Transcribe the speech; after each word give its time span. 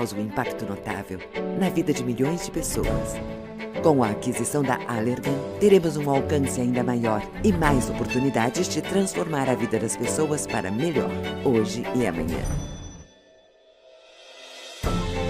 Causa 0.00 0.16
um 0.16 0.20
impacto 0.22 0.64
notável 0.64 1.18
na 1.58 1.68
vida 1.68 1.92
de 1.92 2.02
milhões 2.02 2.46
de 2.46 2.50
pessoas. 2.50 3.16
Com 3.82 4.02
a 4.02 4.08
aquisição 4.08 4.62
da 4.62 4.76
Allergan, 4.88 5.38
teremos 5.60 5.94
um 5.98 6.08
alcance 6.08 6.58
ainda 6.58 6.82
maior 6.82 7.22
e 7.44 7.52
mais 7.52 7.90
oportunidades 7.90 8.66
de 8.66 8.80
transformar 8.80 9.46
a 9.50 9.54
vida 9.54 9.78
das 9.78 9.98
pessoas 9.98 10.46
para 10.46 10.70
melhor, 10.70 11.10
hoje 11.44 11.82
e 11.94 12.06
amanhã. 12.06 12.40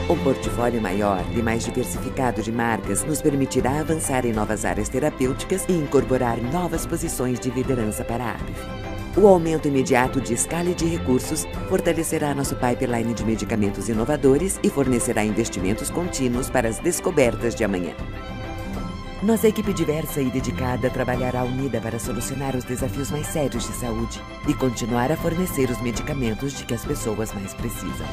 Um 0.08 0.22
portfólio 0.22 0.80
maior 0.80 1.24
e 1.36 1.42
mais 1.42 1.64
diversificado 1.64 2.40
de 2.40 2.52
marcas 2.52 3.02
nos 3.02 3.20
permitirá 3.20 3.80
avançar 3.80 4.24
em 4.24 4.32
novas 4.32 4.64
áreas 4.64 4.88
terapêuticas 4.88 5.64
e 5.68 5.72
incorporar 5.72 6.40
novas 6.40 6.86
posições 6.86 7.40
de 7.40 7.50
liderança 7.50 8.04
para 8.04 8.22
a 8.22 8.30
ABV. 8.34 8.89
O 9.16 9.26
aumento 9.26 9.66
imediato 9.66 10.20
de 10.20 10.34
escala 10.34 10.70
e 10.70 10.74
de 10.74 10.86
recursos 10.86 11.44
fortalecerá 11.68 12.32
nosso 12.32 12.54
pipeline 12.54 13.12
de 13.12 13.24
medicamentos 13.24 13.88
inovadores 13.88 14.60
e 14.62 14.70
fornecerá 14.70 15.24
investimentos 15.24 15.90
contínuos 15.90 16.48
para 16.48 16.68
as 16.68 16.78
descobertas 16.78 17.54
de 17.54 17.64
amanhã. 17.64 17.94
Nossa 19.20 19.48
equipe 19.48 19.74
diversa 19.74 20.20
e 20.20 20.30
dedicada 20.30 20.88
trabalhará 20.88 21.42
unida 21.42 21.80
para 21.80 21.98
solucionar 21.98 22.56
os 22.56 22.64
desafios 22.64 23.10
mais 23.10 23.26
sérios 23.26 23.66
de 23.66 23.74
saúde 23.74 24.20
e 24.48 24.54
continuar 24.54 25.10
a 25.10 25.16
fornecer 25.16 25.68
os 25.68 25.82
medicamentos 25.82 26.56
de 26.56 26.64
que 26.64 26.72
as 26.72 26.84
pessoas 26.84 27.34
mais 27.34 27.52
precisam. 27.52 28.06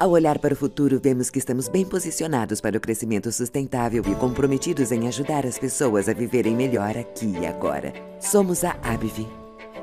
Ao 0.00 0.10
olhar 0.10 0.38
para 0.38 0.54
o 0.54 0.56
futuro, 0.56 0.98
vemos 0.98 1.28
que 1.28 1.38
estamos 1.38 1.68
bem 1.68 1.84
posicionados 1.84 2.58
para 2.58 2.78
o 2.78 2.80
crescimento 2.80 3.30
sustentável 3.30 4.02
e 4.06 4.14
comprometidos 4.14 4.90
em 4.90 5.06
ajudar 5.06 5.44
as 5.44 5.58
pessoas 5.58 6.08
a 6.08 6.14
viverem 6.14 6.56
melhor 6.56 6.96
aqui 6.96 7.36
e 7.38 7.46
agora. 7.46 7.92
Somos 8.18 8.64
a 8.64 8.70
ABV. 8.82 9.39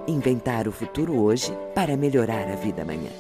Inventar 0.08 0.70
o 0.70 0.72
futuro 0.72 1.22
hoje 1.22 1.52
para 1.76 1.98
melhorar 1.98 2.50
a 2.50 2.56
vida 2.56 2.84
amanhã. 2.84 3.12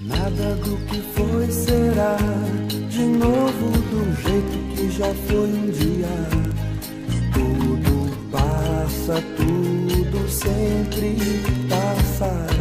Nada 0.00 0.56
do 0.56 0.76
que 0.88 1.00
foi 1.14 1.48
será 1.52 2.16
de 2.88 3.04
novo 3.04 3.70
do 3.88 4.12
jeito 4.20 4.74
que 4.74 4.90
já 4.90 5.14
foi 5.28 5.48
um 5.48 5.70
dia. 5.70 6.08
Tudo 7.32 8.30
passa, 8.32 9.22
tudo 9.36 10.28
sempre 10.28 11.16
passará. 11.68 12.51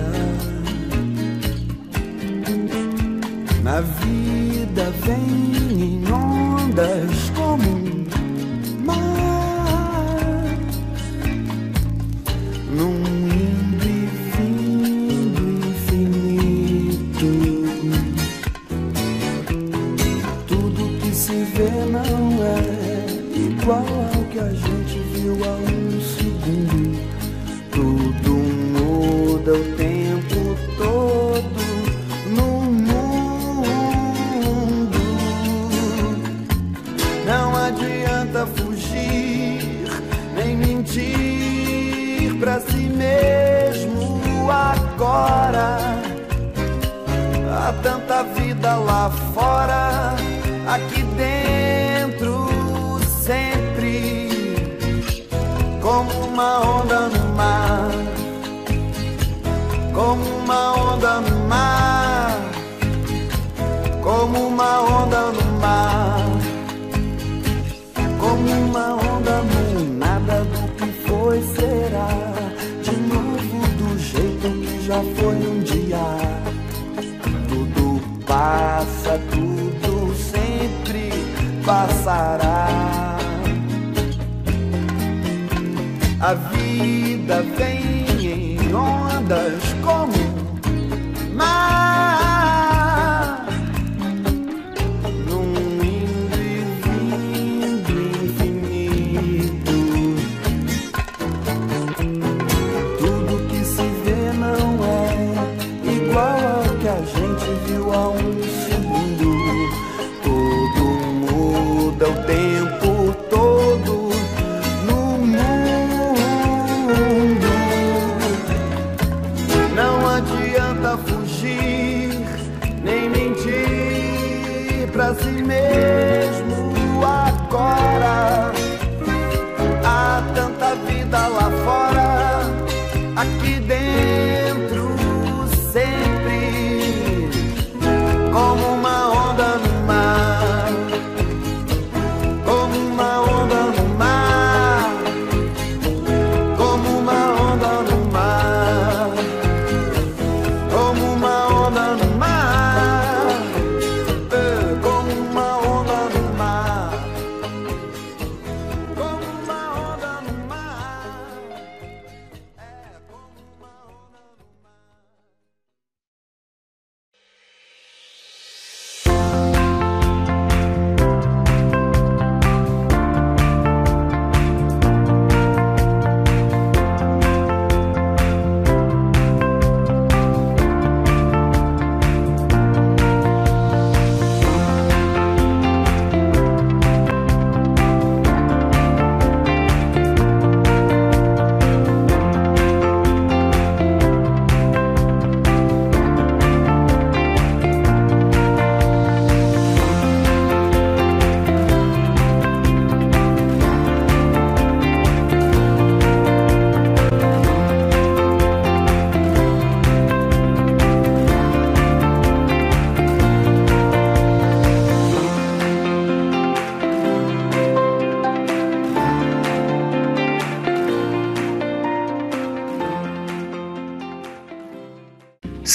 Na 3.63 3.79
vida 3.81 4.91
vem 5.05 5.81
em 5.83 6.03
ondas 6.11 7.29
como 7.35 7.77
um 7.77 7.80
pra 42.51 42.59
si 42.59 42.89
mesmo 42.89 44.51
agora. 44.51 45.77
Há 47.49 47.73
tanta 47.81 48.23
vida 48.23 48.75
lá 48.75 49.09
fora, 49.33 50.15
aqui 50.67 51.03
dentro 51.15 52.49
sempre. 53.23 54.29
Como 55.81 56.11
uma 56.27 56.59
onda 56.59 57.07
no 57.07 57.35
mar, 57.35 57.91
como 59.93 60.25
uma 60.39 60.93
onda 60.93 61.21
no 61.21 61.47
mar, 61.47 62.37
como 64.03 64.47
uma 64.47 64.81
onda 64.81 65.21
no 65.31 65.59
mar, 65.59 66.25
como 68.19 68.51
uma 68.51 68.87
onda 68.93 69.41
no 69.41 69.97
nada 69.97 70.43
do 70.43 70.61
que 70.75 70.87
foi 71.07 71.41
será, 71.55 72.20
já 74.85 75.01
foi 75.15 75.35
um 75.35 75.59
dia 75.59 76.41
tudo 77.47 78.01
passa, 78.25 79.19
tudo 79.31 80.13
sempre 80.15 81.11
passará. 81.65 83.17
A 86.19 86.33
vida 86.33 87.43
vem 87.57 88.25
em 88.25 88.73
ondas 88.73 89.61
como 89.83 90.13
mar, 91.33 92.00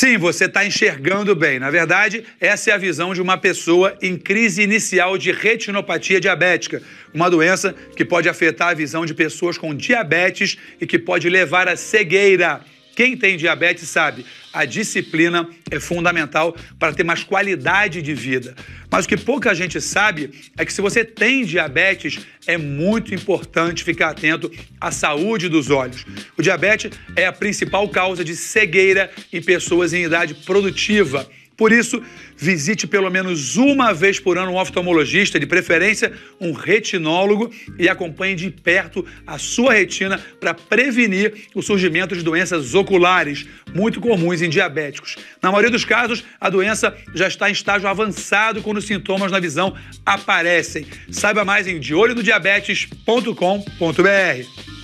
Sim, 0.07 0.19
você 0.19 0.45
está 0.45 0.65
enxergando 0.65 1.35
bem. 1.35 1.59
Na 1.59 1.69
verdade, 1.69 2.23
essa 2.41 2.71
é 2.71 2.73
a 2.73 2.79
visão 2.79 3.13
de 3.13 3.21
uma 3.21 3.37
pessoa 3.37 3.99
em 4.01 4.17
crise 4.17 4.63
inicial 4.63 5.19
de 5.19 5.33
retinopatia 5.33 6.21
diabética, 6.21 6.81
uma 7.13 7.29
doença 7.29 7.75
que 7.97 8.05
pode 8.05 8.29
afetar 8.29 8.69
a 8.69 8.75
visão 8.75 9.05
de 9.05 9.13
pessoas 9.13 9.59
com 9.59 9.75
diabetes 9.75 10.59
e 10.81 10.87
que 10.87 10.97
pode 10.97 11.29
levar 11.29 11.67
à 11.67 11.75
cegueira. 11.75 12.61
Quem 12.97 13.15
tem 13.15 13.37
diabetes 13.37 13.91
sabe, 13.91 14.25
a 14.51 14.65
disciplina 14.65 15.47
é 15.71 15.79
fundamental 15.79 16.57
para 16.79 16.95
ter 16.95 17.05
mais 17.05 17.23
qualidade 17.23 18.01
de 18.01 18.15
vida. 18.15 18.57
Mas 18.91 19.05
o 19.05 19.09
que 19.09 19.19
pouca 19.19 19.55
gente 19.55 19.79
sabe 19.83 20.31
é 20.57 20.65
que 20.65 20.73
se 20.73 20.81
você 20.81 21.05
tem 21.05 21.45
diabetes, 21.45 22.21
é 22.47 22.57
muito 22.57 23.15
importante 23.15 23.85
ficar 23.85 24.09
atento 24.09 24.51
à 24.81 24.91
saúde 24.91 25.47
dos 25.47 25.69
olhos. 25.69 26.07
O 26.39 26.43
diabetes 26.43 26.91
é 27.15 27.27
a 27.27 27.33
principal 27.33 27.87
causa 27.91 28.25
de 28.25 28.35
cegueira 28.35 29.11
em 29.31 29.43
pessoas 29.43 29.93
em 29.93 30.05
idade 30.05 30.33
produtiva. 30.35 31.29
Por 31.57 31.73
isso, 31.73 32.03
visite 32.37 32.87
pelo 32.87 33.11
menos 33.11 33.57
uma 33.57 33.95
vez 33.95 34.21
por 34.21 34.37
ano 34.37 34.53
um 34.53 34.57
oftalmologista, 34.57 35.41
de 35.41 35.47
preferência 35.47 36.13
um 36.39 36.53
retinólogo, 36.53 37.51
e 37.79 37.89
acompanhe 37.89 38.35
de 38.35 38.51
perto 38.51 39.07
a 39.27 39.39
sua 39.39 39.73
retina 39.73 40.21
para 40.39 40.53
prevenir 40.53 41.47
o 41.55 41.63
surgimento 41.63 42.15
de 42.15 42.23
doenças 42.23 42.75
oculares, 42.75 43.47
muito 43.75 44.01
comuns 44.01 44.43
em 44.43 44.51
diabéticos. 44.51 45.17
Na 45.43 45.51
maioria 45.51 45.71
dos 45.71 45.85
casos, 45.85 46.23
a 46.41 46.49
doença 46.51 46.97
já 47.15 47.27
está 47.27 47.49
em 47.49 47.53
estágio 47.53 47.89
avançado 47.89 48.63
quando 48.63 48.79
os 48.79 48.87
sintomas 48.87 49.33
na 49.33 49.41
visão 49.41 49.75
aparecem. 50.05 50.87
Saiba 51.11 51.45
mais 51.45 51.67
em 51.67 51.81
deolhododiabetes.com.br. 51.81 54.76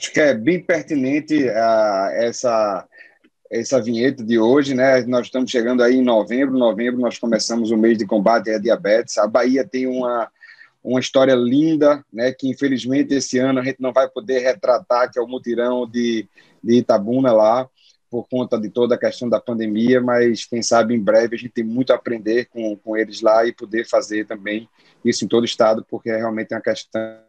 Acho 0.00 0.12
que 0.14 0.20
é 0.20 0.32
bem 0.32 0.58
pertinente 0.58 1.44
uh, 1.46 2.08
essa 2.14 2.88
essa 3.50 3.82
vinheta 3.82 4.24
de 4.24 4.38
hoje, 4.38 4.74
né? 4.74 5.02
Nós 5.02 5.26
estamos 5.26 5.50
chegando 5.50 5.82
aí 5.82 5.96
em 5.96 6.02
novembro. 6.02 6.56
Novembro 6.56 7.00
nós 7.00 7.18
começamos 7.18 7.70
o 7.70 7.76
mês 7.76 7.98
de 7.98 8.06
combate 8.06 8.48
à 8.48 8.58
diabetes. 8.58 9.18
A 9.18 9.26
Bahia 9.26 9.62
tem 9.62 9.86
uma 9.86 10.30
uma 10.82 10.98
história 10.98 11.34
linda, 11.34 12.02
né? 12.10 12.32
Que 12.32 12.48
infelizmente 12.48 13.12
esse 13.12 13.38
ano 13.38 13.60
a 13.60 13.62
gente 13.62 13.78
não 13.78 13.92
vai 13.92 14.08
poder 14.08 14.38
retratar, 14.38 15.12
que 15.12 15.18
é 15.18 15.22
o 15.22 15.28
mutirão 15.28 15.86
de, 15.86 16.26
de 16.64 16.78
Itabuna 16.78 17.30
lá 17.30 17.68
por 18.08 18.26
conta 18.26 18.58
de 18.58 18.70
toda 18.70 18.94
a 18.94 18.98
questão 18.98 19.28
da 19.28 19.38
pandemia, 19.38 20.00
mas 20.00 20.46
quem 20.46 20.62
sabe 20.62 20.94
em 20.94 20.98
breve 21.00 21.36
a 21.36 21.38
gente 21.38 21.52
tem 21.52 21.62
muito 21.62 21.92
a 21.92 21.96
aprender 21.96 22.46
com, 22.46 22.74
com 22.74 22.96
eles 22.96 23.20
lá 23.20 23.44
e 23.44 23.52
poder 23.52 23.86
fazer 23.86 24.26
também 24.26 24.66
isso 25.04 25.26
em 25.26 25.28
todo 25.28 25.42
o 25.42 25.46
estado, 25.46 25.84
porque 25.88 26.08
é 26.08 26.16
realmente 26.16 26.54
uma 26.54 26.60
questão 26.62 27.20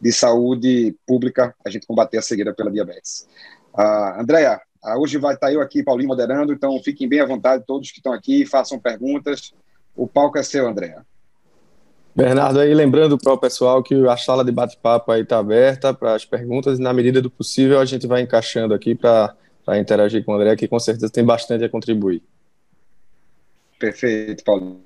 de 0.00 0.12
saúde 0.12 0.96
pública 1.06 1.54
a 1.64 1.70
gente 1.70 1.86
combater 1.86 2.18
a 2.18 2.22
cegueira 2.22 2.54
pela 2.54 2.70
diabetes. 2.70 3.28
Uh, 3.74 4.20
Andréia, 4.20 4.60
uh, 4.84 5.00
hoje 5.00 5.18
vai 5.18 5.34
estar 5.34 5.52
eu 5.52 5.60
aqui, 5.60 5.82
Paulinho, 5.82 6.08
moderando, 6.08 6.52
então 6.52 6.80
fiquem 6.82 7.08
bem 7.08 7.20
à 7.20 7.26
vontade, 7.26 7.64
todos 7.66 7.90
que 7.90 7.98
estão 7.98 8.12
aqui, 8.12 8.46
façam 8.46 8.78
perguntas. 8.78 9.52
O 9.96 10.06
palco 10.06 10.38
é 10.38 10.42
seu, 10.42 10.66
Andréia. 10.66 11.04
Bernardo, 12.14 12.58
aí 12.58 12.74
lembrando 12.74 13.16
para 13.16 13.32
o 13.32 13.38
pessoal 13.38 13.80
que 13.80 13.94
a 14.08 14.16
sala 14.16 14.44
de 14.44 14.50
bate-papo 14.50 15.12
aí 15.12 15.22
está 15.22 15.38
aberta 15.38 15.94
para 15.94 16.14
as 16.14 16.24
perguntas 16.24 16.78
e 16.78 16.82
na 16.82 16.92
medida 16.92 17.22
do 17.22 17.30
possível 17.30 17.78
a 17.78 17.84
gente 17.84 18.08
vai 18.08 18.22
encaixando 18.22 18.74
aqui 18.74 18.92
para 18.92 19.36
interagir 19.78 20.24
com 20.24 20.32
o 20.32 20.34
André, 20.34 20.56
que 20.56 20.66
com 20.66 20.80
certeza 20.80 21.10
tem 21.10 21.24
bastante 21.24 21.64
a 21.64 21.68
contribuir. 21.68 22.22
Perfeito, 23.78 24.42
Paulinho. 24.42 24.82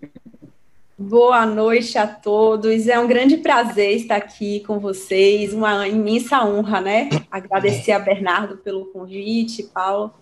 Boa 1.05 1.45
noite 1.45 1.99
a 1.99 2.07
todos. 2.07 2.87
É 2.87 2.97
um 2.97 3.09
grande 3.09 3.37
prazer 3.37 3.97
estar 3.97 4.15
aqui 4.15 4.61
com 4.61 4.79
vocês, 4.79 5.53
uma 5.53 5.89
imensa 5.89 6.45
honra, 6.45 6.81
né? 6.81 7.09
Agradecer 7.29 7.91
a 7.91 7.99
Bernardo 7.99 8.59
pelo 8.59 8.87
convite, 8.87 9.65
Paulo. 9.65 10.15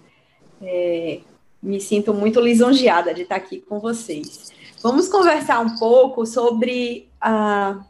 É, 0.62 1.20
me 1.62 1.78
sinto 1.82 2.14
muito 2.14 2.40
lisonjeada 2.40 3.12
de 3.12 3.22
estar 3.22 3.36
aqui 3.36 3.60
com 3.60 3.78
vocês. 3.78 4.50
Vamos 4.82 5.06
conversar 5.06 5.60
um 5.60 5.76
pouco 5.76 6.24
sobre 6.24 7.10
ah, 7.20 7.84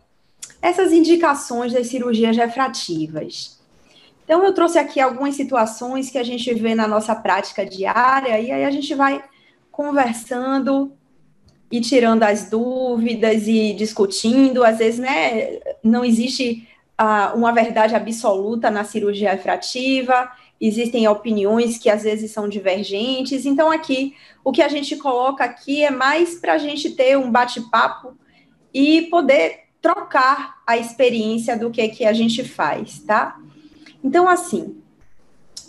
essas 0.60 0.92
indicações 0.92 1.72
das 1.72 1.86
cirurgias 1.86 2.36
refrativas. 2.36 3.60
Então, 4.24 4.42
eu 4.42 4.52
trouxe 4.52 4.80
aqui 4.80 5.00
algumas 5.00 5.36
situações 5.36 6.10
que 6.10 6.18
a 6.18 6.24
gente 6.24 6.52
vê 6.54 6.74
na 6.74 6.88
nossa 6.88 7.14
prática 7.14 7.64
diária, 7.64 8.40
e 8.40 8.50
aí 8.50 8.64
a 8.64 8.70
gente 8.70 8.92
vai 8.96 9.22
conversando 9.70 10.92
e 11.70 11.80
tirando 11.80 12.22
as 12.24 12.50
dúvidas 12.50 13.46
e 13.46 13.72
discutindo. 13.72 14.64
Às 14.64 14.78
vezes, 14.78 14.98
né, 14.98 15.60
não 15.82 16.04
existe 16.04 16.66
uh, 17.00 17.36
uma 17.36 17.52
verdade 17.52 17.94
absoluta 17.94 18.70
na 18.70 18.84
cirurgia 18.84 19.30
refrativa, 19.32 20.30
existem 20.60 21.06
opiniões 21.08 21.78
que 21.78 21.88
às 21.88 22.02
vezes 22.02 22.32
são 22.32 22.48
divergentes. 22.48 23.46
Então, 23.46 23.70
aqui, 23.70 24.14
o 24.44 24.52
que 24.52 24.62
a 24.62 24.68
gente 24.68 24.96
coloca 24.96 25.44
aqui 25.44 25.84
é 25.84 25.90
mais 25.90 26.34
para 26.34 26.54
a 26.54 26.58
gente 26.58 26.90
ter 26.90 27.16
um 27.16 27.30
bate-papo 27.30 28.18
e 28.74 29.02
poder 29.02 29.60
trocar 29.80 30.56
a 30.66 30.76
experiência 30.76 31.56
do 31.56 31.70
que, 31.70 31.88
que 31.88 32.04
a 32.04 32.12
gente 32.12 32.44
faz, 32.44 32.98
tá? 33.00 33.38
Então, 34.04 34.28
assim, 34.28 34.76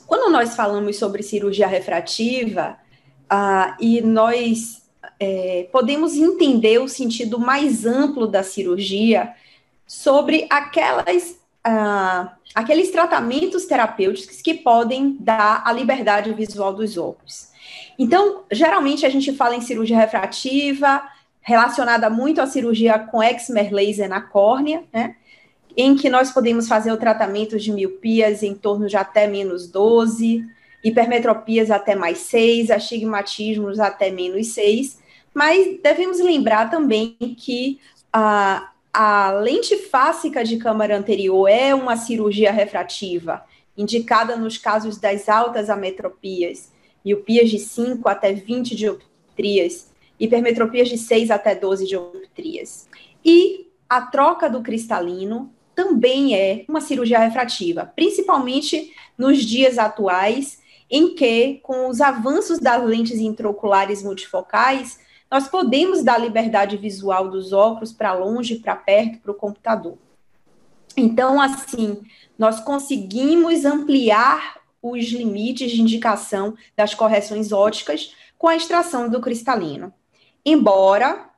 quando 0.05 0.29
nós 0.29 0.55
falamos 0.55 0.97
sobre 0.97 1.23
cirurgia 1.23 1.67
refrativa, 1.67 2.77
uh, 3.31 3.73
e 3.79 4.01
nós 4.01 4.80
é, 5.23 5.67
podemos 5.71 6.15
entender 6.15 6.79
o 6.79 6.87
sentido 6.87 7.37
mais 7.37 7.85
amplo 7.85 8.25
da 8.25 8.41
cirurgia 8.41 9.31
sobre 9.85 10.47
aquelas, 10.49 11.37
ah, 11.63 12.33
aqueles 12.55 12.89
tratamentos 12.89 13.65
terapêuticos 13.67 14.41
que 14.41 14.55
podem 14.55 15.15
dar 15.19 15.61
a 15.63 15.71
liberdade 15.71 16.33
visual 16.33 16.73
dos 16.73 16.97
óculos. 16.97 17.51
Então, 17.99 18.45
geralmente 18.51 19.05
a 19.05 19.09
gente 19.09 19.31
fala 19.33 19.55
em 19.55 19.61
cirurgia 19.61 19.95
refrativa, 19.95 21.03
relacionada 21.39 22.09
muito 22.09 22.41
à 22.41 22.47
cirurgia 22.47 22.97
com 22.97 23.21
excimer 23.21 23.71
laser 23.71 24.09
na 24.09 24.21
córnea, 24.21 24.83
né? 24.91 25.15
Em 25.77 25.95
que 25.95 26.09
nós 26.09 26.31
podemos 26.31 26.67
fazer 26.67 26.91
o 26.91 26.97
tratamento 26.97 27.59
de 27.59 27.71
miopias 27.71 28.41
em 28.41 28.55
torno 28.55 28.87
de 28.87 28.97
até 28.97 29.27
menos 29.27 29.69
12, 29.69 30.43
hipermetropias 30.83 31.69
até 31.69 31.93
mais 31.93 32.17
6, 32.19 32.71
astigmatismos 32.71 33.79
até 33.79 34.09
menos 34.09 34.47
6, 34.47 34.99
mas 35.33 35.79
devemos 35.81 36.19
lembrar 36.19 36.69
também 36.69 37.15
que 37.37 37.79
a, 38.11 38.71
a 38.93 39.31
lente 39.31 39.77
fásica 39.77 40.43
de 40.43 40.57
câmara 40.57 40.97
anterior 40.97 41.47
é 41.47 41.73
uma 41.73 41.95
cirurgia 41.95 42.51
refrativa, 42.51 43.43
indicada 43.77 44.35
nos 44.35 44.57
casos 44.57 44.97
das 44.97 45.29
altas 45.29 45.69
ametropias, 45.69 46.71
miopias 47.03 47.49
de 47.49 47.59
5 47.59 48.07
até 48.07 48.33
20 48.33 48.75
dioptrias, 48.75 49.91
hipermetropias 50.19 50.89
de 50.89 50.97
6 50.97 51.31
até 51.31 51.55
12 51.55 51.87
dioptrias. 51.87 52.87
E 53.23 53.67
a 53.89 54.01
troca 54.01 54.49
do 54.49 54.61
cristalino 54.61 55.51
também 55.73 56.35
é 56.35 56.65
uma 56.67 56.81
cirurgia 56.81 57.19
refrativa, 57.19 57.91
principalmente 57.95 58.93
nos 59.17 59.43
dias 59.43 59.77
atuais, 59.77 60.59
em 60.89 61.15
que, 61.15 61.59
com 61.63 61.87
os 61.87 62.01
avanços 62.01 62.59
das 62.59 62.83
lentes 62.83 63.17
intraoculares 63.17 64.03
multifocais, 64.03 64.99
nós 65.31 65.47
podemos 65.47 66.03
dar 66.03 66.17
liberdade 66.17 66.75
visual 66.75 67.29
dos 67.29 67.53
óculos 67.53 67.93
para 67.93 68.13
longe, 68.13 68.57
para 68.57 68.75
perto, 68.75 69.19
para 69.19 69.31
o 69.31 69.35
computador. 69.35 69.97
Então, 70.97 71.39
assim, 71.39 72.01
nós 72.37 72.59
conseguimos 72.59 73.63
ampliar 73.63 74.59
os 74.81 75.05
limites 75.07 75.71
de 75.71 75.81
indicação 75.81 76.55
das 76.75 76.93
correções 76.93 77.53
óticas 77.53 78.13
com 78.37 78.47
a 78.47 78.57
extração 78.57 79.07
do 79.07 79.21
cristalino. 79.21 79.93
Embora 80.45 81.29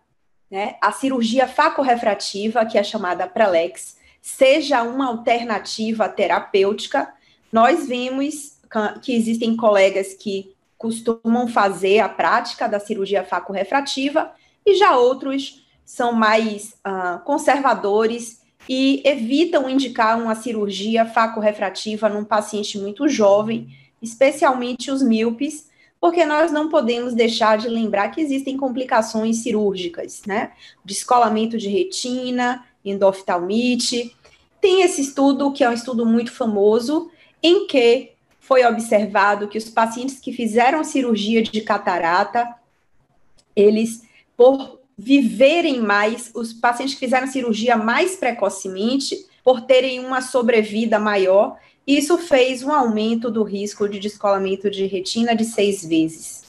né, 0.49 0.75
a 0.81 0.91
cirurgia 0.91 1.47
facorefrativa, 1.47 2.65
que 2.65 2.79
é 2.79 2.83
chamada 2.83 3.27
Prelex, 3.27 3.97
seja 4.21 4.81
uma 4.81 5.07
alternativa 5.07 6.09
terapêutica, 6.09 7.13
nós 7.51 7.87
vemos 7.87 8.57
que 9.03 9.13
existem 9.13 9.55
colegas 9.55 10.15
que 10.15 10.52
costumam 10.83 11.47
fazer 11.47 11.99
a 11.99 12.09
prática 12.09 12.67
da 12.67 12.77
cirurgia 12.77 13.23
faco-refrativa 13.23 14.33
e 14.65 14.75
já 14.75 14.97
outros 14.97 15.65
são 15.85 16.11
mais 16.11 16.73
uh, 16.85 17.23
conservadores 17.23 18.41
e 18.67 19.01
evitam 19.05 19.69
indicar 19.69 20.21
uma 20.21 20.35
cirurgia 20.35 21.05
faco-refrativa 21.05 22.09
num 22.09 22.25
paciente 22.25 22.77
muito 22.77 23.07
jovem, 23.07 23.69
especialmente 24.01 24.91
os 24.91 25.01
míopes, 25.01 25.69
porque 26.01 26.25
nós 26.25 26.51
não 26.51 26.67
podemos 26.67 27.13
deixar 27.13 27.57
de 27.57 27.69
lembrar 27.69 28.09
que 28.09 28.19
existem 28.19 28.57
complicações 28.57 29.37
cirúrgicas, 29.37 30.23
né? 30.27 30.51
Descolamento 30.83 31.57
de 31.57 31.69
retina, 31.69 32.65
endoftalmite. 32.83 34.13
Tem 34.59 34.81
esse 34.81 34.99
estudo, 34.99 35.53
que 35.53 35.63
é 35.63 35.69
um 35.69 35.73
estudo 35.73 36.05
muito 36.05 36.33
famoso, 36.33 37.09
em 37.41 37.67
que 37.67 38.12
foi 38.43 38.65
observado 38.65 39.47
que 39.47 39.57
os 39.57 39.69
pacientes 39.69 40.19
que 40.19 40.33
fizeram 40.33 40.83
cirurgia 40.83 41.41
de 41.41 41.61
catarata, 41.61 42.53
eles, 43.55 44.03
por 44.35 44.81
viverem 44.97 45.79
mais, 45.79 46.29
os 46.35 46.51
pacientes 46.51 46.95
que 46.95 46.99
fizeram 46.99 47.25
cirurgia 47.25 47.77
mais 47.77 48.17
precocemente, 48.17 49.25
por 49.45 49.61
terem 49.61 50.01
uma 50.05 50.21
sobrevida 50.21 50.99
maior, 50.99 51.57
isso 51.87 52.17
fez 52.17 52.63
um 52.63 52.71
aumento 52.71 53.31
do 53.31 53.43
risco 53.43 53.87
de 53.87 53.97
descolamento 53.97 54.69
de 54.69 54.87
retina 54.87 55.33
de 55.33 55.45
seis 55.45 55.85
vezes. 55.85 56.43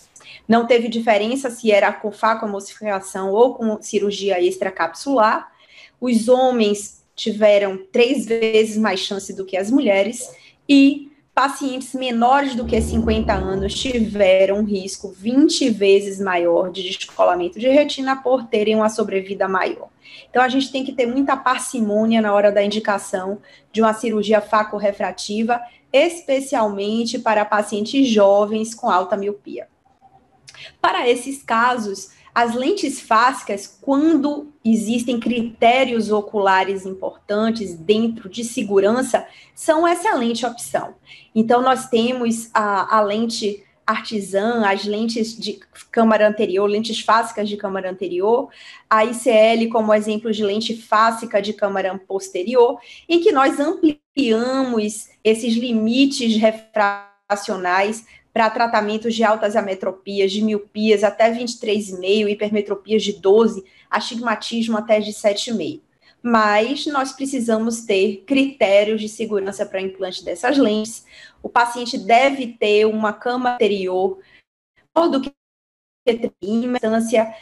Não 0.49 0.67
teve 0.67 0.89
diferença 0.89 1.49
se 1.49 1.71
era 1.71 1.93
com 1.93 2.11
facomocificação 2.11 3.31
ou 3.31 3.55
com 3.55 3.81
cirurgia 3.81 4.43
extracapsular. 4.43 5.53
Os 6.01 6.29
homens 6.29 7.05
tiveram 7.15 7.79
três 7.93 8.27
vezes 8.27 8.77
mais 8.77 8.99
chance 8.99 9.33
do 9.33 9.45
que 9.45 9.57
as 9.57 9.71
mulheres 9.71 10.29
e 10.69 11.14
pacientes 11.35 11.93
menores 11.95 12.55
do 12.55 12.65
que 12.65 12.81
50 12.81 13.33
anos 13.33 13.75
tiveram 13.75 14.59
um 14.59 14.65
risco 14.65 15.11
20 15.11 15.69
vezes 15.71 16.21
maior 16.21 16.71
de 16.71 16.83
descolamento 16.83 17.59
de 17.59 17.69
retina 17.69 18.15
por 18.15 18.45
terem 18.45 18.77
uma 18.77 18.89
sobrevida 18.89 19.49
maior. 19.49 19.89
Então, 20.31 20.41
a 20.41 20.49
gente 20.49 20.71
tem 20.71 20.85
que 20.85 20.93
ter 20.93 21.07
muita 21.07 21.37
parcimônia 21.37 22.21
na 22.21 22.33
hora 22.33 22.53
da 22.53 22.63
indicação 22.63 23.39
de 23.73 23.81
uma 23.83 23.93
cirurgia 23.93 24.41
facorefrativa, 24.41 25.61
especialmente 25.93 27.19
para 27.19 27.45
pacientes 27.45 28.07
jovens 28.07 28.73
com 28.73 28.89
alta 28.89 29.17
miopia. 29.17 29.67
Para 30.81 31.09
esses 31.09 31.43
casos, 31.43 32.11
as 32.35 32.55
lentes 32.55 33.01
fásicas, 33.01 33.79
quando 33.81 34.53
existem 34.65 35.21
critérios 35.21 36.11
oculares 36.11 36.85
importantes 36.85 37.75
dentro 37.75 38.29
de 38.29 38.43
segurança, 38.43 39.25
são 39.55 39.87
excelente 39.87 40.45
opção. 40.45 40.97
Então, 41.33 41.63
nós 41.63 41.89
temos 41.89 42.51
a, 42.53 42.99
a 42.99 43.01
lente 43.01 43.65
artesã, 43.87 44.67
as 44.67 44.85
lentes 44.85 45.39
de 45.39 45.61
câmara 45.91 46.27
anterior, 46.27 46.67
lentes 46.67 47.01
fásicas 47.01 47.49
de 47.49 47.57
câmara 47.57 47.91
anterior, 47.91 48.49
a 48.89 49.05
ICL 49.05 49.69
como 49.71 49.95
exemplo 49.95 50.33
de 50.33 50.43
lente 50.43 50.75
fásica 50.75 51.41
de 51.41 51.53
câmara 51.53 51.97
posterior, 52.09 52.81
em 53.09 53.21
que 53.21 53.31
nós 53.31 53.61
ampliamos 53.61 55.09
esses 55.23 55.55
limites 55.55 56.37
refracionais 56.37 58.07
para 58.35 58.51
tratamentos 58.51 59.15
de 59.15 59.23
altas 59.23 59.55
ametropias, 59.55 60.33
de 60.33 60.43
miopias 60.43 61.05
até 61.05 61.33
23,5, 61.33 62.29
hipermetropias 62.29 63.05
de 63.05 63.13
12, 63.13 63.65
astigmatismo 63.89 64.77
até 64.77 64.99
de 64.99 65.13
7,5. 65.13 65.81
Mas 66.21 66.85
nós 66.87 67.13
precisamos 67.13 67.83
ter 67.83 68.25
critérios 68.27 69.01
de 69.01 69.09
segurança 69.09 69.65
para 69.65 69.81
implante 69.81 70.25
dessas 70.25 70.59
lentes. 70.59 71.07
O 71.41 71.49
paciente 71.49 71.97
deve 71.97 72.49
ter 72.49 72.87
uma 72.87 73.13
cama 73.13 73.55
anterior 73.55 74.19
maior 74.97 75.09
do 75.09 75.21
que 75.21 75.33
distância 76.43 77.35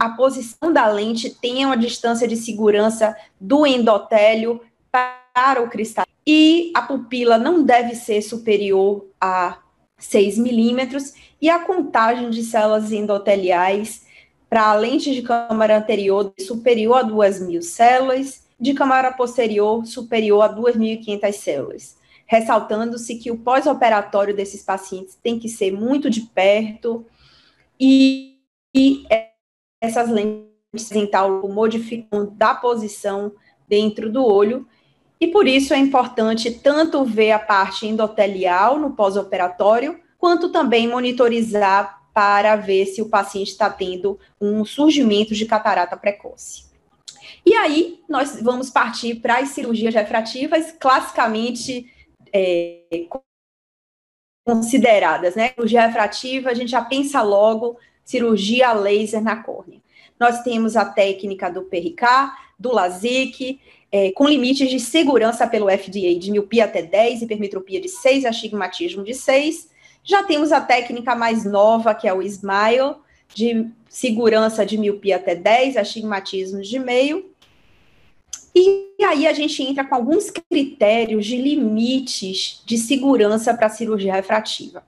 a 0.00 0.08
posição 0.10 0.72
da 0.72 0.86
lente 0.88 1.30
tenha 1.30 1.66
uma 1.66 1.76
distância 1.76 2.26
de 2.26 2.36
segurança 2.36 3.16
do 3.40 3.66
endotélio 3.66 4.60
para 4.90 5.62
o 5.62 5.68
cristal. 5.68 6.06
E 6.26 6.72
a 6.74 6.82
pupila 6.82 7.38
não 7.38 7.62
deve 7.62 7.94
ser 7.94 8.22
superior 8.22 9.06
a 9.20 9.58
6 10.04 10.38
milímetros, 10.38 11.14
e 11.40 11.48
a 11.48 11.58
contagem 11.58 12.30
de 12.30 12.42
células 12.42 12.92
endoteliais 12.92 14.04
para 14.48 14.70
a 14.70 14.74
lente 14.74 15.12
de 15.12 15.22
câmara 15.22 15.78
anterior 15.78 16.32
superior 16.38 16.98
a 16.98 17.04
2.000 17.04 17.60
células, 17.62 18.44
de 18.58 18.72
câmara 18.72 19.12
posterior 19.12 19.84
superior 19.84 20.42
a 20.42 20.54
2.500 20.54 21.32
células. 21.32 21.96
Ressaltando-se 22.26 23.16
que 23.16 23.30
o 23.30 23.38
pós-operatório 23.38 24.34
desses 24.34 24.62
pacientes 24.62 25.18
tem 25.22 25.38
que 25.38 25.48
ser 25.48 25.72
muito 25.72 26.08
de 26.08 26.22
perto 26.22 27.04
e, 27.78 28.38
e 28.74 29.04
essas 29.80 30.08
lentes 30.08 30.88
dental 30.90 31.46
modificam 31.48 32.32
da 32.34 32.54
posição 32.54 33.32
dentro 33.68 34.10
do 34.10 34.24
olho 34.24 34.66
e 35.20 35.28
por 35.28 35.46
isso 35.46 35.72
é 35.72 35.78
importante 35.78 36.50
tanto 36.50 37.04
ver 37.04 37.32
a 37.32 37.38
parte 37.38 37.86
endotelial 37.86 38.78
no 38.78 38.92
pós-operatório, 38.92 39.98
quanto 40.18 40.50
também 40.50 40.88
monitorizar 40.88 42.02
para 42.12 42.56
ver 42.56 42.86
se 42.86 43.02
o 43.02 43.08
paciente 43.08 43.48
está 43.48 43.68
tendo 43.68 44.18
um 44.40 44.64
surgimento 44.64 45.34
de 45.34 45.46
catarata 45.46 45.96
precoce. 45.96 46.64
E 47.44 47.54
aí, 47.54 48.00
nós 48.08 48.40
vamos 48.40 48.70
partir 48.70 49.16
para 49.16 49.38
as 49.38 49.50
cirurgias 49.50 49.94
refrativas, 49.94 50.72
classicamente 50.78 51.90
é, 52.32 53.06
consideradas, 54.46 55.34
né? 55.34 55.50
Cirurgia 55.50 55.86
refrativa, 55.86 56.50
a 56.50 56.54
gente 56.54 56.70
já 56.70 56.82
pensa 56.82 57.22
logo 57.22 57.76
cirurgia 58.04 58.72
laser 58.72 59.22
na 59.22 59.42
córnea. 59.42 59.80
Nós 60.18 60.42
temos 60.42 60.76
a 60.76 60.84
técnica 60.84 61.50
do 61.50 61.62
PRK, 61.62 62.32
do 62.58 62.72
LASIK, 62.72 63.60
é, 63.94 64.10
com 64.10 64.26
limites 64.26 64.68
de 64.68 64.80
segurança 64.80 65.46
pelo 65.46 65.70
FDA 65.70 66.18
de 66.18 66.32
miopia 66.32 66.64
até 66.64 66.82
10, 66.82 67.22
hipermetropia 67.22 67.80
de 67.80 67.88
6, 67.88 68.24
astigmatismo 68.24 69.04
de 69.04 69.14
6. 69.14 69.68
Já 70.02 70.24
temos 70.24 70.50
a 70.50 70.60
técnica 70.60 71.14
mais 71.14 71.44
nova, 71.44 71.94
que 71.94 72.08
é 72.08 72.12
o 72.12 72.20
SMILE, 72.20 72.96
de 73.32 73.70
segurança 73.88 74.66
de 74.66 74.76
miopia 74.76 75.14
até 75.14 75.36
10, 75.36 75.76
astigmatismo 75.76 76.60
de 76.60 76.76
meio. 76.80 77.30
E 78.52 78.96
aí 79.04 79.28
a 79.28 79.32
gente 79.32 79.62
entra 79.62 79.84
com 79.84 79.94
alguns 79.94 80.28
critérios 80.28 81.24
de 81.24 81.36
limites 81.36 82.64
de 82.66 82.76
segurança 82.76 83.54
para 83.54 83.66
a 83.66 83.70
cirurgia 83.70 84.12
refrativa. 84.12 84.84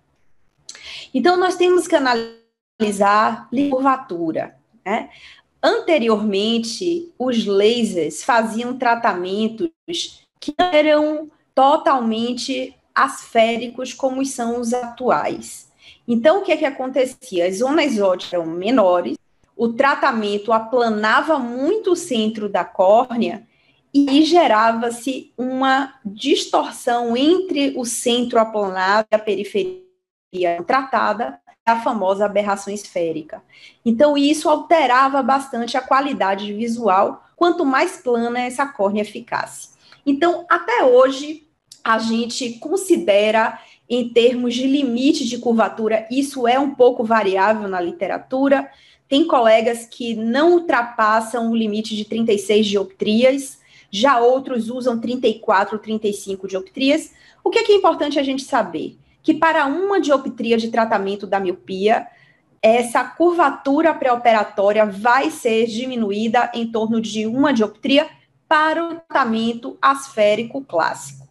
Então, 1.15 1.37
nós 1.37 1.55
temos 1.55 1.87
que 1.87 1.95
analisar 1.95 3.49
curvatura. 3.71 4.57
Né? 4.85 5.11
Anteriormente, 5.67 7.13
os 7.19 7.45
lasers 7.45 8.23
faziam 8.23 8.79
tratamentos 8.79 9.69
que 10.39 10.55
eram 10.57 11.29
totalmente 11.53 12.73
asféricos 12.95 13.93
como 13.93 14.25
são 14.25 14.61
os 14.61 14.73
atuais. 14.73 15.69
Então, 16.07 16.39
o 16.39 16.43
que 16.43 16.53
é 16.53 16.57
que 16.57 16.65
acontecia? 16.65 17.49
As 17.49 17.59
zonas 17.59 17.99
óticas 17.99 18.35
eram 18.35 18.47
menores, 18.47 19.19
o 19.57 19.73
tratamento 19.73 20.53
aplanava 20.53 21.37
muito 21.37 21.91
o 21.91 21.97
centro 21.97 22.49
da 22.49 22.65
córnea 22.65 23.45
e 23.93 24.23
gerava-se 24.25 25.33
uma 25.37 25.95
distorção 26.05 27.17
entre 27.17 27.75
o 27.77 27.85
centro 27.85 28.39
aplanado 28.39 29.09
e 29.11 29.17
a 29.17 29.19
periferia 29.19 29.83
tratada, 30.65 31.41
a 31.67 31.81
famosa 31.81 32.25
aberração 32.25 32.73
esférica. 32.73 33.43
Então, 33.85 34.17
isso 34.17 34.49
alterava 34.49 35.21
bastante 35.21 35.77
a 35.77 35.81
qualidade 35.81 36.53
visual, 36.53 37.25
quanto 37.35 37.67
mais 37.67 37.97
plana 37.97 38.41
essa 38.41 38.65
córnea 38.65 39.05
ficasse. 39.05 39.71
Então, 40.07 40.47
até 40.49 40.85
hoje, 40.85 41.45
a 41.83 41.99
gente 41.99 42.61
considera, 42.61 43.61
em 43.91 44.09
termos 44.09 44.55
de 44.55 44.65
limite 44.65 45.27
de 45.27 45.39
curvatura, 45.39 46.07
isso 46.09 46.47
é 46.47 46.57
um 46.57 46.73
pouco 46.73 47.03
variável 47.03 47.67
na 47.67 47.81
literatura. 47.81 48.71
Tem 49.09 49.27
colegas 49.27 49.87
que 49.87 50.15
não 50.15 50.53
ultrapassam 50.53 51.51
o 51.51 51.57
limite 51.57 51.97
de 51.97 52.05
36 52.05 52.65
dioptrias, 52.65 53.59
já 53.91 54.21
outros 54.21 54.71
usam 54.71 55.01
34, 55.01 55.79
35 55.81 56.47
dioptrias. 56.47 57.13
O 57.43 57.51
que 57.51 57.59
é, 57.59 57.65
que 57.65 57.73
é 57.73 57.75
importante 57.75 58.21
a 58.21 58.23
gente 58.23 58.45
saber? 58.45 58.97
Que 59.27 59.35
para 59.35 59.67
uma 59.67 60.01
dioptria 60.01 60.57
de 60.57 60.69
tratamento 60.69 61.27
da 61.27 61.41
miopia, 61.41 62.07
essa 62.63 63.03
curvatura 63.03 63.93
pré-operatória 63.93 64.87
vai 64.87 65.33
ser 65.33 65.67
diminuída 65.67 66.49
em 66.55 66.71
torno 66.71 67.01
de 67.01 67.27
uma 67.27 67.53
dioptria 67.53 68.07
para 68.47 68.85
o 68.85 68.89
tratamento 69.01 69.77
asférico 69.83 70.65
clássico. 70.65 71.27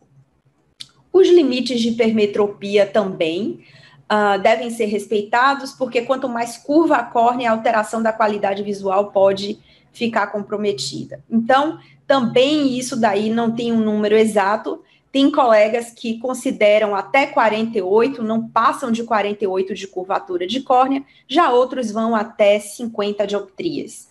Os 1.14 1.30
limites 1.30 1.80
de 1.80 1.88
hipermetropia 1.88 2.86
também 2.86 3.64
uh, 4.12 4.42
devem 4.42 4.70
ser 4.72 4.88
respeitados, 4.88 5.72
porque 5.72 6.02
quanto 6.02 6.28
mais 6.28 6.58
curva 6.58 6.98
a 6.98 7.04
córnea, 7.04 7.50
a 7.50 7.54
alteração 7.54 8.04
da 8.04 8.12
qualidade 8.12 8.62
visual 8.62 9.14
pode 9.14 9.58
ficar 9.94 10.28
comprometida. 10.28 11.24
Então, 11.32 11.80
também 12.06 12.78
isso 12.78 13.00
daí 13.00 13.30
não 13.30 13.56
tem 13.56 13.72
um 13.72 13.80
número 13.80 14.18
exato, 14.18 14.84
tem 15.15 15.31
colegas 15.31 15.91
que 15.91 16.19
consideram 16.19 16.93
até 16.93 17.25
48, 17.25 18.22
não 18.22 18.50
passam 18.50 18.91
de 18.91 19.01
48 19.05 19.74
de 19.74 19.88
curvatura 19.88 20.45
de 20.45 20.60
córnea, 20.60 21.05
já 21.25 21.53
outros 21.53 21.89
vão 21.89 22.13
até 22.13 22.60
50 22.60 23.25
dioptrias. 23.25 24.10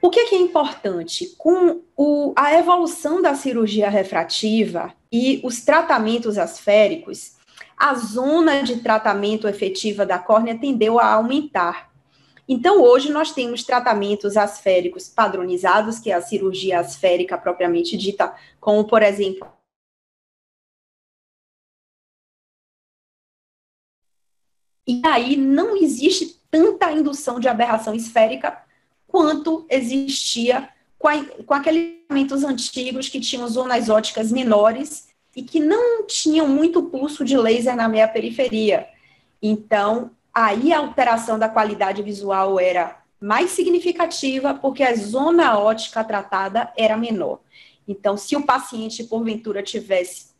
O 0.00 0.08
que, 0.08 0.26
que 0.26 0.36
é 0.36 0.38
importante? 0.38 1.34
Com 1.36 1.80
o, 1.96 2.32
a 2.36 2.56
evolução 2.56 3.20
da 3.20 3.34
cirurgia 3.34 3.90
refrativa 3.90 4.94
e 5.10 5.40
os 5.42 5.62
tratamentos 5.62 6.38
asféricos, 6.38 7.32
a 7.76 7.94
zona 7.94 8.62
de 8.62 8.76
tratamento 8.76 9.48
efetiva 9.48 10.06
da 10.06 10.20
córnea 10.20 10.56
tendeu 10.56 11.00
a 11.00 11.06
aumentar. 11.06 11.90
Então, 12.48 12.80
hoje 12.80 13.10
nós 13.10 13.32
temos 13.32 13.64
tratamentos 13.64 14.36
asféricos 14.36 15.08
padronizados, 15.08 15.98
que 15.98 16.12
é 16.12 16.14
a 16.14 16.22
cirurgia 16.22 16.78
asférica 16.78 17.36
propriamente 17.36 17.96
dita, 17.96 18.32
como, 18.60 18.84
por 18.84 19.02
exemplo, 19.02 19.58
E 24.90 25.00
aí 25.04 25.36
não 25.36 25.76
existe 25.76 26.40
tanta 26.50 26.90
indução 26.90 27.38
de 27.38 27.46
aberração 27.46 27.94
esférica 27.94 28.60
quanto 29.06 29.64
existia 29.70 30.68
com, 30.98 31.06
a, 31.06 31.24
com 31.46 31.54
aqueles 31.54 31.94
elementos 32.10 32.42
antigos 32.42 33.08
que 33.08 33.20
tinham 33.20 33.46
zonas 33.46 33.88
óticas 33.88 34.32
menores 34.32 35.06
e 35.36 35.44
que 35.44 35.60
não 35.60 36.04
tinham 36.08 36.48
muito 36.48 36.82
pulso 36.82 37.24
de 37.24 37.36
laser 37.36 37.76
na 37.76 37.88
meia 37.88 38.08
periferia. 38.08 38.88
Então, 39.40 40.10
aí 40.34 40.72
a 40.72 40.78
alteração 40.78 41.38
da 41.38 41.48
qualidade 41.48 42.02
visual 42.02 42.58
era 42.58 43.00
mais 43.20 43.52
significativa 43.52 44.54
porque 44.54 44.82
a 44.82 44.96
zona 44.96 45.56
ótica 45.56 46.02
tratada 46.02 46.72
era 46.76 46.96
menor. 46.96 47.38
Então, 47.86 48.16
se 48.16 48.34
o 48.34 48.44
paciente, 48.44 49.04
porventura, 49.04 49.62
tivesse 49.62 50.30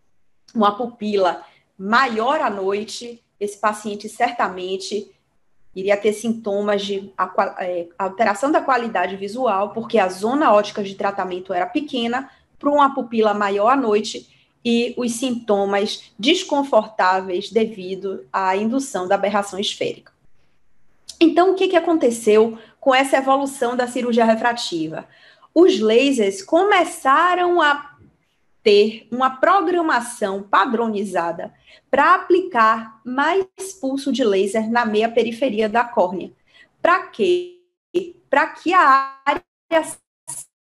uma 0.53 0.77
pupila 0.77 1.45
maior 1.79 2.41
à 2.41 2.51
noite, 2.51 3.23
esse 3.41 3.59
paciente 3.59 4.09
certamente 4.09 5.11
iria 5.75 5.97
ter 5.97 6.13
sintomas 6.13 6.85
de 6.85 7.13
é, 7.59 7.87
alteração 7.99 8.53
da 8.53 8.61
qualidade 8.61 9.17
visual, 9.17 9.71
porque 9.71 9.99
a 9.99 10.09
zona 10.09 10.53
ótica 10.53 10.83
de 10.83 10.95
tratamento 10.95 11.53
era 11.53 11.67
pequena, 11.67 12.31
para 12.59 12.71
uma 12.71 12.95
pupila 12.95 13.33
maior 13.33 13.71
à 13.71 13.77
noite, 13.77 14.29
e 14.63 14.93
os 14.99 15.13
sintomas 15.13 16.13
desconfortáveis 16.19 17.51
devido 17.51 18.27
à 18.31 18.55
indução 18.55 19.09
da 19.09 19.15
aberração 19.15 19.59
esférica. 19.59 20.13
Então, 21.19 21.53
o 21.53 21.55
que, 21.55 21.69
que 21.69 21.77
aconteceu 21.77 22.59
com 22.79 22.95
essa 22.95 23.17
evolução 23.17 23.75
da 23.75 23.87
cirurgia 23.87 24.25
refrativa? 24.25 25.07
Os 25.55 25.81
lasers 25.81 26.43
começaram 26.43 27.61
a 27.61 27.90
ter 28.63 29.07
uma 29.11 29.31
programação 29.31 30.43
padronizada 30.43 31.53
para 31.91 32.15
aplicar 32.15 33.01
mais 33.05 33.47
pulso 33.81 34.13
de 34.13 34.23
laser 34.23 34.71
na 34.71 34.85
meia 34.85 35.09
periferia 35.09 35.69
da 35.69 35.85
córnea. 35.85 36.33
Para 36.81 37.07
quê? 37.07 37.57
Para 38.29 38.47
que 38.49 38.73
a 38.73 39.17
área 39.25 39.43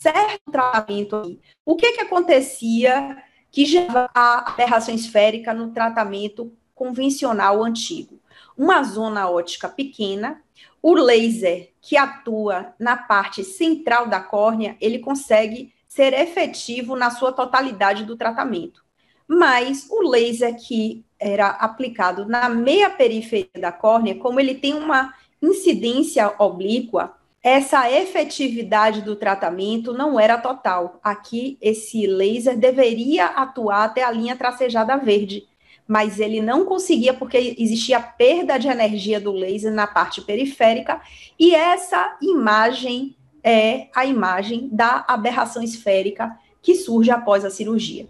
certo 0.03 0.51
tratamento. 0.51 1.39
O 1.65 1.77
que 1.77 1.93
que 1.93 2.01
acontecia 2.01 3.23
que 3.53 3.67
gerava 3.67 4.11
a 4.15 4.51
aberração 4.51 4.95
esférica 4.95 5.53
no 5.53 5.71
tratamento 5.73 6.53
convencional 6.75 7.63
antigo. 7.63 8.19
Uma 8.57 8.83
zona 8.83 9.29
ótica 9.31 9.69
pequena, 9.69 10.43
o 10.83 10.95
laser 10.95 11.71
que 11.81 11.97
atua 11.97 12.75
na 12.79 12.97
parte 12.97 13.45
central 13.45 14.09
da 14.09 14.21
córnea, 14.21 14.77
ele 14.81 14.99
consegue 14.99 15.73
ser 15.95 16.15
efetivo 16.15 16.97
na 16.97 17.11
sua 17.11 17.33
totalidade 17.33 18.05
do 18.05 18.17
tratamento. 18.17 18.83
Mas 19.29 19.87
o 19.91 20.09
laser 20.09 20.57
que 20.57 21.05
era 21.21 21.49
aplicado 21.49 22.25
na 22.25 22.49
meia 22.49 22.89
periferia 22.89 23.61
da 23.61 23.71
córnea, 23.71 24.15
como 24.15 24.41
ele 24.41 24.55
tem 24.55 24.73
uma 24.73 25.13
incidência 25.43 26.33
oblíqua, 26.39 27.15
essa 27.43 27.91
efetividade 27.91 29.03
do 29.03 29.17
tratamento 29.17 29.93
não 29.93 30.19
era 30.19 30.39
total. 30.39 30.99
Aqui, 31.05 31.59
esse 31.61 32.07
laser 32.07 32.57
deveria 32.57 33.27
atuar 33.27 33.85
até 33.85 34.03
a 34.03 34.11
linha 34.11 34.35
tracejada 34.35 34.97
verde, 34.97 35.47
mas 35.87 36.19
ele 36.19 36.41
não 36.41 36.65
conseguia 36.65 37.13
porque 37.13 37.55
existia 37.59 38.01
perda 38.01 38.57
de 38.57 38.67
energia 38.67 39.21
do 39.21 39.33
laser 39.33 39.73
na 39.73 39.87
parte 39.87 40.23
periférica, 40.23 41.03
e 41.39 41.55
essa 41.55 42.17
imagem 42.23 43.15
é 43.43 43.89
a 43.95 44.05
imagem 44.07 44.69
da 44.71 45.05
aberração 45.09 45.63
esférica 45.63 46.39
que 46.61 46.75
surge 46.75 47.11
após 47.11 47.45
a 47.45 47.51
cirurgia. 47.51 48.07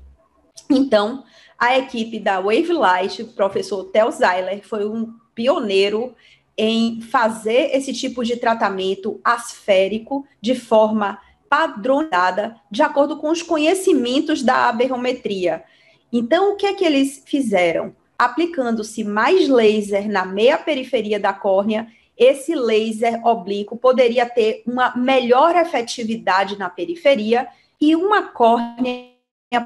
Então, 0.68 1.24
a 1.58 1.78
equipe 1.78 2.18
da 2.18 2.40
Wave 2.40 2.72
Light, 2.72 3.22
o 3.22 3.28
professor 3.28 3.84
Tel 3.84 4.10
Zeiler, 4.10 4.66
foi 4.66 4.86
um 4.86 5.14
pioneiro 5.34 6.14
em 6.56 7.00
fazer 7.00 7.70
esse 7.74 7.92
tipo 7.92 8.24
de 8.24 8.36
tratamento 8.36 9.20
asférico 9.24 10.26
de 10.40 10.54
forma 10.54 11.18
padronizada, 11.48 12.56
de 12.70 12.82
acordo 12.82 13.16
com 13.16 13.30
os 13.30 13.42
conhecimentos 13.42 14.42
da 14.42 14.68
aberrometria. 14.68 15.64
Então, 16.12 16.52
o 16.52 16.56
que 16.56 16.66
é 16.66 16.74
que 16.74 16.84
eles 16.84 17.22
fizeram? 17.26 17.94
Aplicando-se 18.18 19.02
mais 19.02 19.48
laser 19.48 20.10
na 20.10 20.24
meia 20.24 20.58
periferia 20.58 21.18
da 21.18 21.32
córnea, 21.32 21.88
esse 22.16 22.54
laser 22.54 23.24
oblíquo 23.26 23.76
poderia 23.76 24.26
ter 24.26 24.62
uma 24.66 24.94
melhor 24.96 25.56
efetividade 25.56 26.58
na 26.58 26.68
periferia 26.68 27.48
e 27.80 27.96
uma 27.96 28.22
córnea 28.22 29.12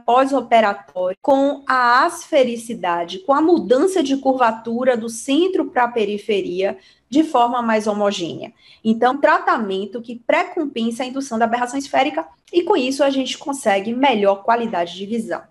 pós-operatório 0.05 1.17
com 1.23 1.63
a 1.67 2.05
asfericidade, 2.05 3.21
com 3.21 3.33
a 3.33 3.41
mudança 3.41 4.03
de 4.03 4.17
curvatura 4.17 4.97
do 4.97 5.09
centro 5.09 5.67
para 5.67 5.85
a 5.85 5.89
periferia 5.89 6.77
de 7.09 7.23
forma 7.23 7.63
mais 7.63 7.87
homogênea. 7.87 8.53
Então, 8.83 9.21
tratamento 9.21 10.03
que 10.03 10.17
pré-compensa 10.17 11.03
a 11.03 11.07
indução 11.07 11.39
da 11.39 11.45
aberração 11.45 11.79
esférica 11.79 12.27
e 12.53 12.63
com 12.63 12.77
isso 12.77 13.05
a 13.05 13.11
gente 13.11 13.39
consegue 13.39 13.95
melhor 13.95 14.43
qualidade 14.43 14.95
de 14.97 15.07
visão. 15.07 15.43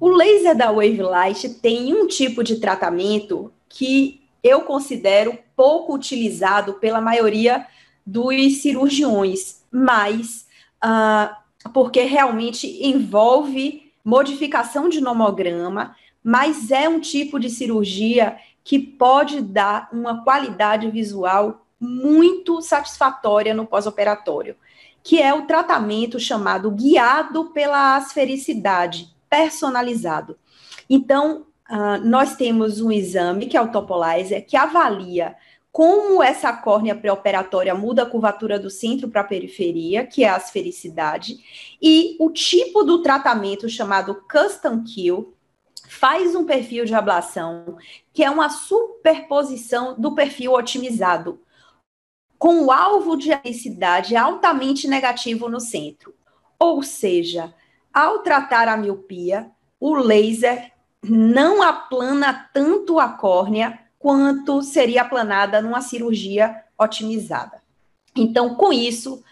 O 0.00 0.08
laser 0.08 0.56
da 0.56 0.72
Wave 0.72 1.02
Light 1.02 1.48
tem 1.60 1.94
um 1.94 2.06
tipo 2.06 2.42
de 2.42 2.56
tratamento 2.58 3.52
que 3.68 4.20
eu 4.42 4.62
considero 4.62 5.38
pouco 5.60 5.94
utilizado 5.94 6.72
pela 6.80 7.02
maioria 7.02 7.66
dos 8.06 8.62
cirurgiões, 8.62 9.62
mas 9.70 10.46
uh, 10.82 11.70
porque 11.74 12.00
realmente 12.04 12.82
envolve 12.82 13.92
modificação 14.02 14.88
de 14.88 15.02
nomograma, 15.02 15.94
mas 16.24 16.70
é 16.70 16.88
um 16.88 16.98
tipo 16.98 17.38
de 17.38 17.50
cirurgia 17.50 18.38
que 18.64 18.78
pode 18.78 19.42
dar 19.42 19.90
uma 19.92 20.24
qualidade 20.24 20.90
visual 20.90 21.66
muito 21.78 22.62
satisfatória 22.62 23.52
no 23.52 23.66
pós-operatório, 23.66 24.56
que 25.02 25.20
é 25.20 25.34
o 25.34 25.42
tratamento 25.42 26.18
chamado 26.18 26.70
guiado 26.70 27.50
pela 27.50 27.96
asfericidade, 27.96 29.14
personalizado. 29.28 30.38
Então, 30.88 31.44
uh, 31.70 32.02
nós 32.02 32.34
temos 32.34 32.80
um 32.80 32.90
exame, 32.90 33.44
que 33.44 33.58
é 33.58 33.60
o 33.60 33.70
Topolizer, 33.70 34.46
que 34.46 34.56
avalia 34.56 35.36
como 35.72 36.22
essa 36.22 36.52
córnea 36.52 36.96
pré-operatória 36.96 37.74
muda 37.74 38.02
a 38.02 38.06
curvatura 38.06 38.58
do 38.58 38.68
centro 38.68 39.08
para 39.08 39.20
a 39.20 39.24
periferia, 39.24 40.04
que 40.04 40.24
é 40.24 40.28
a 40.28 40.36
asfericidade, 40.36 41.38
e 41.80 42.16
o 42.18 42.30
tipo 42.30 42.82
do 42.82 43.02
tratamento 43.02 43.68
chamado 43.68 44.24
Custom 44.30 44.82
Kill 44.82 45.34
faz 45.88 46.34
um 46.34 46.44
perfil 46.44 46.84
de 46.84 46.94
ablação, 46.94 47.76
que 48.12 48.22
é 48.22 48.30
uma 48.30 48.48
superposição 48.48 49.98
do 49.98 50.14
perfil 50.14 50.52
otimizado, 50.52 51.40
com 52.38 52.64
o 52.64 52.72
alvo 52.72 53.16
de 53.16 53.32
alicidade 53.32 54.16
altamente 54.16 54.88
negativo 54.88 55.48
no 55.48 55.60
centro. 55.60 56.14
Ou 56.58 56.82
seja, 56.82 57.54
ao 57.92 58.20
tratar 58.20 58.66
a 58.66 58.76
miopia, 58.76 59.50
o 59.78 59.94
laser 59.94 60.72
não 61.02 61.62
aplana 61.62 62.48
tanto 62.52 62.98
a 62.98 63.08
córnea 63.08 63.79
quanto 64.00 64.62
seria 64.62 65.02
aplanada 65.02 65.60
numa 65.60 65.82
cirurgia 65.82 66.64
otimizada. 66.76 67.62
Então, 68.16 68.54
com 68.54 68.72
isso, 68.72 69.22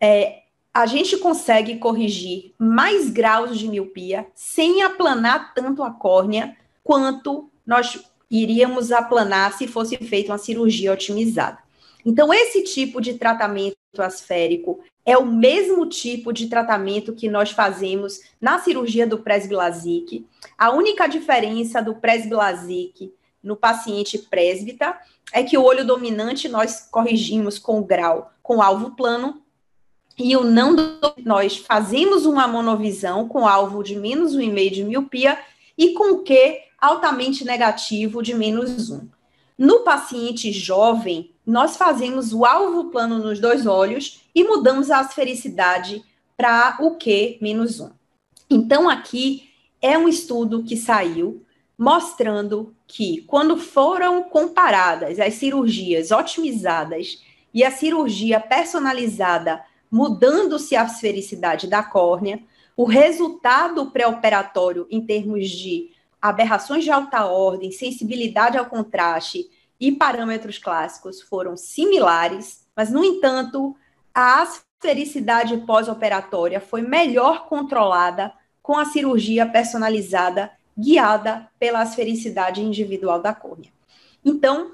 é, 0.00 0.44
a 0.72 0.86
gente 0.86 1.18
consegue 1.18 1.76
corrigir 1.76 2.54
mais 2.58 3.10
graus 3.10 3.58
de 3.58 3.68
miopia 3.68 4.26
sem 4.34 4.82
aplanar 4.82 5.52
tanto 5.54 5.84
a 5.84 5.90
córnea 5.90 6.56
quanto 6.82 7.50
nós 7.66 8.02
iríamos 8.30 8.90
aplanar 8.90 9.52
se 9.52 9.68
fosse 9.68 9.98
feita 9.98 10.32
uma 10.32 10.38
cirurgia 10.38 10.92
otimizada. 10.92 11.58
Então, 12.04 12.32
esse 12.32 12.64
tipo 12.64 13.02
de 13.02 13.14
tratamento 13.14 13.76
asférico 13.98 14.80
é 15.04 15.18
o 15.18 15.26
mesmo 15.26 15.86
tipo 15.86 16.32
de 16.32 16.46
tratamento 16.48 17.12
que 17.12 17.28
nós 17.28 17.50
fazemos 17.50 18.20
na 18.40 18.58
cirurgia 18.58 19.06
do 19.06 19.18
presbilasic. 19.18 20.26
A 20.56 20.70
única 20.70 21.06
diferença 21.06 21.82
do 21.82 21.94
presbilasic 21.94 23.12
no 23.44 23.54
paciente 23.54 24.18
presbita 24.18 24.98
é 25.32 25.42
que 25.42 25.56
o 25.56 25.62
olho 25.62 25.86
dominante 25.86 26.48
nós 26.48 26.88
corrigimos 26.90 27.58
com 27.58 27.78
o 27.78 27.84
grau 27.84 28.32
com 28.42 28.60
alvo 28.60 28.92
plano 28.96 29.42
e 30.18 30.36
o 30.36 30.44
não 30.44 30.76
nós 31.24 31.56
fazemos 31.56 32.24
uma 32.24 32.46
monovisão 32.46 33.28
com 33.28 33.46
alvo 33.46 33.82
de 33.82 33.96
menos 33.96 34.36
1,5 34.36 34.70
de 34.70 34.84
miopia 34.84 35.38
e 35.76 35.92
com 35.92 36.18
Q 36.18 36.60
altamente 36.80 37.44
negativo 37.44 38.22
de 38.22 38.34
menos 38.34 38.90
1. 38.90 39.08
No 39.56 39.80
paciente 39.80 40.52
jovem, 40.52 41.32
nós 41.46 41.76
fazemos 41.76 42.32
o 42.32 42.44
alvo 42.44 42.90
plano 42.90 43.18
nos 43.18 43.40
dois 43.40 43.66
olhos 43.66 44.20
e 44.34 44.44
mudamos 44.44 44.90
a 44.90 45.00
asfericidade 45.00 46.04
para 46.36 46.76
o 46.80 46.96
Q 46.96 47.38
menos 47.40 47.80
1. 47.80 47.90
Então, 48.50 48.88
aqui 48.88 49.48
é 49.80 49.96
um 49.98 50.08
estudo 50.08 50.62
que 50.62 50.76
saiu 50.76 51.44
mostrando 51.76 52.74
que, 52.86 53.22
quando 53.22 53.56
foram 53.56 54.22
comparadas 54.22 55.18
as 55.18 55.34
cirurgias 55.34 56.10
otimizadas 56.10 57.22
e 57.52 57.64
a 57.64 57.70
cirurgia 57.70 58.40
personalizada, 58.40 59.62
mudando-se 59.90 60.76
a 60.76 60.84
esfericidade 60.84 61.66
da 61.66 61.82
córnea, 61.82 62.42
o 62.76 62.84
resultado 62.84 63.90
pré-operatório 63.90 64.86
em 64.90 65.04
termos 65.04 65.48
de 65.48 65.90
aberrações 66.20 66.84
de 66.84 66.90
alta 66.90 67.26
ordem, 67.26 67.70
sensibilidade 67.70 68.56
ao 68.56 68.66
contraste 68.66 69.48
e 69.78 69.92
parâmetros 69.92 70.58
clássicos 70.58 71.20
foram 71.20 71.56
similares, 71.56 72.66
mas, 72.74 72.90
no 72.90 73.04
entanto, 73.04 73.76
a 74.12 74.42
asfericidade 74.42 75.56
pós-operatória 75.58 76.60
foi 76.60 76.82
melhor 76.82 77.46
controlada 77.46 78.32
com 78.62 78.78
a 78.78 78.86
cirurgia 78.86 79.46
personalizada 79.46 80.50
guiada 80.76 81.48
pela 81.58 81.82
esfericidade 81.82 82.60
individual 82.62 83.20
da 83.20 83.34
córnea. 83.34 83.72
Então, 84.24 84.72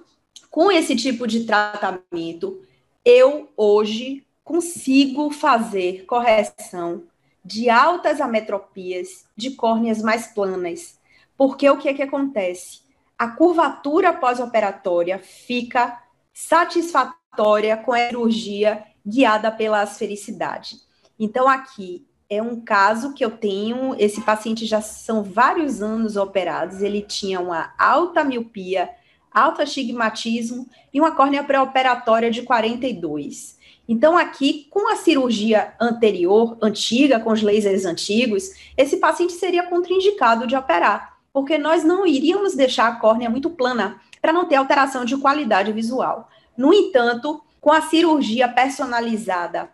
com 0.50 0.70
esse 0.70 0.96
tipo 0.96 1.26
de 1.26 1.44
tratamento, 1.44 2.62
eu 3.04 3.48
hoje 3.56 4.24
consigo 4.42 5.30
fazer 5.30 6.04
correção 6.06 7.04
de 7.44 7.70
altas 7.70 8.20
ametropias 8.20 9.24
de 9.36 9.52
córneas 9.52 10.02
mais 10.02 10.28
planas. 10.28 10.98
Porque 11.36 11.68
o 11.70 11.78
que 11.78 11.88
é 11.88 11.94
que 11.94 12.02
acontece? 12.02 12.80
A 13.18 13.28
curvatura 13.28 14.12
pós-operatória 14.12 15.18
fica 15.18 16.02
satisfatória 16.32 17.76
com 17.76 17.92
a 17.92 18.08
cirurgia 18.08 18.84
guiada 19.06 19.50
pela 19.50 19.80
asfericidade. 19.80 20.76
Então, 21.18 21.48
aqui 21.48 22.06
é 22.30 22.40
um 22.40 22.60
caso 22.60 23.12
que 23.12 23.24
eu 23.24 23.30
tenho. 23.32 23.96
Esse 23.98 24.20
paciente 24.20 24.64
já 24.64 24.80
são 24.80 25.24
vários 25.24 25.82
anos 25.82 26.16
operados, 26.16 26.80
ele 26.80 27.02
tinha 27.02 27.40
uma 27.40 27.74
alta 27.76 28.22
miopia, 28.22 28.88
alto 29.32 29.60
astigmatismo 29.60 30.68
e 30.94 31.00
uma 31.00 31.10
córnea 31.10 31.42
pré-operatória 31.42 32.30
de 32.30 32.42
42. 32.42 33.58
Então, 33.88 34.16
aqui, 34.16 34.68
com 34.70 34.88
a 34.92 34.94
cirurgia 34.94 35.74
anterior, 35.80 36.56
antiga, 36.62 37.18
com 37.18 37.32
os 37.32 37.42
lasers 37.42 37.84
antigos, 37.84 38.50
esse 38.76 38.98
paciente 38.98 39.32
seria 39.32 39.64
contraindicado 39.64 40.46
de 40.46 40.54
operar, 40.54 41.18
porque 41.32 41.58
nós 41.58 41.82
não 41.82 42.06
iríamos 42.06 42.54
deixar 42.54 42.86
a 42.86 42.96
córnea 42.96 43.28
muito 43.28 43.50
plana 43.50 44.00
para 44.22 44.32
não 44.32 44.46
ter 44.46 44.54
alteração 44.54 45.04
de 45.04 45.16
qualidade 45.16 45.72
visual. 45.72 46.28
No 46.56 46.72
entanto, 46.72 47.42
com 47.60 47.72
a 47.72 47.82
cirurgia 47.82 48.46
personalizada 48.48 49.68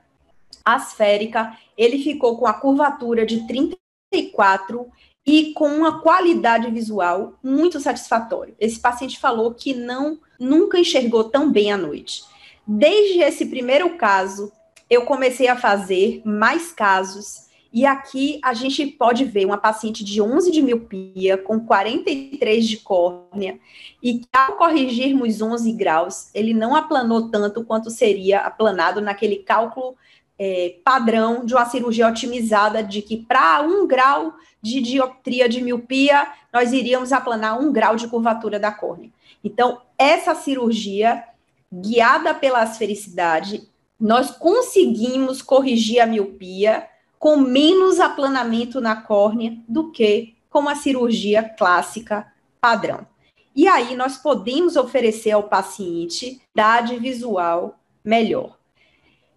asférica, 0.67 1.57
ele 1.79 2.03
ficou 2.03 2.37
com 2.37 2.47
a 2.47 2.53
curvatura 2.53 3.25
de 3.25 3.47
34 3.47 4.91
e 5.25 5.53
com 5.53 5.69
uma 5.69 6.01
qualidade 6.01 6.71
visual 6.71 7.35
muito 7.43 7.81
satisfatória. 7.81 8.55
Esse 8.59 8.81
paciente 8.81 9.19
falou 9.19 9.55
que 9.55 9.73
não 9.75 10.19
nunca 10.39 10.79
enxergou 10.79 11.25
tão 11.25 11.51
bem 11.51 11.73
à 11.73 11.77
noite. 11.77 12.25
Desde 12.67 13.21
esse 13.21 13.47
primeiro 13.47 13.97
caso, 13.97 14.53
eu 14.91 15.03
comecei 15.03 15.49
a 15.49 15.57
fazer 15.57 16.23
mais 16.25 16.73
casos. 16.73 17.47
E 17.73 17.85
aqui 17.85 18.41
a 18.43 18.55
gente 18.55 18.87
pode 18.87 19.25
ver 19.25 19.45
uma 19.45 19.59
paciente 19.59 20.05
de 20.05 20.23
11 20.23 20.51
de 20.51 20.63
miopia, 20.63 21.37
com 21.37 21.61
43 21.61 22.67
de 22.67 22.79
córnea, 22.79 23.59
e 24.03 24.21
que 24.21 24.29
ao 24.33 24.57
corrigirmos 24.57 25.43
11 25.43 25.73
graus, 25.73 26.31
ele 26.33 26.55
não 26.55 26.75
aplanou 26.75 27.29
tanto 27.29 27.65
quanto 27.65 27.91
seria 27.91 28.41
aplanado 28.41 29.01
naquele 29.01 29.37
cálculo 29.37 29.97
é, 30.39 30.77
padrão 30.85 31.45
de 31.45 31.55
uma 31.55 31.65
cirurgia 31.65 32.09
otimizada, 32.09 32.83
de 32.83 33.03
que 33.03 33.17
para 33.17 33.63
um 33.63 33.87
grau 33.87 34.35
de 34.61 34.81
dioptria 34.81 35.49
de 35.49 35.63
miopia, 35.63 36.27
nós 36.53 36.73
iríamos 36.73 37.13
aplanar 37.13 37.61
um 37.61 37.73
grau 37.73 37.97
de 37.97 38.09
curvatura 38.09 38.59
da 38.59 38.73
córnea. 38.73 39.11
Então, 39.43 39.81
essa 39.97 40.35
cirurgia 40.35 41.25
guiada 41.73 42.35
pela 42.35 42.63
asfericidade, 42.63 43.69
nós 43.99 44.31
conseguimos 44.31 45.41
corrigir 45.41 46.01
a 46.01 46.07
miopia 46.07 46.87
com 47.19 47.37
menos 47.37 47.99
aplanamento 47.99 48.81
na 48.81 48.97
córnea 48.97 49.57
do 49.67 49.91
que 49.91 50.35
com 50.51 50.69
a 50.69 50.75
cirurgia 50.75 51.43
clássica 51.43 52.27
padrão. 52.61 53.07
E 53.55 53.67
aí 53.67 53.97
nós 53.97 54.19
podemos 54.19 54.77
oferecer 54.77 55.31
ao 55.31 55.45
paciente 55.45 56.43
idade 56.55 56.99
visual 56.99 57.79
melhor. 58.05 58.56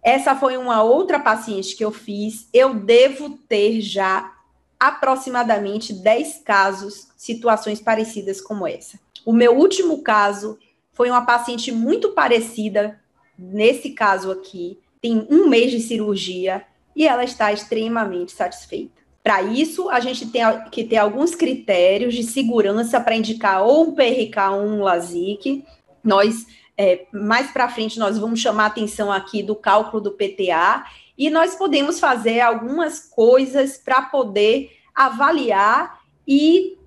Essa 0.02 0.34
foi 0.34 0.56
uma 0.56 0.82
outra 0.82 1.18
paciente 1.18 1.76
que 1.76 1.84
eu 1.84 1.92
fiz. 1.92 2.48
Eu 2.52 2.74
devo 2.74 3.38
ter 3.48 3.80
já 3.80 4.32
aproximadamente 4.78 5.92
10 5.92 6.42
casos, 6.44 7.08
situações 7.16 7.80
parecidas 7.80 8.40
como 8.40 8.66
essa. 8.66 8.98
O 9.26 9.32
meu 9.32 9.54
último 9.54 10.02
caso 10.02 10.58
foi 10.92 11.10
uma 11.10 11.24
paciente 11.24 11.70
muito 11.70 12.10
parecida, 12.10 12.98
nesse 13.38 13.90
caso 13.90 14.30
aqui, 14.30 14.78
tem 15.00 15.26
um 15.30 15.48
mês 15.48 15.70
de 15.70 15.80
cirurgia 15.80 16.64
e 16.94 17.06
ela 17.06 17.24
está 17.24 17.52
extremamente 17.52 18.32
satisfeita. 18.32 19.00
Para 19.22 19.42
isso, 19.42 19.90
a 19.90 20.00
gente 20.00 20.26
tem 20.26 20.42
que 20.70 20.84
ter 20.84 20.96
alguns 20.96 21.34
critérios 21.34 22.14
de 22.14 22.22
segurança 22.22 22.98
para 23.00 23.16
indicar 23.16 23.62
ou 23.62 23.88
um 23.88 23.94
PRK 23.94 24.50
ou 24.52 24.62
um 24.62 24.82
LASIK. 24.82 25.64
Nós, 26.02 26.46
é, 26.82 27.04
mais 27.12 27.50
para 27.50 27.68
frente, 27.68 27.98
nós 27.98 28.16
vamos 28.16 28.40
chamar 28.40 28.64
atenção 28.64 29.12
aqui 29.12 29.42
do 29.42 29.54
cálculo 29.54 30.02
do 30.02 30.12
PTA 30.12 30.86
e 31.18 31.28
nós 31.28 31.54
podemos 31.54 32.00
fazer 32.00 32.40
algumas 32.40 33.00
coisas 33.00 33.76
para 33.76 34.00
poder 34.00 34.74
avaliar 34.94 36.00
e 36.26 36.78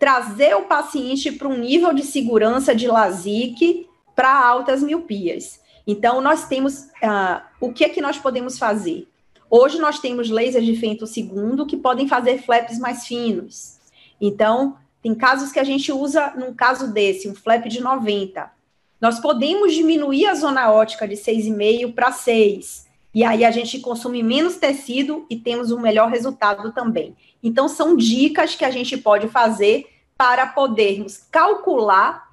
trazer 0.00 0.56
o 0.56 0.62
paciente 0.62 1.30
para 1.30 1.46
um 1.46 1.56
nível 1.56 1.94
de 1.94 2.02
segurança 2.02 2.74
de 2.74 2.88
LASIK 2.88 3.88
para 4.16 4.36
altas 4.36 4.82
miopias. 4.82 5.60
Então, 5.86 6.20
nós 6.20 6.48
temos 6.48 6.80
uh, 6.80 7.40
o 7.60 7.72
que 7.72 7.84
é 7.84 7.88
que 7.88 8.00
nós 8.00 8.18
podemos 8.18 8.58
fazer? 8.58 9.06
Hoje 9.48 9.78
nós 9.78 10.00
temos 10.00 10.28
lasers 10.28 10.66
de 10.66 10.74
femto 10.74 11.06
segundo 11.06 11.66
que 11.66 11.76
podem 11.76 12.08
fazer 12.08 12.42
flaps 12.42 12.80
mais 12.80 13.06
finos. 13.06 13.78
Então, 14.20 14.76
tem 15.00 15.14
casos 15.14 15.52
que 15.52 15.60
a 15.60 15.64
gente 15.64 15.92
usa, 15.92 16.34
num 16.36 16.52
caso 16.52 16.92
desse, 16.92 17.28
um 17.28 17.34
flap 17.36 17.66
de 17.66 17.80
90. 17.80 18.55
Nós 19.00 19.20
podemos 19.20 19.74
diminuir 19.74 20.26
a 20.26 20.34
zona 20.34 20.72
ótica 20.72 21.06
de 21.06 21.14
6,5 21.14 21.94
para 21.94 22.12
6. 22.12 22.86
E 23.14 23.24
aí 23.24 23.44
a 23.44 23.50
gente 23.50 23.78
consome 23.80 24.22
menos 24.22 24.56
tecido 24.56 25.26
e 25.30 25.36
temos 25.36 25.70
um 25.70 25.80
melhor 25.80 26.10
resultado 26.10 26.72
também. 26.72 27.16
Então, 27.42 27.68
são 27.68 27.96
dicas 27.96 28.54
que 28.54 28.64
a 28.64 28.70
gente 28.70 28.96
pode 28.96 29.28
fazer 29.28 29.86
para 30.18 30.46
podermos 30.46 31.18
calcular 31.30 32.26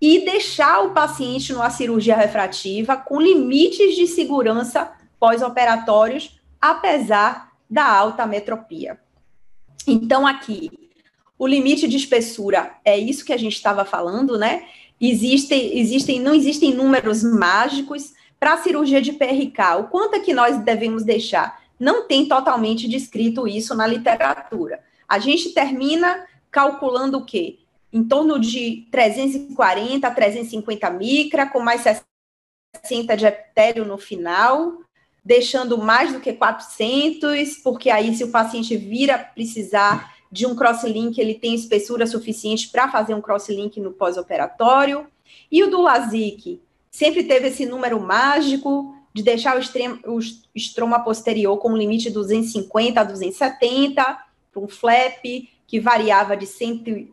e 0.00 0.24
deixar 0.24 0.84
o 0.84 0.90
paciente 0.90 1.52
numa 1.52 1.70
cirurgia 1.70 2.16
refrativa 2.16 2.96
com 2.96 3.20
limites 3.20 3.96
de 3.96 4.06
segurança 4.06 4.92
pós-operatórios, 5.18 6.38
apesar 6.60 7.52
da 7.68 7.86
alta 7.86 8.26
metropia. 8.26 8.98
Então, 9.86 10.26
aqui, 10.26 10.70
o 11.38 11.46
limite 11.46 11.88
de 11.88 11.96
espessura 11.96 12.76
é 12.84 12.96
isso 12.96 13.24
que 13.24 13.32
a 13.32 13.36
gente 13.36 13.54
estava 13.54 13.84
falando, 13.84 14.38
né? 14.38 14.66
Existem, 15.00 15.78
existem, 15.78 16.20
não 16.20 16.34
existem 16.34 16.72
números 16.72 17.22
mágicos 17.22 18.12
para 18.38 18.54
a 18.54 18.58
cirurgia 18.58 19.00
de 19.00 19.12
PRK. 19.12 19.76
O 19.80 19.84
quanto 19.88 20.14
é 20.14 20.20
que 20.20 20.34
nós 20.34 20.58
devemos 20.58 21.02
deixar? 21.02 21.62
Não 21.78 22.06
tem 22.06 22.26
totalmente 22.26 22.88
descrito 22.88 23.48
isso 23.48 23.74
na 23.74 23.86
literatura. 23.86 24.82
A 25.08 25.18
gente 25.18 25.52
termina 25.52 26.26
calculando 26.50 27.18
o 27.18 27.24
quê? 27.24 27.58
Em 27.92 28.04
torno 28.04 28.38
de 28.38 28.86
340 28.90 30.06
a 30.06 30.10
350 30.10 30.90
micra, 30.90 31.46
com 31.46 31.60
mais 31.60 31.82
60 31.82 33.16
de 33.16 33.26
epitélio 33.26 33.84
no 33.84 33.98
final, 33.98 34.78
deixando 35.24 35.78
mais 35.78 36.12
do 36.12 36.20
que 36.20 36.32
400, 36.32 37.58
porque 37.58 37.90
aí 37.90 38.14
se 38.14 38.24
o 38.24 38.30
paciente 38.30 38.76
vira 38.76 39.18
precisar 39.18 40.13
de 40.34 40.46
um 40.46 40.56
crosslink, 40.56 41.20
ele 41.20 41.34
tem 41.34 41.54
espessura 41.54 42.08
suficiente 42.08 42.68
para 42.68 42.90
fazer 42.90 43.14
um 43.14 43.20
crosslink 43.20 43.78
no 43.78 43.92
pós-operatório. 43.92 45.06
E 45.48 45.62
o 45.62 45.70
do 45.70 45.80
LASIK 45.80 46.60
sempre 46.90 47.22
teve 47.22 47.46
esse 47.46 47.64
número 47.64 48.00
mágico 48.00 48.92
de 49.14 49.22
deixar 49.22 49.56
o, 49.56 49.60
extremo, 49.60 50.00
o 50.04 50.18
estroma 50.52 51.04
posterior 51.04 51.56
com 51.58 51.70
um 51.70 51.76
limite 51.76 52.08
de 52.08 52.14
250 52.14 53.00
a 53.00 53.04
270 53.04 54.02
para 54.52 54.60
um 54.60 54.66
flap, 54.66 55.22
que 55.68 55.78
variava 55.78 56.36
de 56.36 56.48
100, 56.48 57.12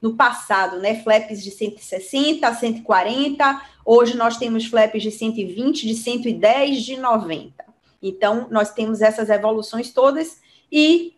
no 0.00 0.14
passado, 0.14 0.78
né, 0.78 1.02
flaps 1.02 1.42
de 1.42 1.50
160 1.50 2.46
a 2.46 2.54
140, 2.54 3.60
hoje 3.84 4.16
nós 4.16 4.36
temos 4.36 4.66
flaps 4.66 5.02
de 5.02 5.10
120, 5.10 5.84
de 5.84 5.94
110, 5.96 6.82
de 6.82 6.96
90. 6.96 7.64
Então, 8.00 8.46
nós 8.52 8.72
temos 8.72 9.00
essas 9.00 9.30
evoluções 9.30 9.90
todas 9.90 10.40
e, 10.70 11.14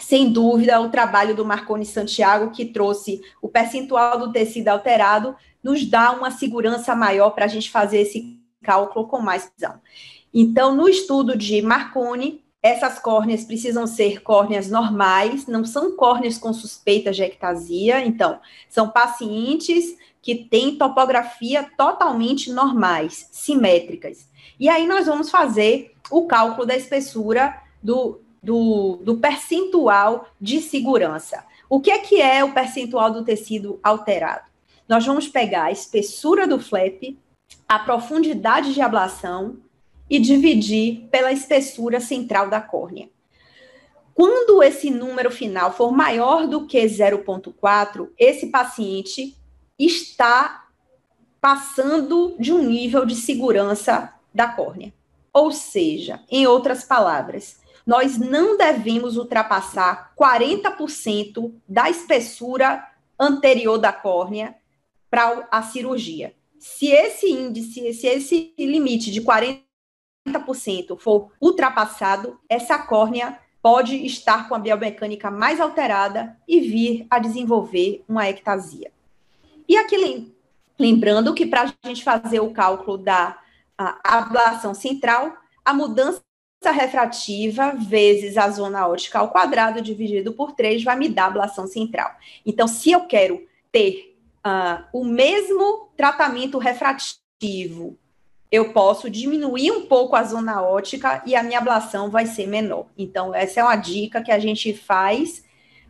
sem 0.00 0.32
dúvida, 0.32 0.80
o 0.80 0.88
trabalho 0.88 1.34
do 1.34 1.44
Marconi 1.44 1.84
Santiago, 1.84 2.50
que 2.50 2.64
trouxe 2.64 3.20
o 3.40 3.48
percentual 3.48 4.18
do 4.18 4.32
tecido 4.32 4.68
alterado, 4.68 5.36
nos 5.62 5.84
dá 5.84 6.12
uma 6.12 6.30
segurança 6.30 6.94
maior 6.94 7.30
para 7.30 7.44
a 7.44 7.48
gente 7.48 7.70
fazer 7.70 8.00
esse 8.00 8.38
cálculo 8.62 9.06
com 9.06 9.20
mais 9.20 9.44
precisão. 9.46 9.80
Então, 10.32 10.74
no 10.74 10.88
estudo 10.88 11.36
de 11.36 11.60
Marconi, 11.60 12.42
essas 12.62 12.98
córneas 12.98 13.44
precisam 13.44 13.86
ser 13.86 14.22
córneas 14.22 14.70
normais, 14.70 15.46
não 15.46 15.64
são 15.64 15.96
córneas 15.96 16.36
com 16.38 16.52
suspeita 16.52 17.10
de 17.10 17.22
ectasia, 17.22 18.04
então, 18.04 18.38
são 18.68 18.88
pacientes 18.88 19.96
que 20.22 20.34
têm 20.34 20.76
topografia 20.76 21.68
totalmente 21.76 22.52
normais, 22.52 23.28
simétricas. 23.32 24.28
E 24.58 24.68
aí 24.68 24.86
nós 24.86 25.06
vamos 25.06 25.30
fazer 25.30 25.94
o 26.10 26.26
cálculo 26.26 26.66
da 26.66 26.76
espessura 26.76 27.58
do, 27.82 28.20
do, 28.42 28.96
do 29.02 29.16
percentual 29.18 30.28
de 30.40 30.60
segurança. 30.60 31.44
O 31.68 31.80
que 31.80 31.90
é 31.90 31.98
que 31.98 32.20
é 32.20 32.42
o 32.42 32.52
percentual 32.52 33.10
do 33.10 33.24
tecido 33.24 33.78
alterado? 33.82 34.48
Nós 34.88 35.06
vamos 35.06 35.28
pegar 35.28 35.64
a 35.64 35.70
espessura 35.70 36.46
do 36.46 36.58
flap, 36.58 37.16
a 37.68 37.78
profundidade 37.78 38.74
de 38.74 38.80
ablação, 38.80 39.58
e 40.10 40.18
dividir 40.18 41.08
pela 41.10 41.30
espessura 41.30 42.00
central 42.00 42.50
da 42.50 42.60
córnea. 42.60 43.08
quando 44.12 44.62
esse 44.62 44.90
número 44.90 45.30
final 45.30 45.72
for 45.72 45.92
maior 45.92 46.46
do 46.46 46.66
que 46.66 46.84
0,4, 46.84 48.10
esse 48.18 48.48
paciente 48.48 49.34
está 49.78 50.66
passando 51.40 52.36
de 52.38 52.52
um 52.52 52.62
nível 52.62 53.06
de 53.06 53.14
segurança 53.14 54.12
da 54.34 54.48
córnea. 54.48 54.92
Ou 55.32 55.52
seja, 55.52 56.20
em 56.28 56.46
outras 56.46 56.84
palavras, 56.84 57.59
nós 57.90 58.16
não 58.18 58.56
devemos 58.56 59.16
ultrapassar 59.16 60.14
40% 60.16 61.52
da 61.68 61.90
espessura 61.90 62.86
anterior 63.18 63.78
da 63.78 63.92
córnea 63.92 64.54
para 65.10 65.48
a 65.50 65.60
cirurgia. 65.60 66.32
Se 66.56 66.86
esse 66.86 67.26
índice, 67.26 67.92
se 67.92 68.06
esse 68.06 68.54
limite 68.56 69.10
de 69.10 69.20
40% 69.20 69.60
for 71.00 71.32
ultrapassado, 71.40 72.38
essa 72.48 72.78
córnea 72.78 73.40
pode 73.60 73.96
estar 74.06 74.48
com 74.48 74.54
a 74.54 74.60
biomecânica 74.60 75.28
mais 75.28 75.60
alterada 75.60 76.38
e 76.46 76.60
vir 76.60 77.08
a 77.10 77.18
desenvolver 77.18 78.04
uma 78.08 78.28
ectasia. 78.28 78.92
E 79.68 79.76
aqui 79.76 80.30
lembrando 80.78 81.34
que 81.34 81.44
para 81.44 81.62
a 81.62 81.88
gente 81.88 82.04
fazer 82.04 82.38
o 82.38 82.52
cálculo 82.52 82.98
da 82.98 83.36
ablação 84.04 84.74
central, 84.74 85.36
a 85.64 85.74
mudança 85.74 86.22
refrativa 86.68 87.72
vezes 87.72 88.36
a 88.36 88.50
zona 88.50 88.86
ótica 88.86 89.18
ao 89.18 89.30
quadrado 89.30 89.80
dividido 89.80 90.32
por 90.34 90.52
3 90.52 90.84
vai 90.84 90.96
me 90.96 91.08
dar 91.08 91.24
a 91.24 91.26
ablação 91.28 91.66
central. 91.66 92.10
Então, 92.44 92.68
se 92.68 92.90
eu 92.90 93.06
quero 93.06 93.46
ter 93.72 94.14
uh, 94.46 94.84
o 94.92 95.04
mesmo 95.04 95.88
tratamento 95.96 96.58
refrativo 96.58 97.98
eu 98.50 98.72
posso 98.72 99.08
diminuir 99.08 99.70
um 99.70 99.86
pouco 99.86 100.16
a 100.16 100.24
zona 100.24 100.60
ótica 100.60 101.22
e 101.24 101.36
a 101.36 101.42
minha 101.42 101.58
ablação 101.58 102.10
vai 102.10 102.26
ser 102.26 102.48
menor. 102.48 102.86
Então, 102.98 103.32
essa 103.34 103.60
é 103.60 103.62
uma 103.62 103.76
dica 103.76 104.22
que 104.22 104.32
a 104.32 104.38
gente 104.38 104.74
faz. 104.74 105.44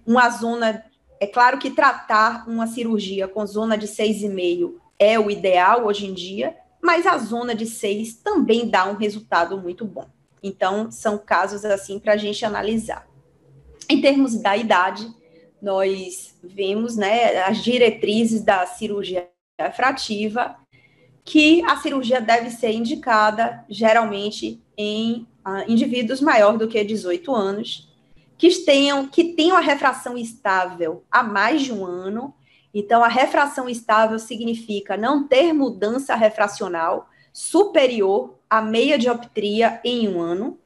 Uma 0.07 0.29
zona. 0.29 0.85
É 1.19 1.27
claro 1.27 1.59
que 1.59 1.71
tratar 1.71 2.47
uma 2.49 2.67
cirurgia 2.67 3.27
com 3.27 3.47
zona 3.47 3.79
de 3.79 3.87
6,5 3.87 4.75
é 4.99 5.19
o 5.19 5.31
ideal 5.31 5.87
hoje 5.87 6.07
em 6.07 6.13
dia, 6.13 6.55
mas 6.83 7.07
a 7.07 7.17
zona 7.17 7.55
de 7.55 7.67
6 7.67 8.15
também 8.17 8.69
dá 8.69 8.85
um 8.87 8.95
resultado 8.95 9.57
muito 9.59 9.85
bom. 9.85 10.07
Então, 10.43 10.91
são 10.91 11.19
casos 11.19 11.65
assim 11.65 11.99
para 11.99 12.15
a 12.15 12.17
gente 12.17 12.45
analisar. 12.45 13.07
Em 13.89 14.01
termos 14.01 14.41
da 14.41 14.57
idade, 14.57 15.07
nós 15.61 16.35
vemos 16.43 16.97
né, 16.97 17.43
as 17.43 17.63
diretrizes 17.63 18.43
da 18.43 18.67
cirurgia 18.67 19.29
refrativa 19.59 20.57
que 21.25 21.63
a 21.65 21.77
cirurgia 21.77 22.21
deve 22.21 22.51
ser 22.51 22.73
indicada 22.73 23.65
geralmente 23.69 24.63
em 24.77 25.27
uh, 25.47 25.71
indivíduos 25.71 26.21
maior 26.21 26.57
do 26.57 26.67
que 26.67 26.83
18 26.83 27.35
anos, 27.35 27.89
que 28.39 28.51
tenham, 28.65 29.07
que 29.07 29.35
tenham 29.35 29.57
a 29.57 29.61
refração 29.61 30.17
estável 30.17 31.05
há 31.11 31.23
mais 31.23 31.63
de 31.63 31.73
um 31.73 31.85
ano. 31.85 32.35
Então, 32.73 33.05
a 33.05 33.09
refração 33.09 33.69
estável 33.69 34.19
significa 34.19 34.97
não 34.97 35.29
ter 35.29 35.53
mudança 35.53 36.15
refracional 36.15 37.10
superior 37.33 38.39
à 38.49 38.61
meia 38.61 38.99
dioptria 38.99 39.81
em 39.85 40.09
um 40.09 40.21
ano. 40.21 40.59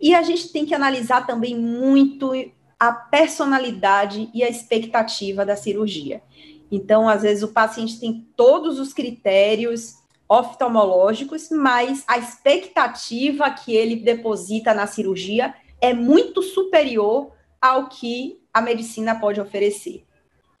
E 0.00 0.14
a 0.14 0.22
gente 0.22 0.52
tem 0.52 0.64
que 0.64 0.74
analisar 0.74 1.26
também 1.26 1.56
muito 1.56 2.32
a 2.78 2.92
personalidade 2.92 4.30
e 4.32 4.44
a 4.44 4.48
expectativa 4.48 5.44
da 5.44 5.56
cirurgia. 5.56 6.22
Então, 6.70 7.08
às 7.08 7.22
vezes, 7.22 7.42
o 7.42 7.48
paciente 7.48 7.98
tem 7.98 8.26
todos 8.36 8.78
os 8.78 8.92
critérios 8.92 9.96
oftalmológicos, 10.28 11.48
mas 11.50 12.04
a 12.06 12.18
expectativa 12.18 13.50
que 13.50 13.74
ele 13.74 13.96
deposita 13.96 14.74
na 14.74 14.86
cirurgia 14.86 15.54
é 15.80 15.94
muito 15.94 16.42
superior 16.42 17.32
ao 17.60 17.88
que 17.88 18.38
a 18.52 18.60
medicina 18.60 19.18
pode 19.18 19.40
oferecer. 19.40 20.04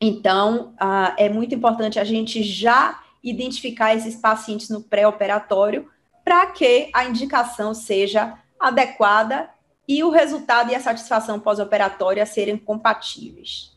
Então, 0.00 0.74
uh, 0.80 1.12
é 1.16 1.28
muito 1.28 1.54
importante 1.54 1.98
a 1.98 2.04
gente 2.04 2.42
já 2.42 3.00
identificar 3.28 3.94
esses 3.94 4.16
pacientes 4.16 4.68
no 4.68 4.82
pré-operatório 4.82 5.88
para 6.24 6.46
que 6.46 6.90
a 6.92 7.04
indicação 7.04 7.72
seja 7.72 8.38
adequada 8.58 9.48
e 9.86 10.04
o 10.04 10.10
resultado 10.10 10.70
e 10.70 10.74
a 10.74 10.80
satisfação 10.80 11.40
pós-operatória 11.40 12.26
serem 12.26 12.56
compatíveis. 12.58 13.76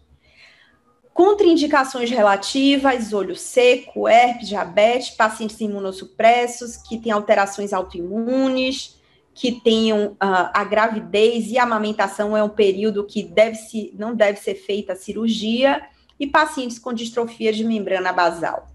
Contraindicações 1.13 2.09
relativas, 2.09 3.13
olho 3.13 3.35
seco, 3.35 4.07
herpes, 4.07 4.49
diabetes, 4.49 5.09
pacientes 5.09 5.59
imunossupressos, 5.59 6.77
que 6.77 6.97
têm 6.97 7.11
alterações 7.11 7.73
autoimunes, 7.73 8.99
que 9.33 9.51
tenham 9.61 10.11
uh, 10.13 10.17
a 10.53 10.63
gravidez 10.63 11.51
e 11.51 11.57
a 11.57 11.63
amamentação 11.63 12.35
é 12.35 12.43
um 12.43 12.49
período 12.49 13.05
que 13.05 13.23
deve 13.23 13.55
-se, 13.55 13.93
não 13.97 14.15
deve 14.15 14.39
ser 14.39 14.55
feita 14.55 14.93
a 14.93 14.95
cirurgia, 14.95 15.81
e 16.19 16.27
pacientes 16.27 16.77
com 16.77 16.93
distrofia 16.93 17.51
de 17.51 17.63
membrana 17.63 18.13
basal. 18.13 18.70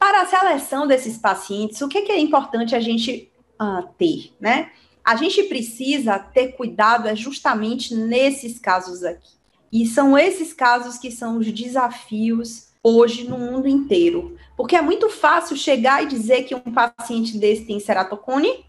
Para 0.00 0.22
a 0.22 0.26
seleção 0.26 0.86
desses 0.86 1.18
pacientes, 1.18 1.82
o 1.82 1.88
que, 1.88 2.00
que 2.00 2.10
é 2.10 2.18
importante 2.18 2.74
a 2.74 2.80
gente 2.80 3.30
uh, 3.60 3.86
ter, 3.98 4.32
né? 4.40 4.72
A 5.04 5.14
gente 5.14 5.42
precisa 5.42 6.18
ter 6.18 6.52
cuidado 6.52 7.06
é 7.06 7.14
justamente 7.14 7.94
nesses 7.94 8.58
casos 8.58 9.04
aqui. 9.04 9.34
E 9.70 9.86
são 9.86 10.16
esses 10.16 10.54
casos 10.54 10.96
que 10.96 11.10
são 11.10 11.36
os 11.36 11.52
desafios 11.52 12.70
hoje 12.82 13.28
no 13.28 13.38
mundo 13.38 13.68
inteiro. 13.68 14.38
Porque 14.56 14.74
é 14.74 14.80
muito 14.80 15.10
fácil 15.10 15.54
chegar 15.54 16.02
e 16.02 16.06
dizer 16.06 16.44
que 16.44 16.54
um 16.54 16.60
paciente 16.60 17.36
desse 17.36 17.66
tem 17.66 17.78
ceratocone 17.78 18.64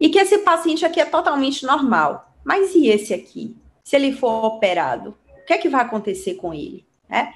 e 0.00 0.08
que 0.08 0.18
esse 0.18 0.38
paciente 0.38 0.84
aqui 0.84 1.00
é 1.00 1.04
totalmente 1.04 1.66
normal. 1.66 2.32
Mas 2.44 2.72
e 2.74 2.86
esse 2.86 3.12
aqui? 3.12 3.56
Se 3.82 3.96
ele 3.96 4.12
for 4.12 4.44
operado, 4.44 5.16
o 5.42 5.44
que 5.44 5.52
é 5.52 5.58
que 5.58 5.68
vai 5.68 5.82
acontecer 5.82 6.34
com 6.34 6.54
ele? 6.54 6.86
É? 7.10 7.32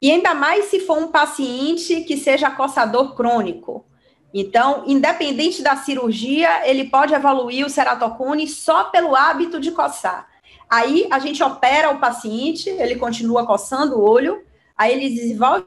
E 0.00 0.10
ainda 0.10 0.34
mais 0.34 0.66
se 0.66 0.80
for 0.80 0.98
um 0.98 1.08
paciente 1.08 2.02
que 2.02 2.16
seja 2.16 2.50
coçador 2.50 3.14
crônico. 3.14 3.84
Então, 4.32 4.84
independente 4.86 5.62
da 5.62 5.76
cirurgia, 5.76 6.68
ele 6.68 6.88
pode 6.88 7.12
evoluir 7.12 7.66
o 7.66 7.70
ceratocone 7.70 8.46
só 8.48 8.84
pelo 8.84 9.14
hábito 9.14 9.60
de 9.60 9.72
coçar. 9.72 10.28
Aí 10.68 11.08
a 11.10 11.18
gente 11.18 11.42
opera 11.42 11.90
o 11.90 11.98
paciente, 11.98 12.68
ele 12.70 12.94
continua 12.94 13.44
coçando 13.44 13.98
o 13.98 14.08
olho, 14.08 14.44
aí 14.76 14.92
ele 14.92 15.10
desenvolve 15.10 15.66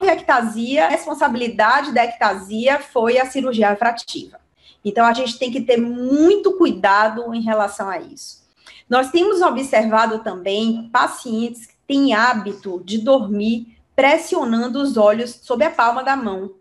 ectasia, 0.00 0.86
a 0.86 0.88
responsabilidade 0.88 1.92
da 1.92 2.04
ectasia 2.04 2.78
foi 2.78 3.18
a 3.18 3.26
cirurgia 3.26 3.70
refrativa. 3.70 4.40
Então 4.84 5.04
a 5.04 5.12
gente 5.12 5.38
tem 5.38 5.50
que 5.50 5.60
ter 5.60 5.76
muito 5.76 6.56
cuidado 6.56 7.34
em 7.34 7.40
relação 7.40 7.88
a 7.88 7.98
isso. 7.98 8.42
Nós 8.88 9.10
temos 9.10 9.40
observado 9.42 10.20
também 10.20 10.88
pacientes 10.92 11.66
têm 11.92 12.14
hábito 12.14 12.82
de 12.82 12.96
dormir 12.96 13.76
pressionando 13.94 14.80
os 14.80 14.96
olhos 14.96 15.38
sobre 15.42 15.66
a 15.66 15.70
palma 15.70 16.02
da 16.02 16.16
mão. 16.16 16.54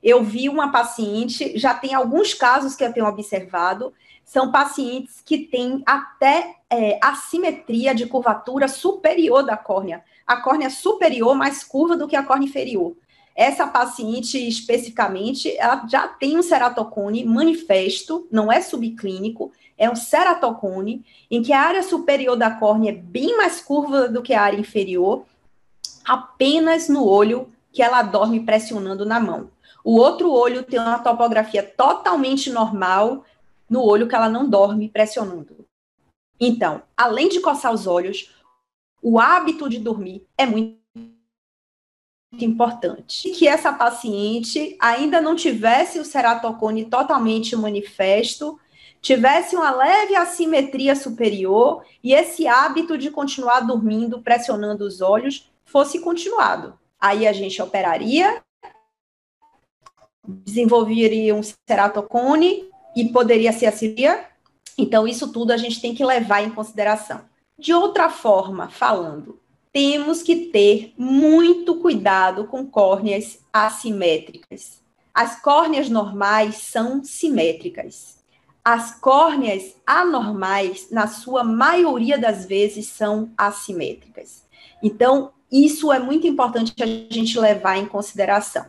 Eu 0.00 0.22
vi 0.22 0.48
uma 0.48 0.70
paciente, 0.70 1.58
já 1.58 1.74
tem 1.74 1.94
alguns 1.94 2.32
casos 2.32 2.76
que 2.76 2.84
eu 2.84 2.92
tenho 2.92 3.06
observado, 3.06 3.92
são 4.24 4.52
pacientes 4.52 5.20
que 5.20 5.38
têm 5.38 5.82
até 5.84 6.54
é, 6.70 7.00
assimetria 7.02 7.92
de 7.92 8.06
curvatura 8.06 8.68
superior 8.68 9.42
da 9.42 9.56
córnea. 9.56 10.04
A 10.24 10.36
córnea 10.36 10.70
superior 10.70 11.34
mais 11.34 11.64
curva 11.64 11.96
do 11.96 12.06
que 12.06 12.14
a 12.14 12.22
córnea 12.22 12.46
inferior. 12.46 12.94
Essa 13.34 13.66
paciente, 13.66 14.36
especificamente, 14.36 15.56
ela 15.56 15.84
já 15.88 16.06
tem 16.06 16.38
um 16.38 16.42
ceratocone 16.42 17.24
manifesto, 17.24 18.28
não 18.30 18.52
é 18.52 18.60
subclínico, 18.60 19.50
é 19.78 19.88
um 19.88 19.96
ceratocone, 19.96 21.04
em 21.30 21.40
que 21.40 21.52
a 21.52 21.60
área 21.60 21.82
superior 21.82 22.36
da 22.36 22.50
córnea 22.50 22.90
é 22.90 22.94
bem 22.94 23.36
mais 23.36 23.60
curva 23.60 24.08
do 24.08 24.20
que 24.20 24.34
a 24.34 24.42
área 24.42 24.58
inferior, 24.58 25.24
apenas 26.04 26.88
no 26.88 27.06
olho 27.06 27.50
que 27.72 27.82
ela 27.82 28.02
dorme 28.02 28.40
pressionando 28.40 29.06
na 29.06 29.20
mão. 29.20 29.50
O 29.84 29.96
outro 29.96 30.32
olho 30.32 30.64
tem 30.64 30.80
uma 30.80 30.98
topografia 30.98 31.62
totalmente 31.62 32.50
normal, 32.50 33.24
no 33.70 33.82
olho 33.82 34.08
que 34.08 34.14
ela 34.14 34.28
não 34.28 34.48
dorme 34.48 34.88
pressionando. 34.88 35.64
Então, 36.40 36.82
além 36.96 37.28
de 37.28 37.40
coçar 37.40 37.72
os 37.72 37.86
olhos, 37.86 38.34
o 39.02 39.20
hábito 39.20 39.68
de 39.68 39.78
dormir 39.78 40.26
é 40.36 40.44
muito 40.44 40.78
importante. 42.40 43.30
Que 43.30 43.46
essa 43.46 43.72
paciente 43.72 44.76
ainda 44.80 45.20
não 45.20 45.34
tivesse 45.34 45.98
o 45.98 46.04
ceratocone 46.04 46.84
totalmente 46.84 47.54
manifesto, 47.56 48.58
tivesse 49.00 49.56
uma 49.56 49.70
leve 49.70 50.14
assimetria 50.16 50.94
superior 50.94 51.84
e 52.02 52.12
esse 52.12 52.46
hábito 52.46 52.98
de 52.98 53.10
continuar 53.10 53.60
dormindo, 53.60 54.20
pressionando 54.20 54.84
os 54.84 55.00
olhos, 55.00 55.50
fosse 55.64 56.00
continuado. 56.00 56.78
Aí 57.00 57.26
a 57.26 57.32
gente 57.32 57.60
operaria, 57.62 58.42
desenvolveria 60.26 61.34
um 61.34 61.42
ceratocone 61.42 62.68
e 62.94 63.08
poderia 63.08 63.52
ser 63.52 63.66
a 63.66 63.72
cirurgia. 63.72 64.26
Então, 64.76 65.06
isso 65.06 65.32
tudo 65.32 65.52
a 65.52 65.56
gente 65.56 65.80
tem 65.80 65.94
que 65.94 66.04
levar 66.04 66.42
em 66.42 66.50
consideração. 66.50 67.22
De 67.58 67.72
outra 67.72 68.08
forma, 68.08 68.68
falando, 68.68 69.40
temos 69.72 70.22
que 70.22 70.46
ter 70.46 70.92
muito 70.96 71.76
cuidado 71.76 72.46
com 72.46 72.66
córneas 72.66 73.40
assimétricas. 73.52 74.80
As 75.12 75.40
córneas 75.40 75.88
normais 75.88 76.56
são 76.56 77.02
simétricas. 77.02 78.17
As 78.70 78.94
córneas 78.96 79.74
anormais, 79.86 80.88
na 80.90 81.06
sua 81.06 81.42
maioria 81.42 82.18
das 82.18 82.44
vezes, 82.44 82.86
são 82.86 83.30
assimétricas. 83.34 84.44
Então, 84.82 85.32
isso 85.50 85.90
é 85.90 85.98
muito 85.98 86.26
importante 86.26 86.74
a 86.78 86.86
gente 86.86 87.40
levar 87.40 87.78
em 87.78 87.86
consideração. 87.86 88.66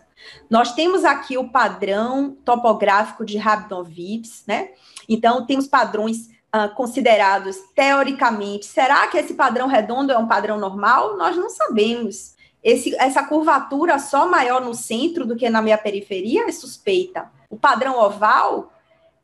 Nós 0.49 0.71
temos 0.71 1.03
aqui 1.03 1.37
o 1.37 1.49
padrão 1.49 2.37
topográfico 2.45 3.25
de 3.25 3.37
Rabinowitz, 3.37 4.43
né? 4.47 4.69
Então, 5.09 5.45
temos 5.45 5.67
padrões 5.67 6.29
uh, 6.55 6.73
considerados 6.75 7.57
teoricamente. 7.75 8.67
Será 8.67 9.05
que 9.07 9.17
esse 9.17 9.33
padrão 9.33 9.67
redondo 9.67 10.13
é 10.13 10.17
um 10.17 10.29
padrão 10.29 10.57
normal? 10.57 11.17
Nós 11.17 11.35
não 11.35 11.49
sabemos. 11.49 12.35
Esse, 12.63 12.95
essa 12.95 13.21
curvatura 13.25 13.99
só 13.99 14.29
maior 14.29 14.61
no 14.61 14.73
centro 14.73 15.25
do 15.25 15.35
que 15.35 15.49
na 15.49 15.61
minha 15.61 15.77
periferia 15.77 16.47
é 16.47 16.51
suspeita. 16.53 17.29
O 17.49 17.57
padrão 17.57 17.99
oval, 17.99 18.71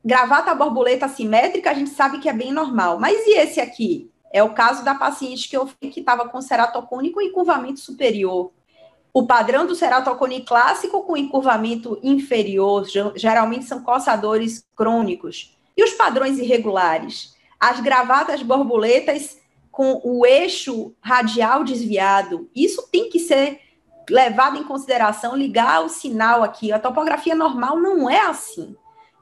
gravata 0.06 0.54
borboleta 0.54 1.08
simétrica, 1.10 1.72
a 1.72 1.74
gente 1.74 1.90
sabe 1.90 2.20
que 2.20 2.30
é 2.30 2.34
bem 2.34 2.54
normal. 2.54 3.00
Mas 3.00 3.26
e 3.26 3.40
esse 3.40 3.60
aqui? 3.60 4.12
É 4.32 4.44
o 4.44 4.54
caso 4.54 4.86
da 4.86 4.94
paciente 4.94 5.50
que 5.50 5.58
eu 5.58 5.68
que 5.80 6.00
estava 6.00 6.30
com 6.30 6.42
ceratocone 6.42 7.10
com 7.10 7.22
encurvamento 7.22 7.80
superior. 7.80 8.52
O 9.12 9.26
padrão 9.26 9.66
do 9.66 9.74
ceratocone 9.74 10.42
clássico 10.42 11.04
com 11.04 11.18
encurvamento 11.18 11.98
inferior, 12.04 12.86
geralmente 13.16 13.66
são 13.66 13.82
coçadores 13.82 14.68
crônicos. 14.76 15.58
E 15.76 15.84
os 15.84 15.92
padrões 15.92 16.38
irregulares? 16.38 17.34
As 17.60 17.80
gravatas 17.80 18.44
borboletas 18.44 19.38
com 19.72 20.02
o 20.04 20.26
eixo 20.26 20.94
radial 21.02 21.64
desviado. 21.64 22.50
Isso 22.54 22.88
tem 22.92 23.10
que 23.10 23.20
ser 23.20 23.62
levado 24.10 24.58
em 24.58 24.64
consideração, 24.64 25.36
ligar 25.36 25.84
o 25.84 25.90
sinal 25.90 26.44
aqui. 26.44 26.72
A 26.72 26.80
topografia 26.80 27.34
normal 27.34 27.80
não 27.80 28.10
é 28.10 28.20
assim. 28.20 28.76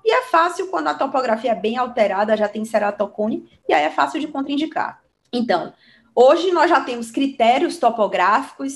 E 0.04 0.14
é 0.14 0.24
fácil 0.24 0.68
quando 0.68 0.88
a 0.88 0.94
topografia 0.94 1.52
é 1.52 1.56
bem 1.56 1.78
alterada, 1.78 2.36
já 2.36 2.48
tem 2.48 2.66
ceratocone, 2.66 3.50
e 3.68 3.74
aí 3.74 3.84
é 3.84 3.90
fácil 3.90 4.20
de 4.20 4.28
contraindicar. 4.28 5.02
Então, 5.32 5.74
hoje 6.14 6.52
nós 6.52 6.70
já 6.70 6.82
temos 6.82 7.10
critérios 7.10 7.78
topográficos, 7.78 8.74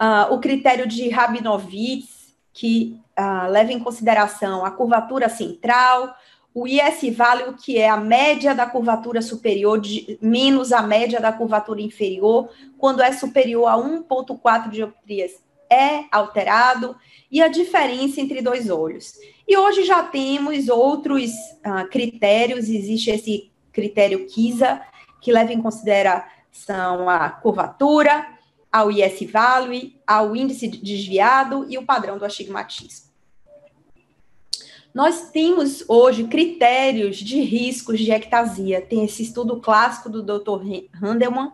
uh, 0.00 0.32
o 0.32 0.38
critério 0.38 0.86
de 0.86 1.08
Rabinowitz, 1.08 2.34
que 2.52 3.00
uh, 3.18 3.50
leva 3.50 3.72
em 3.72 3.78
consideração 3.78 4.64
a 4.64 4.70
curvatura 4.70 5.28
central, 5.28 6.14
o 6.54 6.66
IS 6.66 7.14
value, 7.14 7.54
que 7.54 7.78
é 7.78 7.88
a 7.88 7.96
média 7.96 8.54
da 8.54 8.66
curvatura 8.66 9.22
superior 9.22 9.80
de, 9.80 10.18
menos 10.20 10.72
a 10.72 10.82
média 10.82 11.20
da 11.20 11.32
curvatura 11.32 11.80
inferior, 11.80 12.48
quando 12.76 13.00
é 13.00 13.12
superior 13.12 13.68
a 13.68 13.76
1,4 13.76 14.70
dioptrias, 14.70 15.32
é 15.70 16.04
alterado, 16.10 16.96
e 17.30 17.42
a 17.42 17.48
diferença 17.48 18.20
entre 18.20 18.40
dois 18.40 18.70
olhos. 18.70 19.14
E 19.46 19.56
hoje 19.56 19.84
já 19.84 20.02
temos 20.02 20.68
outros 20.68 21.30
uh, 21.30 21.88
critérios, 21.90 22.68
existe 22.68 23.10
esse 23.10 23.50
critério 23.72 24.26
KISA, 24.26 24.80
que 25.20 25.32
leva 25.32 25.52
em 25.52 25.60
consideração 25.60 27.08
a 27.08 27.28
curvatura, 27.28 28.26
ao 28.72 28.90
IS 28.90 29.30
value, 29.30 29.94
ao 30.06 30.36
índice 30.36 30.68
desviado 30.68 31.66
e 31.68 31.78
o 31.78 31.84
padrão 31.84 32.18
do 32.18 32.24
astigmatismo. 32.24 33.08
Nós 34.94 35.30
temos 35.30 35.84
hoje 35.88 36.24
critérios 36.24 37.16
de 37.18 37.40
riscos 37.40 38.00
de 38.00 38.10
ectasia. 38.10 38.80
Tem 38.80 39.04
esse 39.04 39.22
estudo 39.22 39.60
clássico 39.60 40.08
do 40.08 40.22
Dr. 40.22 40.62
Handelman, 41.00 41.52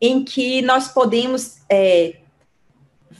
em 0.00 0.24
que 0.24 0.62
nós 0.62 0.88
podemos 0.88 1.58
é, 1.68 2.20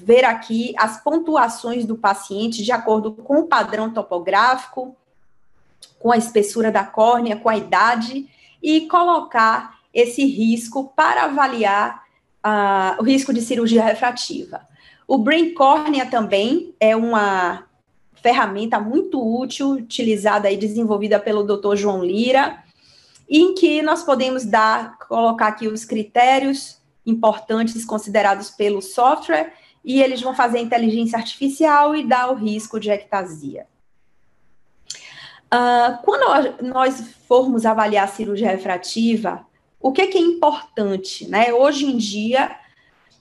ver 0.02 0.24
aqui 0.24 0.72
as 0.78 1.02
pontuações 1.02 1.84
do 1.84 1.96
paciente 1.96 2.62
de 2.62 2.72
acordo 2.72 3.12
com 3.12 3.40
o 3.40 3.46
padrão 3.46 3.90
topográfico, 3.90 4.96
com 5.98 6.10
a 6.10 6.16
espessura 6.16 6.72
da 6.72 6.84
córnea, 6.84 7.36
com 7.36 7.48
a 7.48 7.56
idade, 7.56 8.28
e 8.62 8.82
colocar 8.88 9.78
esse 9.92 10.24
risco 10.24 10.92
para 10.96 11.24
avaliar 11.24 12.02
uh, 12.44 13.00
o 13.00 13.04
risco 13.04 13.32
de 13.32 13.42
cirurgia 13.42 13.84
refrativa. 13.84 14.66
O 15.06 15.18
Brain 15.18 15.52
Córnea 15.52 16.06
também 16.06 16.74
é 16.78 16.94
uma 16.94 17.64
ferramenta 18.22 18.78
muito 18.78 19.20
útil, 19.20 19.70
utilizada 19.70 20.50
e 20.50 20.56
desenvolvida 20.56 21.18
pelo 21.18 21.42
Dr. 21.42 21.74
João 21.76 22.04
Lira, 22.04 22.62
em 23.28 23.54
que 23.54 23.82
nós 23.82 24.02
podemos 24.02 24.44
dar, 24.44 24.98
colocar 24.98 25.48
aqui 25.48 25.68
os 25.68 25.84
critérios 25.84 26.80
importantes 27.04 27.84
considerados 27.84 28.50
pelo 28.50 28.80
software, 28.80 29.52
e 29.84 30.02
eles 30.02 30.20
vão 30.20 30.34
fazer 30.34 30.60
inteligência 30.60 31.18
artificial 31.18 31.96
e 31.96 32.06
dar 32.06 32.30
o 32.30 32.34
risco 32.34 32.78
de 32.78 32.90
ectasia. 32.90 33.66
Uh, 35.52 35.98
quando 36.04 36.62
nós 36.62 37.14
formos 37.26 37.66
avaliar 37.66 38.04
a 38.04 38.08
cirurgia 38.08 38.50
refrativa, 38.50 39.44
o 39.80 39.90
que, 39.90 40.06
que 40.06 40.18
é 40.18 40.20
importante, 40.20 41.28
né? 41.28 41.52
Hoje 41.52 41.86
em 41.86 41.96
dia, 41.96 42.56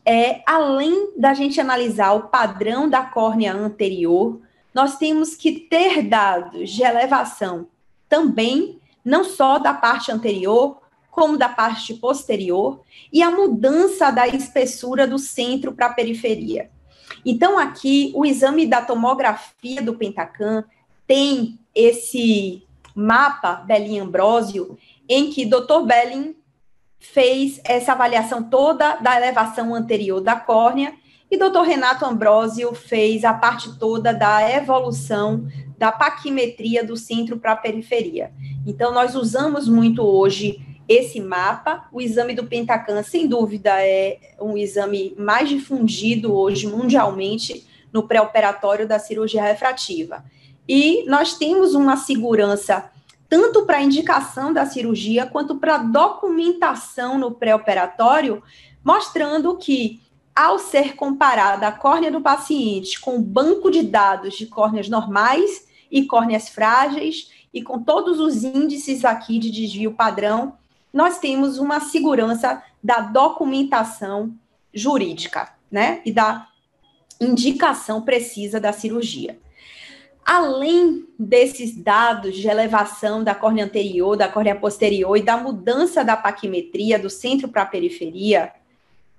é 0.05 0.41
além 0.45 1.13
da 1.17 1.33
gente 1.33 1.59
analisar 1.59 2.13
o 2.13 2.27
padrão 2.27 2.89
da 2.89 3.01
córnea 3.01 3.53
anterior, 3.53 4.41
nós 4.73 4.97
temos 4.97 5.35
que 5.35 5.51
ter 5.51 6.03
dados 6.03 6.69
de 6.69 6.83
elevação 6.83 7.67
também, 8.07 8.79
não 9.03 9.23
só 9.23 9.57
da 9.57 9.73
parte 9.73 10.11
anterior, 10.11 10.81
como 11.19 11.37
da 11.37 11.49
parte 11.49 11.93
posterior, 11.95 12.79
e 13.11 13.21
a 13.21 13.29
mudança 13.29 14.09
da 14.09 14.25
espessura 14.25 15.05
do 15.05 15.19
centro 15.19 15.73
para 15.73 15.87
a 15.87 15.93
periferia. 15.93 16.71
Então, 17.25 17.59
aqui, 17.59 18.13
o 18.15 18.25
exame 18.25 18.65
da 18.65 18.81
tomografia 18.81 19.81
do 19.81 19.95
Pentacan 19.95 20.63
tem 21.05 21.59
esse 21.75 22.63
mapa 22.95 23.55
Belin 23.55 23.99
Ambrosio, 23.99 24.77
em 25.09 25.29
que 25.29 25.45
Dr. 25.45 25.81
Belin 25.85 26.37
fez 26.97 27.59
essa 27.65 27.91
avaliação 27.91 28.41
toda 28.41 28.95
da 28.95 29.17
elevação 29.17 29.75
anterior 29.75 30.21
da 30.21 30.37
córnea 30.37 30.93
e 31.29 31.37
Dr. 31.37 31.63
Renato 31.65 32.05
Ambrosio 32.05 32.73
fez 32.73 33.25
a 33.25 33.33
parte 33.33 33.77
toda 33.77 34.13
da 34.13 34.49
evolução 34.49 35.45
da 35.77 35.91
paquimetria 35.91 36.81
do 36.81 36.95
centro 36.95 37.37
para 37.37 37.51
a 37.51 37.57
periferia. 37.57 38.31
Então, 38.65 38.93
nós 38.93 39.15
usamos 39.15 39.67
muito 39.67 40.01
hoje 40.01 40.68
esse 40.89 41.21
mapa. 41.21 41.87
O 41.91 42.01
exame 42.01 42.33
do 42.33 42.45
Pentacan, 42.45 43.03
sem 43.03 43.27
dúvida, 43.27 43.71
é 43.79 44.17
um 44.41 44.57
exame 44.57 45.13
mais 45.17 45.47
difundido 45.47 46.33
hoje 46.33 46.65
mundialmente 46.65 47.65
no 47.93 48.07
pré-operatório 48.07 48.87
da 48.87 48.97
cirurgia 48.97 49.43
refrativa. 49.43 50.25
E 50.67 51.05
nós 51.07 51.35
temos 51.35 51.75
uma 51.75 51.95
segurança 51.95 52.91
tanto 53.29 53.63
para 53.63 53.77
a 53.77 53.83
indicação 53.83 54.51
da 54.51 54.65
cirurgia 54.65 55.27
quanto 55.27 55.55
para 55.55 55.75
a 55.75 55.83
documentação 55.83 57.19
no 57.19 57.31
pré-operatório, 57.31 58.41
mostrando 58.83 59.55
que 59.55 60.01
ao 60.35 60.57
ser 60.57 60.95
comparada 60.95 61.67
a 61.67 61.71
córnea 61.71 62.11
do 62.11 62.21
paciente 62.21 62.99
com 62.99 63.17
o 63.17 63.21
banco 63.21 63.69
de 63.69 63.83
dados 63.83 64.35
de 64.35 64.47
córneas 64.47 64.89
normais 64.89 65.67
e 65.91 66.05
córneas 66.05 66.49
frágeis, 66.49 67.29
e 67.53 67.61
com 67.61 67.81
todos 67.81 68.19
os 68.19 68.43
índices 68.43 69.03
aqui 69.03 69.37
de 69.39 69.51
desvio 69.51 69.93
padrão, 69.93 70.58
nós 70.93 71.19
temos 71.19 71.57
uma 71.59 71.79
segurança 71.79 72.63
da 72.83 72.99
documentação 73.01 74.33
jurídica, 74.73 75.53
né? 75.71 76.01
E 76.05 76.11
da 76.11 76.47
indicação 77.19 78.01
precisa 78.01 78.59
da 78.59 78.71
cirurgia. 78.71 79.37
Além 80.25 81.07
desses 81.17 81.75
dados 81.75 82.35
de 82.35 82.47
elevação 82.47 83.23
da 83.23 83.33
córnea 83.33 83.65
anterior, 83.65 84.15
da 84.15 84.27
córnea 84.27 84.55
posterior 84.55 85.17
e 85.17 85.23
da 85.23 85.37
mudança 85.37 86.03
da 86.03 86.15
paquimetria 86.15 86.99
do 86.99 87.09
centro 87.09 87.47
para 87.49 87.63
a 87.63 87.65
periferia, 87.65 88.53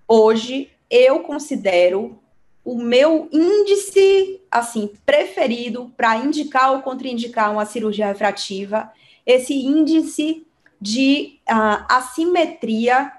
hoje 0.06 0.70
eu 0.88 1.20
considero 1.20 2.18
o 2.64 2.76
meu 2.76 3.28
índice 3.32 4.40
assim 4.50 4.90
preferido 5.04 5.92
para 5.96 6.16
indicar 6.16 6.72
ou 6.72 6.82
contraindicar 6.82 7.50
uma 7.50 7.66
cirurgia 7.66 8.06
refrativa, 8.06 8.92
esse 9.26 9.54
índice 9.54 10.46
de 10.80 11.40
uh, 11.48 11.84
assimetria 11.88 13.12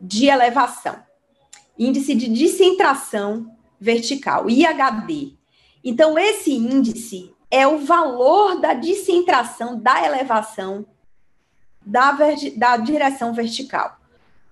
de 0.00 0.26
elevação, 0.26 0.96
índice 1.78 2.14
de 2.14 2.28
descentração 2.28 3.54
vertical, 3.80 4.48
IHD. 4.48 5.34
Então, 5.82 6.18
esse 6.18 6.52
índice 6.52 7.34
é 7.50 7.66
o 7.66 7.78
valor 7.78 8.60
da 8.60 8.74
descentração 8.74 9.78
da 9.78 10.04
elevação 10.04 10.86
da, 11.84 12.16
da 12.56 12.76
direção 12.76 13.32
vertical. 13.32 13.98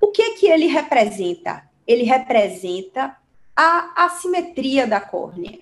O 0.01 0.09
que 0.09 0.33
que 0.35 0.47
ele 0.47 0.67
representa? 0.67 1.67
ele 1.87 2.03
representa 2.03 3.17
a 3.55 4.05
assimetria 4.05 4.87
da 4.87 5.01
córnea. 5.01 5.61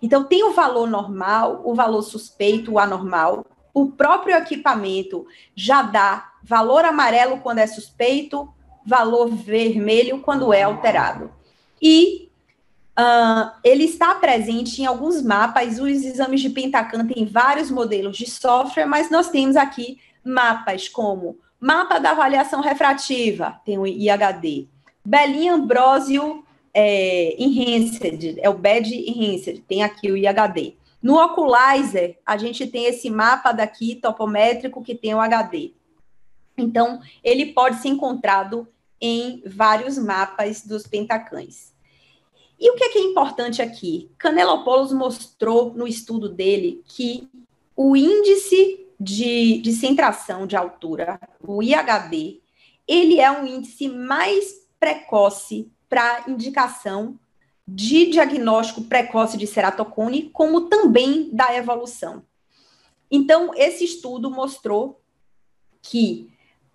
Então, 0.00 0.24
tem 0.24 0.42
o 0.42 0.52
valor 0.52 0.88
normal, 0.88 1.60
o 1.64 1.74
valor 1.74 2.02
suspeito, 2.02 2.72
o 2.72 2.78
anormal. 2.78 3.44
O 3.76 3.88
próprio 3.88 4.34
equipamento 4.34 5.26
já 5.54 5.82
dá 5.82 6.32
valor 6.42 6.82
amarelo 6.86 7.40
quando 7.40 7.58
é 7.58 7.66
suspeito, 7.66 8.48
valor 8.86 9.28
vermelho 9.28 10.20
quando 10.20 10.50
é 10.50 10.62
alterado. 10.62 11.30
E 11.80 12.24
Uh, 12.98 13.52
ele 13.62 13.84
está 13.84 14.14
presente 14.14 14.80
em 14.80 14.86
alguns 14.86 15.20
mapas. 15.20 15.78
Os 15.78 16.02
exames 16.02 16.40
de 16.40 16.48
Pentacan 16.48 17.06
têm 17.06 17.26
vários 17.26 17.70
modelos 17.70 18.16
de 18.16 18.24
software, 18.24 18.86
mas 18.86 19.10
nós 19.10 19.28
temos 19.28 19.54
aqui 19.54 19.98
mapas 20.24 20.88
como 20.88 21.38
mapa 21.60 21.98
da 21.98 22.12
avaliação 22.12 22.62
refrativa, 22.62 23.60
tem 23.66 23.76
o 23.76 23.86
IHD, 23.86 24.66
Belin 25.04 25.48
Ambrosio 25.50 26.42
é, 26.72 27.36
Enhanced, 27.38 28.36
é 28.40 28.48
o 28.48 28.54
BED 28.54 28.94
Enhanced, 28.94 29.62
tem 29.68 29.82
aqui 29.82 30.10
o 30.10 30.16
IHD. 30.16 30.78
No 31.06 31.22
Oculizer, 31.22 32.18
a 32.26 32.36
gente 32.36 32.66
tem 32.66 32.86
esse 32.86 33.08
mapa 33.08 33.52
daqui 33.52 33.94
topométrico 33.94 34.82
que 34.82 34.92
tem 34.92 35.14
o 35.14 35.20
HD. 35.20 35.72
Então, 36.58 37.00
ele 37.22 37.52
pode 37.52 37.76
ser 37.76 37.90
encontrado 37.90 38.66
em 39.00 39.40
vários 39.46 39.96
mapas 39.96 40.66
dos 40.66 40.84
pentacães. 40.84 41.72
E 42.58 42.68
o 42.72 42.74
que 42.74 42.82
é, 42.82 42.88
que 42.88 42.98
é 42.98 43.02
importante 43.02 43.62
aqui? 43.62 44.10
Canelopoulos 44.18 44.92
mostrou 44.92 45.72
no 45.74 45.86
estudo 45.86 46.28
dele 46.28 46.82
que 46.88 47.30
o 47.76 47.94
índice 47.94 48.84
de, 48.98 49.58
de 49.58 49.72
centração 49.74 50.44
de 50.44 50.56
altura, 50.56 51.20
o 51.40 51.62
IHD, 51.62 52.40
ele 52.84 53.20
é 53.20 53.30
um 53.30 53.46
índice 53.46 53.88
mais 53.88 54.66
precoce 54.80 55.70
para 55.88 56.24
indicação 56.26 57.16
de 57.66 58.06
diagnóstico 58.06 58.82
precoce 58.82 59.36
de 59.36 59.46
ceratocone, 59.46 60.30
como 60.30 60.68
também 60.68 61.28
da 61.32 61.54
evolução. 61.56 62.22
Então, 63.10 63.52
esse 63.54 63.84
estudo 63.84 64.30
mostrou 64.30 65.00
que 65.82 66.30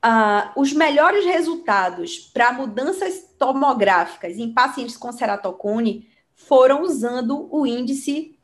uh, 0.06 0.60
os 0.60 0.74
melhores 0.74 1.26
resultados 1.26 2.20
para 2.20 2.52
mudanças 2.52 3.26
tomográficas 3.38 4.38
em 4.38 4.54
pacientes 4.54 4.98
com 4.98 5.12
ceratocone 5.12 6.08
foram 6.34 6.82
usando 6.82 7.48
o 7.52 7.66
índice 7.66 8.36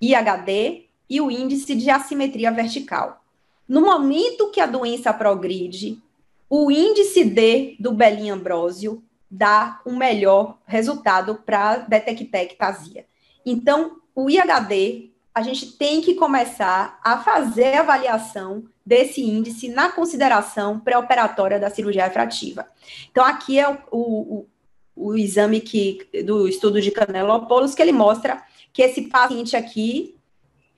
IHD 0.00 0.86
e 1.08 1.20
o 1.20 1.30
índice 1.30 1.74
de 1.74 1.88
assimetria 1.88 2.50
vertical. 2.50 3.24
No 3.68 3.80
momento 3.80 4.50
que 4.50 4.60
a 4.60 4.66
doença 4.66 5.12
progride, 5.12 6.00
o 6.48 6.70
índice 6.70 7.24
D 7.24 7.76
do 7.78 7.92
Belin 7.92 8.30
Ambrosio 8.30 9.02
dá 9.30 9.80
um 9.84 9.96
melhor 9.96 10.58
resultado 10.66 11.36
para 11.44 11.78
detectar 11.78 12.42
ectasia. 12.42 13.06
Então, 13.44 13.96
o 14.14 14.30
IHD, 14.30 15.10
a 15.34 15.42
gente 15.42 15.72
tem 15.72 16.00
que 16.00 16.14
começar 16.14 16.98
a 17.04 17.18
fazer 17.18 17.74
a 17.74 17.80
avaliação 17.80 18.64
desse 18.84 19.20
índice 19.20 19.68
na 19.68 19.90
consideração 19.90 20.80
pré-operatória 20.80 21.58
da 21.58 21.68
cirurgia 21.68 22.04
refrativa. 22.04 22.66
Então, 23.10 23.24
aqui 23.24 23.58
é 23.58 23.68
o, 23.68 23.76
o, 23.90 24.46
o 24.94 25.16
exame 25.16 25.60
que, 25.60 26.08
do 26.24 26.48
estudo 26.48 26.80
de 26.80 26.90
Canelopoulos, 26.90 27.74
que 27.74 27.82
ele 27.82 27.92
mostra 27.92 28.42
que 28.72 28.82
esse 28.82 29.02
paciente 29.02 29.56
aqui, 29.56 30.16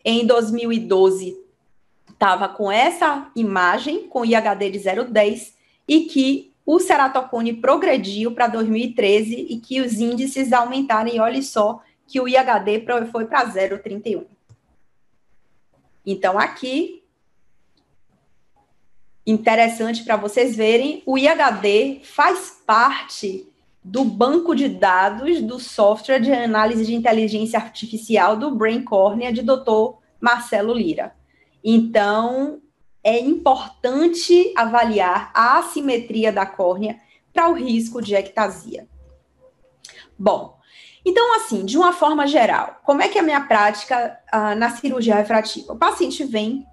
em 0.04 0.26
2012, 0.26 1.36
estava 2.10 2.48
com 2.48 2.72
essa 2.72 3.30
imagem, 3.36 4.08
com 4.08 4.24
IHD 4.24 4.70
de 4.70 4.78
0,10, 4.80 5.52
e 5.86 6.00
que 6.06 6.47
o 6.70 6.78
ceratocone 6.78 7.54
progrediu 7.54 8.32
para 8.32 8.46
2013 8.46 9.46
e 9.48 9.56
que 9.56 9.80
os 9.80 10.00
índices 10.00 10.52
aumentaram, 10.52 11.08
e 11.08 11.18
olha 11.18 11.40
só 11.40 11.82
que 12.06 12.20
o 12.20 12.28
IHD 12.28 12.84
foi 13.10 13.24
para 13.24 13.46
0,31. 13.46 14.26
Então, 16.04 16.38
aqui 16.38 17.02
interessante 19.26 20.04
para 20.04 20.16
vocês 20.16 20.54
verem, 20.54 21.02
o 21.06 21.16
IHD 21.16 22.02
faz 22.02 22.62
parte 22.66 23.48
do 23.82 24.04
banco 24.04 24.54
de 24.54 24.68
dados 24.68 25.40
do 25.40 25.58
software 25.58 26.20
de 26.20 26.30
análise 26.30 26.84
de 26.84 26.94
inteligência 26.94 27.58
artificial 27.58 28.36
do 28.36 28.54
Brain 28.54 28.82
Cornea 28.82 29.32
de 29.32 29.40
Dr. 29.40 29.94
Marcelo 30.20 30.74
Lira. 30.74 31.16
Então, 31.64 32.60
é 33.08 33.18
importante 33.18 34.52
avaliar 34.54 35.30
a 35.32 35.56
assimetria 35.56 36.30
da 36.30 36.44
córnea 36.44 37.00
para 37.32 37.48
o 37.48 37.54
risco 37.54 38.02
de 38.02 38.14
ectasia. 38.14 38.86
Bom, 40.18 40.58
então, 41.06 41.36
assim, 41.36 41.64
de 41.64 41.78
uma 41.78 41.94
forma 41.94 42.26
geral, 42.26 42.80
como 42.84 43.00
é 43.00 43.08
que 43.08 43.16
é 43.16 43.22
a 43.22 43.24
minha 43.24 43.40
prática 43.40 44.20
uh, 44.30 44.54
na 44.58 44.68
cirurgia 44.70 45.14
refrativa? 45.14 45.72
O 45.72 45.76
paciente 45.76 46.22
vem 46.22 46.66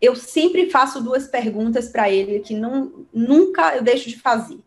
eu 0.00 0.16
sempre 0.16 0.70
faço 0.70 1.00
duas 1.00 1.28
perguntas 1.28 1.88
para 1.88 2.10
ele 2.10 2.40
que 2.40 2.54
não, 2.54 3.06
nunca 3.12 3.76
eu 3.76 3.82
deixo 3.82 4.08
de 4.08 4.18
fazer. 4.18 4.58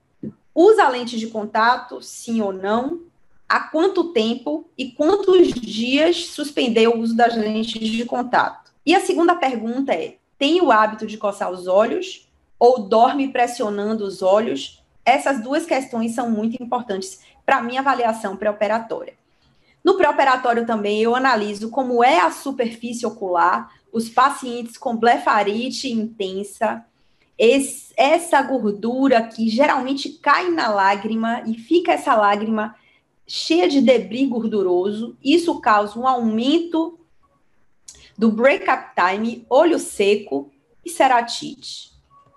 Usa 0.53 0.87
lente 0.87 1.17
de 1.17 1.27
contato, 1.27 2.01
sim 2.01 2.41
ou 2.41 2.53
não? 2.53 3.01
Há 3.49 3.59
quanto 3.59 4.13
tempo 4.13 4.69
e 4.77 4.91
quantos 4.91 5.49
dias 5.49 6.27
suspendeu 6.27 6.91
o 6.91 6.99
uso 6.99 7.17
das 7.17 7.35
lentes 7.35 7.89
de 7.89 8.05
contato? 8.05 8.71
E 8.85 8.95
a 8.95 9.01
segunda 9.01 9.35
pergunta 9.35 9.93
é: 9.93 10.17
tem 10.37 10.61
o 10.61 10.71
hábito 10.71 11.07
de 11.07 11.17
coçar 11.17 11.51
os 11.51 11.67
olhos 11.67 12.27
ou 12.59 12.87
dorme 12.87 13.29
pressionando 13.29 14.05
os 14.05 14.21
olhos? 14.21 14.83
Essas 15.03 15.41
duas 15.41 15.65
questões 15.65 16.13
são 16.13 16.29
muito 16.29 16.61
importantes 16.61 17.19
para 17.45 17.57
a 17.57 17.61
minha 17.61 17.81
avaliação 17.81 18.35
pré-operatória. 18.35 19.13
No 19.83 19.97
pré-operatório 19.97 20.65
também 20.65 21.01
eu 21.01 21.15
analiso 21.15 21.69
como 21.69 22.03
é 22.03 22.19
a 22.19 22.31
superfície 22.31 23.05
ocular, 23.05 23.71
os 23.93 24.09
pacientes 24.09 24.77
com 24.77 24.97
blefarite 24.97 25.91
intensa, 25.91 26.83
esse, 27.37 27.93
essa 27.95 28.41
gordura 28.41 29.21
que 29.21 29.47
geralmente 29.47 30.09
cai 30.09 30.49
na 30.49 30.69
lágrima 30.69 31.43
e 31.45 31.53
fica 31.53 31.91
essa 31.91 32.15
lágrima 32.15 32.75
cheia 33.27 33.67
de 33.67 33.81
debris 33.81 34.27
gorduroso, 34.27 35.15
isso 35.23 35.59
causa 35.59 35.99
um 35.99 36.07
aumento 36.07 36.99
do 38.17 38.31
break-up 38.31 38.91
time, 38.95 39.45
olho 39.49 39.79
seco 39.79 40.51
e 40.83 40.89
ceratite. 40.89 41.91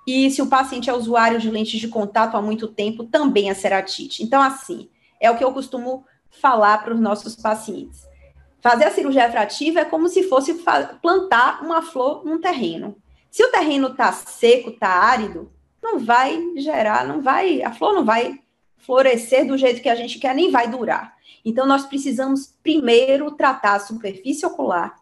E 0.07 0.31
se 0.31 0.41
o 0.41 0.47
paciente 0.47 0.89
é 0.89 0.95
usuário 0.95 1.39
de 1.39 1.51
lentes 1.51 1.79
de 1.79 1.89
contato 1.89 2.37
há 2.37 2.41
muito 2.41 2.66
tempo, 2.66 3.05
também 3.05 3.51
é 3.51 3.55
ceratite. 3.55 4.22
Então, 4.22 4.41
assim, 4.41 4.89
é 5.20 5.31
o 5.31 5.37
que 5.37 5.45
eu 5.45 5.53
costumo 5.53 6.05
falar 6.31 6.79
para 6.79 6.95
os 6.95 7.01
nossos 7.01 7.37
pacientes. 7.37 8.07
Fazer 8.61 8.85
a 8.85 8.91
cirurgia 8.91 9.26
refrativa 9.26 9.81
é 9.81 9.85
como 9.85 10.09
se 10.09 10.22
fosse 10.24 10.62
plantar 11.03 11.62
uma 11.62 11.83
flor 11.83 12.24
num 12.24 12.41
terreno. 12.41 12.97
Se 13.31 13.45
o 13.45 13.51
terreno 13.51 13.89
está 13.89 14.11
seco, 14.12 14.70
está 14.70 14.89
árido, 14.89 15.53
não 15.83 15.99
vai 15.99 16.41
gerar, 16.57 17.07
não 17.07 17.20
vai, 17.20 17.62
a 17.62 17.72
flor 17.72 17.95
não 17.95 18.05
vai 18.05 18.41
florescer 18.79 19.47
do 19.47 19.59
jeito 19.59 19.83
que 19.83 19.89
a 19.89 19.95
gente 19.95 20.18
quer, 20.18 20.35
nem 20.35 20.51
vai 20.51 20.68
durar. 20.68 21.14
Então, 21.45 21.66
nós 21.66 21.85
precisamos 21.87 22.55
primeiro 22.62 23.31
tratar 23.33 23.74
a 23.74 23.81
superfície 23.81 24.47
ocular, 24.47 24.97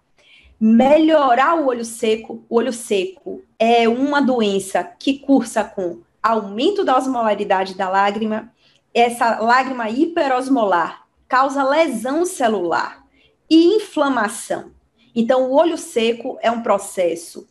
melhorar 0.61 1.55
o 1.55 1.67
olho 1.67 1.85
seco. 1.85 2.45
O 2.49 2.57
olho 2.57 2.73
seco 2.73 3.43
é 3.59 3.89
uma 3.89 4.21
doença 4.21 4.83
que 4.85 5.19
cursa 5.19 5.65
com 5.65 6.01
aumento 6.23 6.85
da 6.85 6.97
osmolaridade 6.97 7.75
da 7.75 7.89
lágrima, 7.89 8.53
essa 8.93 9.39
lágrima 9.39 9.89
hiperosmolar 9.91 11.07
causa 11.29 11.63
lesão 11.63 12.25
celular 12.25 13.05
e 13.49 13.77
inflamação. 13.77 14.73
Então, 15.15 15.51
o 15.51 15.55
olho 15.55 15.79
seco 15.79 16.39
é 16.41 16.51
um 16.51 16.63
processo 16.63 17.49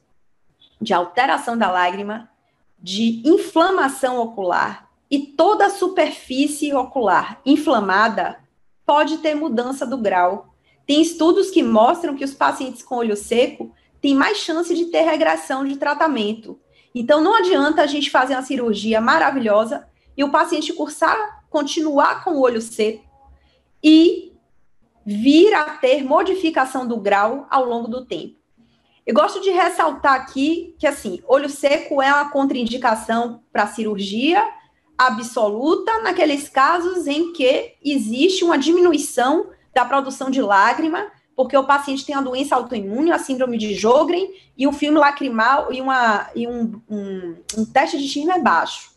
de 0.81 0.93
alteração 0.93 1.57
da 1.57 1.71
lágrima, 1.71 2.29
de 2.79 3.21
inflamação 3.27 4.19
ocular, 4.19 4.89
e 5.09 5.19
toda 5.19 5.67
a 5.67 5.69
superfície 5.69 6.73
ocular 6.73 7.39
inflamada 7.45 8.39
pode 8.85 9.19
ter 9.19 9.35
mudança 9.35 9.85
do 9.85 9.97
grau. 9.97 10.54
Tem 10.85 11.01
estudos 11.01 11.49
que 11.49 11.63
mostram 11.63 12.15
que 12.15 12.23
os 12.23 12.33
pacientes 12.33 12.83
com 12.83 12.95
olho 12.95 13.15
seco 13.15 13.73
têm 14.01 14.13
mais 14.13 14.37
chance 14.37 14.73
de 14.73 14.85
ter 14.85 15.01
regressão 15.01 15.65
de 15.65 15.77
tratamento. 15.77 16.59
Então, 16.93 17.21
não 17.21 17.35
adianta 17.35 17.81
a 17.81 17.87
gente 17.87 18.11
fazer 18.11 18.35
uma 18.35 18.43
cirurgia 18.43 19.01
maravilhosa 19.01 19.87
e 20.15 20.23
o 20.23 20.31
paciente 20.31 20.71
cursar, 20.73 21.43
continuar 21.49 22.23
com 22.23 22.31
o 22.31 22.41
olho 22.41 22.61
seco 22.61 23.03
e 23.83 24.31
vir 25.05 25.53
a 25.53 25.63
ter 25.77 26.03
modificação 26.03 26.87
do 26.87 26.97
grau 26.97 27.45
ao 27.49 27.65
longo 27.65 27.87
do 27.87 28.05
tempo. 28.05 28.35
Eu 29.05 29.13
gosto 29.13 29.39
de 29.39 29.51
ressaltar 29.51 30.13
aqui 30.13 30.75
que, 30.79 30.87
assim, 30.87 31.21
olho 31.27 31.49
seco 31.49 32.01
é 32.01 32.11
uma 32.11 32.31
contraindicação 32.31 33.43
para 33.51 33.67
cirurgia 33.67 34.43
absoluta 34.97 36.01
naqueles 36.01 36.49
casos 36.49 37.05
em 37.05 37.33
que 37.33 37.75
existe 37.83 38.43
uma 38.43 38.57
diminuição 38.57 39.49
da 39.75 39.83
produção 39.83 40.31
de 40.31 40.41
lágrima, 40.41 41.05
porque 41.35 41.57
o 41.57 41.65
paciente 41.65 42.05
tem 42.05 42.15
uma 42.15 42.23
doença 42.23 42.55
autoimune, 42.55 43.11
a 43.11 43.19
síndrome 43.19 43.57
de 43.57 43.75
Jogren, 43.75 44.29
e 44.57 44.65
um 44.65 44.71
filme 44.71 44.97
lacrimal 44.97 45.71
e, 45.71 45.81
uma, 45.81 46.29
e 46.33 46.47
um, 46.47 46.81
um, 46.89 47.35
um 47.57 47.65
teste 47.65 47.97
de 47.97 48.05
estigma 48.05 48.35
é 48.35 48.39
baixo. 48.39 48.95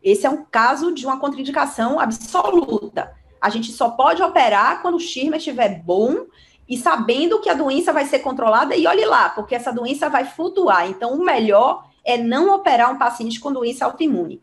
Esse 0.00 0.24
é 0.24 0.30
um 0.30 0.44
caso 0.44 0.94
de 0.94 1.04
uma 1.04 1.18
contraindicação 1.18 1.98
absoluta. 1.98 3.12
A 3.40 3.50
gente 3.50 3.72
só 3.72 3.90
pode 3.90 4.22
operar 4.22 4.80
quando 4.80 4.94
o 4.94 5.00
Schirmer 5.00 5.38
estiver 5.38 5.82
bom 5.82 6.26
e 6.68 6.76
sabendo 6.76 7.40
que 7.40 7.50
a 7.50 7.54
doença 7.54 7.92
vai 7.92 8.04
ser 8.04 8.20
controlada, 8.20 8.76
e 8.76 8.86
olhe 8.86 9.04
lá, 9.04 9.30
porque 9.30 9.54
essa 9.54 9.72
doença 9.72 10.08
vai 10.08 10.26
flutuar. 10.26 10.88
Então, 10.88 11.14
o 11.14 11.24
melhor 11.24 11.88
é 12.04 12.16
não 12.16 12.54
operar 12.54 12.92
um 12.92 12.98
paciente 12.98 13.40
com 13.40 13.52
doença 13.52 13.84
autoimune. 13.84 14.40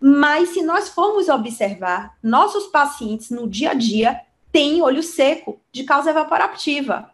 Mas, 0.00 0.50
se 0.50 0.62
nós 0.62 0.88
formos 0.88 1.28
observar 1.28 2.16
nossos 2.22 2.66
pacientes 2.66 3.30
no 3.30 3.48
dia 3.48 3.70
a 3.70 3.74
dia, 3.74 4.20
tem 4.52 4.82
olho 4.82 5.02
seco 5.02 5.60
de 5.72 5.84
causa 5.84 6.10
evaporativa. 6.10 7.10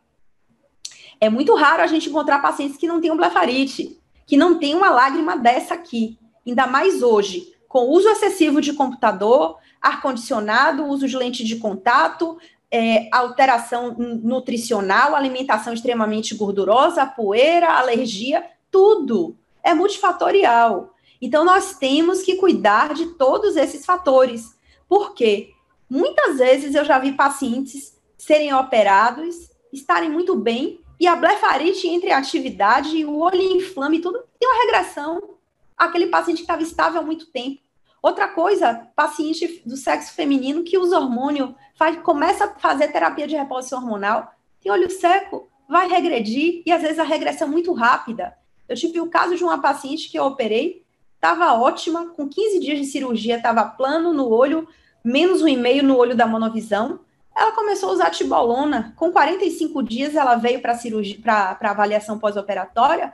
É 1.20 1.28
muito 1.28 1.55
raro 1.55 1.82
a 1.82 1.87
gente 1.87 2.09
encontrar 2.09 2.41
pacientes 2.41 2.76
que 2.76 2.87
não 2.87 3.01
tenham 3.01 3.16
blefarite, 3.16 3.99
que 4.26 4.37
não 4.37 4.59
tem 4.59 4.74
uma 4.74 4.91
lágrima 4.91 5.37
dessa 5.37 5.74
aqui. 5.74 6.18
Ainda 6.47 6.66
mais 6.66 7.03
hoje, 7.03 7.55
com 7.68 7.89
uso 7.89 8.09
excessivo 8.09 8.61
de 8.61 8.72
computador, 8.72 9.59
ar-condicionado, 9.80 10.87
uso 10.87 11.09
de 11.09 11.16
lente 11.16 11.45
de 11.45 11.57
contato, 11.57 12.39
é, 12.70 13.09
alteração 13.12 13.95
nutricional, 13.99 15.14
alimentação 15.14 15.72
extremamente 15.72 16.35
gordurosa, 16.35 17.07
poeira, 17.07 17.72
alergia, 17.72 18.45
tudo 18.70 19.37
é 19.62 19.72
multifatorial. 19.72 20.95
Então, 21.22 21.45
nós 21.45 21.78
temos 21.78 22.22
que 22.22 22.37
cuidar 22.37 22.93
de 22.93 23.07
todos 23.14 23.57
esses 23.57 23.87
fatores. 23.87 24.55
Por 24.87 25.14
quê? 25.14 25.54
Muitas 25.95 26.39
vezes 26.39 26.75
eu 26.75 26.85
já 26.85 26.99
vi 26.99 27.13
pacientes 27.13 27.97
serem 28.19 28.53
operados, 28.53 29.49
estarem 29.73 30.11
muito 30.11 30.35
bem, 30.35 30.81
e 30.99 31.07
a 31.07 31.15
blefarite 31.15 31.87
entre 31.87 32.11
a 32.11 32.19
atividade, 32.19 33.05
o 33.05 33.21
olho 33.21 33.41
inflame, 33.41 34.01
tudo, 34.01 34.19
tem 34.37 34.49
uma 34.49 34.61
regressão. 34.65 35.37
Aquele 35.77 36.09
paciente 36.09 36.39
que 36.39 36.43
estava 36.43 36.65
estável 36.65 37.01
há 37.01 37.05
muito 37.05 37.27
tempo. 37.27 37.61
Outra 38.03 38.27
coisa, 38.27 38.89
paciente 38.97 39.63
do 39.65 39.77
sexo 39.77 40.15
feminino 40.15 40.65
que 40.65 40.77
usa 40.77 40.99
hormônio, 40.99 41.55
faz, 41.77 41.97
começa 42.03 42.47
a 42.47 42.55
fazer 42.57 42.89
terapia 42.89 43.29
de 43.29 43.37
reposição 43.37 43.79
hormonal, 43.79 44.33
tem 44.61 44.73
olho 44.73 44.91
seco, 44.91 45.49
vai 45.69 45.87
regredir, 45.87 46.65
e 46.67 46.73
às 46.73 46.83
vezes 46.83 46.99
a 46.99 47.05
regressão 47.05 47.47
é 47.47 47.51
muito 47.53 47.73
rápida. 47.73 48.37
Eu 48.69 48.75
tive 48.75 49.01
o 49.01 49.09
caso 49.09 49.37
de 49.37 49.45
uma 49.45 49.63
paciente 49.63 50.11
que 50.11 50.19
eu 50.19 50.25
operei, 50.25 50.85
estava 51.15 51.53
ótima, 51.53 52.09
com 52.09 52.29
15 52.29 52.59
dias 52.59 52.81
de 52.81 52.85
cirurgia, 52.85 53.37
estava 53.37 53.65
plano 53.65 54.13
no 54.13 54.29
olho, 54.29 54.67
menos 55.05 55.43
um 55.43 55.49
e 55.49 55.57
meio 55.57 55.83
no 55.83 55.97
olho 55.97 56.17
da 56.17 56.27
monovisão. 56.27 57.01
Ela 57.37 57.53
começou 57.53 57.91
a 57.91 57.93
usar 57.93 58.11
tibolona. 58.11 58.95
Com 58.97 59.13
45 59.13 59.83
dias, 59.83 60.15
ela 60.15 60.37
veio 60.37 60.63
para 60.63 60.75
cirurgia, 60.75 61.21
para 61.21 61.71
avaliação 61.71 62.19
pós-operatória. 62.19 63.13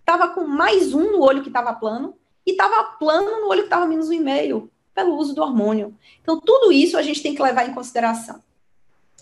Estava 0.00 0.28
com 0.28 0.46
mais 0.46 0.94
um 0.94 1.12
no 1.12 1.22
olho 1.22 1.42
que 1.42 1.48
estava 1.48 1.74
plano 1.74 2.14
e 2.46 2.52
estava 2.52 2.84
plano 2.84 3.40
no 3.40 3.48
olho 3.48 3.62
que 3.62 3.66
estava 3.66 3.86
menos 3.86 4.08
um 4.08 4.12
e 4.12 4.20
meio 4.20 4.70
pelo 4.94 5.16
uso 5.16 5.34
do 5.34 5.42
hormônio. 5.42 5.96
Então, 6.20 6.38
tudo 6.38 6.70
isso 6.70 6.96
a 6.96 7.02
gente 7.02 7.22
tem 7.22 7.34
que 7.34 7.42
levar 7.42 7.68
em 7.68 7.74
consideração. 7.74 8.42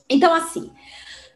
Então, 0.09 0.35
assim, 0.35 0.71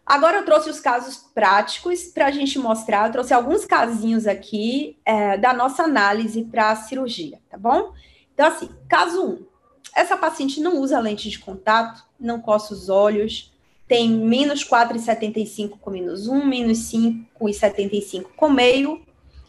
Agora 0.07 0.39
eu 0.39 0.45
trouxe 0.45 0.69
os 0.69 0.81
casos 0.81 1.17
práticos 1.17 2.05
para 2.05 2.27
a 2.27 2.31
gente 2.31 2.59
mostrar. 2.59 3.07
Eu 3.07 3.13
trouxe 3.13 3.33
alguns 3.33 3.65
casinhos 3.65 4.27
aqui 4.27 4.99
é, 5.05 5.39
da 5.39 5.55
nossa 5.55 5.85
análise 5.85 6.45
para 6.45 6.71
a 6.71 6.77
cirurgia, 6.77 7.41
tá 7.49 7.57
bom? 7.57 7.95
Então, 8.35 8.47
assim, 8.47 8.69
caso 8.87 9.23
1. 9.23 9.31
Um, 9.31 9.47
essa 9.95 10.17
paciente 10.17 10.61
não 10.61 10.81
usa 10.81 10.99
lente 10.99 11.31
de 11.31 11.39
contato, 11.39 12.05
não 12.19 12.41
coça 12.41 12.75
os 12.75 12.89
olhos, 12.89 13.53
tem 13.87 14.11
menos 14.11 14.65
4,75 14.65 15.79
com 15.81 15.91
menos 15.91 16.27
1, 16.27 16.45
menos 16.45 16.79
5,75 16.91 18.27
com 18.37 18.49
meio, 18.49 19.03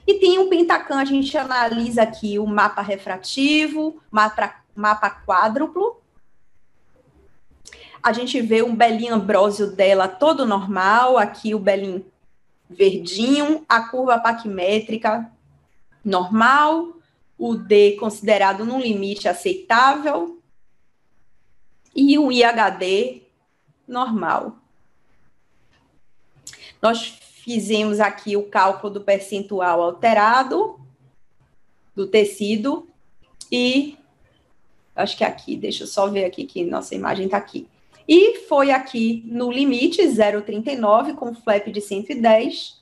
e 0.05 0.15
tem 0.15 0.37
um 0.37 0.49
pentacam, 0.49 0.99
a 0.99 1.05
gente 1.05 1.35
analisa 1.35 2.03
aqui 2.03 2.37
o 2.37 2.45
mapa 2.45 2.81
refrativo, 2.81 3.99
mapa, 4.11 4.55
mapa 4.75 5.09
quádruplo, 5.09 5.99
a 8.03 8.13
gente 8.13 8.39
vê 8.39 8.61
um 8.61 8.75
belinho 8.75 9.15
ambrósio 9.15 9.71
dela 9.71 10.07
todo 10.07 10.45
normal, 10.45 11.17
aqui 11.17 11.55
o 11.55 11.59
belinho 11.59 12.05
verdinho, 12.69 13.65
a 13.67 13.81
curva 13.81 14.19
paquimétrica 14.19 15.31
normal, 16.03 16.93
o 17.37 17.55
D 17.55 17.93
considerado 17.93 18.63
num 18.63 18.79
limite 18.79 19.27
aceitável 19.27 20.34
e 21.95 22.17
o 22.19 22.31
IHD 22.31 23.23
normal. 23.87 24.57
Nós 26.81 27.17
fizemos 27.45 27.99
aqui 27.99 28.35
o 28.35 28.43
cálculo 28.43 28.93
do 28.93 29.01
percentual 29.01 29.81
alterado 29.81 30.79
do 31.95 32.05
tecido 32.05 32.87
e 33.51 33.97
acho 34.95 35.17
que 35.17 35.23
aqui, 35.23 35.55
deixa 35.55 35.83
eu 35.83 35.87
só 35.87 36.07
ver 36.07 36.25
aqui 36.25 36.45
que 36.45 36.63
nossa 36.63 36.93
imagem 36.93 37.25
está 37.25 37.37
aqui. 37.37 37.67
E 38.07 38.39
foi 38.41 38.71
aqui 38.71 39.23
no 39.25 39.51
limite 39.51 40.01
0,39 40.01 41.15
com 41.15 41.33
flap 41.33 41.67
de 41.67 41.81
110. 41.81 42.81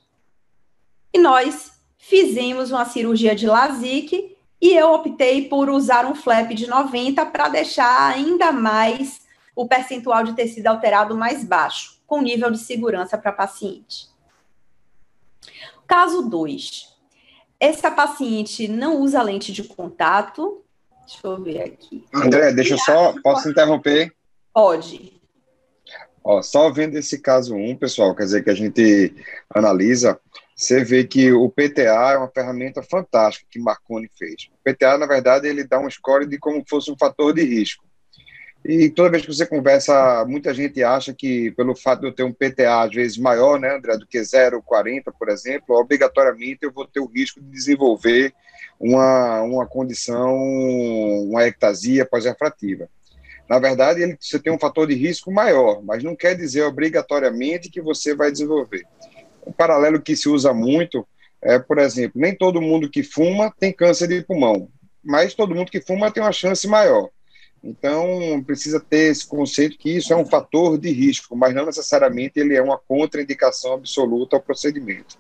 E 1.14 1.20
nós 1.20 1.74
fizemos 1.98 2.72
uma 2.72 2.86
cirurgia 2.86 3.34
de 3.36 3.48
LASIK 3.48 4.33
e 4.64 4.78
eu 4.78 4.94
optei 4.94 5.50
por 5.50 5.70
usar 5.70 6.06
um 6.06 6.16
flap 6.16 6.52
de 6.54 6.68
90 6.68 7.26
para 7.26 7.50
deixar 7.50 8.14
ainda 8.14 8.50
mais 8.54 9.20
o 9.54 9.68
percentual 9.68 10.24
de 10.24 10.32
tecido 10.32 10.68
alterado 10.68 11.18
mais 11.18 11.44
baixo, 11.44 12.00
com 12.08 12.22
nível 12.22 12.50
de 12.50 12.60
segurança 12.60 13.18
para 13.18 13.34
paciente. 13.34 14.08
Caso 15.86 16.30
2. 16.30 16.96
Essa 17.60 17.92
paciente 17.92 18.70
não 18.70 19.02
usa 19.02 19.22
lente 19.22 19.52
de 19.52 19.66
contato. 19.66 20.64
Deixa 21.06 21.20
eu 21.28 21.44
ver 21.44 21.62
aqui. 21.64 22.06
André, 22.14 22.54
deixa 22.54 22.76
eu 22.76 22.80
só. 22.80 23.14
Posso 23.22 23.50
interromper? 23.50 24.16
Pode. 24.54 25.22
Ó, 26.24 26.42
só 26.42 26.72
vendo 26.72 26.96
esse 26.96 27.20
caso 27.20 27.54
1, 27.54 27.72
um, 27.72 27.76
pessoal, 27.76 28.16
quer 28.16 28.24
dizer 28.24 28.46
que 28.46 28.50
a 28.50 28.56
gente 28.56 29.14
analisa, 29.54 30.18
você 30.56 30.84
vê 30.84 31.04
que 31.04 31.32
o 31.32 31.50
PTA 31.50 32.14
é 32.14 32.18
uma 32.18 32.30
ferramenta 32.30 32.84
fantástica 32.84 33.48
que 33.50 33.60
Marconi 33.60 34.10
fez. 34.18 34.50
O 34.52 34.72
PTA, 34.72 34.98
na 34.98 35.06
verdade, 35.06 35.48
ele 35.48 35.64
dá 35.64 35.80
um 35.80 35.90
score 35.90 36.28
de 36.28 36.38
como 36.38 36.64
fosse 36.68 36.92
um 36.92 36.98
fator 36.98 37.34
de 37.34 37.44
risco. 37.44 37.84
E 38.66 38.90
toda 38.90 39.10
vez 39.10 39.26
que 39.26 39.34
você 39.34 39.46
conversa, 39.46 40.24
muita 40.26 40.54
gente 40.54 40.82
acha 40.82 41.14
que 41.14 41.52
pelo 41.52 41.76
fato 41.76 42.00
de 42.00 42.08
eu 42.08 42.14
ter 42.14 42.24
um 42.24 42.32
PTA 42.32 42.84
às 42.84 42.92
vezes 42.92 43.18
maior, 43.18 43.60
né, 43.60 43.76
André, 43.76 43.98
do 43.98 44.08
que 44.08 44.18
0,40, 44.18 45.12
por 45.20 45.28
exemplo, 45.28 45.76
obrigatoriamente 45.76 46.60
eu 46.62 46.72
vou 46.72 46.88
ter 46.88 47.02
o 47.02 47.06
risco 47.06 47.42
de 47.42 47.50
desenvolver 47.50 48.34
uma, 48.80 49.42
uma 49.42 49.68
condição, 49.68 50.34
uma 51.26 51.46
ectasia 51.46 52.06
pós-refrativa. 52.06 52.88
Na 53.50 53.60
verdade, 53.60 54.02
ele, 54.02 54.18
você 54.18 54.40
tem 54.40 54.54
um 54.54 54.60
fator 54.60 54.88
de 54.88 54.96
risco 54.96 55.30
maior, 55.30 55.84
mas 55.84 56.02
não 56.02 56.16
quer 56.16 56.34
dizer 56.34 56.64
obrigatoriamente 56.64 57.70
que 57.70 57.82
você 57.82 58.16
vai 58.16 58.32
desenvolver. 58.32 58.86
Um 59.46 59.52
paralelo 59.52 60.02
que 60.02 60.16
se 60.16 60.30
usa 60.30 60.54
muito 60.54 61.06
é, 61.44 61.60
por 61.60 61.78
exemplo, 61.78 62.20
nem 62.20 62.34
todo 62.34 62.62
mundo 62.62 62.90
que 62.90 63.04
fuma 63.04 63.54
tem 63.60 63.74
câncer 63.74 64.08
de 64.08 64.22
pulmão, 64.24 64.70
mas 65.04 65.34
todo 65.34 65.54
mundo 65.54 65.70
que 65.70 65.82
fuma 65.82 66.10
tem 66.10 66.24
uma 66.24 66.32
chance 66.32 66.66
maior. 66.68 67.10
Então, 67.62 68.44
precisa 68.46 68.80
ter 68.80 69.12
esse 69.12 69.28
conceito 69.28 69.78
que 69.78 69.98
isso 69.98 70.12
é 70.12 70.16
um 70.16 70.26
fator 70.26 70.78
de 70.78 70.90
risco, 70.92 71.36
mas 71.36 71.54
não 71.54 71.66
necessariamente 71.66 72.40
ele 72.40 72.56
é 72.56 72.62
uma 72.62 72.78
contraindicação 72.78 73.74
absoluta 73.74 74.36
ao 74.36 74.42
procedimento. 74.42 75.18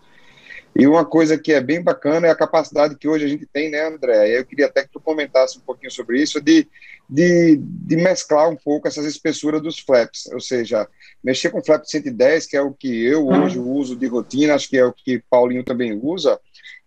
E 0.76 0.88
uma 0.88 1.06
coisa 1.06 1.38
que 1.38 1.54
é 1.54 1.62
bem 1.62 1.82
bacana 1.82 2.28
é 2.28 2.32
a 2.32 2.36
capacidade 2.36 2.96
que 2.96 3.08
hoje 3.08 3.26
a 3.26 3.28
gente 3.28 3.46
tem, 3.46 3.70
né, 3.70 3.86
André? 3.86 4.38
Eu 4.38 4.46
queria 4.46 4.66
até 4.66 4.84
que 4.84 4.92
tu 4.92 5.00
comentasse 5.00 5.58
um 5.58 5.62
pouquinho 5.62 5.92
sobre 5.92 6.22
isso, 6.22 6.42
de, 6.42 6.68
de, 7.14 7.58
de 7.62 7.96
mesclar 7.96 8.50
um 8.50 8.56
pouco 8.56 8.88
essas 8.88 9.06
espessuras 9.06 9.62
dos 9.62 9.78
flaps, 9.78 10.26
ou 10.34 10.40
seja, 10.40 10.88
mexer 11.24 11.52
com 11.52 11.64
flap 11.64 11.86
110, 11.86 12.48
que 12.48 12.58
é 12.58 12.62
o 12.62 12.74
que 12.74 13.06
eu 13.06 13.28
hoje 13.28 13.60
uso 13.60 13.96
de 13.96 14.08
rotina, 14.08 14.56
acho 14.56 14.68
que 14.68 14.78
é 14.78 14.84
o 14.84 14.92
que 14.92 15.24
Paulinho 15.30 15.64
também 15.64 15.94
usa, 15.94 16.40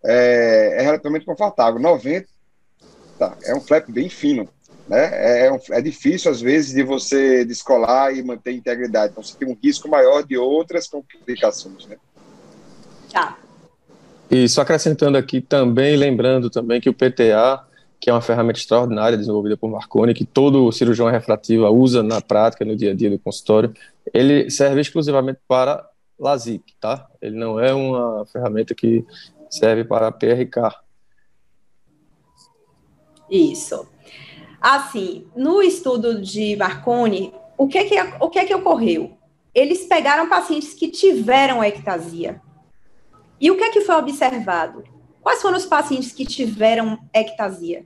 é, 0.05 0.79
é 0.79 0.83
relativamente 0.83 1.25
confortável. 1.25 1.81
90 1.81 2.27
tá, 3.17 3.37
é 3.45 3.55
um 3.55 3.61
flap 3.61 3.89
bem 3.89 4.09
fino, 4.09 4.49
né? 4.89 5.11
É, 5.13 5.47
é, 5.47 5.79
é 5.79 5.81
difícil, 5.81 6.29
às 6.29 6.41
vezes, 6.41 6.75
de 6.75 6.83
você 6.83 7.45
descolar 7.45 8.13
e 8.13 8.21
manter 8.21 8.51
integridade, 8.51 9.13
então 9.13 9.23
você 9.23 9.37
tem 9.39 9.49
um 9.49 9.57
risco 9.63 9.89
maior 9.89 10.27
de 10.27 10.37
outras 10.37 10.89
complicações, 10.89 11.87
né? 11.87 11.99
Tá. 13.13 13.39
E 14.29 14.49
só 14.49 14.63
acrescentando 14.63 15.17
aqui 15.17 15.41
também, 15.41 15.97
lembrando 15.97 16.51
também 16.51 16.81
que 16.81 16.91
o 16.91 16.95
PTA, 16.95 17.65
que 18.01 18.11
é 18.11 18.13
uma 18.13 18.21
ferramenta 18.21 18.59
extraordinária 18.59 19.17
desenvolvida 19.17 19.57
por 19.57 19.71
Marconi, 19.71 20.15
que 20.15 20.25
todo 20.25 20.71
cirurgião 20.73 21.09
refrativo 21.09 21.67
usa 21.69 22.03
na 22.03 22.21
prática, 22.21 22.65
no 22.65 22.77
dia 22.77 22.93
a 22.93 22.95
dia 22.95 23.11
do 23.11 23.19
consultório, 23.19 23.73
ele 24.13 24.51
serve 24.51 24.81
exclusivamente 24.81 25.41
para 25.49 25.89
LASIK, 26.19 26.75
tá? 26.81 27.07
Ele 27.21 27.37
não 27.37 27.59
é 27.59 27.75
uma 27.75 28.25
ferramenta 28.27 28.75
que 28.75 29.05
serve 29.51 29.85
para 29.85 30.13
PRK. 30.13 30.75
Isso. 33.31 33.89
Assim, 34.61 35.27
no 35.37 35.63
estudo 35.63 36.21
de 36.21 36.57
Marconi, 36.57 37.33
o 37.57 37.67
que 37.67 37.85
que, 37.85 37.97
o 38.21 38.31
que 38.31 38.45
que 38.45 38.55
ocorreu? 38.55 39.17
Eles 39.55 39.85
pegaram 39.85 40.29
pacientes 40.29 40.75
que 40.75 40.89
tiveram 40.89 41.65
ectasia, 41.65 42.41
e 43.41 43.51
o 43.51 43.57
que 43.57 43.65
é 43.65 43.71
que 43.71 43.83
foi 43.83 43.95
observado? 43.97 44.85
Quais 45.27 45.43
foram 45.43 45.57
os 45.57 45.67
pacientes 45.67 46.13
que 46.13 46.25
tiveram 46.25 47.01
ectasia? 47.13 47.85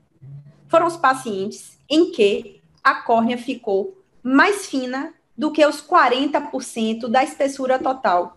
Foram 0.69 0.87
os 0.87 0.99
pacientes 0.99 1.79
em 1.89 2.13
que 2.13 2.61
a 2.85 2.97
córnea 2.97 3.39
ficou 3.39 3.97
mais 4.23 4.67
fina 4.67 5.15
do 5.39 5.51
que 5.51 5.65
os 5.65 5.81
40% 5.81 7.09
da 7.09 7.25
espessura 7.25 7.79
total. 7.79 8.37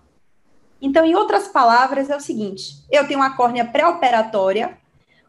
Então, 0.82 1.06
em 1.06 1.16
outras 1.16 1.50
palavras, 1.50 2.10
é 2.10 2.16
o 2.16 2.22
seguinte: 2.22 2.82
eu 2.90 3.06
tenho 3.06 3.20
uma 3.20 3.36
córnea 3.36 3.66
pré-operatória. 3.66 4.78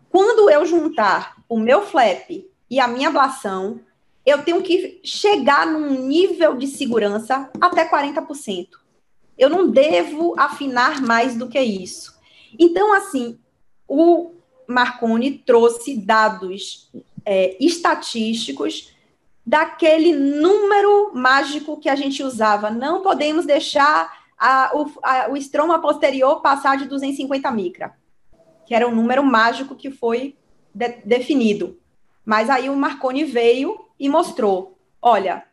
Quando 0.09 0.49
eu 0.49 0.65
juntar 0.65 1.35
o 1.49 1.59
meu 1.59 1.83
flap 1.83 2.31
e 2.71 2.79
a 2.79 2.87
minha 2.87 3.09
ablação, 3.09 3.81
eu 4.25 4.45
tenho 4.45 4.63
que 4.63 5.01
chegar 5.03 5.67
num 5.67 6.07
nível 6.07 6.57
de 6.57 6.69
segurança 6.69 7.51
até 7.61 7.91
40%. 7.91 8.69
Eu 9.37 9.51
não 9.51 9.69
devo 9.69 10.33
afinar 10.39 11.03
mais 11.03 11.35
do 11.35 11.49
que 11.49 11.61
isso. 11.61 12.15
Então, 12.57 12.95
assim, 12.95 13.41
o 13.89 14.33
Marconi 14.67 15.39
trouxe 15.39 15.97
dados 15.97 16.91
é, 17.25 17.57
estatísticos 17.61 18.93
daquele 19.47 20.13
número 20.15 21.13
mágico 21.15 21.79
que 21.79 21.89
a 21.89 21.95
gente 21.95 22.23
usava. 22.23 22.71
Não 22.71 23.03
podemos 23.03 23.45
deixar 23.45 24.25
a, 24.39 24.71
o, 24.75 24.91
a, 25.03 25.31
o 25.31 25.37
estroma 25.37 25.81
posterior 25.81 26.41
passar 26.41 26.77
de 26.77 26.87
250 26.87 27.51
micra, 27.51 27.95
que 28.67 28.75
era 28.75 28.89
um 28.89 28.95
número 28.95 29.23
mágico 29.23 29.75
que 29.75 29.91
foi 29.91 30.37
de, 30.75 30.89
definido. 31.05 31.79
Mas 32.25 32.49
aí 32.49 32.71
o 32.71 32.77
Marconi 32.77 33.25
veio 33.25 33.79
e 33.99 34.09
mostrou: 34.09 34.79
olha, 35.01 35.45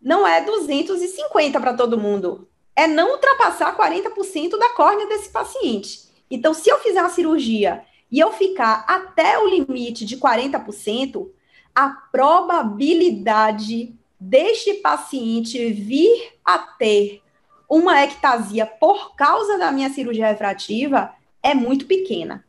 não 0.00 0.26
é 0.26 0.44
250 0.44 1.60
para 1.60 1.74
todo 1.74 1.98
mundo, 1.98 2.48
é 2.76 2.86
não 2.86 3.12
ultrapassar 3.12 3.76
40% 3.76 4.58
da 4.58 4.68
córnea 4.70 5.06
desse 5.06 5.30
paciente. 5.30 6.11
Então, 6.32 6.52
se 6.54 6.70
eu 6.70 6.78
fizer 6.78 7.02
uma 7.02 7.10
cirurgia 7.10 7.84
e 8.10 8.18
eu 8.18 8.32
ficar 8.32 8.86
até 8.88 9.38
o 9.38 9.46
limite 9.46 10.06
de 10.06 10.16
40%, 10.16 11.28
a 11.74 11.90
probabilidade 11.90 13.94
deste 14.18 14.72
paciente 14.74 15.70
vir 15.72 16.32
a 16.42 16.58
ter 16.58 17.20
uma 17.68 18.02
ectasia 18.02 18.64
por 18.64 19.14
causa 19.14 19.58
da 19.58 19.70
minha 19.70 19.90
cirurgia 19.90 20.28
refrativa 20.28 21.12
é 21.42 21.52
muito 21.52 21.84
pequena. 21.84 22.42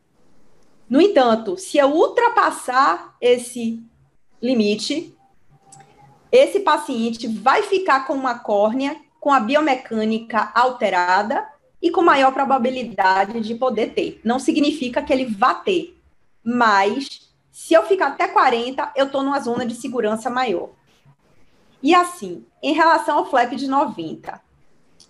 No 0.88 0.98
entanto, 0.98 1.58
se 1.58 1.76
eu 1.76 1.88
ultrapassar 1.88 3.14
esse 3.20 3.82
limite, 4.40 5.14
esse 6.32 6.60
paciente 6.60 7.28
vai 7.28 7.64
ficar 7.64 8.06
com 8.06 8.14
uma 8.14 8.38
córnea 8.38 8.96
com 9.20 9.30
a 9.30 9.40
biomecânica 9.40 10.50
alterada 10.54 11.52
e 11.84 11.90
com 11.90 12.00
maior 12.00 12.32
probabilidade 12.32 13.42
de 13.42 13.54
poder 13.54 13.92
ter. 13.92 14.18
Não 14.24 14.38
significa 14.38 15.02
que 15.02 15.12
ele 15.12 15.26
vá 15.26 15.52
ter, 15.52 15.94
mas 16.42 17.30
se 17.52 17.74
eu 17.74 17.82
ficar 17.82 18.06
até 18.06 18.26
40, 18.26 18.92
eu 18.96 19.04
estou 19.04 19.22
numa 19.22 19.38
zona 19.38 19.66
de 19.66 19.74
segurança 19.74 20.30
maior. 20.30 20.70
E 21.82 21.94
assim, 21.94 22.42
em 22.62 22.72
relação 22.72 23.18
ao 23.18 23.28
flap 23.28 23.52
de 23.52 23.68
90, 23.68 24.40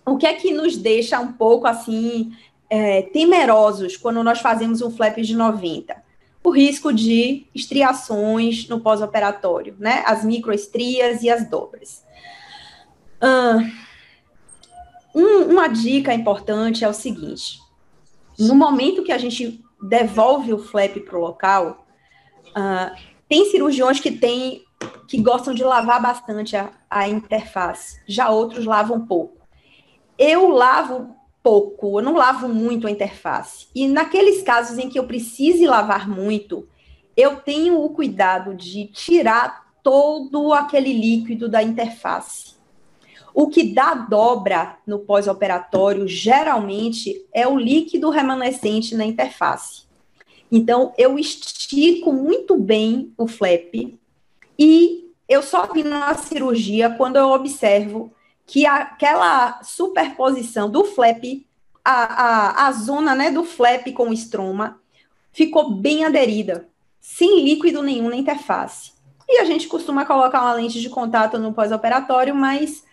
o 0.05 0.17
que 0.17 0.27
é 0.27 0.33
que 0.33 0.51
nos 0.51 0.75
deixa 0.75 1.17
um 1.17 1.31
pouco 1.31 1.65
assim 1.65 2.35
é, 2.69 3.03
temerosos 3.03 3.95
quando 3.95 4.21
nós 4.21 4.41
fazemos 4.41 4.81
um 4.81 4.91
flap 4.91 5.15
de 5.19 5.33
90? 5.33 5.95
O 6.43 6.49
risco 6.49 6.91
de 6.91 7.45
estriações 7.55 8.67
no 8.67 8.81
pós-operatório, 8.81 9.77
né? 9.79 10.03
As 10.05 10.25
microestrias 10.25 11.23
e 11.23 11.29
as 11.29 11.49
dobras. 11.49 12.03
Uh, 13.23 13.84
um, 15.15 15.51
uma 15.51 15.67
dica 15.67 16.13
importante 16.13 16.83
é 16.83 16.89
o 16.89 16.93
seguinte: 16.93 17.59
no 18.37 18.53
momento 18.53 19.03
que 19.03 19.13
a 19.13 19.17
gente 19.17 19.63
devolve 19.81 20.53
o 20.53 20.57
flap 20.57 20.97
para 20.99 21.17
o 21.17 21.21
local, 21.21 21.85
uh, 22.49 22.95
tem 23.29 23.49
cirurgiões 23.49 23.99
que 23.99 24.11
tem, 24.11 24.63
que 25.07 25.21
gostam 25.21 25.53
de 25.53 25.63
lavar 25.63 26.01
bastante 26.01 26.57
a, 26.57 26.71
a 26.89 27.07
interface, 27.07 28.01
já 28.05 28.29
outros 28.29 28.65
lavam 28.65 29.05
pouco. 29.05 29.37
Eu 30.17 30.49
lavo 30.49 31.15
pouco, 31.41 31.99
eu 31.99 32.03
não 32.03 32.15
lavo 32.15 32.49
muito 32.49 32.87
a 32.87 32.91
interface. 32.91 33.67
E 33.73 33.87
naqueles 33.87 34.41
casos 34.41 34.77
em 34.77 34.89
que 34.89 34.97
eu 34.99 35.05
precise 35.05 35.65
lavar 35.65 36.09
muito, 36.09 36.67
eu 37.15 37.37
tenho 37.37 37.81
o 37.81 37.89
cuidado 37.89 38.53
de 38.53 38.87
tirar 38.87 39.65
todo 39.81 40.51
aquele 40.53 40.91
líquido 40.91 41.47
da 41.47 41.61
interface. 41.61 42.54
O 43.37 43.49
que 43.49 43.63
dá 43.63 43.93
dobra 43.93 44.77
no 44.87 44.99
pós-operatório, 44.99 46.07
geralmente, 46.07 47.21
é 47.33 47.45
o 47.45 47.59
líquido 47.59 48.09
remanescente 48.09 48.95
na 48.95 49.03
interface. 49.03 49.83
Então, 50.49 50.93
eu 50.97 51.19
estico 51.19 52.13
muito 52.13 52.55
bem 52.55 53.11
o 53.17 53.27
flap 53.27 53.75
e 54.57 55.11
eu 55.27 55.43
só 55.43 55.65
vi 55.73 55.83
na 55.83 56.15
cirurgia 56.15 56.89
quando 56.91 57.17
eu 57.17 57.27
observo 57.27 58.09
que 58.45 58.65
aquela 58.65 59.61
superposição 59.63 60.71
do 60.71 60.85
flap, 60.85 61.45
a, 61.83 61.91
a, 61.91 62.67
a 62.67 62.71
zona 62.71 63.13
né, 63.13 63.31
do 63.31 63.43
flap 63.43 63.91
com 63.91 64.11
o 64.11 64.13
estroma, 64.13 64.79
ficou 65.33 65.71
bem 65.71 66.05
aderida, 66.05 66.69
sem 67.01 67.43
líquido 67.43 67.83
nenhum 67.83 68.07
na 68.07 68.15
interface. 68.15 68.93
E 69.27 69.39
a 69.39 69.43
gente 69.43 69.67
costuma 69.67 70.05
colocar 70.05 70.39
uma 70.41 70.53
lente 70.53 70.79
de 70.79 70.89
contato 70.89 71.37
no 71.37 71.51
pós-operatório, 71.51 72.33
mas 72.33 72.85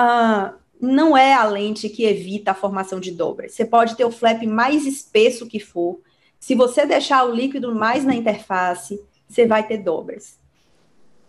ah, 0.00 0.54
não 0.80 1.16
é 1.16 1.34
a 1.34 1.44
lente 1.44 1.88
que 1.88 2.04
evita 2.04 2.52
a 2.52 2.54
formação 2.54 3.00
de 3.00 3.10
dobras. 3.10 3.52
Você 3.52 3.64
pode 3.64 3.96
ter 3.96 4.04
o 4.04 4.12
flap 4.12 4.44
mais 4.44 4.86
espesso 4.86 5.48
que 5.48 5.58
for. 5.58 6.00
Se 6.38 6.54
você 6.54 6.86
deixar 6.86 7.24
o 7.24 7.34
líquido 7.34 7.74
mais 7.74 8.04
na 8.04 8.14
interface, 8.14 9.04
você 9.28 9.44
vai 9.44 9.66
ter 9.66 9.78
dobras. 9.78 10.38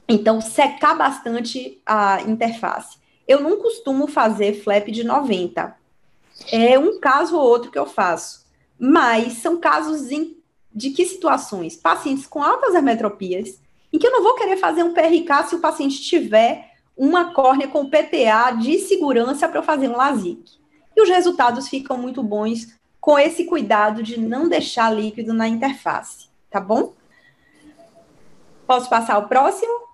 Então, 0.07 0.39
secar 0.39 0.95
bastante 0.95 1.81
a 1.83 2.21
interface. 2.21 2.99
Eu 3.27 3.41
não 3.41 3.57
costumo 3.57 4.05
fazer 4.05 4.61
flap 4.61 4.89
de 4.89 5.03
90. 5.03 5.75
É 6.51 6.77
um 6.77 6.99
caso 6.99 7.35
ou 7.35 7.41
outro 7.41 7.71
que 7.71 7.79
eu 7.79 7.87
faço. 7.87 8.45
Mas 8.77 9.33
são 9.33 9.59
casos 9.59 10.11
em, 10.11 10.37
de 10.71 10.91
que 10.91 11.07
situações? 11.07 11.75
Pacientes 11.75 12.27
com 12.27 12.43
altas 12.43 12.75
hermetropias, 12.75 13.59
em 13.91 13.97
que 13.97 14.05
eu 14.05 14.11
não 14.11 14.21
vou 14.21 14.35
querer 14.35 14.57
fazer 14.57 14.83
um 14.83 14.93
PRK 14.93 15.47
se 15.47 15.55
o 15.55 15.59
paciente 15.59 15.99
tiver 16.03 16.68
uma 16.99 17.33
córnea 17.33 17.69
com 17.69 17.89
PTA 17.89 18.51
de 18.59 18.77
segurança 18.79 19.47
para 19.47 19.59
eu 19.59 19.63
fazer 19.63 19.87
um 19.87 19.95
LASIK. 19.95 20.59
E 20.93 21.01
os 21.01 21.07
resultados 21.07 21.69
ficam 21.69 21.97
muito 21.97 22.21
bons 22.21 22.77
com 22.99 23.17
esse 23.17 23.45
cuidado 23.45 24.03
de 24.03 24.19
não 24.19 24.49
deixar 24.49 24.93
líquido 24.93 25.31
na 25.31 25.47
interface, 25.47 26.27
tá 26.51 26.59
bom? 26.59 26.93
Posso 28.67 28.89
passar 28.89 29.13
ao 29.13 29.29
próximo? 29.29 29.87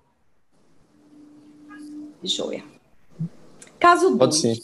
Joia. 2.24 2.64
Caso 3.78 4.08
2. 4.08 4.18
Pode 4.18 4.36
sim. 4.36 4.60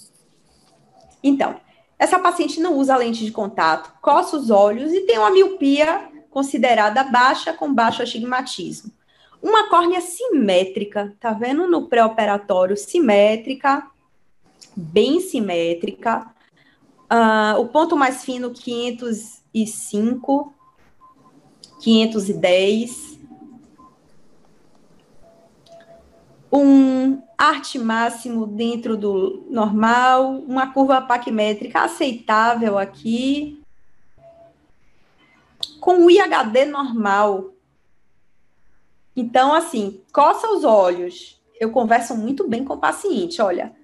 Então, 1.22 1.60
essa 1.96 2.18
paciente 2.18 2.58
não 2.58 2.76
usa 2.76 2.96
lente 2.96 3.24
de 3.24 3.30
contato, 3.30 3.92
coça 4.02 4.36
os 4.36 4.50
olhos 4.50 4.92
e 4.92 5.02
tem 5.02 5.16
uma 5.16 5.30
miopia 5.30 6.10
considerada 6.28 7.04
baixa 7.04 7.52
com 7.52 7.72
baixo 7.72 8.02
astigmatismo. 8.02 8.90
Uma 9.42 9.68
córnea 9.68 10.00
simétrica, 10.00 11.16
tá 11.18 11.32
vendo 11.32 11.66
no 11.66 11.88
pré-operatório? 11.88 12.76
Simétrica, 12.76 13.90
bem 14.76 15.18
simétrica. 15.18 16.32
Uh, 17.12 17.60
o 17.60 17.66
ponto 17.66 17.96
mais 17.96 18.24
fino, 18.24 18.52
505, 18.52 20.54
510. 21.80 23.18
Um 26.52 27.20
arte 27.36 27.80
máximo 27.80 28.46
dentro 28.46 28.96
do 28.96 29.44
normal, 29.50 30.36
uma 30.46 30.72
curva 30.72 31.02
paquimétrica 31.02 31.80
aceitável 31.80 32.78
aqui. 32.78 33.60
Com 35.80 36.06
o 36.06 36.10
IHD 36.10 36.66
normal, 36.66 37.52
então, 39.14 39.52
assim, 39.52 40.02
coça 40.12 40.48
os 40.48 40.64
olhos. 40.64 41.40
Eu 41.58 41.70
converso 41.70 42.16
muito 42.16 42.48
bem 42.48 42.64
com 42.64 42.74
o 42.74 42.78
paciente. 42.78 43.40
Olha, 43.42 43.74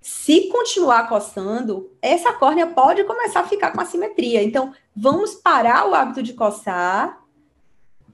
se 0.00 0.48
continuar 0.48 1.08
coçando, 1.08 1.90
essa 2.00 2.32
córnea 2.32 2.66
pode 2.66 3.04
começar 3.04 3.40
a 3.40 3.46
ficar 3.46 3.72
com 3.72 3.80
assimetria. 3.80 4.42
Então, 4.42 4.72
vamos 4.96 5.34
parar 5.34 5.86
o 5.86 5.94
hábito 5.94 6.22
de 6.22 6.32
coçar. 6.32 7.20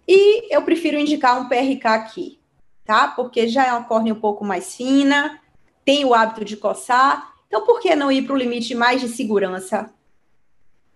E 0.09 0.53
eu 0.55 0.63
prefiro 0.63 0.99
indicar 0.99 1.41
um 1.41 1.49
PRK 1.49 1.87
aqui, 1.87 2.41
tá? 2.85 3.09
Porque 3.09 3.49
já 3.49 3.67
é 3.67 3.73
uma 3.73 3.85
córnea 3.85 4.15
um 4.15 4.21
pouco 4.21 4.45
mais 4.45 4.75
fina, 4.75 5.41
tem 5.85 6.05
o 6.05 6.15
hábito 6.15 6.45
de 6.45 6.57
coçar. 6.57 7.35
Então, 7.47 7.65
por 7.65 7.81
que 7.81 7.95
não 7.95 8.11
ir 8.11 8.23
para 8.23 8.35
o 8.35 8.39
limite 8.39 8.75
mais 8.75 9.01
de 9.01 9.09
segurança? 9.09 9.93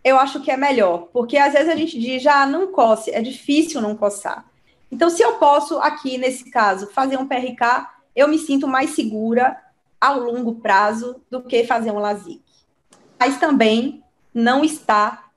Eu 0.03 0.19
acho 0.19 0.41
que 0.41 0.51
é 0.51 0.57
melhor, 0.57 1.09
porque 1.13 1.37
às 1.37 1.53
vezes 1.53 1.69
a 1.69 1.77
gente 1.77 1.99
diz, 1.99 2.23
já 2.23 2.43
ah, 2.43 2.47
não 2.47 2.69
coce, 2.69 3.11
é 3.11 3.21
difícil 3.21 3.81
não 3.81 3.97
coçar. 3.97 4.51
Então, 4.91 5.09
se 5.09 5.23
eu 5.23 5.35
posso, 5.35 5.79
aqui 5.79 6.19
nesse 6.19 6.51
caso, 6.51 6.89
fazer 6.89 7.17
um 7.17 7.27
PRK, 7.27 7.87
eu 8.15 8.27
me 8.27 8.39
sinto 8.39 8.67
mais 8.67 8.91
segura 8.91 9.57
ao 10.01 10.19
longo 10.19 10.57
prazo 10.57 11.23
do 11.31 11.43
que 11.43 11.65
fazer 11.65 11.91
um 11.91 11.99
LASIK. 11.99 12.43
Mas 13.19 13.39
também 13.39 14.03
não 14.35 14.65
está. 14.65 15.31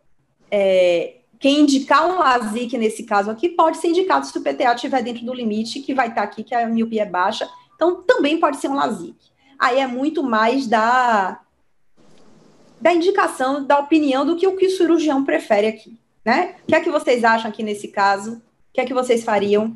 É, 0.49 1.17
quem 1.39 1.61
indicar 1.61 2.07
um 2.07 2.19
LASIK 2.19 2.77
nesse 2.77 3.03
caso 3.03 3.29
aqui 3.29 3.49
pode 3.49 3.77
ser 3.77 3.89
indicado 3.89 4.25
se 4.25 4.37
o 4.37 4.41
PTA 4.41 4.73
estiver 4.73 5.03
dentro 5.03 5.25
do 5.25 5.33
limite, 5.33 5.81
que 5.81 5.93
vai 5.93 6.07
estar 6.07 6.23
aqui, 6.23 6.43
que 6.43 6.55
a 6.55 6.65
miopia 6.67 7.03
é 7.03 7.05
baixa. 7.05 7.49
Então, 7.75 8.01
também 8.03 8.39
pode 8.39 8.57
ser 8.57 8.69
um 8.69 8.75
LASIK. 8.75 9.15
Aí 9.59 9.79
é 9.79 9.87
muito 9.87 10.23
mais 10.23 10.67
da, 10.67 11.41
da 12.79 12.93
indicação, 12.93 13.63
da 13.63 13.79
opinião 13.79 14.25
do 14.25 14.35
que 14.35 14.47
o 14.47 14.55
que 14.55 14.67
o 14.67 14.77
cirurgião 14.77 15.23
prefere 15.23 15.67
aqui. 15.67 15.97
Né? 16.23 16.55
O 16.63 16.67
que 16.67 16.75
é 16.75 16.79
que 16.79 16.89
vocês 16.89 17.23
acham 17.23 17.49
aqui 17.49 17.61
nesse 17.61 17.89
caso? 17.89 18.41
Que 18.73 18.81
é 18.81 18.85
que 18.85 18.93
vocês 18.93 19.23
fariam? 19.23 19.75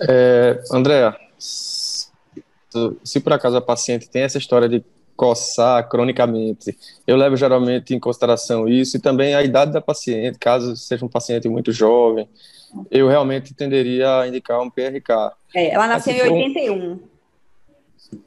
É, 0.00 0.60
Andréa, 0.72 1.16
se 1.38 3.20
por 3.20 3.32
acaso 3.32 3.56
a 3.56 3.60
paciente 3.60 4.10
tem 4.10 4.22
essa 4.22 4.38
história 4.38 4.68
de 4.68 4.84
coçar 5.16 5.88
cronicamente, 5.88 6.76
eu 7.06 7.16
levo 7.16 7.36
geralmente 7.36 7.94
em 7.94 8.00
consideração 8.00 8.68
isso 8.68 8.96
e 8.96 9.00
também 9.00 9.36
a 9.36 9.44
idade 9.44 9.72
da 9.72 9.80
paciente, 9.80 10.38
caso 10.40 10.76
seja 10.76 11.04
um 11.04 11.08
paciente 11.08 11.48
muito 11.48 11.70
jovem, 11.70 12.28
eu 12.90 13.06
realmente 13.06 13.54
tenderia 13.54 14.18
a 14.20 14.28
indicar 14.28 14.60
um 14.60 14.68
PRK. 14.68 15.32
É, 15.54 15.72
ela 15.72 15.86
nasceu 15.86 16.12
em 16.12 16.32
81. 16.32 17.00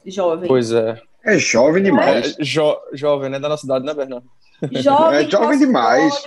Jovem. 0.06 0.48
Pois 0.48 0.72
é. 0.72 1.00
É 1.22 1.38
jovem 1.38 1.82
demais. 1.82 2.38
É, 2.38 2.44
jo, 2.44 2.74
jovem, 2.94 3.28
né? 3.28 3.38
Da 3.38 3.50
nossa 3.50 3.66
idade, 3.66 3.84
né, 3.84 3.92
Bernardo? 3.92 4.26
Jovem, 4.72 5.26
é 5.26 5.30
jovem 5.30 5.58
demais. 5.58 6.26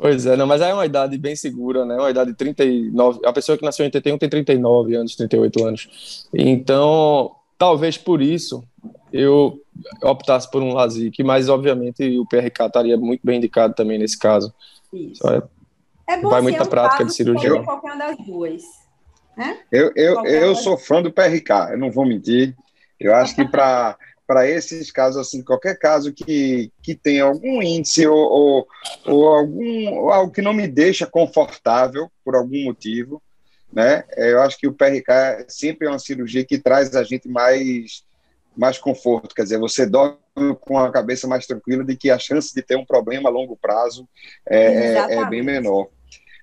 Pois 0.00 0.26
é, 0.26 0.36
não, 0.36 0.46
mas 0.46 0.60
é 0.60 0.72
uma 0.72 0.86
idade 0.86 1.18
bem 1.18 1.34
segura, 1.34 1.84
né? 1.84 1.96
Uma 1.96 2.10
idade 2.10 2.30
de 2.30 2.36
39. 2.36 3.18
A 3.24 3.32
pessoa 3.32 3.58
que 3.58 3.64
nasceu 3.64 3.82
em 3.82 3.88
81 3.88 4.16
tem 4.16 4.28
39 4.28 4.94
anos, 4.94 5.16
38 5.16 5.66
anos. 5.66 6.28
Então, 6.32 7.34
talvez 7.58 7.98
por 7.98 8.22
isso 8.22 8.62
eu 9.12 9.60
optasse 10.04 10.48
por 10.48 10.62
um 10.62 10.72
LASIK, 10.72 11.24
mas 11.24 11.48
obviamente 11.48 12.16
o 12.16 12.24
PRK 12.24 12.66
estaria 12.66 12.96
muito 12.96 13.22
bem 13.24 13.38
indicado 13.38 13.74
também 13.74 13.98
nesse 13.98 14.16
caso. 14.16 14.54
Isso. 14.92 15.20
É, 16.08 16.16
bom 16.16 16.30
vai 16.30 16.42
muita 16.42 16.64
prática 16.64 17.04
de 17.04 17.12
cirurgia. 17.12 17.60
Qualquer 17.64 17.92
uma 17.92 17.96
das 17.96 18.16
duas. 18.24 18.62
Né? 19.36 19.58
Eu, 19.72 19.90
eu, 19.96 20.24
eu 20.26 20.54
sou 20.54 20.78
fã 20.78 21.02
do 21.02 21.12
PRK, 21.12 21.72
eu 21.72 21.78
não 21.78 21.90
vou 21.90 22.06
mentir. 22.06 22.56
Eu 23.00 23.14
acho 23.16 23.34
que 23.34 23.44
para 23.44 23.96
para 24.28 24.46
esses 24.46 24.92
casos, 24.92 25.16
assim, 25.16 25.42
qualquer 25.42 25.78
caso 25.78 26.12
que, 26.12 26.70
que 26.82 26.94
tenha 26.94 27.24
algum 27.24 27.62
índice 27.62 28.06
ou, 28.06 28.14
ou, 28.14 28.68
ou, 29.06 29.26
algum, 29.26 29.88
ou 29.94 30.10
algo 30.10 30.30
que 30.30 30.42
não 30.42 30.52
me 30.52 30.68
deixa 30.68 31.06
confortável 31.06 32.10
por 32.22 32.36
algum 32.36 32.64
motivo, 32.64 33.22
né? 33.72 34.04
Eu 34.18 34.42
acho 34.42 34.58
que 34.58 34.68
o 34.68 34.74
PRK 34.74 35.46
sempre 35.48 35.86
é 35.86 35.90
uma 35.90 35.98
cirurgia 35.98 36.44
que 36.44 36.58
traz 36.58 36.94
a 36.94 37.02
gente 37.02 37.26
mais, 37.26 38.04
mais 38.54 38.76
conforto, 38.76 39.34
quer 39.34 39.44
dizer, 39.44 39.58
você 39.58 39.86
dorme 39.86 40.18
com 40.60 40.76
a 40.76 40.92
cabeça 40.92 41.26
mais 41.26 41.46
tranquila 41.46 41.82
de 41.82 41.96
que 41.96 42.10
a 42.10 42.18
chance 42.18 42.54
de 42.54 42.60
ter 42.60 42.76
um 42.76 42.84
problema 42.84 43.30
a 43.30 43.32
longo 43.32 43.56
prazo 43.56 44.06
é, 44.46 44.92
é, 44.92 45.14
é 45.14 45.24
bem 45.30 45.42
menor. 45.42 45.88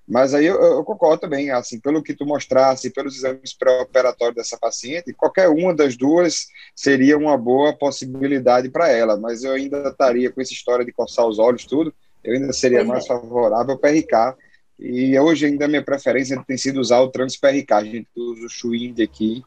Mas 0.08 0.36
aí 0.36 0.46
eu, 0.46 0.62
eu, 0.62 0.84
concordo 0.84 1.22
também, 1.22 1.50
assim, 1.50 1.80
pelo 1.80 2.04
que 2.04 2.14
tu 2.14 2.26
mostrasse, 2.26 2.92
pelos 2.92 3.18
exames 3.18 3.54
pré-operatórios 3.54 4.36
dessa 4.36 4.58
paciente, 4.58 5.14
qualquer 5.14 5.50
uma 5.50 5.74
das 5.74 5.98
duas 5.98 6.46
seria 6.76 7.18
uma 7.18 7.36
boa 7.36 7.74
possibilidade 7.74 8.70
para 8.70 8.88
ela, 8.90 9.18
mas 9.18 9.44
eu 9.44 9.54
ainda 9.54 9.90
estaria 9.90 10.32
com 10.32 10.40
essa 10.40 10.54
história 10.54 10.86
de 10.86 10.92
coçar 10.92 11.26
os 11.26 11.40
olhos, 11.40 11.66
tudo, 11.66 11.92
eu 12.24 12.36
ainda 12.36 12.54
seria 12.54 12.80
pois 12.80 12.88
mais 12.88 13.06
é. 13.06 13.08
favorável 13.08 13.74
ao 13.74 13.80
PRK, 13.80 14.36
e 14.78 15.18
hoje 15.18 15.48
ainda 15.48 15.66
a 15.66 15.68
minha 15.68 15.84
preferência 15.84 16.44
tem 16.46 16.58
sido 16.58 16.80
usar 16.80 17.00
o 17.00 17.10
Trans-PRK, 17.10 17.74
a 17.74 17.84
gente 17.84 18.08
usa 18.16 18.46
o 18.46 18.50
Schwind 18.50 19.00
aqui, 19.00 19.44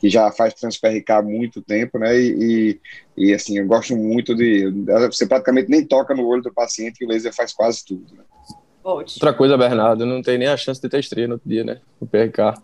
que 0.00 0.10
já 0.10 0.32
faz 0.32 0.54
Trans-PRK 0.54 1.12
há 1.12 1.22
muito 1.22 1.62
tempo, 1.62 2.00
né, 2.00 2.18
e, 2.18 2.80
e, 3.16 3.32
assim, 3.32 3.58
eu 3.58 3.66
gosto 3.66 3.96
muito 3.96 4.34
de, 4.34 4.68
você 5.06 5.24
praticamente 5.24 5.70
nem 5.70 5.84
toca 5.84 6.14
no 6.14 6.26
olho 6.26 6.42
do 6.42 6.52
paciente, 6.52 6.98
que 6.98 7.04
o 7.04 7.08
laser 7.08 7.32
faz 7.32 7.52
quase 7.52 7.84
tudo, 7.84 8.12
né. 8.12 8.24
Ótimo. 8.82 9.16
Outra 9.16 9.34
coisa, 9.34 9.58
Bernardo, 9.58 10.06
não 10.06 10.22
tem 10.22 10.38
nem 10.38 10.48
a 10.48 10.56
chance 10.56 10.80
de 10.80 10.88
ter 10.88 11.00
estreia 11.00 11.28
no 11.28 11.34
outro 11.34 11.48
dia, 11.48 11.64
né? 11.64 11.80
O 12.00 12.06
PRK. 12.06 12.54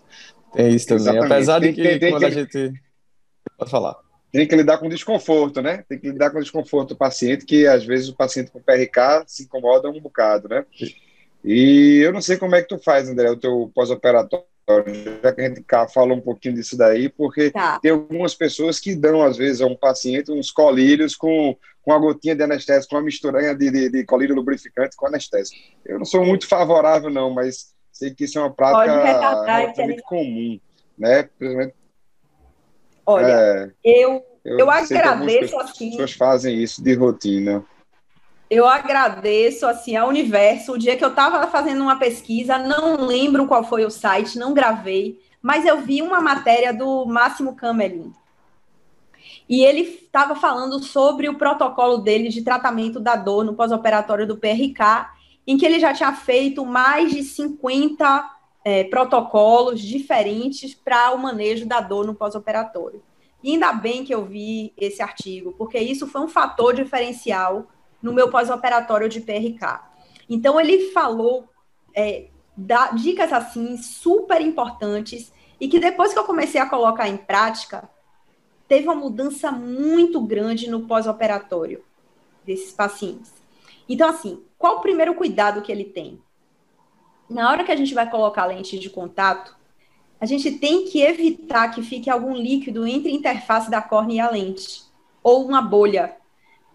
Tem 0.53 0.75
isso 0.75 0.87
também. 0.87 1.03
Exatamente. 1.03 1.33
Apesar 1.33 1.59
de 1.61 1.73
que 1.73 1.83
tem, 1.83 1.99
tem, 1.99 2.11
quando 2.11 2.21
tem, 2.21 2.29
a 2.29 2.33
gente. 2.33 2.73
Pode 3.59 3.71
falar. 3.71 3.97
Tem 4.33 4.47
que 4.47 4.57
lidar 4.57 4.79
com 4.79 4.89
desconforto, 4.89 5.63
né? 5.63 5.85
Tem 5.89 5.99
que 5.99 6.11
lidar 6.11 6.31
com 6.31 6.41
desconforto 6.41 6.91
do 6.91 6.97
paciente, 6.97 7.45
que 7.45 7.67
às 7.67 7.85
vezes 7.85 8.09
o 8.09 8.17
paciente 8.17 8.51
com 8.51 8.61
PRK 8.61 9.25
se 9.27 9.45
incomoda 9.45 9.89
um 9.89 10.01
bocado, 10.01 10.49
né? 10.49 10.65
E 11.45 12.01
eu 12.05 12.13
não 12.13 12.21
sei 12.21 12.37
como 12.37 12.55
é 12.55 12.63
que 12.63 12.69
tu 12.69 12.79
faz, 12.79 13.09
André, 13.09 13.31
o 13.31 13.37
teu 13.37 13.71
pós-operatório 13.75 14.45
já 15.23 15.33
que 15.33 15.41
a 15.41 15.49
gente 15.49 15.65
falou 15.95 16.17
um 16.17 16.21
pouquinho 16.21 16.57
disso 16.57 16.77
daí, 16.77 17.09
porque 17.09 17.53
tá. 17.53 17.79
tem 17.79 17.93
algumas 17.93 18.35
pessoas 18.35 18.81
que 18.81 18.97
dão, 18.97 19.23
às 19.23 19.37
vezes, 19.37 19.61
a 19.61 19.67
um 19.67 19.77
paciente 19.77 20.33
uns 20.33 20.51
colírios 20.51 21.15
com, 21.15 21.57
com 21.83 21.93
uma 21.93 21.99
gotinha 21.99 22.35
de 22.35 22.43
anestésico, 22.43 22.91
com 22.91 22.97
uma 22.97 23.05
misturanha 23.05 23.55
de, 23.55 23.71
de, 23.71 23.89
de 23.91 24.05
colírio 24.05 24.35
lubrificante 24.35 24.97
com 24.97 25.07
anestésico. 25.07 25.57
Eu 25.85 25.99
não 25.99 26.05
sou 26.05 26.25
muito 26.25 26.49
favorável, 26.49 27.11
não, 27.11 27.31
mas 27.31 27.73
sei 27.93 28.13
que 28.13 28.25
isso 28.25 28.39
é 28.39 28.43
uma 28.43 28.53
prática 28.53 29.85
muito 29.85 30.03
comum, 30.03 30.59
né? 30.99 31.29
Principalmente, 31.39 31.75
Olha, 33.09 33.25
é, 33.25 33.71
eu, 33.85 34.21
eu, 34.45 34.59
eu 34.59 34.71
agradeço 34.71 35.57
assim. 35.61 35.91
As 35.91 35.91
pessoas 35.93 36.13
fazem 36.13 36.61
isso 36.61 36.83
de 36.83 36.93
rotina 36.95 37.65
eu 38.49 38.67
agradeço 38.67 39.67
assim 39.67 39.97
ao 39.97 40.09
universo. 40.09 40.73
O 40.73 40.79
dia 40.79 40.97
que 40.97 41.05
eu 41.05 41.11
estava 41.11 41.47
fazendo 41.49 41.83
uma 41.83 41.97
pesquisa, 41.97 42.59
não 42.59 43.05
lembro 43.05 43.47
qual 43.47 43.65
foi 43.65 43.85
o 43.85 43.91
site, 43.91 44.39
não 44.39 44.55
gravei, 44.55 45.21
mas 45.43 45.65
eu 45.65 45.81
vi 45.81 46.01
uma 46.03 46.21
matéria 46.21 46.73
do 46.73 47.05
Máximo 47.07 47.55
Camelin. 47.55 48.13
E 49.49 49.65
ele 49.65 49.83
estava 49.83 50.35
falando 50.35 50.83
sobre 50.83 51.29
o 51.29 51.35
protocolo 51.35 51.99
dele 51.99 52.29
de 52.29 52.43
tratamento 52.43 52.99
da 52.99 53.17
dor 53.17 53.45
no 53.45 53.55
pós-operatório 53.55 54.27
do 54.27 54.37
PRK, 54.37 55.11
em 55.47 55.57
que 55.57 55.65
ele 55.65 55.79
já 55.79 55.95
tinha 55.95 56.13
feito 56.13 56.65
mais 56.65 57.13
de 57.13 57.23
50 57.23 58.31
é, 58.65 58.85
protocolos 58.85 59.81
diferentes 59.81 60.75
para 60.75 61.13
o 61.13 61.19
manejo 61.19 61.67
da 61.67 61.81
dor 61.81 62.05
no 62.05 62.15
pós-operatório. 62.15 63.01
E 63.43 63.53
ainda 63.53 63.73
bem 63.73 64.05
que 64.05 64.13
eu 64.13 64.25
vi 64.25 64.73
esse 64.77 65.01
artigo, 65.01 65.55
porque 65.57 65.79
isso 65.79 66.09
foi 66.09 66.21
um 66.21 66.29
fator 66.29 66.75
diferencial 66.75 67.69
no 68.03 68.13
meu 68.13 68.31
pós-operatório 68.31 69.09
de 69.09 69.21
PRK. 69.21 69.81
Então, 70.29 70.61
ele 70.61 70.91
falou 70.91 71.49
é, 71.95 72.29
da, 72.57 72.91
dicas 72.93 73.33
assim 73.33 73.77
super 73.77 74.41
importantes 74.41 75.33
e 75.61 75.69
que 75.69 75.79
depois 75.79 76.13
que 76.13 76.19
eu 76.19 76.25
comecei 76.25 76.61
a 76.61 76.69
colocar 76.69 77.09
em 77.09 77.17
prática, 77.17 77.89
teve 78.69 78.87
uma 78.87 78.95
mudança 78.95 79.51
muito 79.51 80.21
grande 80.21 80.71
no 80.71 80.87
pós-operatório 80.87 81.85
desses 82.45 82.73
pacientes. 82.73 83.33
Então, 83.89 84.09
assim, 84.09 84.43
qual 84.59 84.77
o 84.77 84.81
primeiro 84.81 85.15
cuidado 85.15 85.63
que 85.63 85.71
ele 85.71 85.85
tem? 85.85 86.21
Na 87.29 87.51
hora 87.51 87.65
que 87.65 87.73
a 87.73 87.77
gente 87.77 87.95
vai 87.95 88.09
colocar 88.09 88.43
a 88.43 88.47
lente 88.47 88.79
de 88.79 88.91
contato, 88.91 89.57
a 90.21 90.27
gente 90.27 90.53
tem 90.53 90.85
que 90.87 91.03
evitar 91.03 91.69
que 91.69 91.83
fique 91.83 92.09
algum 92.09 92.35
líquido 92.35 92.87
entre 92.87 93.11
a 93.11 93.15
interface 93.15 93.71
da 93.71 93.83
córnea 93.83 94.17
e 94.17 94.21
a 94.21 94.31
lente, 94.31 94.85
ou 95.23 95.45
uma 95.45 95.61
bolha, 95.61 96.17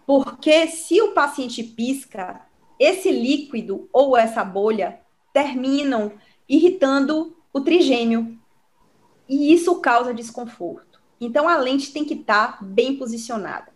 porque 0.06 0.66
se 0.68 1.00
o 1.00 1.12
paciente 1.12 1.62
pisca, 1.62 2.40
esse 2.78 3.10
líquido 3.10 3.88
ou 3.92 4.16
essa 4.16 4.44
bolha 4.44 5.00
terminam 5.32 6.12
irritando 6.48 7.36
o 7.52 7.60
trigêmeo. 7.60 8.38
E 9.28 9.52
isso 9.52 9.80
causa 9.80 10.12
desconforto. 10.12 11.00
Então 11.20 11.48
a 11.48 11.56
lente 11.56 11.92
tem 11.92 12.04
que 12.04 12.14
estar 12.14 12.58
tá 12.58 12.64
bem 12.64 12.96
posicionada. 12.96 13.72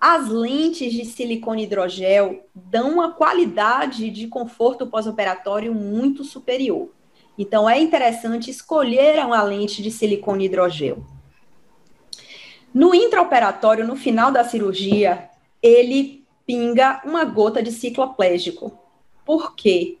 As 0.00 0.28
lentes 0.28 0.92
de 0.94 1.04
silicone 1.04 1.64
hidrogel 1.64 2.48
dão 2.54 2.94
uma 2.94 3.12
qualidade 3.12 4.08
de 4.08 4.26
conforto 4.26 4.86
pós-operatório 4.86 5.74
muito 5.74 6.24
superior. 6.24 6.88
Então 7.36 7.68
é 7.68 7.78
interessante 7.78 8.50
escolher 8.50 9.24
uma 9.24 9.42
lente 9.42 9.82
de 9.82 9.90
silicone 9.90 10.46
hidrogel. 10.46 11.04
No 12.72 12.94
intraoperatório, 12.94 13.86
no 13.86 13.96
final 13.96 14.32
da 14.32 14.44
cirurgia, 14.44 15.29
ele 15.62 16.26
pinga 16.46 17.00
uma 17.04 17.24
gota 17.24 17.62
de 17.62 17.70
cicloplégico. 17.70 18.76
Por 19.24 19.54
quê? 19.54 19.98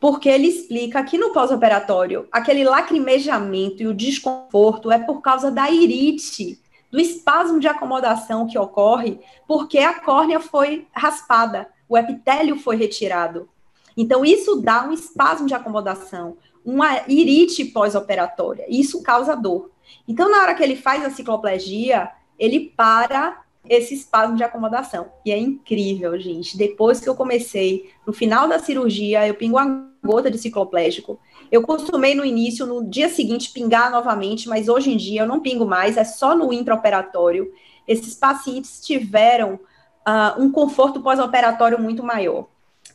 Porque 0.00 0.28
ele 0.28 0.48
explica 0.48 1.02
que 1.04 1.16
no 1.16 1.32
pós-operatório, 1.32 2.28
aquele 2.30 2.64
lacrimejamento 2.64 3.82
e 3.82 3.86
o 3.86 3.94
desconforto 3.94 4.90
é 4.90 4.98
por 4.98 5.20
causa 5.20 5.50
da 5.50 5.70
irite, 5.70 6.60
do 6.90 7.00
espasmo 7.00 7.60
de 7.60 7.68
acomodação 7.68 8.46
que 8.46 8.58
ocorre, 8.58 9.18
porque 9.46 9.78
a 9.78 10.00
córnea 10.00 10.40
foi 10.40 10.86
raspada, 10.92 11.68
o 11.88 11.96
epitélio 11.96 12.58
foi 12.58 12.76
retirado. 12.76 13.48
Então, 13.96 14.24
isso 14.24 14.56
dá 14.56 14.86
um 14.86 14.92
espasmo 14.92 15.46
de 15.46 15.54
acomodação, 15.54 16.36
uma 16.64 17.08
irite 17.08 17.64
pós-operatória. 17.64 18.66
Isso 18.68 19.02
causa 19.02 19.36
dor. 19.36 19.70
Então, 20.06 20.30
na 20.30 20.42
hora 20.42 20.54
que 20.54 20.62
ele 20.62 20.76
faz 20.76 21.04
a 21.04 21.10
cicloplegia, 21.10 22.10
ele 22.38 22.72
para 22.76 23.45
esse 23.68 23.94
espasmo 23.94 24.36
de 24.36 24.44
acomodação. 24.44 25.08
E 25.24 25.32
é 25.32 25.38
incrível, 25.38 26.18
gente. 26.18 26.56
Depois 26.56 27.00
que 27.00 27.08
eu 27.08 27.14
comecei, 27.14 27.90
no 28.06 28.12
final 28.12 28.48
da 28.48 28.58
cirurgia, 28.58 29.26
eu 29.26 29.34
pingo 29.34 29.56
uma 29.56 29.90
gota 30.04 30.30
de 30.30 30.38
cicloplégico. 30.38 31.18
Eu 31.50 31.62
costumei 31.62 32.14
no 32.14 32.24
início, 32.24 32.66
no 32.66 32.88
dia 32.88 33.08
seguinte, 33.08 33.52
pingar 33.52 33.90
novamente, 33.90 34.48
mas 34.48 34.68
hoje 34.68 34.92
em 34.92 34.96
dia 34.96 35.22
eu 35.22 35.26
não 35.26 35.40
pingo 35.40 35.66
mais, 35.66 35.96
é 35.96 36.04
só 36.04 36.34
no 36.34 36.52
intraoperatório. 36.52 37.52
Esses 37.86 38.14
pacientes 38.14 38.80
tiveram 38.80 39.54
uh, 39.54 40.40
um 40.40 40.50
conforto 40.50 41.00
pós-operatório 41.00 41.80
muito 41.80 42.02
maior. 42.02 42.46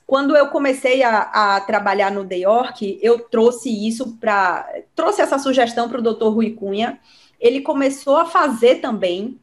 Quando 0.05 0.35
eu 0.35 0.47
comecei 0.47 1.03
a, 1.03 1.55
a 1.55 1.61
trabalhar 1.61 2.11
no 2.11 2.25
The 2.25 2.37
York, 2.37 2.99
eu 3.01 3.19
trouxe 3.19 3.69
isso 3.69 4.17
para. 4.17 4.67
trouxe 4.95 5.21
essa 5.21 5.39
sugestão 5.39 5.87
para 5.87 5.99
o 5.99 6.03
doutor 6.03 6.33
Rui 6.33 6.51
Cunha. 6.51 6.99
Ele 7.39 7.61
começou 7.61 8.17
a 8.17 8.25
fazer 8.25 8.75
também 8.75 9.39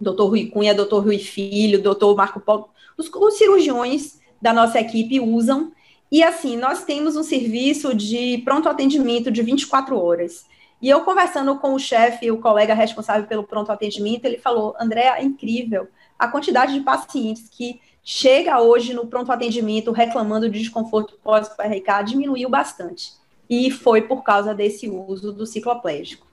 doutor 0.00 0.28
Rui 0.28 0.46
Cunha, 0.46 0.74
doutor 0.74 1.04
Rui 1.04 1.18
Filho, 1.18 1.82
doutor 1.82 2.14
Marco 2.16 2.40
Paulo, 2.40 2.68
os, 2.96 3.10
os 3.12 3.34
cirurgiões 3.34 4.18
da 4.40 4.52
nossa 4.52 4.78
equipe 4.78 5.20
usam, 5.20 5.72
E 6.10 6.22
assim, 6.22 6.56
nós 6.56 6.84
temos 6.84 7.16
um 7.16 7.22
serviço 7.22 7.94
de 7.94 8.38
pronto 8.44 8.68
atendimento 8.68 9.30
de 9.30 9.42
24 9.42 9.98
horas. 9.98 10.46
E 10.80 10.88
eu 10.88 11.00
conversando 11.00 11.58
com 11.58 11.74
o 11.74 11.78
chefe, 11.78 12.30
o 12.30 12.38
colega 12.38 12.72
responsável 12.72 13.26
pelo 13.26 13.44
pronto 13.44 13.70
atendimento, 13.70 14.24
ele 14.24 14.38
falou: 14.38 14.74
André, 14.80 15.02
é 15.02 15.22
incrível 15.22 15.88
a 16.18 16.28
quantidade 16.28 16.72
de 16.72 16.80
pacientes 16.80 17.48
que 17.48 17.80
chega 18.02 18.60
hoje 18.60 18.94
no 18.94 19.06
pronto 19.06 19.30
atendimento 19.30 19.92
reclamando 19.92 20.48
de 20.48 20.58
desconforto 20.58 21.18
pós-PRK 21.22 22.04
diminuiu 22.04 22.48
bastante. 22.48 23.12
E 23.48 23.70
foi 23.70 24.02
por 24.02 24.22
causa 24.22 24.54
desse 24.54 24.88
uso 24.88 25.32
do 25.32 25.46
cicloplégico. 25.46 26.26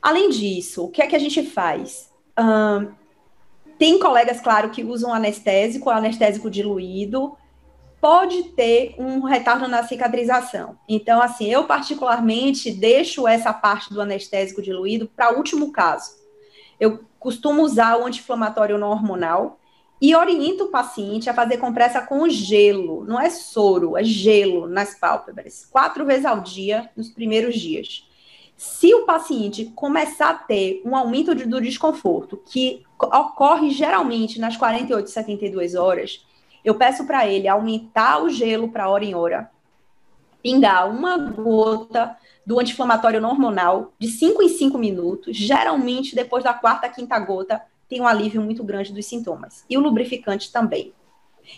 Além 0.00 0.30
disso, 0.30 0.84
o 0.84 0.90
que 0.90 1.02
é 1.02 1.06
que 1.06 1.16
a 1.16 1.18
gente 1.18 1.42
faz? 1.42 2.13
Tem 3.78 3.98
colegas, 3.98 4.40
claro, 4.40 4.70
que 4.70 4.84
usam 4.84 5.12
anestésico, 5.12 5.90
anestésico 5.90 6.50
diluído, 6.50 7.36
pode 8.00 8.42
ter 8.50 8.94
um 8.98 9.20
retardo 9.22 9.66
na 9.66 9.82
cicatrização. 9.82 10.78
Então, 10.88 11.22
assim, 11.22 11.50
eu 11.50 11.64
particularmente 11.64 12.70
deixo 12.70 13.26
essa 13.26 13.52
parte 13.52 13.92
do 13.92 14.00
anestésico 14.00 14.60
diluído 14.60 15.08
para 15.08 15.36
último 15.36 15.72
caso. 15.72 16.12
Eu 16.78 17.04
costumo 17.18 17.62
usar 17.62 17.96
o 17.96 18.04
anti-inflamatório 18.04 18.76
não 18.76 18.90
hormonal 18.90 19.58
e 20.00 20.14
oriento 20.14 20.64
o 20.64 20.70
paciente 20.70 21.30
a 21.30 21.34
fazer 21.34 21.56
compressa 21.56 22.02
com 22.02 22.28
gelo, 22.28 23.04
não 23.06 23.18
é 23.18 23.30
soro, 23.30 23.96
é 23.96 24.04
gelo 24.04 24.66
nas 24.66 24.98
pálpebras, 24.98 25.64
quatro 25.64 26.04
vezes 26.04 26.26
ao 26.26 26.40
dia 26.40 26.90
nos 26.94 27.08
primeiros 27.08 27.54
dias. 27.54 28.03
Se 28.56 28.94
o 28.94 29.04
paciente 29.04 29.66
começar 29.74 30.30
a 30.30 30.34
ter 30.34 30.82
um 30.84 30.94
aumento 30.94 31.34
do 31.34 31.60
desconforto, 31.60 32.36
que 32.46 32.84
ocorre 32.98 33.70
geralmente 33.70 34.38
nas 34.38 34.56
48, 34.56 35.10
72 35.10 35.74
horas, 35.74 36.24
eu 36.64 36.74
peço 36.74 37.04
para 37.04 37.26
ele 37.26 37.48
aumentar 37.48 38.22
o 38.22 38.30
gelo 38.30 38.68
para 38.68 38.88
hora 38.88 39.04
em 39.04 39.14
hora, 39.14 39.50
pingar 40.42 40.88
uma 40.88 41.18
gota 41.18 42.16
do 42.46 42.60
anti-inflamatório 42.60 43.24
hormonal 43.24 43.92
de 43.98 44.08
5 44.08 44.42
em 44.42 44.48
5 44.48 44.78
minutos, 44.78 45.36
geralmente 45.36 46.14
depois 46.14 46.44
da 46.44 46.54
quarta, 46.54 46.88
quinta 46.88 47.18
gota, 47.18 47.62
tem 47.88 48.00
um 48.00 48.06
alívio 48.06 48.42
muito 48.42 48.62
grande 48.62 48.92
dos 48.92 49.06
sintomas. 49.06 49.64
E 49.68 49.76
o 49.76 49.80
lubrificante 49.80 50.52
também. 50.52 50.92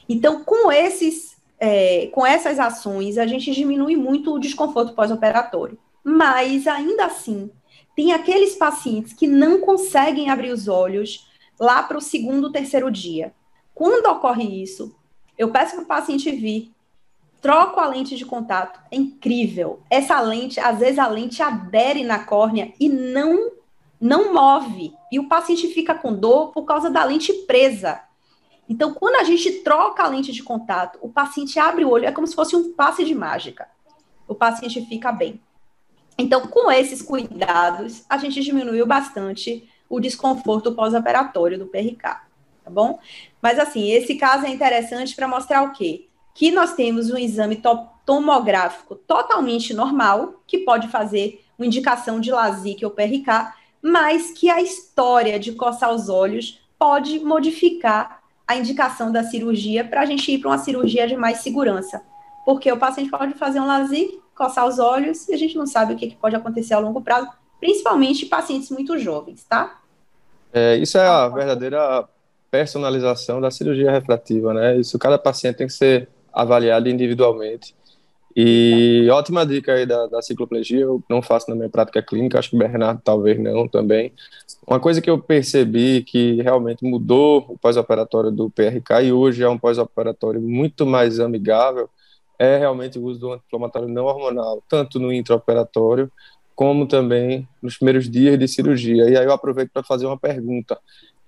Então, 0.09 0.45
com 0.45 0.71
esses, 0.73 1.37
é, 1.59 2.09
com 2.09 2.27
essas 2.27 2.59
ações, 2.59 3.19
a 3.19 3.27
gente 3.27 3.53
diminui 3.53 3.97
muito 3.97 4.35
o 4.35 4.39
desconforto 4.39 4.95
pós-operatório. 4.95 5.79
Mas, 6.09 6.69
ainda 6.69 7.07
assim, 7.07 7.51
tem 7.97 8.13
aqueles 8.13 8.55
pacientes 8.55 9.13
que 9.13 9.27
não 9.27 9.61
conseguem 9.61 10.31
abrir 10.31 10.53
os 10.53 10.69
olhos 10.69 11.29
lá 11.59 11.83
para 11.83 11.99
o 11.99 12.01
segundo, 12.01 12.53
terceiro 12.53 12.93
dia. 12.93 13.35
Quando 13.75 14.07
ocorre 14.07 14.63
isso, 14.63 14.95
eu 15.37 15.51
peço 15.51 15.75
para 15.75 15.83
o 15.83 15.87
paciente 15.89 16.31
vir, 16.31 16.73
troco 17.43 17.81
a 17.81 17.89
lente 17.89 18.15
de 18.15 18.25
contato, 18.25 18.79
é 18.89 18.95
incrível. 18.95 19.81
Essa 19.91 20.21
lente, 20.21 20.61
às 20.61 20.79
vezes 20.79 21.01
a 21.01 21.09
lente 21.09 21.43
adere 21.43 22.05
na 22.05 22.21
córnea 22.21 22.73
e 22.79 22.89
não 22.89 23.51
não 24.01 24.33
move. 24.33 24.95
E 25.11 25.19
o 25.19 25.27
paciente 25.27 25.67
fica 25.69 25.93
com 25.93 26.15
dor 26.15 26.53
por 26.53 26.63
causa 26.67 26.89
da 26.89 27.03
lente 27.03 27.33
presa. 27.33 28.01
Então, 28.69 28.95
quando 28.95 29.17
a 29.17 29.25
gente 29.25 29.51
troca 29.65 30.05
a 30.05 30.09
lente 30.09 30.31
de 30.31 30.45
contato, 30.45 31.01
o 31.03 31.09
paciente 31.09 31.59
abre 31.59 31.85
o 31.85 31.91
olho, 31.91 32.05
é 32.05 32.13
como 32.13 32.29
se 32.29 32.35
fosse 32.37 32.55
um 32.55 32.75
passe 32.75 33.05
de 33.05 33.15
mágica. 33.15 33.67
O 34.29 34.37
paciente 34.37 34.87
fica 34.87 35.11
bem. 35.11 35.41
Então, 36.19 36.47
com 36.47 36.71
esses 36.71 37.03
cuidados, 37.03 38.05
a 38.09 38.17
gente 38.17 38.41
diminuiu 38.41 38.87
bastante 38.87 39.69
o 39.89 40.01
desconforto 40.01 40.73
pós-operatório 40.73 41.59
do 41.59 41.67
PRK, 41.67 42.03
tá 42.65 42.71
bom? 42.71 42.99
Mas, 43.41 43.59
assim, 43.59 43.91
esse 43.91 44.15
caso 44.17 44.47
é 44.47 44.51
interessante 44.51 45.15
para 45.15 45.29
mostrar 45.29 45.63
o 45.63 45.73
quê? 45.73 46.07
Que 46.35 46.51
nós 46.51 46.75
temos 46.75 47.11
um 47.11 47.19
exame 47.19 47.63
tomográfico 48.05 48.95
totalmente 48.95 49.75
normal, 49.75 50.43
que 50.47 50.59
pode 50.59 50.89
fazer 50.89 51.45
uma 51.59 51.67
indicação 51.67 52.21
de 52.21 52.31
LASIK 52.31 52.85
ou 52.85 52.91
PRK, 52.91 53.53
mas 53.81 54.31
que 54.33 54.51
a 54.51 54.61
história 54.61 55.39
de 55.39 55.53
coçar 55.53 55.95
os 55.95 56.09
olhos 56.09 56.61
pode 56.79 57.21
modificar 57.21 58.23
a 58.47 58.57
indicação 58.57 59.11
da 59.11 59.25
cirurgia 59.25 59.85
para 59.85 60.03
a 60.03 60.07
gente 60.07 60.31
ir 60.31 60.39
para 60.39 60.51
uma 60.51 60.59
cirurgia 60.59 61.07
de 61.07 61.17
mais 61.17 61.39
segurança. 61.39 62.03
Porque 62.45 62.71
o 62.71 62.79
paciente 62.79 63.11
pode 63.11 63.35
fazer 63.35 63.61
um 63.61 63.67
LASIK, 63.67 64.21
coçar 64.37 64.67
os 64.67 64.79
olhos, 64.79 65.29
e 65.29 65.35
a 65.35 65.37
gente 65.39 65.57
não 65.57 65.67
sabe 65.67 65.95
o 65.95 65.97
que, 65.97 66.09
que 66.09 66.17
pode 66.17 66.37
acontecer 66.37 66.75
a 66.75 66.79
longo 66.79 67.01
prazo, 67.01 67.29
principalmente 67.59 68.27
pacientes 68.27 68.71
muito 68.71 68.99
jovens, 68.99 69.45
tá? 69.45 69.81
É, 70.53 70.77
isso 70.77 70.99
é 70.99 71.07
a 71.07 71.29
verdadeira 71.29 72.07
personalização 72.51 73.41
da 73.41 73.51
cirurgia 73.51 73.91
refrativa, 73.91 74.55
né? 74.55 74.77
Isso 74.79 74.99
cada 74.99 75.19
paciente 75.19 75.57
tem 75.57 75.67
que 75.67 75.73
ser 75.73 76.09
avaliado 76.33 76.89
individualmente. 76.89 77.75
E 78.39 79.09
ótima 79.11 79.47
dica 79.47 79.73
aí 79.73 79.87
da, 79.87 80.07
da 80.07 80.21
cicloplegia, 80.21 80.81
eu 80.81 81.03
não 81.09 81.23
faço 81.23 81.49
na 81.49 81.57
minha 81.57 81.71
prática 81.71 82.03
clínica, 82.03 82.39
acho 82.39 82.51
que 82.51 82.57
o 82.57 82.59
Bernardo 82.59 83.01
talvez 83.03 83.39
não 83.41 83.67
também. 83.67 84.13
Uma 84.67 84.79
coisa 84.79 85.01
que 85.01 85.09
eu 85.09 85.19
percebi 85.19 86.03
que 86.03 86.43
realmente 86.43 86.85
mudou 86.85 87.47
o 87.49 87.59
pós-operatório 87.59 88.31
do 88.31 88.51
PRK 88.51 89.05
e 89.05 89.13
hoje 89.13 89.43
é 89.43 89.49
um 89.49 89.57
pós-operatório 89.57 90.43
muito 90.43 90.85
mais 90.85 91.19
amigável 91.19 91.89
é 92.39 92.59
realmente 92.59 92.99
o 92.99 93.05
uso 93.05 93.21
do 93.21 93.33
anti-inflamatório 93.33 93.89
não 93.89 94.05
hormonal, 94.05 94.63
tanto 94.69 94.99
no 94.99 95.13
intraoperatório 95.13 96.11
como 96.57 96.87
também 96.87 97.47
nos 97.63 97.77
primeiros 97.77 98.09
dias 98.11 98.39
de 98.39 98.49
cirurgia. 98.49 99.11
E 99.11 99.17
aí 99.17 99.25
eu 99.25 99.33
aproveito 99.33 99.71
para 99.71 99.83
fazer 99.83 100.07
uma 100.07 100.19
pergunta. 100.19 100.79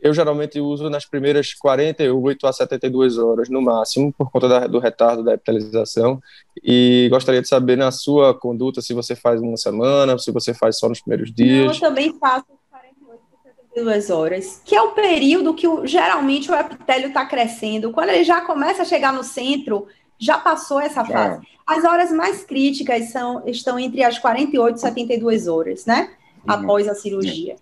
Eu 0.01 0.15
geralmente 0.15 0.59
uso 0.59 0.89
nas 0.89 1.05
primeiras 1.05 1.53
48 1.53 2.47
a 2.47 2.53
72 2.53 3.19
horas, 3.19 3.49
no 3.51 3.61
máximo, 3.61 4.13
por 4.17 4.31
conta 4.31 4.49
da, 4.49 4.67
do 4.67 4.79
retardo 4.79 5.23
da 5.23 5.35
epitelização. 5.35 6.21
E 6.63 7.09
gostaria 7.11 7.43
de 7.43 7.49
saber, 7.49 7.77
na 7.77 7.91
sua 7.91 8.33
conduta, 8.33 8.81
se 8.81 8.95
você 8.95 9.15
faz 9.15 9.41
uma 9.41 9.57
semana, 9.57 10.17
se 10.19 10.31
você 10.31 10.55
faz 10.55 10.79
só 10.79 10.89
nos 10.89 11.01
primeiros 11.01 11.33
dias. 11.33 11.75
Eu 11.75 11.81
também 11.89 12.17
faço 12.19 12.47
48 12.71 13.21
a 13.33 13.49
72 13.75 14.11
horas, 14.11 14.63
que 14.65 14.75
é 14.75 14.81
o 14.81 14.93
período 14.93 15.53
que 15.53 15.67
geralmente 15.85 16.51
o 16.51 16.55
epitélio 16.55 17.09
está 17.09 17.27
crescendo. 17.27 17.91
Quando 17.91 18.11
ele 18.11 18.25
já 18.25 18.41
começa 18.41 18.83
a 18.83 18.87
chegar 18.87 19.13
no 19.13 19.25
centro, 19.25 19.89
já 20.19 20.39
passou 20.39 20.81
essa 20.81 21.05
fase. 21.05 21.47
As 21.66 21.85
horas 21.85 22.11
mais 22.11 22.43
críticas 22.45 23.11
são, 23.11 23.47
estão 23.47 23.79
entre 23.79 24.03
as 24.03 24.19
48 24.19 24.77
e 24.77 24.81
72 24.81 25.47
horas, 25.47 25.87
né? 25.87 26.11
Uhum. 26.39 26.55
Após 26.55 26.89
a 26.89 26.95
cirurgia. 26.95 27.57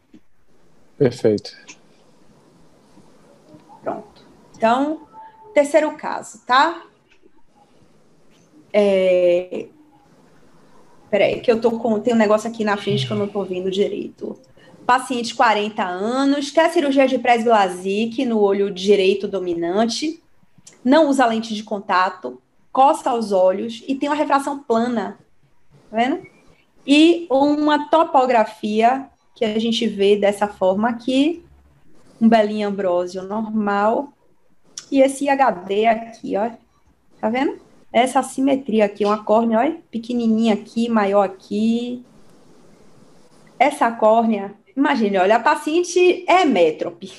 Perfeito. 0.97 1.53
Pronto. 3.83 4.23
Então, 4.57 5.07
terceiro 5.53 5.95
caso, 5.97 6.41
tá? 6.47 6.83
É... 8.73 9.67
Peraí, 11.11 11.41
que 11.41 11.51
eu 11.51 11.61
tô 11.61 11.79
com. 11.79 12.01
Tem 12.01 12.15
um 12.15 12.19
negócio 12.19 12.49
aqui 12.49 12.65
na 12.65 12.77
frente 12.77 13.07
que 13.07 13.13
eu 13.13 13.17
não 13.17 13.29
tô 13.29 13.43
vendo 13.45 13.71
direito. 13.71 14.39
Paciente 14.87 15.35
40 15.35 15.83
anos, 15.83 16.51
quer 16.51 16.71
cirurgia 16.71 17.09
de 17.09 17.19
presbilasic 17.19 18.25
no 18.25 18.39
olho 18.39 18.71
direito 18.71 19.27
dominante, 19.27 20.23
não 20.85 21.09
usa 21.09 21.27
lente 21.27 21.55
de 21.55 21.65
contato, 21.65 22.41
coça 22.77 23.14
os 23.14 23.33
olhos 23.33 23.83
e 23.89 23.95
tem 23.95 24.07
uma 24.07 24.14
refração 24.14 24.59
plana, 24.59 25.18
tá 25.91 25.97
vendo? 25.97 26.27
E 26.87 27.27
uma 27.31 27.89
topografia 27.89 29.09
que 29.35 29.47
a 29.47 29.59
gente 29.59 29.87
vê 29.87 30.14
dessa 30.14 30.47
forma 30.47 30.87
aqui, 30.87 31.43
um 32.20 32.29
belinho 32.29 32.68
ambrósio 32.68 33.22
normal. 33.22 34.12
E 34.93 35.01
esse 35.01 35.27
HD 35.27 35.87
aqui, 35.87 36.37
ó. 36.37 36.51
Tá 37.18 37.31
vendo? 37.31 37.59
Essa 37.91 38.22
simetria 38.22 38.85
aqui, 38.85 39.07
uma 39.07 39.24
córnea, 39.24 39.59
ó, 39.59 39.81
pequenininha 39.91 40.53
aqui, 40.53 40.87
maior 40.87 41.22
aqui. 41.22 42.05
Essa 43.59 43.91
córnea, 43.91 44.53
imagine, 44.77 45.16
olha, 45.16 45.37
a 45.37 45.41
paciente 45.41 46.27
é 46.29 46.45
métrope. 46.45 47.11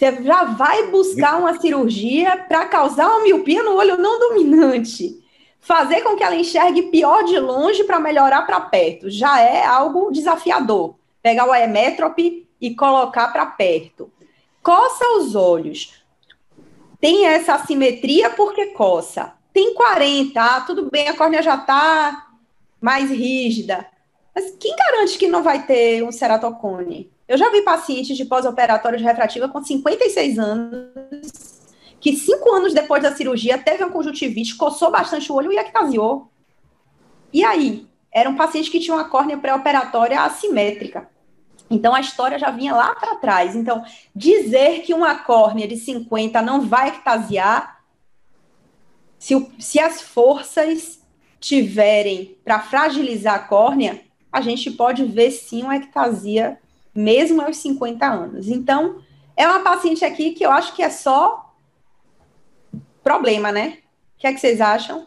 Você 0.00 0.22
já 0.22 0.44
vai 0.44 0.86
buscar 0.86 1.36
uma 1.36 1.60
cirurgia 1.60 2.34
para 2.48 2.64
causar 2.64 3.06
uma 3.06 3.22
miopia 3.22 3.62
no 3.62 3.76
olho 3.76 3.98
não 3.98 4.18
dominante. 4.18 5.22
Fazer 5.60 6.00
com 6.00 6.16
que 6.16 6.22
ela 6.22 6.34
enxergue 6.34 6.84
pior 6.84 7.22
de 7.24 7.38
longe 7.38 7.84
para 7.84 8.00
melhorar 8.00 8.46
para 8.46 8.62
perto. 8.62 9.10
Já 9.10 9.42
é 9.42 9.62
algo 9.62 10.10
desafiador. 10.10 10.94
Pegar 11.22 11.46
o 11.46 11.54
emétrope 11.54 12.48
e 12.58 12.74
colocar 12.74 13.28
para 13.28 13.44
perto. 13.44 14.10
Coça 14.62 15.04
os 15.18 15.34
olhos. 15.34 16.02
Tem 16.98 17.26
essa 17.26 17.52
assimetria 17.52 18.30
porque 18.30 18.68
coça. 18.68 19.34
Tem 19.52 19.74
40, 19.74 20.40
ah, 20.40 20.62
tudo 20.62 20.90
bem, 20.90 21.08
a 21.08 21.14
córnea 21.14 21.42
já 21.42 21.56
está 21.56 22.26
mais 22.80 23.10
rígida. 23.10 23.86
Mas 24.34 24.56
quem 24.58 24.74
garante 24.74 25.18
que 25.18 25.28
não 25.28 25.42
vai 25.42 25.66
ter 25.66 26.02
um 26.02 26.10
ceratocone? 26.10 27.12
Eu 27.30 27.38
já 27.38 27.48
vi 27.48 27.62
pacientes 27.62 28.16
de 28.16 28.24
pós-operatório 28.24 28.98
de 28.98 29.04
refrativa 29.04 29.48
com 29.48 29.62
56 29.62 30.36
anos, 30.36 31.60
que 32.00 32.16
cinco 32.16 32.52
anos 32.52 32.74
depois 32.74 33.04
da 33.04 33.14
cirurgia 33.14 33.56
teve 33.56 33.84
uma 33.84 33.92
conjuntivite, 33.92 34.56
coçou 34.56 34.90
bastante 34.90 35.30
o 35.30 35.36
olho 35.36 35.52
e 35.52 35.56
ectasiou. 35.56 36.28
E 37.32 37.44
aí? 37.44 37.86
Era 38.12 38.28
um 38.28 38.34
paciente 38.34 38.68
que 38.68 38.80
tinha 38.80 38.96
uma 38.96 39.08
córnea 39.08 39.38
pré-operatória 39.38 40.20
assimétrica. 40.22 41.08
Então 41.70 41.94
a 41.94 42.00
história 42.00 42.36
já 42.36 42.50
vinha 42.50 42.74
lá 42.74 42.96
para 42.96 43.14
trás. 43.14 43.54
Então, 43.54 43.84
dizer 44.12 44.82
que 44.82 44.92
uma 44.92 45.14
córnea 45.14 45.68
de 45.68 45.76
50 45.76 46.42
não 46.42 46.62
vai 46.62 46.88
ectasiar 46.88 47.80
Se, 49.20 49.52
se 49.56 49.78
as 49.78 50.02
forças 50.02 51.00
tiverem 51.38 52.36
para 52.44 52.58
fragilizar 52.58 53.36
a 53.36 53.38
córnea, 53.38 54.00
a 54.32 54.40
gente 54.40 54.68
pode 54.72 55.04
ver 55.04 55.30
sim 55.30 55.62
uma 55.62 55.76
ectasia 55.76 56.58
mesmo 56.94 57.40
aos 57.42 57.56
50 57.58 58.06
anos. 58.06 58.48
Então, 58.48 59.00
é 59.36 59.46
uma 59.46 59.60
paciente 59.60 60.04
aqui 60.04 60.32
que 60.32 60.44
eu 60.44 60.50
acho 60.50 60.74
que 60.74 60.82
é 60.82 60.90
só 60.90 61.54
problema, 63.02 63.50
né? 63.50 63.78
O 64.16 64.20
que 64.20 64.26
é 64.26 64.32
que 64.32 64.40
vocês 64.40 64.60
acham? 64.60 65.06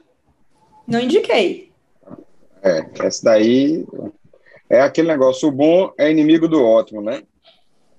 Não 0.87 0.99
indiquei. 0.99 1.71
É, 2.61 2.85
essa 2.99 3.23
daí 3.25 3.85
é 4.69 4.81
aquele 4.81 5.07
negócio, 5.07 5.47
o 5.47 5.51
bom 5.51 5.93
é 5.97 6.09
inimigo 6.09 6.47
do 6.47 6.63
ótimo, 6.63 7.01
né? 7.01 7.23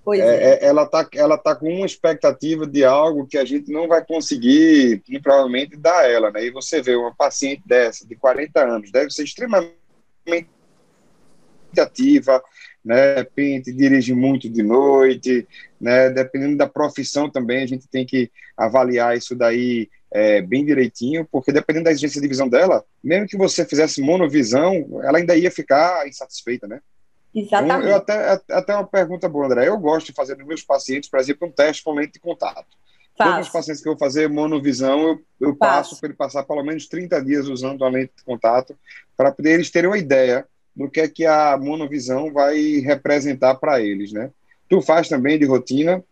Pois 0.04 0.20
é, 0.20 0.24
é. 0.24 0.64
é. 0.64 0.66
Ela 0.66 0.86
tá, 0.86 1.08
ela 1.14 1.38
tá 1.38 1.54
com 1.54 1.72
uma 1.72 1.86
expectativa 1.86 2.66
de 2.66 2.84
algo 2.84 3.26
que 3.26 3.38
a 3.38 3.44
gente 3.44 3.72
não 3.72 3.88
vai 3.88 4.04
conseguir, 4.04 5.02
provavelmente, 5.22 5.76
dar 5.76 6.00
a 6.00 6.08
ela, 6.08 6.30
né? 6.30 6.44
E 6.44 6.50
você 6.50 6.82
vê 6.82 6.94
uma 6.94 7.14
paciente 7.14 7.62
dessa, 7.64 8.06
de 8.06 8.14
40 8.14 8.60
anos, 8.60 8.92
deve 8.92 9.10
ser 9.10 9.24
extremamente 9.24 9.74
ativa, 11.78 12.42
né? 12.84 13.14
De 13.14 13.20
repente 13.20 13.72
dirige 13.72 14.12
muito 14.12 14.48
de 14.48 14.62
noite, 14.62 15.46
né? 15.80 16.10
Dependendo 16.10 16.56
da 16.56 16.68
profissão 16.68 17.30
também, 17.30 17.62
a 17.62 17.66
gente 17.66 17.88
tem 17.88 18.04
que 18.04 18.30
avaliar 18.56 19.16
isso 19.16 19.34
daí 19.34 19.88
é, 20.12 20.40
bem 20.42 20.64
direitinho, 20.64 21.26
porque 21.30 21.50
dependendo 21.50 21.84
da 21.84 21.90
exigência 21.90 22.20
de 22.20 22.28
visão 22.28 22.48
dela, 22.48 22.84
mesmo 23.02 23.26
que 23.26 23.36
você 23.36 23.64
fizesse 23.64 24.00
monovisão, 24.00 25.00
ela 25.02 25.18
ainda 25.18 25.36
ia 25.36 25.50
ficar 25.50 26.06
insatisfeita, 26.06 26.68
né? 26.68 26.80
Exatamente. 27.34 27.78
Então, 27.78 27.90
eu 27.90 27.96
até, 27.96 28.42
até 28.48 28.74
uma 28.74 28.86
pergunta 28.86 29.28
boa, 29.28 29.46
André. 29.46 29.66
Eu 29.66 29.76
gosto 29.76 30.06
de 30.06 30.12
fazer 30.12 30.36
nos 30.36 30.46
meus 30.46 30.62
pacientes, 30.62 31.10
por 31.10 31.18
exemplo, 31.18 31.48
um 31.48 31.50
teste 31.50 31.82
com 31.82 31.92
lente 31.92 32.12
de 32.12 32.20
contato. 32.20 32.64
Faço. 33.18 33.30
Todos 33.30 33.46
os 33.46 33.52
pacientes 33.52 33.82
que 33.82 33.88
eu 33.88 33.92
vou 33.92 33.98
fazer 33.98 34.28
monovisão, 34.28 35.00
eu, 35.00 35.48
eu 35.48 35.56
passo 35.56 35.98
para 35.98 36.08
ele 36.08 36.16
passar 36.16 36.44
pelo 36.44 36.62
menos 36.62 36.86
30 36.86 37.24
dias 37.24 37.48
usando 37.48 37.84
a 37.84 37.88
lente 37.88 38.12
de 38.16 38.24
contato, 38.24 38.76
para 39.16 39.32
poder 39.32 39.54
eles 39.54 39.70
terem 39.70 39.90
uma 39.90 39.98
ideia 39.98 40.46
do 40.74 40.90
que 40.90 41.00
é 41.00 41.08
que 41.08 41.24
a 41.24 41.56
monovisão 41.56 42.32
vai 42.32 42.78
representar 42.78 43.54
para 43.56 43.80
eles, 43.80 44.12
né? 44.12 44.30
Tu 44.68 44.80
faz 44.80 45.08
também 45.08 45.38
de 45.38 45.44
rotina? 45.44 46.02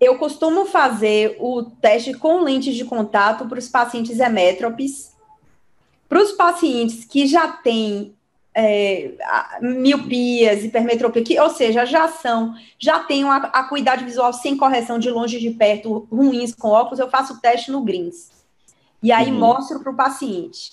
Eu 0.00 0.16
costumo 0.16 0.64
fazer 0.64 1.36
o 1.40 1.64
teste 1.64 2.14
com 2.14 2.40
lentes 2.40 2.74
de 2.74 2.84
contato 2.84 3.46
para 3.48 3.58
os 3.58 3.68
pacientes 3.68 4.18
hemétropes. 4.20 5.12
Para 6.08 6.22
os 6.22 6.32
pacientes 6.32 7.04
que 7.04 7.26
já 7.26 7.48
têm 7.48 8.14
é, 8.54 9.12
miopias, 9.60 10.64
hipermetropia, 10.64 11.22
que, 11.22 11.38
ou 11.38 11.50
seja, 11.50 11.84
já 11.84 12.08
são, 12.08 12.54
já 12.78 13.00
têm 13.00 13.24
uma 13.24 13.36
acuidade 13.36 14.04
visual 14.04 14.32
sem 14.32 14.56
correção 14.56 14.98
de 14.98 15.10
longe 15.10 15.36
e 15.36 15.40
de 15.40 15.50
perto, 15.50 16.08
ruins 16.10 16.54
com 16.54 16.68
óculos, 16.68 16.98
eu 16.98 17.10
faço 17.10 17.34
o 17.34 17.40
teste 17.40 17.70
no 17.70 17.82
Greens. 17.82 18.30
E 19.02 19.12
aí 19.12 19.30
uhum. 19.30 19.38
mostro 19.38 19.80
para 19.80 19.92
o 19.92 19.96
paciente. 19.96 20.72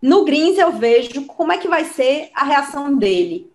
No 0.00 0.24
Greens 0.24 0.58
eu 0.58 0.72
vejo 0.72 1.24
como 1.26 1.52
é 1.52 1.58
que 1.58 1.66
vai 1.66 1.84
ser 1.84 2.30
a 2.34 2.44
reação 2.44 2.96
dele. 2.96 3.50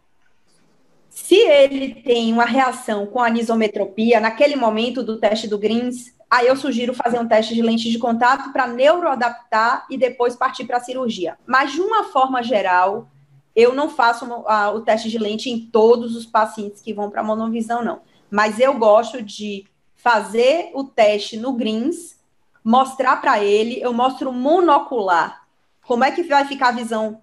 Se 1.09 1.35
ele 1.35 1.95
tem 1.95 2.33
uma 2.33 2.43
reação 2.43 3.05
com 3.05 3.21
anisometropia, 3.21 4.19
naquele 4.19 4.55
momento 4.55 5.03
do 5.03 5.17
teste 5.17 5.47
do 5.47 5.57
Greens, 5.57 6.13
aí 6.29 6.47
eu 6.47 6.55
sugiro 6.55 6.93
fazer 6.93 7.19
um 7.19 7.27
teste 7.27 7.53
de 7.53 7.61
lente 7.61 7.89
de 7.89 7.99
contato 7.99 8.51
para 8.51 8.67
neuroadaptar 8.67 9.85
e 9.89 9.97
depois 9.97 10.35
partir 10.35 10.65
para 10.65 10.77
a 10.77 10.83
cirurgia. 10.83 11.37
Mas, 11.45 11.71
de 11.71 11.79
uma 11.79 12.05
forma 12.05 12.41
geral, 12.41 13.07
eu 13.55 13.73
não 13.73 13.89
faço 13.89 14.25
a, 14.47 14.71
o 14.71 14.81
teste 14.81 15.09
de 15.09 15.19
lente 15.19 15.49
em 15.49 15.59
todos 15.59 16.15
os 16.15 16.25
pacientes 16.25 16.81
que 16.81 16.93
vão 16.93 17.09
para 17.09 17.23
monovisão, 17.23 17.83
não. 17.83 18.01
Mas 18.29 18.59
eu 18.59 18.73
gosto 18.73 19.21
de 19.21 19.65
fazer 19.95 20.71
o 20.73 20.83
teste 20.83 21.37
no 21.37 21.53
Greens, 21.53 22.19
mostrar 22.63 23.17
para 23.21 23.41
ele, 23.41 23.79
eu 23.79 23.93
mostro 23.93 24.33
monocular, 24.33 25.42
como 25.85 26.03
é 26.03 26.11
que 26.11 26.23
vai 26.23 26.45
ficar 26.45 26.69
a 26.69 26.73
visão 26.73 27.21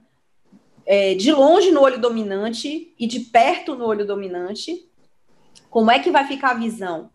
é, 0.87 1.15
de 1.15 1.33
longe 1.33 1.71
no 1.71 1.81
olho 1.81 2.01
dominante 2.01 2.95
e 2.99 3.07
de 3.07 3.21
perto 3.21 3.75
no 3.75 3.87
olho 3.87 4.07
dominante. 4.07 4.89
Como 5.69 5.91
é 5.91 5.99
que 5.99 6.11
vai 6.11 6.27
ficar 6.27 6.51
a 6.51 6.55
visão 6.55 7.11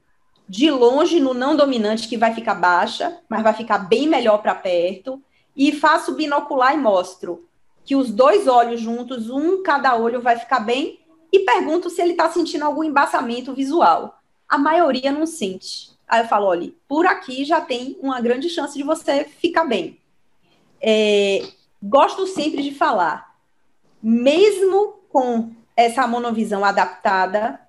de 0.48 0.70
longe 0.70 1.20
no 1.20 1.34
não 1.34 1.56
dominante, 1.56 2.08
que 2.08 2.18
vai 2.18 2.34
ficar 2.34 2.56
baixa, 2.56 3.20
mas 3.28 3.44
vai 3.44 3.54
ficar 3.54 3.80
bem 3.80 4.08
melhor 4.08 4.38
para 4.38 4.56
perto. 4.56 5.22
E 5.56 5.72
faço 5.72 6.14
binocular 6.14 6.74
e 6.74 6.78
mostro 6.78 7.48
que 7.84 7.96
os 7.96 8.12
dois 8.12 8.48
olhos 8.48 8.82
juntos, 8.82 9.30
um 9.30 9.62
cada 9.62 9.96
olho, 9.96 10.22
vai 10.22 10.38
ficar 10.38 10.60
bem. 10.60 11.00
E 11.32 11.40
pergunto 11.40 11.90
se 11.90 12.02
ele 12.02 12.12
está 12.12 12.30
sentindo 12.30 12.64
algum 12.64 12.84
embaçamento 12.84 13.54
visual. 13.54 14.20
A 14.48 14.58
maioria 14.58 15.12
não 15.12 15.26
sente. 15.26 15.92
Aí 16.08 16.22
eu 16.22 16.28
falo, 16.28 16.46
olha, 16.46 16.72
por 16.88 17.06
aqui 17.06 17.44
já 17.44 17.60
tem 17.60 17.98
uma 18.02 18.22
grande 18.22 18.50
chance 18.50 18.78
de 18.78 18.84
você 18.84 19.26
ficar 19.26 19.66
bem. 19.66 20.00
É, 20.88 21.42
gosto 21.82 22.28
sempre 22.28 22.62
de 22.62 22.72
falar, 22.72 23.36
mesmo 24.04 25.00
com 25.10 25.50
essa 25.76 26.06
monovisão 26.06 26.64
adaptada, 26.64 27.60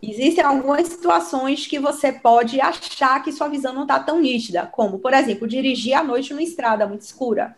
existem 0.00 0.44
algumas 0.44 0.86
situações 0.86 1.66
que 1.66 1.80
você 1.80 2.12
pode 2.12 2.60
achar 2.60 3.24
que 3.24 3.32
sua 3.32 3.48
visão 3.48 3.74
não 3.74 3.82
está 3.82 3.98
tão 3.98 4.20
nítida, 4.20 4.66
como, 4.66 5.00
por 5.00 5.12
exemplo, 5.12 5.48
dirigir 5.48 5.94
à 5.94 6.04
noite 6.04 6.30
numa 6.30 6.44
estrada 6.44 6.86
muito 6.86 7.00
escura, 7.00 7.56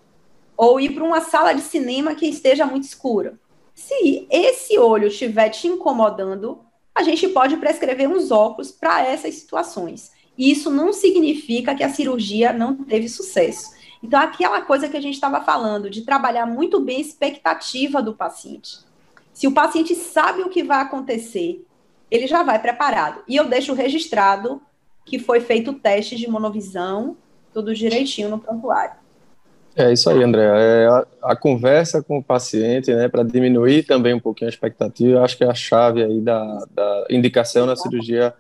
ou 0.57 0.81
ir 0.81 0.95
para 0.95 1.05
uma 1.05 1.21
sala 1.21 1.53
de 1.53 1.61
cinema 1.61 2.15
que 2.15 2.27
esteja 2.27 2.65
muito 2.65 2.85
escura. 2.85 3.39
Se 3.75 4.27
esse 4.31 4.79
olho 4.79 5.09
estiver 5.09 5.51
te 5.51 5.69
incomodando, 5.69 6.59
a 6.95 7.03
gente 7.03 7.29
pode 7.29 7.59
prescrever 7.59 8.09
uns 8.09 8.31
óculos 8.31 8.71
para 8.71 9.07
essas 9.07 9.35
situações. 9.35 10.11
Isso 10.39 10.71
não 10.71 10.91
significa 10.91 11.75
que 11.75 11.85
a 11.85 11.91
cirurgia 11.91 12.51
não 12.51 12.77
teve 12.77 13.11
sucesso. 13.11 13.79
Então, 14.03 14.21
aquela 14.21 14.63
coisa 14.63 14.89
que 14.89 14.97
a 14.97 15.01
gente 15.01 15.15
estava 15.15 15.41
falando, 15.43 15.91
de 15.91 16.03
trabalhar 16.03 16.47
muito 16.47 16.81
bem 16.81 16.97
a 16.97 17.01
expectativa 17.01 18.03
do 18.03 18.15
paciente. 18.15 18.79
Se 19.33 19.47
o 19.47 19.53
paciente 19.53 19.95
sabe 19.95 20.43
o 20.43 20.49
que 20.49 20.63
vai 20.63 20.81
acontecer, 20.81 21.65
ele 22.11 22.27
já 22.27 22.43
vai 22.43 22.59
preparado. 22.59 23.23
E 23.29 23.37
eu 23.37 23.49
deixo 23.49 23.75
registrado 23.75 24.61
que 25.05 25.19
foi 25.19 25.41
feito 25.41 25.71
o 25.71 25.75
teste 25.75 26.17
de 26.17 26.29
monovisão, 26.29 27.17
tudo 27.53 27.75
direitinho 27.75 28.29
no 28.29 28.39
prontuário. 28.39 28.95
É 29.77 29.93
isso 29.93 30.11
aí, 30.11 30.23
André. 30.23 30.43
É 30.43 30.87
a, 30.87 31.07
a, 31.23 31.37
conversa 31.37 32.03
com 32.03 32.19
o 32.19 32.23
paciente, 32.23 32.93
né, 32.93 33.09
para 33.09 33.23
diminuir 33.23 33.85
também 33.85 34.13
um 34.15 34.21
pouquinho 34.21 34.49
a 34.49 34.53
expectativa, 34.53 35.23
acho 35.23 35.37
que 35.37 35.45
é 35.45 35.49
a 35.49 35.55
chave 35.55 36.03
aí 36.03 36.21
da, 36.21 36.67
da 36.71 37.07
indicação 37.09 37.67
na 37.67 37.77
cirurgia 37.77 38.35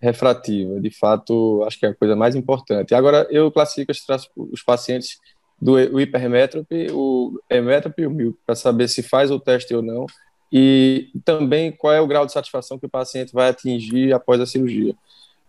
refrativa. 0.00 0.80
De 0.80 0.90
fato, 0.90 1.62
acho 1.66 1.78
que 1.78 1.86
é 1.86 1.88
a 1.90 1.94
coisa 1.94 2.14
mais 2.14 2.34
importante. 2.34 2.94
Agora, 2.94 3.26
eu 3.30 3.50
classifico 3.50 3.92
os 4.36 4.62
pacientes 4.62 5.18
do 5.60 6.00
hipermétrope, 6.00 6.88
o 6.92 7.40
hemétrope 7.50 8.02
e 8.02 8.06
o 8.06 8.10
míope, 8.10 8.38
para 8.46 8.54
saber 8.54 8.88
se 8.88 9.02
faz 9.02 9.30
o 9.30 9.40
teste 9.40 9.74
ou 9.74 9.82
não, 9.82 10.06
e 10.52 11.10
também 11.24 11.72
qual 11.72 11.92
é 11.92 12.00
o 12.00 12.06
grau 12.06 12.24
de 12.24 12.32
satisfação 12.32 12.78
que 12.78 12.86
o 12.86 12.90
paciente 12.90 13.32
vai 13.32 13.48
atingir 13.48 14.12
após 14.12 14.40
a 14.40 14.46
cirurgia. 14.46 14.94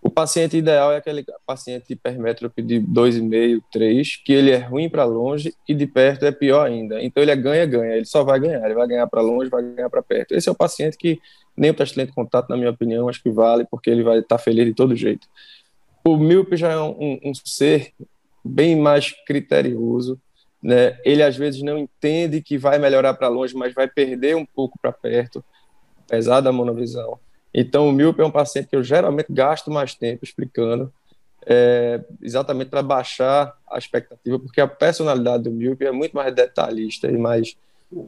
O 0.02 0.10
paciente 0.10 0.56
ideal 0.56 0.93
é 0.93 0.97
aquele 0.97 1.26
paciente 1.45 1.91
hipermétrope 1.91 2.62
de 2.62 2.80
2,5, 2.80 3.62
3, 3.72 4.16
que 4.24 4.32
ele 4.32 4.52
é 4.52 4.58
ruim 4.58 4.89
para 4.89 5.04
longe 5.04 5.54
e 5.68 5.74
de 5.74 5.86
perto 5.86 6.26
é 6.26 6.32
pior 6.32 6.66
ainda. 6.66 7.02
Então 7.04 7.22
ele 7.22 7.32
é 7.32 7.36
ganha-ganha, 7.36 7.95
ele 7.95 8.06
só 8.06 8.24
vai 8.24 8.39
ganhar, 8.39 8.64
ele 8.64 8.76
vai 8.76 8.88
ganhar 8.88 9.08
para 9.08 9.22
longe, 9.22 9.50
vai 9.50 9.62
ganhar 9.62 9.89
para 9.89 10.02
perto. 10.02 10.34
Esse 10.34 10.47
é 10.47 10.52
o 10.52 10.56
paciente 10.56 10.97
que 10.97 11.20
nem 11.56 11.72
o 11.72 11.74
teste 11.74 12.00
de 12.06 12.12
contato, 12.14 12.50
na 12.50 12.56
minha 12.56 12.70
opinião, 12.70 13.10
acho 13.10 13.22
que 13.22 13.30
vale, 13.30 13.66
porque 13.70 13.89
ele 13.89 14.02
vai 14.02 14.20
estar 14.20 14.38
tá 14.38 14.43
feliz 14.43 14.66
de 14.66 14.74
todo 14.74 14.95
jeito. 14.95 15.28
O 16.06 16.16
míope 16.16 16.56
já 16.56 16.72
é 16.72 16.80
um, 16.80 17.20
um 17.24 17.34
ser 17.36 17.91
bem 18.43 18.80
mais 18.80 19.12
criterioso, 19.28 20.18
né? 20.64 20.97
Ele 21.04 21.22
às 21.22 21.36
vezes 21.36 21.62
não 21.62 21.78
entende 21.78 22.41
que 22.41 22.58
vai 22.58 22.80
melhorar 22.80 23.14
para 23.14 23.28
longe, 23.28 23.54
mas 23.54 23.74
vai 23.74 23.88
perder 23.88 24.36
um 24.38 24.45
pouco 24.45 24.80
para 24.82 24.93
perto, 24.93 25.43
apesar 26.06 26.39
da 26.39 26.54
monovisão. 26.54 27.20
Então, 27.54 27.89
o 27.89 27.91
míope 27.91 28.22
é 28.22 28.26
um 28.26 28.32
paciente 28.32 28.68
que 28.68 28.76
eu 28.76 28.84
geralmente 28.84 29.28
gasto 29.30 29.72
mais 29.72 29.95
tempo 29.95 30.24
explicando, 30.24 30.91
é, 31.45 32.02
exatamente 32.22 32.70
para 32.70 32.84
baixar 32.84 33.56
a 33.70 33.78
expectativa, 33.78 34.38
porque 34.39 34.62
a 34.62 34.68
personalidade 34.68 35.43
do 35.43 35.52
míope 35.52 35.86
é 35.86 35.91
muito 35.91 36.16
mais 36.16 36.34
detalhista 36.34 37.08
e 37.10 37.18
mais 37.18 37.56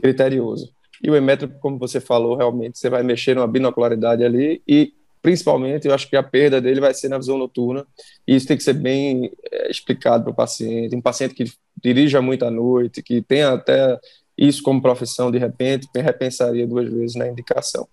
criterioso. 0.02 0.72
E 1.04 1.10
o 1.10 1.16
emétrope, 1.16 1.56
como 1.60 1.78
você 1.78 2.00
falou, 2.00 2.36
realmente 2.36 2.78
você 2.78 2.90
vai 2.90 3.02
mexer 3.02 3.36
numa 3.36 3.48
binocularidade 3.48 4.24
ali 4.24 4.62
e 4.68 4.94
principalmente 5.22 5.88
eu 5.88 5.94
acho 5.94 6.08
que 6.08 6.16
a 6.16 6.24
perda 6.24 6.62
dele 6.62 6.80
vai 6.80 6.94
ser 6.94 7.10
na 7.10 7.18
visão 7.18 7.38
noturna 7.38 7.86
e 8.28 8.36
isso 8.36 8.48
tem 8.48 8.58
que 8.58 8.64
ser 8.64 8.74
bem 8.74 9.32
é, 9.52 9.72
explicado 9.72 10.24
para 10.24 10.32
o 10.32 10.36
paciente. 10.36 10.96
Um 10.96 11.02
paciente 11.02 11.34
que 11.34 11.46
dirija 11.82 12.22
muito 12.22 12.46
à 12.46 12.52
noite, 12.52 13.02
que 13.02 13.22
tenha 13.22 13.54
até 13.54 14.00
isso 14.38 14.62
como 14.62 14.82
profissão, 14.82 15.32
de 15.32 15.38
repente, 15.38 15.88
repensaria 15.96 16.68
duas 16.68 16.90
vezes 16.90 17.16
na 17.16 17.28
indicação. 17.28 17.88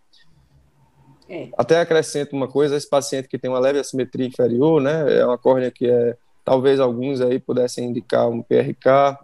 É. 1.29 1.49
Até 1.57 1.81
acrescento 1.81 2.35
uma 2.35 2.49
coisa, 2.49 2.77
esse 2.77 2.89
paciente 2.89 3.29
que 3.29 3.39
tem 3.39 3.51
uma 3.51 3.59
leve 3.59 3.79
assimetria 3.79 4.27
inferior, 4.27 4.81
né, 4.81 5.19
é 5.19 5.25
uma 5.25 5.37
córnea 5.37 5.71
que 5.71 5.87
é, 5.87 6.17
talvez 6.45 6.81
alguns 6.81 7.21
aí 7.21 7.39
pudessem 7.39 7.91
indicar 7.91 8.29
um 8.29 8.43
PRK, 8.43 9.19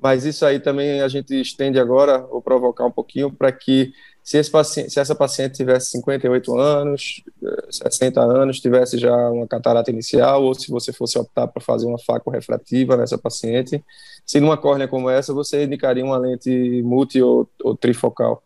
mas 0.00 0.24
isso 0.24 0.44
aí 0.44 0.58
também 0.58 1.00
a 1.02 1.08
gente 1.08 1.38
estende 1.40 1.78
agora, 1.78 2.18
vou 2.18 2.42
provocar 2.42 2.84
um 2.84 2.90
pouquinho, 2.90 3.30
para 3.30 3.52
que 3.52 3.92
se, 4.24 4.38
esse 4.38 4.50
paciente, 4.50 4.90
se 4.90 4.98
essa 4.98 5.14
paciente 5.14 5.56
tivesse 5.56 5.90
58 5.90 6.56
anos, 6.56 7.22
60 7.70 8.20
anos, 8.20 8.60
tivesse 8.60 8.96
já 8.96 9.14
uma 9.30 9.46
catarata 9.46 9.90
inicial, 9.90 10.42
ou 10.42 10.54
se 10.54 10.70
você 10.70 10.92
fosse 10.92 11.18
optar 11.18 11.48
para 11.48 11.62
fazer 11.62 11.86
uma 11.86 11.98
faco 11.98 12.30
refrativa 12.30 12.96
nessa 12.96 13.18
paciente. 13.18 13.84
Se 14.24 14.40
numa 14.40 14.56
córnea 14.56 14.88
como 14.88 15.10
essa, 15.10 15.34
você 15.34 15.64
indicaria 15.64 16.04
uma 16.04 16.18
lente 16.18 16.82
multi 16.82 17.20
ou, 17.20 17.48
ou 17.62 17.76
trifocal? 17.76 18.42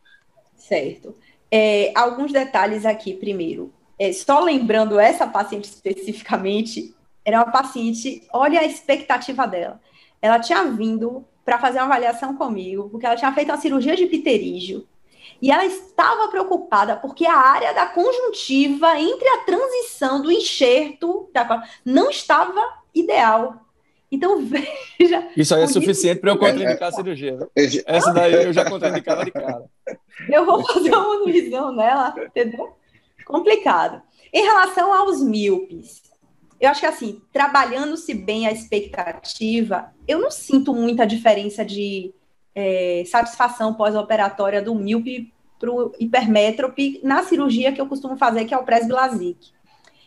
Certo. 0.56 1.14
É, 1.50 1.92
alguns 1.94 2.32
detalhes 2.32 2.84
aqui, 2.84 3.14
primeiro. 3.14 3.72
É, 3.98 4.12
só 4.12 4.40
lembrando 4.40 4.98
essa 4.98 5.26
paciente 5.26 5.64
especificamente, 5.64 6.94
era 7.24 7.38
uma 7.38 7.50
paciente, 7.50 8.26
olha 8.32 8.60
a 8.60 8.64
expectativa 8.64 9.46
dela. 9.46 9.80
Ela 10.20 10.38
tinha 10.38 10.64
vindo 10.64 11.24
para 11.44 11.58
fazer 11.58 11.78
uma 11.78 11.86
avaliação 11.86 12.36
comigo, 12.36 12.88
porque 12.90 13.06
ela 13.06 13.16
tinha 13.16 13.32
feito 13.32 13.50
uma 13.50 13.60
cirurgia 13.60 13.96
de 13.96 14.06
pterígio, 14.06 14.86
e 15.40 15.50
ela 15.50 15.64
estava 15.64 16.28
preocupada 16.28 16.96
porque 16.96 17.26
a 17.26 17.36
área 17.36 17.74
da 17.74 17.86
conjuntiva 17.86 18.98
entre 18.98 19.28
a 19.28 19.38
transição 19.38 20.22
do 20.22 20.32
enxerto 20.32 21.28
da, 21.32 21.62
não 21.84 22.10
estava 22.10 22.60
ideal. 22.94 23.65
Então, 24.10 24.42
veja. 24.44 25.28
Isso 25.36 25.54
aí 25.54 25.62
é 25.62 25.66
suficiente 25.66 26.20
para 26.20 26.30
eu 26.30 26.38
contraindicar 26.38 26.88
a 26.88 26.92
cirurgia. 26.92 27.38
Essa 27.54 28.12
daí 28.12 28.32
eu 28.32 28.52
já 28.52 28.68
contraindicava 28.68 29.24
de 29.24 29.30
cara. 29.30 29.64
Eu 30.28 30.46
vou 30.46 30.64
fazer 30.66 30.94
uma 30.94 31.24
visão 31.24 31.74
nela, 31.74 32.14
entendeu? 32.18 32.74
Complicado. 33.24 34.02
Em 34.32 34.42
relação 34.42 34.92
aos 34.92 35.22
míopes, 35.22 36.02
eu 36.60 36.70
acho 36.70 36.80
que 36.80 36.86
assim, 36.86 37.20
trabalhando-se 37.32 38.14
bem 38.14 38.46
a 38.46 38.52
expectativa, 38.52 39.92
eu 40.06 40.20
não 40.20 40.30
sinto 40.30 40.72
muita 40.74 41.06
diferença 41.06 41.64
de 41.64 42.14
é, 42.54 43.02
satisfação 43.06 43.74
pós-operatória 43.74 44.62
do 44.62 44.74
míope 44.74 45.32
para 45.58 45.70
o 45.70 45.92
hipermétrope 45.98 47.00
na 47.02 47.22
cirurgia 47.22 47.72
que 47.72 47.80
eu 47.80 47.86
costumo 47.86 48.16
fazer, 48.16 48.44
que 48.44 48.54
é 48.54 48.58
o 48.58 48.64
presbilasic. 48.64 49.50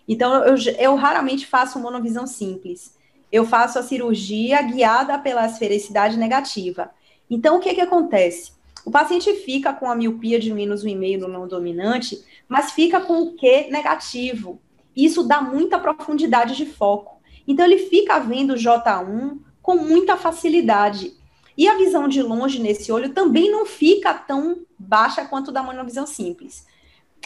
Então, 0.08 0.43
eu, 0.43 0.56
eu 0.80 0.95
raramente 0.95 1.45
faço 1.45 1.80
monovisão 1.80 2.26
simples. 2.26 2.97
Eu 3.32 3.46
faço 3.46 3.78
a 3.78 3.84
cirurgia 3.84 4.62
guiada 4.62 5.18
pela 5.20 5.46
esfericidade 5.46 6.18
negativa. 6.18 6.92
Então, 7.30 7.58
o 7.58 7.60
que, 7.60 7.76
que 7.76 7.82
acontece? 7.82 8.54
O 8.86 8.92
paciente 8.92 9.32
fica 9.46 9.72
com 9.74 9.90
a 9.90 9.96
miopia 9.96 10.40
de 10.40 10.54
menos 10.54 10.84
1,5 10.84 11.20
no 11.20 11.28
não 11.28 11.48
dominante, 11.48 12.24
mas 12.48 12.72
fica 12.72 13.00
com 13.00 13.22
o 13.22 13.34
Q 13.36 13.68
negativo. 13.70 14.60
Isso 14.96 15.24
dá 15.24 15.42
muita 15.42 15.78
profundidade 15.78 16.56
de 16.56 16.66
foco. 16.66 17.22
Então, 17.48 17.66
ele 17.66 17.78
fica 17.78 18.20
vendo 18.20 18.56
J1 18.56 19.38
com 19.62 19.76
muita 19.76 20.18
facilidade. 20.18 21.14
E 21.56 21.68
a 21.68 21.78
visão 21.78 22.08
de 22.08 22.22
longe 22.24 22.60
nesse 22.60 22.92
olho 22.92 23.14
também 23.14 23.52
não 23.52 23.66
fica 23.66 24.14
tão 24.14 24.62
baixa 24.78 25.26
quanto 25.26 25.52
da 25.52 25.62
monovisão 25.62 26.08
simples. 26.08 26.66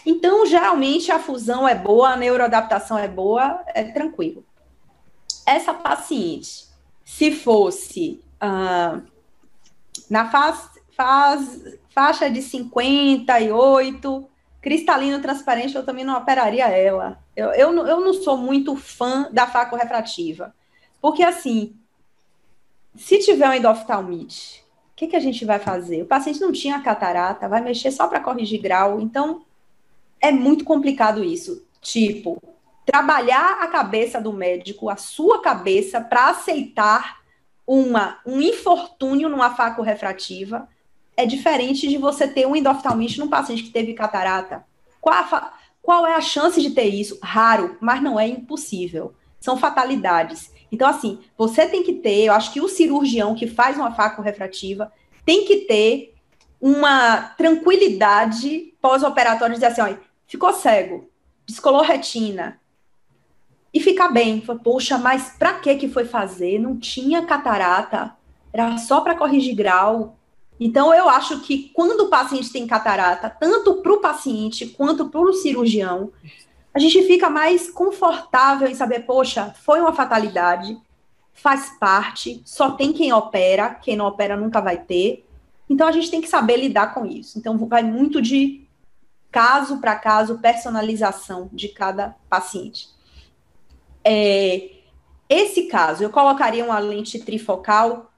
Então, 0.05 0.45
geralmente, 0.45 1.11
a 1.11 1.19
fusão 1.19 1.67
é 1.67 1.75
boa, 1.75 2.09
a 2.09 2.17
neuroadaptação 2.17 2.97
é 2.97 3.07
boa, 3.07 3.63
é 3.67 3.83
tranquilo. 3.83 4.43
Essa 5.45 5.73
paciente, 5.73 6.65
se 7.03 7.31
fosse 7.31 8.23
uh, 8.41 9.01
na 10.09 10.29
faz, 10.29 10.69
faz, 10.95 11.77
faixa 11.89 12.29
de 12.29 12.41
58, 12.41 14.29
cristalino 14.61 15.21
transparente, 15.21 15.75
eu 15.75 15.85
também 15.85 16.05
não 16.05 16.17
operaria 16.17 16.67
ela. 16.67 17.19
Eu, 17.35 17.51
eu, 17.51 17.87
eu 17.87 17.99
não 17.99 18.13
sou 18.13 18.37
muito 18.37 18.75
fã 18.75 19.29
da 19.31 19.45
faco 19.45 19.75
refrativa. 19.75 20.55
Porque, 21.01 21.23
assim, 21.23 21.75
se 22.95 23.19
tiver 23.19 23.49
um 23.49 23.53
endoftalmite, 23.53 24.63
o 24.91 24.95
que, 24.95 25.07
que 25.07 25.15
a 25.15 25.19
gente 25.19 25.43
vai 25.43 25.59
fazer? 25.59 26.03
O 26.03 26.07
paciente 26.07 26.39
não 26.39 26.51
tinha 26.51 26.81
catarata, 26.81 27.49
vai 27.49 27.61
mexer 27.61 27.91
só 27.91 28.07
para 28.07 28.21
corrigir 28.21 28.61
grau. 28.61 29.01
Então, 29.01 29.43
é 30.21 30.31
muito 30.31 30.63
complicado 30.63 31.23
isso. 31.23 31.65
Tipo, 31.81 32.41
trabalhar 32.85 33.61
a 33.61 33.67
cabeça 33.67 34.19
do 34.21 34.33
médico, 34.33 34.89
a 34.89 34.95
sua 34.95 35.41
cabeça, 35.41 36.01
para 36.01 36.29
aceitar 36.29 37.21
uma, 37.65 38.19
um 38.25 38.41
infortúnio 38.41 39.29
numa 39.29 39.55
faco 39.55 39.81
refrativa 39.81 40.67
é 41.15 41.25
diferente 41.25 41.87
de 41.87 41.97
você 41.97 42.27
ter 42.27 42.47
um 42.47 42.55
endoftalmite 42.55 43.19
num 43.19 43.27
paciente 43.27 43.63
que 43.63 43.69
teve 43.69 43.93
catarata. 43.93 44.65
Qual, 44.99 45.15
a, 45.15 45.53
qual 45.81 46.07
é 46.07 46.15
a 46.15 46.21
chance 46.21 46.61
de 46.61 46.71
ter 46.71 46.87
isso? 46.87 47.19
Raro, 47.21 47.77
mas 47.79 48.01
não 48.01 48.19
é 48.19 48.27
impossível. 48.27 49.13
São 49.39 49.57
fatalidades. 49.57 50.51
Então, 50.71 50.87
assim, 50.87 51.19
você 51.37 51.67
tem 51.67 51.83
que 51.83 51.93
ter, 51.93 52.25
eu 52.25 52.33
acho 52.33 52.51
que 52.51 52.61
o 52.61 52.67
cirurgião 52.67 53.35
que 53.35 53.47
faz 53.47 53.77
uma 53.77 53.93
faco 53.93 54.21
refrativa 54.21 54.91
tem 55.25 55.45
que 55.45 55.57
ter 55.67 56.15
uma 56.59 57.33
tranquilidade 57.37 58.73
pós-operatória, 58.81 59.53
dizer 59.53 59.67
assim, 59.67 59.97
ficou 60.25 60.53
cego, 60.53 61.09
descolou 61.45 61.81
retina, 61.81 62.59
e 63.73 63.79
ficar 63.79 64.09
bem. 64.09 64.39
Poxa, 64.39 64.97
mas 64.97 65.35
para 65.37 65.55
que 65.55 65.75
que 65.75 65.89
foi 65.89 66.05
fazer? 66.05 66.59
Não 66.59 66.77
tinha 66.77 67.25
catarata, 67.25 68.15
era 68.53 68.77
só 68.77 69.01
para 69.01 69.15
corrigir 69.15 69.55
grau. 69.55 70.15
Então, 70.59 70.93
eu 70.93 71.09
acho 71.09 71.41
que 71.41 71.71
quando 71.73 72.01
o 72.01 72.09
paciente 72.09 72.51
tem 72.51 72.67
catarata, 72.67 73.29
tanto 73.29 73.81
para 73.81 73.93
o 73.93 73.99
paciente 73.99 74.67
quanto 74.67 75.09
para 75.09 75.19
o 75.19 75.33
cirurgião, 75.33 76.11
a 76.73 76.79
gente 76.79 77.01
fica 77.03 77.29
mais 77.29 77.69
confortável 77.69 78.67
em 78.67 78.75
saber, 78.75 79.01
poxa, 79.01 79.53
foi 79.63 79.81
uma 79.81 79.93
fatalidade, 79.93 80.77
faz 81.33 81.77
parte, 81.79 82.41
só 82.45 82.71
tem 82.71 82.93
quem 82.93 83.11
opera, 83.11 83.73
quem 83.73 83.95
não 83.95 84.05
opera 84.05 84.37
nunca 84.37 84.61
vai 84.61 84.77
ter. 84.77 85.25
Então, 85.67 85.87
a 85.87 85.91
gente 85.91 86.11
tem 86.11 86.21
que 86.21 86.27
saber 86.27 86.57
lidar 86.57 86.93
com 86.93 87.05
isso. 87.05 87.39
Então, 87.39 87.57
vai 87.57 87.81
muito 87.81 88.21
de 88.21 88.67
caso 89.31 89.79
para 89.79 89.95
caso, 89.95 90.37
personalização 90.37 91.49
de 91.51 91.69
cada 91.69 92.15
paciente. 92.29 92.92
É, 94.03 94.69
esse 95.29 95.63
caso, 95.63 96.03
eu 96.03 96.09
colocaria 96.09 96.63
uma 96.63 96.79
lente 96.79 97.19
trifocal. 97.19 98.11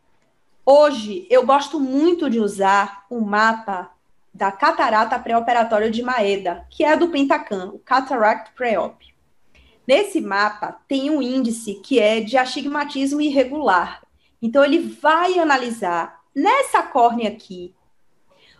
Hoje, 0.65 1.27
eu 1.29 1.45
gosto 1.45 1.79
muito 1.79 2.29
de 2.29 2.39
usar 2.39 3.05
o 3.09 3.21
mapa 3.21 3.91
da 4.33 4.51
catarata 4.51 5.17
pré-operatória 5.17 5.89
de 5.89 6.03
Maeda, 6.03 6.65
que 6.69 6.83
é 6.83 6.97
do 6.97 7.09
Pentacan, 7.09 7.67
o 7.73 7.79
Cataract 7.79 8.51
Pre-Op. 8.53 9.13
Nesse 9.87 10.19
mapa, 10.19 10.79
tem 10.87 11.09
um 11.09 11.21
índice 11.21 11.75
que 11.75 11.99
é 11.99 12.19
de 12.19 12.37
astigmatismo 12.37 13.21
irregular. 13.21 14.01
Então, 14.41 14.65
ele 14.65 14.79
vai 14.79 15.39
analisar 15.39 16.21
nessa 16.35 16.83
córnea 16.83 17.29
aqui 17.29 17.73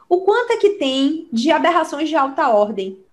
o 0.07 0.21
quanto 0.21 0.53
é 0.53 0.57
que 0.57 0.71
tem 0.71 1.27
de 1.33 1.51
aberrações 1.51 2.07
de 2.07 2.15
alta 2.15 2.49
ordem. 2.49 3.03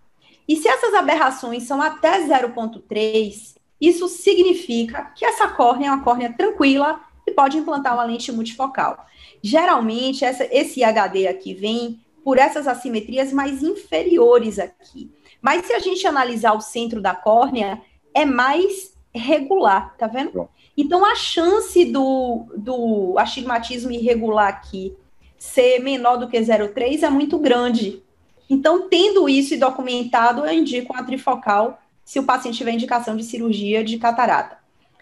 E 0.47 0.57
se 0.57 0.69
essas 0.69 0.93
aberrações 0.95 1.65
são 1.65 1.81
até 1.81 2.21
0,3, 2.27 3.57
isso 3.83 4.07
significa 4.07 5.07
que 5.17 5.25
essa 5.25 5.49
córnea 5.49 5.89
é 5.89 5.91
uma 5.91 6.05
córnea 6.05 6.33
tranquila 6.33 7.01
e 7.27 7.33
pode 7.33 7.59
implantar 7.59 7.95
uma 7.95 8.05
lente 8.05 8.31
multifocal. 8.31 9.05
Geralmente, 9.43 10.25
essa, 10.25 10.47
esse 10.53 10.85
HD 10.85 11.27
aqui 11.27 11.53
vem 11.53 12.01
por 12.25 12.39
essas 12.39 12.69
assimetrias 12.69 13.33
mais 13.33 13.61
inferiores 13.61 14.61
aqui. 14.61 15.11
Mas 15.41 15.67
se 15.67 15.73
a 15.73 15.81
gente 15.81 16.07
analisar 16.07 16.53
o 16.53 16.61
centro 16.61 17.03
da 17.03 17.13
córnea, 17.13 17.83
é 18.15 18.25
mais 18.25 18.97
regular, 19.13 19.97
tá 19.97 20.07
vendo? 20.07 20.49
Então, 20.77 21.05
a 21.05 21.17
chance 21.17 21.85
do, 21.85 22.47
do 22.57 23.19
astigmatismo 23.19 23.91
irregular 23.91 24.47
aqui 24.47 24.97
ser 25.37 25.81
menor 25.81 26.19
do 26.19 26.29
que 26.29 26.39
0,3 26.39 27.03
é 27.03 27.11
muito 27.11 27.37
grande. 27.37 28.01
Então, 28.49 28.89
tendo 28.89 29.29
isso 29.29 29.59
documentado, 29.59 30.47
eu 30.47 30.53
indico 30.53 30.93
uma 30.93 31.03
trifocal 31.03 31.82
se 32.13 32.19
o 32.19 32.25
paciente 32.25 32.59
tiver 32.59 32.73
indicação 32.73 33.17
de 33.17 33.25
cirurgia 33.25 33.83
de 33.83 33.97
catarata. 33.97 34.59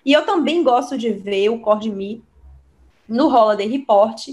E 0.06 0.12
eu 0.12 0.24
também 0.24 0.62
gosto 0.62 0.96
de 0.96 1.10
ver 1.10 1.48
o 1.48 1.58
CORDMI 1.58 2.22
no 3.08 3.26
Holiday 3.26 3.66
Report 3.66 4.28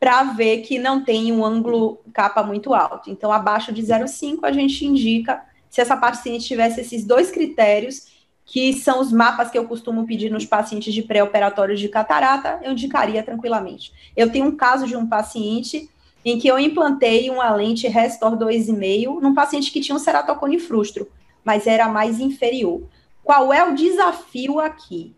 para 0.00 0.22
ver 0.22 0.62
que 0.62 0.78
não 0.78 1.04
tem 1.04 1.30
um 1.30 1.44
ângulo 1.44 2.00
capa 2.14 2.42
muito 2.42 2.72
alto. 2.72 3.10
Então, 3.10 3.30
abaixo 3.30 3.74
de 3.74 3.82
0,5, 3.82 4.38
a 4.42 4.50
gente 4.52 4.86
indica, 4.86 5.44
se 5.68 5.82
essa 5.82 5.98
paciente 5.98 6.46
tivesse 6.46 6.80
esses 6.80 7.04
dois 7.04 7.30
critérios, 7.30 8.06
que 8.46 8.72
são 8.72 9.00
os 9.00 9.12
mapas 9.12 9.50
que 9.50 9.58
eu 9.58 9.68
costumo 9.68 10.06
pedir 10.06 10.30
nos 10.30 10.46
pacientes 10.46 10.94
de 10.94 11.02
pré-operatório 11.02 11.76
de 11.76 11.90
catarata, 11.90 12.58
eu 12.62 12.72
indicaria 12.72 13.22
tranquilamente. 13.22 13.92
Eu 14.16 14.32
tenho 14.32 14.46
um 14.46 14.56
caso 14.56 14.86
de 14.86 14.96
um 14.96 15.06
paciente 15.06 15.90
em 16.24 16.38
que 16.38 16.48
eu 16.48 16.58
implantei 16.58 17.28
uma 17.28 17.54
lente 17.54 17.86
Restor 17.86 18.38
2,5 18.38 19.20
num 19.20 19.34
paciente 19.34 19.70
que 19.70 19.82
tinha 19.82 19.94
um 19.94 19.98
ceratocone 19.98 20.58
frustro 20.58 21.06
mas 21.44 21.66
era 21.66 21.88
mais 21.88 22.18
inferior. 22.20 22.82
Qual 23.22 23.52
é 23.52 23.64
o 23.64 23.74
desafio 23.74 24.58
aqui? 24.58 25.14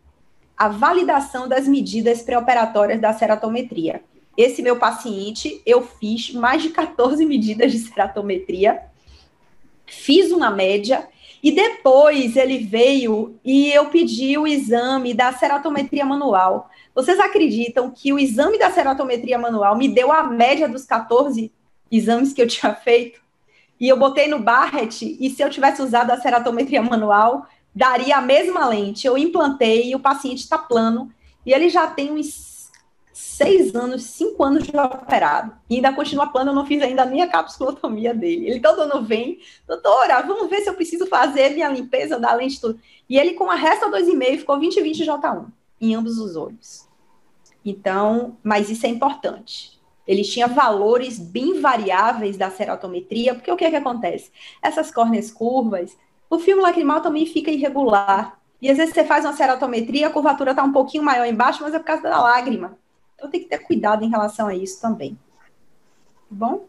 A 0.56 0.68
validação 0.68 1.48
das 1.48 1.68
medidas 1.68 2.22
pré-operatórias 2.22 3.00
da 3.00 3.12
ceratometria. 3.12 4.02
Esse 4.36 4.62
meu 4.62 4.76
paciente, 4.76 5.62
eu 5.64 5.82
fiz 5.82 6.32
mais 6.32 6.62
de 6.62 6.70
14 6.70 7.24
medidas 7.24 7.72
de 7.72 7.78
ceratometria, 7.78 8.82
fiz 9.86 10.30
uma 10.30 10.50
média, 10.50 11.08
e 11.42 11.52
depois 11.52 12.36
ele 12.36 12.58
veio 12.58 13.38
e 13.44 13.70
eu 13.72 13.86
pedi 13.86 14.36
o 14.36 14.46
exame 14.46 15.14
da 15.14 15.32
ceratometria 15.32 16.04
manual. 16.04 16.68
Vocês 16.94 17.20
acreditam 17.20 17.90
que 17.90 18.12
o 18.12 18.18
exame 18.18 18.58
da 18.58 18.70
ceratometria 18.70 19.38
manual 19.38 19.76
me 19.76 19.86
deu 19.86 20.10
a 20.10 20.24
média 20.24 20.68
dos 20.68 20.84
14 20.84 21.52
exames 21.90 22.32
que 22.32 22.42
eu 22.42 22.48
tinha 22.48 22.74
feito? 22.74 23.20
E 23.78 23.88
eu 23.88 23.98
botei 23.98 24.28
no 24.28 24.38
Barrett, 24.38 25.16
e 25.20 25.30
se 25.30 25.42
eu 25.42 25.50
tivesse 25.50 25.82
usado 25.82 26.10
a 26.10 26.20
ceratometria 26.20 26.82
manual, 26.82 27.46
daria 27.74 28.16
a 28.16 28.22
mesma 28.22 28.66
lente. 28.66 29.06
Eu 29.06 29.18
implantei 29.18 29.90
e 29.90 29.94
o 29.94 30.00
paciente 30.00 30.38
está 30.38 30.56
plano, 30.56 31.12
e 31.44 31.52
ele 31.52 31.68
já 31.68 31.86
tem 31.86 32.10
uns 32.10 32.56
seis 33.12 33.74
anos, 33.74 34.02
cinco 34.04 34.42
anos 34.44 34.64
de 34.64 34.76
operado. 34.76 35.52
E 35.68 35.76
ainda 35.76 35.92
continua 35.92 36.26
plano, 36.26 36.50
eu 36.50 36.54
não 36.54 36.66
fiz 36.66 36.82
ainda 36.82 37.04
nem 37.04 37.22
a 37.22 37.28
capsulotomia 37.28 38.14
dele. 38.14 38.48
Ele 38.48 38.60
todo 38.60 38.80
ano 38.80 39.02
vem, 39.02 39.38
doutora, 39.66 40.22
vamos 40.22 40.48
ver 40.48 40.60
se 40.60 40.68
eu 40.68 40.74
preciso 40.74 41.06
fazer 41.06 41.50
minha 41.50 41.68
limpeza 41.68 42.18
da 42.18 42.32
lente 42.34 42.60
tudo. 42.60 42.78
E 43.08 43.18
ele 43.18 43.34
com 43.34 43.50
a 43.50 43.54
resta 43.54 43.90
2,5 43.90 44.38
ficou 44.38 44.58
20-20 44.58 45.04
J1 45.04 45.46
em 45.80 45.94
ambos 45.94 46.18
os 46.18 46.36
olhos. 46.36 46.86
Então, 47.64 48.36
mas 48.42 48.70
isso 48.70 48.86
é 48.86 48.88
importante. 48.88 49.75
Ele 50.06 50.22
tinha 50.22 50.46
valores 50.46 51.18
bem 51.18 51.60
variáveis 51.60 52.36
da 52.36 52.50
ceratometria, 52.50 53.34
porque 53.34 53.50
o 53.50 53.56
que, 53.56 53.64
é 53.64 53.70
que 53.70 53.76
acontece? 53.76 54.30
Essas 54.62 54.90
córneas 54.90 55.30
curvas, 55.30 55.96
o 56.30 56.38
filme 56.38 56.62
lacrimal 56.62 57.00
também 57.00 57.26
fica 57.26 57.50
irregular. 57.50 58.38
E 58.60 58.70
às 58.70 58.76
vezes 58.76 58.94
você 58.94 59.04
faz 59.04 59.24
uma 59.24 59.34
ceratometria, 59.34 60.06
a 60.06 60.10
curvatura 60.10 60.52
está 60.52 60.62
um 60.62 60.72
pouquinho 60.72 61.02
maior 61.02 61.26
embaixo, 61.26 61.62
mas 61.62 61.74
é 61.74 61.78
por 61.78 61.84
causa 61.84 62.02
da 62.02 62.22
lágrima. 62.22 62.78
Então 63.14 63.30
tem 63.30 63.40
que 63.40 63.48
ter 63.48 63.58
cuidado 63.58 64.04
em 64.04 64.10
relação 64.10 64.46
a 64.46 64.54
isso 64.54 64.80
também. 64.80 65.18
Tá 66.28 66.30
bom? 66.30 66.66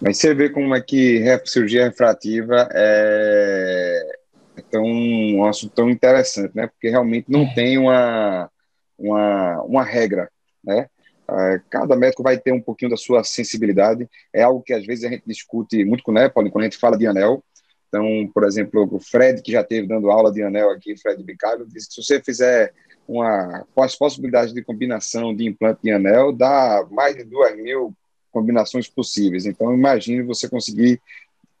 Mas 0.00 0.18
você 0.18 0.34
vê 0.34 0.50
como 0.50 0.74
é 0.74 0.80
que 0.80 1.22
cirurgia 1.46 1.84
refrativa 1.84 2.68
é, 2.72 4.18
é 4.56 4.62
tão, 4.70 4.84
um 4.84 5.44
assunto 5.44 5.72
tão 5.74 5.90
interessante, 5.90 6.54
né? 6.54 6.66
Porque 6.66 6.90
realmente 6.90 7.30
não 7.30 7.52
tem 7.54 7.78
uma, 7.78 8.50
uma, 8.98 9.62
uma 9.62 9.82
regra, 9.82 10.30
né? 10.62 10.88
É, 11.28 11.60
cada 11.68 11.96
médico 11.96 12.22
vai 12.22 12.38
ter 12.38 12.52
um 12.52 12.60
pouquinho 12.60 12.90
da 12.90 12.96
sua 12.96 13.24
sensibilidade. 13.24 14.08
É 14.32 14.42
algo 14.42 14.62
que 14.62 14.72
às 14.72 14.86
vezes 14.86 15.04
a 15.04 15.08
gente 15.08 15.24
discute 15.26 15.84
muito 15.84 16.02
com 16.04 16.12
o 16.12 16.14
Nepoli 16.14 16.50
quando 16.50 16.62
a 16.62 16.66
gente 16.66 16.78
fala 16.78 16.96
de 16.96 17.06
anel. 17.06 17.42
Então, 17.88 18.30
por 18.32 18.44
exemplo, 18.44 18.88
o 18.90 19.00
Fred, 19.00 19.42
que 19.42 19.52
já 19.52 19.64
teve 19.64 19.86
dando 19.86 20.10
aula 20.10 20.32
de 20.32 20.42
anel 20.42 20.70
aqui, 20.70 20.96
Fred 20.96 21.22
Bicago, 21.22 21.66
disse 21.66 21.88
que 21.88 21.94
se 21.94 22.02
você 22.02 22.22
fizer 22.22 22.72
uma, 23.08 23.64
com 23.74 23.82
as 23.82 23.96
possibilidades 23.96 24.52
de 24.52 24.62
combinação 24.62 25.34
de 25.34 25.46
implante 25.46 25.80
de 25.82 25.90
anel, 25.90 26.32
dá 26.32 26.86
mais 26.90 27.16
de 27.16 27.24
duas 27.24 27.56
mil 27.56 27.94
combinações 28.30 28.88
possíveis. 28.88 29.46
Então, 29.46 29.72
imagine 29.72 30.22
você 30.22 30.48
conseguir 30.48 31.00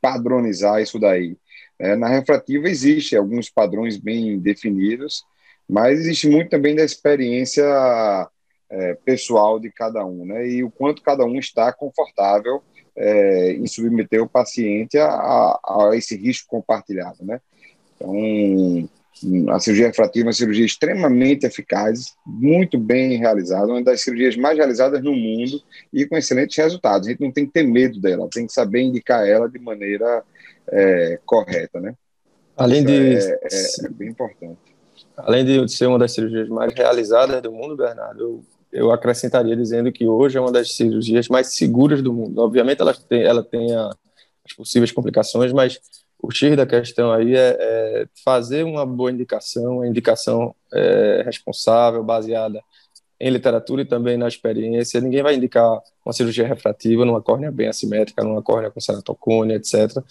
padronizar 0.00 0.80
isso 0.80 0.98
daí. 0.98 1.36
É, 1.78 1.94
na 1.94 2.08
refrativa 2.08 2.68
existe 2.68 3.16
alguns 3.16 3.50
padrões 3.50 3.96
bem 3.96 4.38
definidos, 4.38 5.24
mas 5.68 6.00
existe 6.00 6.28
muito 6.28 6.50
também 6.50 6.74
da 6.74 6.84
experiência 6.84 7.64
é, 8.70 8.94
pessoal 9.04 9.58
de 9.58 9.70
cada 9.70 10.04
um, 10.04 10.24
né? 10.24 10.48
E 10.48 10.64
o 10.64 10.70
quanto 10.70 11.02
cada 11.02 11.24
um 11.24 11.36
está 11.36 11.72
confortável 11.72 12.62
é, 12.96 13.52
em 13.52 13.66
submeter 13.66 14.22
o 14.22 14.28
paciente 14.28 14.98
a, 14.98 15.06
a, 15.08 15.90
esse 15.94 16.16
risco 16.16 16.48
compartilhado, 16.48 17.18
né? 17.24 17.40
Então, 17.94 18.88
a 19.50 19.58
cirurgia 19.58 19.86
refrativa 19.86 20.26
é 20.26 20.28
uma 20.28 20.32
cirurgia 20.32 20.66
extremamente 20.66 21.46
eficaz, 21.46 22.14
muito 22.26 22.78
bem 22.78 23.16
realizada, 23.16 23.66
uma 23.66 23.82
das 23.82 24.02
cirurgias 24.02 24.36
mais 24.36 24.58
realizadas 24.58 25.02
no 25.02 25.14
mundo 25.14 25.62
e 25.92 26.06
com 26.06 26.16
excelentes 26.16 26.56
resultados. 26.56 27.06
A 27.06 27.10
gente 27.10 27.22
não 27.22 27.32
tem 27.32 27.46
que 27.46 27.52
ter 27.52 27.62
medo 27.62 27.98
dela, 27.98 28.28
tem 28.30 28.46
que 28.46 28.52
saber 28.52 28.82
indicar 28.82 29.26
ela 29.26 29.48
de 29.48 29.58
maneira 29.58 30.22
é, 30.68 31.18
correta, 31.24 31.80
né? 31.80 31.94
Além 32.56 32.78
Isso 32.78 32.86
de 32.86 33.14
é, 33.14 33.38
é, 33.42 33.86
é, 33.86 33.88
bem 33.90 34.08
importante. 34.08 34.58
Além 35.16 35.44
de 35.44 35.68
ser 35.72 35.86
uma 35.86 35.98
das 35.98 36.12
cirurgias 36.12 36.48
mais 36.48 36.72
realizadas 36.74 37.40
do 37.42 37.52
mundo, 37.52 37.76
Bernardo, 37.76 38.20
eu, 38.20 38.44
eu 38.76 38.92
acrescentaria 38.92 39.56
dizendo 39.56 39.90
que 39.90 40.06
hoje 40.06 40.36
é 40.36 40.40
uma 40.40 40.52
das 40.52 40.74
cirurgias 40.76 41.28
mais 41.28 41.54
seguras 41.54 42.02
do 42.02 42.12
mundo. 42.12 42.40
Obviamente, 42.40 42.80
ela 42.82 42.94
tem, 42.94 43.22
ela 43.22 43.42
tem 43.42 43.74
a, 43.74 43.90
as 44.44 44.52
possíveis 44.52 44.92
complicações, 44.92 45.52
mas 45.52 45.80
o 46.22 46.30
X 46.30 46.56
da 46.56 46.66
questão 46.66 47.10
aí 47.10 47.34
é, 47.34 47.56
é, 47.58 48.08
fazer 48.24 48.64
uma 48.64 48.84
boa 48.84 49.10
indicação, 49.10 49.78
uma 49.78 49.86
indicação 49.86 50.54
é, 50.72 51.22
responsável, 51.24 52.04
baseada 52.04 52.62
em 53.18 53.30
literatura 53.30 53.82
e 53.82 53.86
também 53.86 54.16
na 54.18 54.28
experiência. 54.28 55.00
Ninguém 55.00 55.22
vai 55.22 55.34
indicar 55.36 55.80
uma 56.04 56.12
cirurgia 56.12 56.46
refrativa 56.46 57.04
numa 57.04 57.22
córnea 57.22 57.50
bem 57.50 57.68
assimétrica, 57.68 58.22
numa 58.22 58.42
córnea 58.42 58.70
com 58.70 58.80
ceratocônia, 58.80 59.56
etc. 59.56 60.02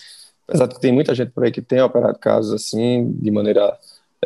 Apesar 0.48 0.68
de 0.68 0.76
que 0.76 0.82
tem 0.82 0.92
muita 0.92 1.14
gente 1.14 1.32
por 1.32 1.44
aí 1.44 1.52
que 1.52 1.62
tem 1.62 1.82
operado 1.82 2.18
casos 2.18 2.52
assim, 2.54 3.12
de 3.12 3.30
maneira 3.30 3.78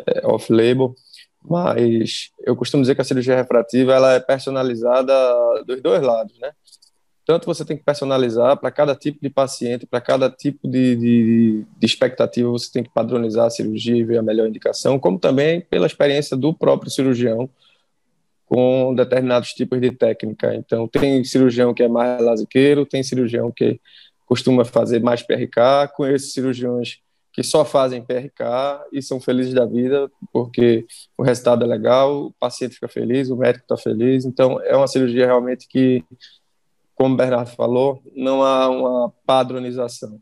é, 0.06 0.26
off-label, 0.26 0.94
mas 1.42 2.30
eu 2.40 2.54
costumo 2.54 2.82
dizer 2.82 2.94
que 2.94 3.00
a 3.00 3.04
cirurgia 3.04 3.36
refrativa 3.36 3.92
ela 3.92 4.14
é 4.14 4.20
personalizada 4.20 5.12
dos 5.66 5.80
dois 5.80 6.02
lados, 6.02 6.38
né? 6.38 6.52
Tanto 7.24 7.46
você 7.46 7.64
tem 7.64 7.76
que 7.76 7.84
personalizar 7.84 8.56
para 8.56 8.70
cada 8.70 8.94
tipo 8.96 9.18
de 9.22 9.30
paciente, 9.30 9.86
para 9.86 10.00
cada 10.00 10.28
tipo 10.28 10.66
de, 10.66 10.96
de, 10.96 11.66
de, 11.78 11.86
expectativa, 11.86 12.50
você 12.50 12.70
tem 12.72 12.82
que 12.82 12.90
padronizar 12.90 13.46
a 13.46 13.50
cirurgia 13.50 13.96
e 13.96 14.02
ver 14.02 14.18
a 14.18 14.22
melhor 14.22 14.48
indicação, 14.48 14.98
como 14.98 15.18
também 15.18 15.60
pela 15.60 15.86
experiência 15.86 16.36
do 16.36 16.52
próprio 16.52 16.90
cirurgião 16.90 17.48
com 18.46 18.92
determinados 18.96 19.50
tipos 19.50 19.80
de 19.80 19.92
técnica. 19.92 20.52
Então, 20.56 20.88
tem 20.88 21.22
cirurgião 21.22 21.72
que 21.72 21.84
é 21.84 21.88
mais 21.88 22.20
laziqueiro, 22.20 22.84
tem 22.84 23.00
cirurgião 23.00 23.52
que 23.52 23.80
costuma 24.26 24.64
fazer 24.64 25.00
mais 25.00 25.22
PRK, 25.22 25.88
esses 26.12 26.32
cirurgiões 26.32 26.98
que 27.40 27.46
só 27.46 27.64
fazem 27.64 28.04
PRK 28.04 28.84
e 28.92 29.00
são 29.00 29.18
felizes 29.18 29.54
da 29.54 29.64
vida, 29.64 30.10
porque 30.30 30.84
o 31.16 31.22
resultado 31.22 31.64
é 31.64 31.66
legal, 31.66 32.26
o 32.26 32.32
paciente 32.38 32.74
fica 32.74 32.86
feliz, 32.86 33.30
o 33.30 33.36
médico 33.36 33.64
está 33.64 33.78
feliz. 33.78 34.26
Então, 34.26 34.60
é 34.60 34.76
uma 34.76 34.86
cirurgia 34.86 35.24
realmente 35.24 35.66
que, 35.66 36.04
como 36.94 37.14
o 37.14 37.16
Bernardo 37.16 37.48
falou, 37.48 38.02
não 38.14 38.42
há 38.42 38.68
uma 38.68 39.10
padronização. 39.24 40.20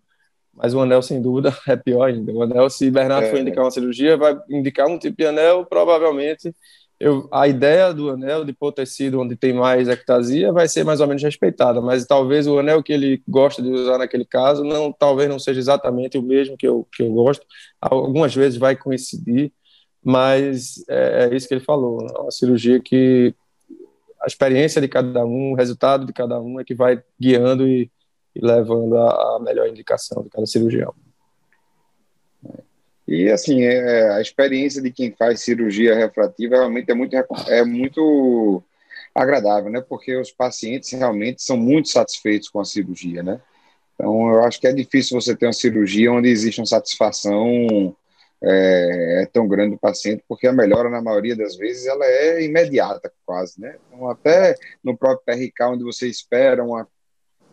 Mas 0.55 0.75
o 0.75 0.81
anel, 0.81 1.03
sem 1.03 1.21
dúvida, 1.21 1.53
é 1.67 1.75
pior 1.75 2.05
ainda. 2.05 2.33
O 2.33 2.41
anel, 2.41 2.71
se 2.71 2.89
Bernardo 2.89 3.25
é. 3.25 3.31
for 3.31 3.41
indicar 3.41 3.65
uma 3.65 3.71
cirurgia, 3.73 4.17
vai 4.17 4.39
indicar 4.49 4.87
um 4.87 4.97
tipo 4.97 5.17
de 5.17 5.27
anel, 5.27 5.67
provavelmente 5.67 6.55
eu, 7.01 7.29
a 7.33 7.47
ideia 7.47 7.95
do 7.95 8.11
anel 8.11 8.45
de 8.45 8.53
pôr 8.53 8.73
tecido 8.73 9.21
onde 9.21 9.37
tem 9.37 9.53
mais 9.53 9.89
ectasia 9.89 10.53
vai 10.53 10.67
ser 10.67 10.85
mais 10.85 11.01
ou 11.01 11.07
menos 11.07 11.23
respeitada, 11.23 11.81
mas 11.81 12.05
talvez 12.05 12.47
o 12.47 12.59
anel 12.59 12.83
que 12.83 12.93
ele 12.93 13.23
gosta 13.29 13.63
de 13.63 13.71
usar 13.71 13.99
naquele 13.99 14.25
caso 14.25 14.65
não, 14.65 14.93
talvez 14.93 15.29
não 15.29 15.39
seja 15.39 15.61
exatamente 15.61 16.19
o 16.19 16.23
mesmo 16.23 16.57
que 16.57 16.67
eu, 16.67 16.87
que 16.93 17.03
eu 17.05 17.13
gosto. 17.13 17.47
Algumas 17.81 18.35
vezes 18.35 18.59
vai 18.59 18.75
coincidir, 18.75 19.53
mas 20.03 20.85
é, 20.89 21.29
é 21.31 21.37
isso 21.37 21.47
que 21.47 21.55
ele 21.55 21.65
falou. 21.65 22.05
É 22.05 22.21
uma 22.21 22.33
cirurgia 22.33 22.81
que 22.81 23.33
a 24.21 24.27
experiência 24.27 24.81
de 24.81 24.89
cada 24.89 25.25
um, 25.25 25.53
o 25.53 25.55
resultado 25.55 26.05
de 26.05 26.13
cada 26.13 26.41
um 26.41 26.59
é 26.59 26.65
que 26.65 26.75
vai 26.75 27.01
guiando 27.21 27.69
e, 27.69 27.91
e 28.35 28.41
levando 28.45 28.97
a, 28.97 29.37
a 29.37 29.41
melhor 29.41 29.69
indicação 29.69 30.25
de 30.25 30.31
cada 30.31 30.47
cirurgião. 30.47 30.93
E, 33.09 33.31
assim, 33.31 33.63
é, 33.63 34.11
a 34.11 34.21
experiência 34.21 34.83
de 34.83 34.93
quem 34.93 35.11
faz 35.11 35.41
cirurgia 35.41 35.95
refrativa 35.95 36.57
realmente 36.57 36.91
é 36.91 36.95
muito, 36.95 37.17
é 37.49 37.65
muito 37.65 38.63
agradável, 39.15 39.71
né? 39.71 39.81
Porque 39.81 40.15
os 40.15 40.31
pacientes 40.31 40.93
realmente 40.93 41.43
são 41.43 41.57
muito 41.57 41.89
satisfeitos 41.89 42.51
com 42.51 42.61
a 42.61 42.67
cirurgia, 42.67 43.23
né? 43.23 43.41
Então, 43.95 44.29
eu 44.29 44.45
acho 44.45 44.61
que 44.61 44.67
é 44.67 44.73
difícil 44.75 45.19
você 45.19 45.35
ter 45.35 45.47
uma 45.47 45.55
cirurgia 45.55 46.13
onde 46.13 46.29
existe 46.29 46.61
uma 46.61 46.67
satisfação 46.67 47.97
é, 48.43 49.23
é 49.23 49.27
tão 49.33 49.49
grande 49.49 49.71
do 49.75 49.81
paciente, 49.81 50.23
porque 50.29 50.47
a 50.47 50.53
melhora, 50.53 50.91
na 50.91 51.01
maioria 51.01 51.35
das 51.35 51.57
vezes, 51.57 51.87
ela 51.87 52.05
é 52.05 52.45
imediata, 52.45 53.11
quase, 53.25 53.59
né? 53.59 53.77
Então, 53.89 54.11
até 54.11 54.55
no 54.85 54.95
próprio 54.95 55.25
PRK, 55.25 55.65
onde 55.65 55.83
você 55.83 56.07
espera 56.07 56.63
uma, 56.63 56.87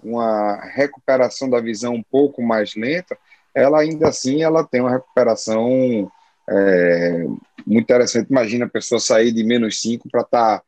uma 0.03 0.57
recuperação 0.65 1.49
da 1.49 1.61
visão 1.61 1.93
um 1.93 2.03
pouco 2.03 2.43
mais 2.43 2.75
lenta, 2.75 3.17
ela 3.55 3.79
ainda 3.79 4.09
assim 4.09 4.43
ela 4.43 4.63
tem 4.63 4.81
uma 4.81 4.91
recuperação 4.91 6.11
é, 6.49 7.25
muito 7.65 7.83
interessante. 7.83 8.29
Imagina 8.29 8.65
a 8.65 8.69
pessoa 8.69 8.99
sair 8.99 9.31
de 9.31 9.43
menos 9.43 9.81
5 9.81 10.09
para 10.11 10.21
estar 10.21 10.59
tá 10.59 10.63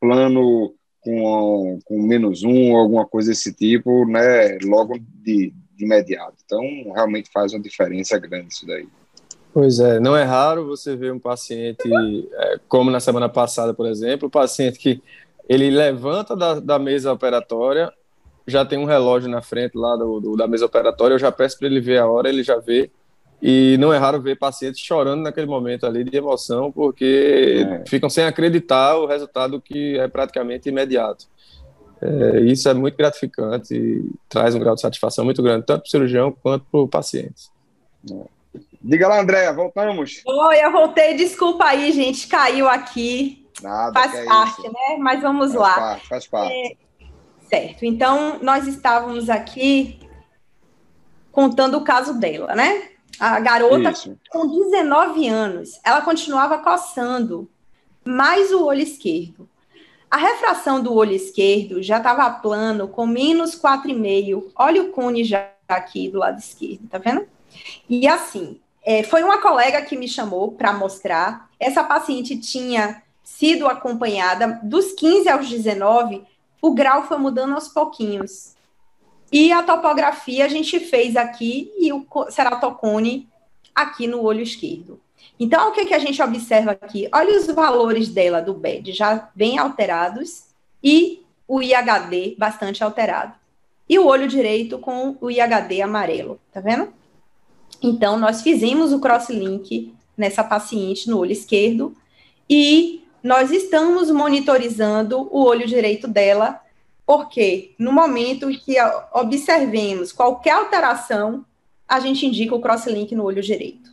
plano 0.00 0.74
com, 1.00 1.78
com 1.84 2.02
menos 2.02 2.42
1 2.42 2.50
um, 2.50 2.76
alguma 2.76 3.06
coisa 3.06 3.30
desse 3.30 3.52
tipo, 3.52 4.04
né, 4.06 4.58
logo 4.62 4.98
de, 4.98 5.52
de 5.76 5.84
imediato. 5.84 6.34
Então, 6.44 6.62
realmente 6.94 7.30
faz 7.32 7.52
uma 7.52 7.60
diferença 7.60 8.18
grande 8.18 8.52
isso 8.52 8.66
daí. 8.66 8.88
Pois 9.52 9.80
é, 9.80 10.00
não 10.00 10.16
é 10.16 10.22
raro 10.22 10.66
você 10.66 10.96
ver 10.96 11.12
um 11.12 11.18
paciente, 11.18 11.82
é, 11.86 12.58
como 12.68 12.90
na 12.90 13.00
semana 13.00 13.28
passada, 13.28 13.74
por 13.74 13.86
exemplo, 13.86 14.28
o 14.28 14.30
paciente 14.30 14.78
que 14.78 15.02
ele 15.48 15.70
levanta 15.70 16.34
da, 16.34 16.58
da 16.58 16.78
mesa 16.78 17.12
operatória, 17.12 17.92
já 18.46 18.64
tem 18.64 18.78
um 18.78 18.84
relógio 18.84 19.28
na 19.28 19.42
frente 19.42 19.76
lá 19.76 19.96
do, 19.96 20.20
do 20.20 20.36
da 20.36 20.46
mesa 20.46 20.66
operatória, 20.66 21.14
eu 21.14 21.18
já 21.18 21.30
peço 21.30 21.58
para 21.58 21.68
ele 21.68 21.80
ver 21.80 21.98
a 21.98 22.06
hora, 22.06 22.28
ele 22.28 22.42
já 22.42 22.58
vê. 22.58 22.90
E 23.40 23.76
não 23.78 23.92
é 23.92 23.98
raro 23.98 24.20
ver 24.20 24.38
pacientes 24.38 24.80
chorando 24.80 25.22
naquele 25.22 25.48
momento 25.48 25.84
ali 25.84 26.04
de 26.04 26.16
emoção, 26.16 26.70
porque 26.70 27.66
é. 27.68 27.84
ficam 27.88 28.08
sem 28.08 28.24
acreditar 28.24 28.96
o 28.96 29.06
resultado 29.06 29.60
que 29.60 29.98
é 29.98 30.06
praticamente 30.06 30.68
imediato. 30.68 31.26
É, 32.00 32.40
isso 32.40 32.68
é 32.68 32.74
muito 32.74 32.96
gratificante 32.96 33.74
e 33.74 34.10
traz 34.28 34.54
um 34.54 34.60
grau 34.60 34.74
de 34.74 34.80
satisfação 34.80 35.24
muito 35.24 35.42
grande, 35.42 35.66
tanto 35.66 35.82
para 35.82 35.88
o 35.88 35.90
cirurgião 35.90 36.36
quanto 36.42 36.64
para 36.70 36.80
o 36.80 36.88
paciente. 36.88 37.50
É. 38.10 38.60
Diga 38.80 39.06
lá, 39.06 39.20
Andréa, 39.20 39.52
voltamos. 39.52 40.22
Oi, 40.26 40.64
eu 40.64 40.72
voltei, 40.72 41.14
desculpa 41.14 41.64
aí, 41.64 41.92
gente, 41.92 42.26
caiu 42.26 42.68
aqui. 42.68 43.46
Nada, 43.62 43.92
faz 43.92 44.14
é 44.14 44.24
parte, 44.24 44.60
isso. 44.60 44.72
né? 44.72 44.96
Mas 44.98 45.22
vamos 45.22 45.52
faz 45.52 45.60
lá. 45.60 45.74
Parte, 45.74 46.08
faz 46.08 46.26
parte. 46.26 46.78
Certo. 47.52 47.84
Então, 47.84 48.38
nós 48.40 48.66
estávamos 48.66 49.28
aqui 49.28 49.98
contando 51.30 51.76
o 51.76 51.84
caso 51.84 52.14
dela, 52.18 52.54
né? 52.54 52.88
A 53.20 53.38
garota, 53.40 53.90
Isso. 53.90 54.18
com 54.30 54.48
19 54.48 55.28
anos, 55.28 55.78
ela 55.84 56.00
continuava 56.00 56.58
coçando 56.58 57.50
mais 58.02 58.52
o 58.52 58.64
olho 58.64 58.80
esquerdo. 58.80 59.46
A 60.10 60.16
refração 60.16 60.82
do 60.82 60.94
olho 60.94 61.12
esquerdo 61.12 61.82
já 61.82 61.98
estava 61.98 62.28
plano, 62.30 62.88
com 62.88 63.06
menos 63.06 63.54
4,5. 63.54 64.50
Olha 64.56 64.82
o 64.82 64.88
cone 64.88 65.22
já 65.22 65.50
aqui 65.68 66.08
do 66.08 66.20
lado 66.20 66.38
esquerdo, 66.38 66.88
tá 66.88 66.96
vendo? 66.96 67.26
E 67.86 68.08
assim, 68.08 68.58
é, 68.82 69.02
foi 69.02 69.22
uma 69.22 69.42
colega 69.42 69.82
que 69.82 69.96
me 69.96 70.08
chamou 70.08 70.52
para 70.52 70.72
mostrar. 70.72 71.50
Essa 71.60 71.84
paciente 71.84 72.34
tinha 72.38 73.02
sido 73.22 73.66
acompanhada 73.68 74.58
dos 74.62 74.92
15 74.92 75.28
aos 75.28 75.48
19, 75.48 76.31
o 76.62 76.72
grau 76.72 77.02
foi 77.08 77.18
mudando 77.18 77.54
aos 77.54 77.66
pouquinhos. 77.66 78.54
E 79.32 79.50
a 79.50 79.62
topografia 79.64 80.44
a 80.44 80.48
gente 80.48 80.78
fez 80.78 81.16
aqui 81.16 81.72
e 81.76 81.92
o 81.92 82.06
ceratocone 82.30 83.28
aqui 83.74 84.06
no 84.06 84.22
olho 84.22 84.42
esquerdo. 84.42 85.00
Então, 85.40 85.70
o 85.70 85.72
que, 85.72 85.86
que 85.86 85.94
a 85.94 85.98
gente 85.98 86.22
observa 86.22 86.70
aqui? 86.70 87.08
Olha 87.12 87.36
os 87.36 87.46
valores 87.46 88.08
dela 88.08 88.40
do 88.40 88.54
BED, 88.54 88.92
já 88.92 89.28
bem 89.34 89.58
alterados, 89.58 90.44
e 90.84 91.24
o 91.48 91.60
IHD 91.60 92.36
bastante 92.38 92.84
alterado. 92.84 93.34
E 93.88 93.98
o 93.98 94.06
olho 94.06 94.28
direito 94.28 94.78
com 94.78 95.16
o 95.20 95.30
IHD 95.30 95.82
amarelo, 95.82 96.38
tá 96.52 96.60
vendo? 96.60 96.92
Então, 97.82 98.18
nós 98.18 98.42
fizemos 98.42 98.92
o 98.92 99.00
crosslink 99.00 99.92
nessa 100.16 100.44
paciente 100.44 101.10
no 101.10 101.18
olho 101.18 101.32
esquerdo 101.32 101.96
e 102.48 103.01
nós 103.22 103.50
estamos 103.50 104.10
monitorizando 104.10 105.28
o 105.30 105.44
olho 105.44 105.66
direito 105.66 106.08
dela, 106.08 106.60
porque 107.06 107.74
no 107.78 107.92
momento 107.92 108.48
que 108.48 108.76
observemos 109.12 110.12
qualquer 110.12 110.52
alteração, 110.52 111.44
a 111.86 112.00
gente 112.00 112.26
indica 112.26 112.54
o 112.54 112.60
crosslink 112.60 113.14
no 113.14 113.24
olho 113.24 113.42
direito 113.42 113.92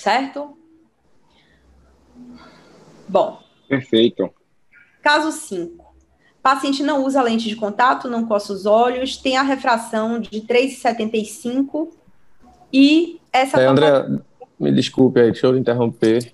certo? 0.00 0.56
Bom. 3.08 3.40
Perfeito. 3.68 4.32
Caso 5.02 5.30
5. 5.30 5.84
Paciente 6.42 6.82
não 6.82 7.04
usa 7.04 7.22
lente 7.22 7.48
de 7.48 7.56
contato, 7.56 8.08
não 8.08 8.26
coça 8.26 8.52
os 8.52 8.64
olhos, 8.64 9.16
tem 9.16 9.36
a 9.36 9.42
refração 9.42 10.18
de 10.18 10.40
3,75 10.40 11.88
e 12.72 13.20
essa... 13.30 13.60
É, 13.60 13.66
André, 13.66 14.08
me 14.58 14.72
desculpe 14.72 15.20
aí, 15.20 15.30
deixa 15.30 15.46
eu 15.46 15.56
interromper. 15.56 16.32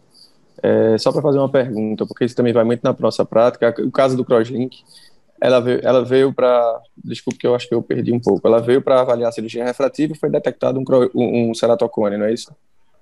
É, 0.63 0.97
só 0.99 1.13
para 1.13 1.23
fazer 1.23 1.39
uma 1.39 1.51
pergunta, 1.51 2.07
porque 2.07 2.25
isso 2.25 2.37
também 2.37 2.53
vai 2.53 2.65
muito 2.65 2.83
na 2.83 2.95
nossa 2.99 3.25
prática. 3.25 3.75
O 3.81 3.91
caso 3.91 4.17
do 4.17 4.25
crosslink, 4.25 4.83
ela 5.41 5.61
veio, 5.61 5.81
ela 5.83 6.05
veio 6.05 6.33
para. 6.33 6.81
Desculpe 6.97 7.39
que 7.39 7.47
eu 7.47 7.55
acho 7.55 7.69
que 7.69 7.75
eu 7.75 7.83
perdi 7.83 8.13
um 8.13 8.21
pouco. 8.21 8.47
Ela 8.47 8.61
veio 8.61 8.81
para 8.81 9.01
avaliar 9.01 9.29
a 9.29 9.33
cirurgia 9.33 9.65
refrativa 9.65 10.13
e 10.13 10.19
foi 10.19 10.31
detectado 10.31 10.79
um, 10.79 10.85
um, 11.15 11.51
um 11.51 11.55
ceratocone, 11.55 12.17
não 12.17 12.27
é 12.27 12.33
isso? 12.33 12.55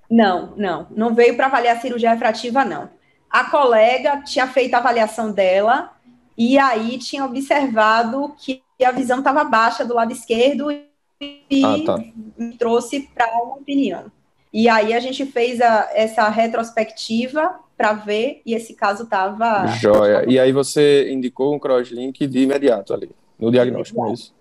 Não, 0.09 0.53
não. 0.55 0.87
Não 0.91 1.15
veio 1.15 1.35
para 1.35 1.47
avaliar 1.47 1.77
a 1.77 1.79
cirurgia 1.79 2.11
refrativa, 2.11 2.65
não. 2.65 2.89
A 3.29 3.45
colega 3.45 4.21
tinha 4.21 4.47
feito 4.47 4.73
a 4.73 4.77
avaliação 4.77 5.31
dela 5.31 5.91
e 6.37 6.57
aí 6.57 6.97
tinha 6.97 7.25
observado 7.25 8.33
que 8.37 8.61
a 8.83 8.91
visão 8.91 9.19
estava 9.19 9.43
baixa 9.43 9.85
do 9.85 9.93
lado 9.93 10.11
esquerdo 10.11 10.69
e 10.71 11.63
ah, 11.63 11.77
tá. 11.85 11.97
me 12.37 12.57
trouxe 12.57 13.09
para 13.13 13.27
uma 13.41 13.55
opinião. 13.55 14.11
E 14.57 14.69
aí 14.69 14.93
a 14.93 15.01
gente 15.01 15.25
fez 15.25 15.59
a, 15.59 15.89
essa 15.93 16.29
retrospectiva 16.29 17.59
para 17.75 17.91
ver 17.91 18.41
e 18.45 18.53
esse 18.53 18.73
caso 18.73 19.03
estava. 19.03 19.67
Joia. 19.67 20.23
E 20.29 20.39
aí 20.39 20.53
você 20.53 21.11
indicou 21.11 21.53
um 21.53 21.59
crosslink 21.59 22.25
de 22.25 22.39
imediato 22.39 22.93
ali, 22.93 23.09
no 23.37 23.51
diagnóstico, 23.51 24.07
é 24.07 24.13
isso? 24.13 24.33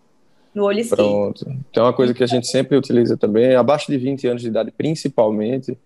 no 0.55 0.67
olho 0.67 0.79
esquerdo. 0.79 1.03
Pronto. 1.03 1.57
Então, 1.69 1.83
é 1.83 1.87
uma 1.89 1.93
coisa 1.93 2.15
que 2.15 2.23
a 2.23 2.29
gente 2.29 2.47
sempre 2.47 2.77
utiliza 2.77 3.17
também, 3.17 3.57
abaixo 3.57 3.91
de 3.91 3.99
20 3.99 4.29
anos 4.29 4.43
de 4.43 4.47
idade, 4.47 4.71
principalmente, 4.71 5.77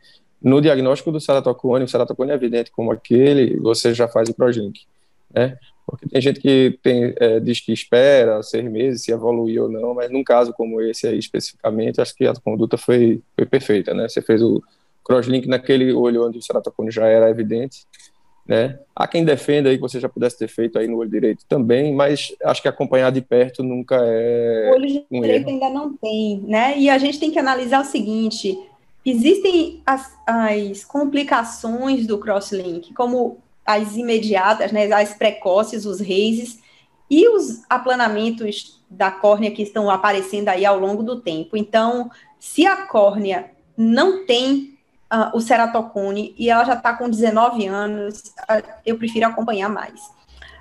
no 0.43 0.61
diagnóstico 0.61 1.11
do 1.11 1.19
ceratocone, 1.19 1.87
o 1.87 1.89
ceratocone 1.89 2.31
é 2.31 2.35
evidente 2.35 2.71
como 2.71 2.93
aquele, 2.93 3.57
você 3.57 3.95
já 3.95 4.07
faz 4.07 4.29
o 4.29 4.35
Progink, 4.35 4.83
né? 5.33 5.57
Porque 5.89 6.07
tem 6.07 6.21
gente 6.21 6.39
que 6.39 6.79
tem, 6.83 7.15
é, 7.17 7.41
diz 7.41 7.61
que 7.61 7.73
espera 7.73 8.43
seis 8.43 8.65
meses 8.71 9.03
se 9.03 9.11
evoluir 9.11 9.63
ou 9.63 9.71
não, 9.71 9.95
mas 9.95 10.11
num 10.11 10.23
caso 10.23 10.53
como 10.53 10.83
esse 10.83 11.07
aí 11.07 11.19
especificamente, 11.19 11.99
acho 11.99 12.15
que 12.15 12.27
a 12.27 12.35
conduta 12.35 12.77
foi, 12.77 13.23
foi 13.35 13.47
perfeita, 13.47 13.95
né? 13.95 14.07
Você 14.07 14.21
fez 14.21 14.43
o 14.43 14.63
crosslink 15.03 15.49
naquele 15.49 15.91
olho 15.93 16.27
onde 16.27 16.37
o 16.37 16.43
ceratocone 16.43 16.91
já 16.91 17.07
era 17.07 17.31
evidente, 17.31 17.87
né? 18.47 18.79
Há 18.95 19.09
quem 19.09 19.25
defenda 19.25 19.71
aí 19.71 19.77
que 19.77 19.81
você 19.81 19.99
já 19.99 20.11
pudesse 20.11 20.39
ter 20.39 20.49
feito 20.49 20.79
aí 20.79 20.87
no 20.87 20.99
olho 20.99 21.09
direito 21.09 21.45
também, 21.49 21.95
mas 21.95 22.35
acho 22.45 22.61
que 22.61 22.69
acompanhar 22.69 23.11
de 23.11 23.23
perto 23.23 23.63
nunca 23.63 23.97
é. 23.99 24.71
O 24.71 24.75
olho 24.75 25.07
um 25.11 25.23
direito 25.23 25.49
erro. 25.49 25.65
ainda 25.65 25.71
não 25.71 25.97
tem, 25.97 26.43
né? 26.47 26.79
E 26.79 26.91
a 26.91 26.99
gente 26.99 27.19
tem 27.19 27.31
que 27.31 27.39
analisar 27.39 27.81
o 27.81 27.87
seguinte: 27.87 28.59
existem 29.07 29.81
as, 29.87 30.15
as 30.27 30.85
complicações 30.85 32.07
do 32.07 32.19
crosslink, 32.19 32.93
como 32.93 33.39
as 33.69 33.97
imediatas, 33.97 34.73
né, 34.73 34.91
as 34.91 35.13
precoces, 35.13 35.85
os 35.85 36.01
rases, 36.01 36.59
e 37.11 37.29
os 37.29 37.63
aplanamentos 37.69 38.81
da 38.89 39.11
córnea 39.11 39.51
que 39.51 39.63
estão 39.63 39.91
aparecendo 39.91 40.49
aí 40.49 40.65
ao 40.65 40.79
longo 40.79 41.03
do 41.03 41.21
tempo. 41.21 41.55
Então, 41.55 42.11
se 42.39 42.65
a 42.65 42.87
córnea 42.87 43.51
não 43.77 44.25
tem 44.25 44.79
uh, 45.13 45.37
o 45.37 45.41
ceratocone 45.43 46.35
e 46.39 46.49
ela 46.49 46.65
já 46.65 46.73
está 46.73 46.95
com 46.95 47.11
19 47.11 47.67
anos, 47.67 48.21
uh, 48.21 48.67
eu 48.87 48.97
prefiro 48.97 49.27
acompanhar 49.27 49.69
mais. 49.69 50.01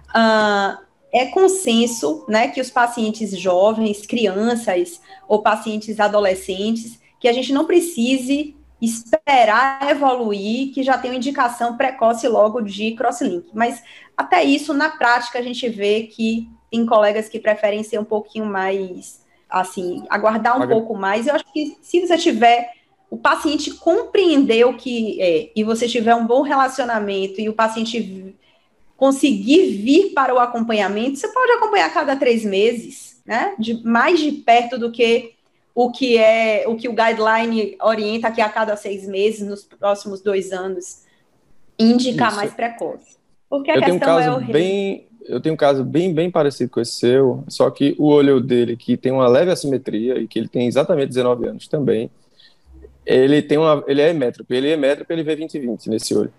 Uh, 0.10 0.86
é 1.14 1.28
consenso 1.28 2.26
né, 2.28 2.50
que 2.50 2.60
os 2.60 2.70
pacientes 2.70 3.32
jovens, 3.40 4.06
crianças 4.06 5.00
ou 5.30 5.42
pacientes 5.42 5.98
adolescentes, 5.98 7.00
que 7.22 7.30
a 7.30 7.34
gente 7.34 7.54
não 7.54 7.64
precise 7.64 8.57
esperar 8.82 9.90
evoluir, 9.90 10.74
que 10.74 10.84
já 10.84 10.98
tem 10.98 11.12
uma 11.12 11.18
indicação 11.18 11.76
precoce 11.76 12.28
logo 12.28 12.62
de 12.62 12.92
crosslink. 12.92 13.50
Mas 13.54 13.84
até 14.16 14.44
isso, 14.44 14.74
na 14.74 14.90
prática, 14.90 15.40
a 15.40 15.42
gente 15.42 15.68
vê 15.68 16.04
que 16.04 16.50
tem 16.72 16.86
colegas 16.86 17.30
que 17.30 17.40
preferem 17.40 17.84
ser 17.84 18.00
um 18.00 18.04
pouquinho 18.04 18.46
mais, 18.46 19.22
assim, 19.50 20.06
aguardar 20.10 20.62
um 20.62 20.68
pouco 20.68 20.96
mais. 20.96 21.28
Eu 21.28 21.36
acho 21.36 21.46
que 21.52 21.78
se 21.82 22.06
você 22.06 22.18
tiver 22.18 22.72
o 23.10 23.18
paciente 23.18 23.72
compreendeu 23.72 24.74
que 24.76 25.22
é, 25.22 25.50
e 25.56 25.64
você 25.64 25.88
tiver 25.88 26.14
um 26.14 26.28
bom 26.28 26.42
relacionamento 26.42 27.40
e 27.40 27.48
o 27.48 27.54
paciente 27.54 28.36
conseguir 28.98 29.78
vir 29.78 30.14
para 30.14 30.34
o 30.34 30.40
acompanhamento, 30.40 31.18
você 31.18 31.28
pode 31.30 31.52
acompanhar 31.54 31.94
cada 31.94 32.16
três 32.16 32.44
meses, 32.44 33.22
né? 33.26 33.56
De 33.58 33.82
mais 33.84 34.20
de 34.20 34.32
perto 34.32 34.78
do 34.78 34.92
que 34.92 35.37
o 35.78 35.92
que 35.92 36.18
é 36.18 36.64
o 36.66 36.76
que 36.76 36.90
o 36.90 36.92
guideline 36.92 37.78
orienta 37.80 38.32
que 38.32 38.42
a 38.42 38.50
cada 38.50 38.76
seis 38.76 39.08
meses 39.08 39.48
nos 39.48 39.64
próximos 39.64 40.22
dois 40.22 40.52
anos 40.52 41.04
indicar 41.78 42.30
Isso. 42.30 42.36
mais 42.36 42.52
precoce. 42.52 43.16
Porque 43.48 43.70
a 43.70 43.76
eu 43.76 43.82
questão 43.82 44.00
tenho 44.00 44.12
um 44.12 44.18
caso 44.18 44.28
é 44.28 44.50
o 44.50 44.52
bem 44.52 45.08
eu 45.22 45.40
tenho 45.40 45.54
um 45.54 45.58
caso 45.58 45.84
bem 45.84 46.12
bem 46.12 46.32
parecido 46.32 46.72
com 46.72 46.82
esse 46.82 46.94
seu, 46.94 47.44
só 47.48 47.70
que 47.70 47.96
o 48.00 48.08
olho 48.08 48.42
dele 48.42 48.76
que 48.76 48.98
tem 48.98 49.12
uma 49.12 49.28
leve 49.28 49.52
assimetria 49.52 50.18
e 50.18 50.28
que 50.28 50.40
ele 50.40 50.48
tem 50.48 50.66
exatamente 50.66 51.10
19 51.10 51.48
anos 51.48 51.68
também 51.68 52.10
ele 53.06 53.44
tem 53.44 53.60
uma, 53.60 53.84
ele 53.88 54.02
é 54.02 54.10
emétrope, 54.10 54.56
ele 54.56 54.70
é 54.70 54.72
emétrope, 54.72 55.14
ele 55.14 55.24
vê 55.24 55.36
20/20 55.36 55.88
nesse 55.90 56.16
olho. 56.16 56.34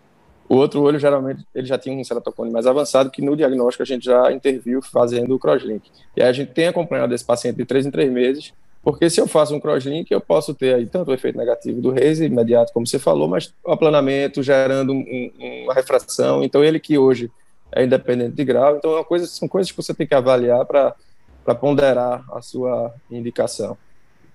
O 0.48 0.56
outro 0.56 0.82
olho, 0.82 0.98
geralmente, 0.98 1.46
ele 1.54 1.66
já 1.66 1.78
tinha 1.78 1.96
um 1.96 2.02
ceratocone 2.02 2.50
mais 2.50 2.66
avançado, 2.66 3.08
que 3.08 3.22
no 3.22 3.36
diagnóstico 3.36 3.84
a 3.84 3.86
gente 3.86 4.04
já 4.04 4.32
interviu 4.32 4.82
fazendo 4.82 5.34
o 5.34 5.38
crosslink. 5.38 5.88
E 6.16 6.22
aí 6.22 6.28
a 6.28 6.32
gente 6.32 6.52
tem 6.52 6.66
acompanhado 6.66 7.14
esse 7.14 7.24
paciente 7.24 7.56
de 7.56 7.64
três 7.64 7.86
em 7.86 7.90
três 7.90 8.10
meses, 8.10 8.52
porque 8.90 9.10
se 9.10 9.20
eu 9.20 9.28
faço 9.28 9.54
um 9.54 9.60
crosslink, 9.60 10.10
eu 10.10 10.18
posso 10.18 10.54
ter 10.54 10.74
aí 10.74 10.86
tanto 10.86 11.10
o 11.10 11.14
efeito 11.14 11.36
negativo 11.36 11.78
do 11.78 11.90
RASE 11.90 12.24
imediato, 12.24 12.72
como 12.72 12.86
você 12.86 12.98
falou, 12.98 13.28
mas 13.28 13.52
o 13.62 13.70
aplanamento 13.70 14.42
gerando 14.42 14.94
um, 14.94 15.30
uma 15.64 15.74
refração. 15.74 16.42
Então, 16.42 16.64
ele 16.64 16.80
que 16.80 16.96
hoje 16.96 17.30
é 17.70 17.84
independente 17.84 18.34
de 18.34 18.42
grau, 18.46 18.78
então 18.78 18.92
é 18.92 18.94
uma 18.94 19.04
coisa, 19.04 19.26
são 19.26 19.46
coisas 19.46 19.70
que 19.70 19.76
você 19.76 19.92
tem 19.92 20.06
que 20.06 20.14
avaliar 20.14 20.64
para 20.64 21.54
ponderar 21.54 22.24
a 22.32 22.40
sua 22.40 22.94
indicação. 23.10 23.76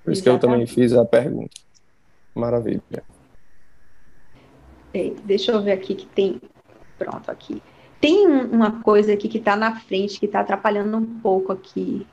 Por 0.04 0.14
isso 0.14 0.22
Exatamente. 0.22 0.24
que 0.24 0.30
eu 0.30 0.38
também 0.40 0.68
fiz 0.68 0.94
a 0.94 1.04
pergunta. 1.04 1.50
Maravilha. 2.36 3.04
É, 4.94 5.14
deixa 5.24 5.52
eu 5.52 5.64
ver 5.64 5.72
aqui 5.72 5.96
que 5.96 6.06
tem. 6.06 6.40
Pronto, 7.00 7.32
aqui. 7.32 7.60
Tem 8.00 8.28
uma 8.28 8.84
coisa 8.84 9.14
aqui 9.14 9.28
que 9.28 9.40
está 9.40 9.56
na 9.56 9.80
frente, 9.80 10.20
que 10.20 10.28
está 10.28 10.42
atrapalhando 10.42 10.96
um 10.96 11.20
pouco 11.22 11.52
aqui. 11.52 12.06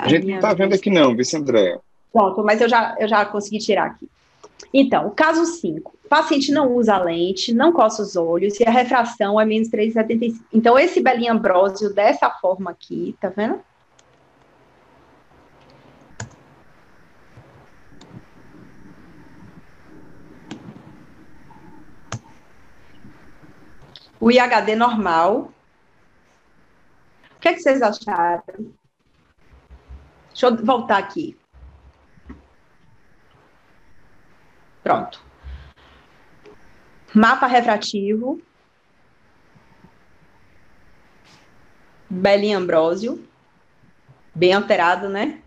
A, 0.00 0.04
a 0.04 0.08
gente 0.08 0.26
não 0.26 0.36
está 0.36 0.54
vendo 0.54 0.74
aqui, 0.74 0.90
não, 0.90 1.14
vice 1.14 1.36
André. 1.36 1.78
Pronto, 2.12 2.42
mas 2.42 2.60
eu 2.60 2.68
já, 2.68 2.96
eu 2.98 3.06
já 3.06 3.24
consegui 3.24 3.58
tirar 3.58 3.86
aqui. 3.86 4.08
Então, 4.72 5.06
o 5.08 5.10
caso 5.10 5.44
5. 5.44 5.92
O 6.04 6.08
paciente 6.08 6.50
não 6.52 6.74
usa 6.74 6.98
lente, 6.98 7.54
não 7.54 7.72
coça 7.72 8.02
os 8.02 8.16
olhos 8.16 8.58
e 8.58 8.64
a 8.64 8.70
refração 8.70 9.40
é 9.40 9.44
menos 9.44 9.68
3,75. 9.68 10.36
Então, 10.52 10.78
esse 10.78 11.00
belinha 11.00 11.32
ambrósio 11.32 11.92
dessa 11.92 12.30
forma 12.30 12.70
aqui, 12.70 13.14
tá 13.20 13.28
vendo? 13.28 13.60
o 24.20 24.30
IHD 24.30 24.76
normal. 24.76 25.50
O 27.36 27.40
que, 27.40 27.48
é 27.48 27.54
que 27.54 27.60
vocês 27.60 27.80
acharam? 27.80 28.72
Deixa 30.40 30.56
eu 30.56 30.64
voltar 30.64 30.96
aqui. 30.96 31.36
Pronto. 34.82 35.22
Mapa 37.14 37.46
refrativo. 37.46 38.40
Belém 42.08 42.54
Ambrósio. 42.54 43.22
Bem 44.34 44.54
alterado, 44.54 45.10
né? 45.10 45.42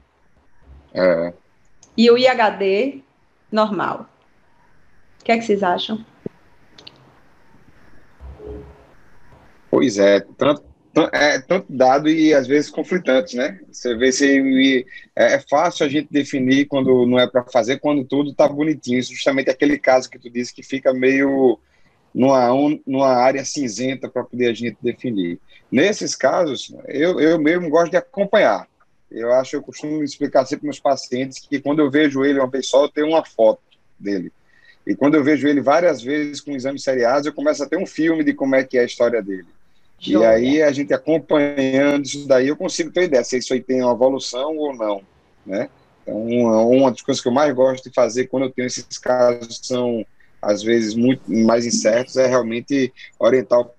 É. 0.93 1.33
E 1.97 2.11
o 2.11 2.15
IHD 2.15 3.03
normal. 3.51 4.07
O 5.19 5.23
que 5.23 5.31
é 5.31 5.37
que 5.39 5.43
vocês 5.43 5.63
acham? 5.63 6.05
Pois 9.71 9.97
é, 9.97 10.19
tanto, 10.37 10.63
é 11.11 11.39
tanto 11.39 11.65
dado 11.69 12.07
e 12.07 12.33
às 12.33 12.45
vezes 12.45 12.69
conflitantes, 12.69 13.33
né? 13.33 13.59
Você 13.71 13.95
vê 13.95 14.11
se 14.11 14.85
é, 15.15 15.33
é 15.35 15.39
fácil 15.39 15.85
a 15.85 15.89
gente 15.89 16.07
definir 16.11 16.65
quando 16.65 17.05
não 17.05 17.17
é 17.17 17.27
para 17.27 17.43
fazer, 17.43 17.79
quando 17.79 18.03
tudo 18.03 18.29
está 18.31 18.47
bonitinho. 18.47 18.99
Isso 18.99 19.13
justamente 19.13 19.49
é 19.49 19.51
aquele 19.51 19.77
caso 19.79 20.09
que 20.09 20.19
tu 20.19 20.29
disse 20.29 20.53
que 20.53 20.61
fica 20.61 20.93
meio 20.93 21.59
numa, 22.13 22.49
numa 22.85 23.13
área 23.15 23.43
cinzenta 23.43 24.07
para 24.07 24.23
poder 24.23 24.47
a 24.49 24.53
gente 24.53 24.77
definir. 24.81 25.39
Nesses 25.71 26.15
casos, 26.15 26.73
eu, 26.87 27.19
eu 27.19 27.39
mesmo 27.39 27.69
gosto 27.69 27.91
de 27.91 27.97
acompanhar. 27.97 28.67
Eu 29.09 29.33
acho, 29.33 29.55
eu 29.55 29.61
costumo 29.63 30.03
explicar 30.03 30.45
sempre 30.45 30.61
para 30.61 30.67
meus 30.67 30.79
pacientes 30.79 31.39
que 31.39 31.59
quando 31.59 31.79
eu 31.79 31.89
vejo 31.89 32.23
ele 32.23 32.39
uma 32.39 32.49
vez 32.49 32.67
só, 32.67 32.83
eu 32.83 32.89
tenho 32.89 33.07
uma 33.07 33.25
foto 33.25 33.61
dele. 33.99 34.31
E 34.85 34.95
quando 34.95 35.15
eu 35.15 35.23
vejo 35.23 35.47
ele 35.47 35.61
várias 35.61 36.01
vezes 36.01 36.41
com 36.41 36.51
exames 36.51 36.83
seriados, 36.83 37.25
eu 37.25 37.33
começo 37.33 37.63
a 37.63 37.67
ter 37.67 37.77
um 37.77 37.85
filme 37.85 38.23
de 38.23 38.33
como 38.33 38.55
é 38.55 38.63
que 38.63 38.77
é 38.77 38.81
a 38.81 38.85
história 38.85 39.21
dele. 39.21 39.47
E 40.05 40.15
aí 40.23 40.61
a 40.61 40.71
gente 40.71 40.93
acompanhando 40.93 42.05
isso 42.05 42.27
daí, 42.27 42.47
eu 42.47 42.57
consigo 42.57 42.91
ter 42.91 43.03
ideia 43.03 43.23
se 43.23 43.37
isso 43.37 43.53
aí 43.53 43.61
tem 43.61 43.81
uma 43.81 43.93
evolução 43.93 44.57
ou 44.57 44.75
não, 44.75 45.01
né? 45.45 45.69
Então, 46.01 46.21
uma, 46.21 46.61
uma 46.61 46.91
das 46.91 47.01
coisas 47.01 47.21
que 47.21 47.27
eu 47.27 47.31
mais 47.31 47.53
gosto 47.53 47.89
de 47.89 47.95
fazer 47.95 48.27
quando 48.27 48.43
eu 48.43 48.51
tenho 48.51 48.65
esses 48.65 48.97
casos 48.97 49.59
que 49.59 49.67
são, 49.67 50.05
às 50.41 50.61
vezes, 50.61 50.93
muito 50.95 51.21
mais 51.31 51.65
incertos, 51.65 52.17
é 52.17 52.27
realmente 52.27 52.93
orientar 53.17 53.61
o 53.61 53.71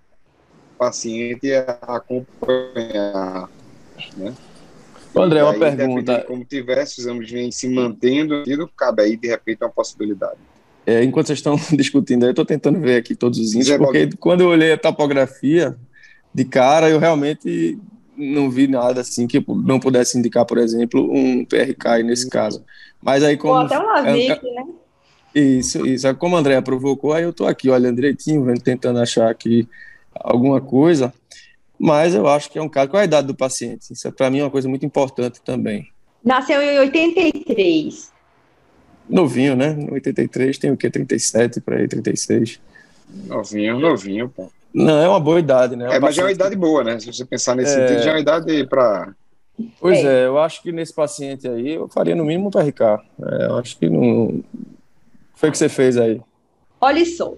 paciente 0.78 1.52
a 1.52 1.96
acompanhar, 1.96 3.48
né? 4.16 4.34
André, 5.14 5.44
uma 5.44 5.55
pergunta. 5.55 6.24
Como 6.26 6.44
tivesse, 6.44 6.98
os 6.98 7.06
exames 7.06 7.30
vêm 7.30 7.51
se 7.51 7.68
mantendo, 7.68 8.42
cabe 8.76 9.02
aí, 9.02 9.16
de 9.16 9.28
repente, 9.28 9.62
uma 9.62 9.70
possibilidade. 9.70 10.38
É, 10.86 11.02
enquanto 11.02 11.28
vocês 11.28 11.38
estão 11.38 11.56
discutindo 11.76 12.24
aí, 12.24 12.28
eu 12.28 12.32
estou 12.32 12.44
tentando 12.44 12.80
ver 12.80 12.96
aqui 12.96 13.14
todos 13.14 13.38
os 13.38 13.55
índices, 13.55 13.76
porque 13.76 14.10
quando 14.18 14.40
eu 14.40 14.48
olhei 14.48 14.72
a 14.72 14.78
topografia, 14.78 15.76
de 16.35 16.44
cara, 16.44 16.90
eu 16.90 16.98
realmente 16.98 17.78
não 18.16 18.51
vi 18.51 18.66
nada 18.66 19.01
assim 19.01 19.27
que 19.27 19.44
não 19.48 19.78
pudesse 19.78 20.19
indicar, 20.19 20.44
por 20.44 20.59
exemplo, 20.59 21.09
um 21.12 21.44
PRK 21.44 22.02
nesse 22.05 22.28
caso. 22.28 22.65
Mas 23.02 23.23
aí 23.23 23.36
como... 23.36 23.55
Ou 23.55 23.61
até 23.61 23.78
um 23.78 23.97
é 23.97 24.12
um... 24.12 24.55
né? 24.55 24.66
Isso, 25.35 25.85
isso. 25.86 26.15
Como 26.15 26.36
a 26.36 26.39
Andrea 26.39 26.62
provocou, 26.62 27.12
aí 27.12 27.24
eu 27.24 27.31
estou 27.31 27.47
aqui 27.47 27.69
olhando 27.69 27.97
direitinho, 27.97 28.44
vendo, 28.44 28.61
tentando 28.61 29.01
achar 29.01 29.28
aqui 29.28 29.69
alguma 30.15 30.61
coisa. 30.61 31.12
Mas 31.78 32.15
eu 32.15 32.28
acho 32.28 32.51
que 32.51 32.59
é 32.59 32.62
um 32.62 32.69
caso. 32.69 32.89
Qual 32.89 33.01
é 33.01 33.02
a 33.02 33.06
idade 33.06 33.27
do 33.27 33.35
paciente? 33.35 33.93
Isso 33.93 34.06
é, 34.06 34.12
para 34.12 34.31
mim 34.31 34.39
é 34.39 34.44
uma 34.44 34.51
coisa 34.51 34.69
muito 34.69 34.86
importante 34.86 35.40
também. 35.44 35.89
Nasceu 36.23 36.62
em 36.62 36.78
83. 36.78 38.12
Novinho, 39.09 39.56
né? 39.56 39.77
83 39.90 40.56
tem 40.56 40.70
o 40.70 40.77
quê? 40.77 40.89
37 40.89 41.61
para 41.61 41.77
aí, 41.77 41.89
36. 41.89 42.61
Novinho, 43.27 43.78
novinho, 43.78 44.28
pô. 44.28 44.51
Não, 44.74 44.98
é 44.98 45.09
uma 45.09 45.20
boa 45.20 45.38
idade, 45.38 45.76
né? 45.76 45.94
É, 45.94 46.01
mas 46.01 46.16
já 46.16 46.22
é 46.22 46.24
uma 46.24 46.32
idade 46.32 46.56
boa, 46.56 46.82
né? 46.82 46.98
Se 46.98 47.06
você 47.06 47.24
pensar 47.24 47.55
nesse 47.55 47.78
é... 47.78 47.86
sentido, 47.86 48.02
já 48.02 48.10
é 48.10 48.14
uma 48.14 48.20
idade 48.20 48.66
para. 48.66 49.14
Pois 49.78 49.98
é. 50.05 50.22
é. 50.22 50.26
eu 50.26 50.36
acho 50.38 50.60
que 50.62 50.72
nesse 50.72 50.92
paciente 50.92 51.46
aí 51.46 51.74
eu 51.74 51.88
faria 51.88 52.16
no 52.16 52.24
mínimo 52.24 52.48
um 52.48 52.51
PRK. 52.51 52.82
É, 52.82 53.46
eu 53.46 53.59
acho 53.59 53.78
que 53.78 53.88
não. 53.88 54.42
Foi 55.36 55.48
o 55.48 55.52
que 55.52 55.59
você 55.59 55.68
fez 55.68 55.96
aí. 55.96 56.20
Olha 56.80 57.06
só. 57.06 57.34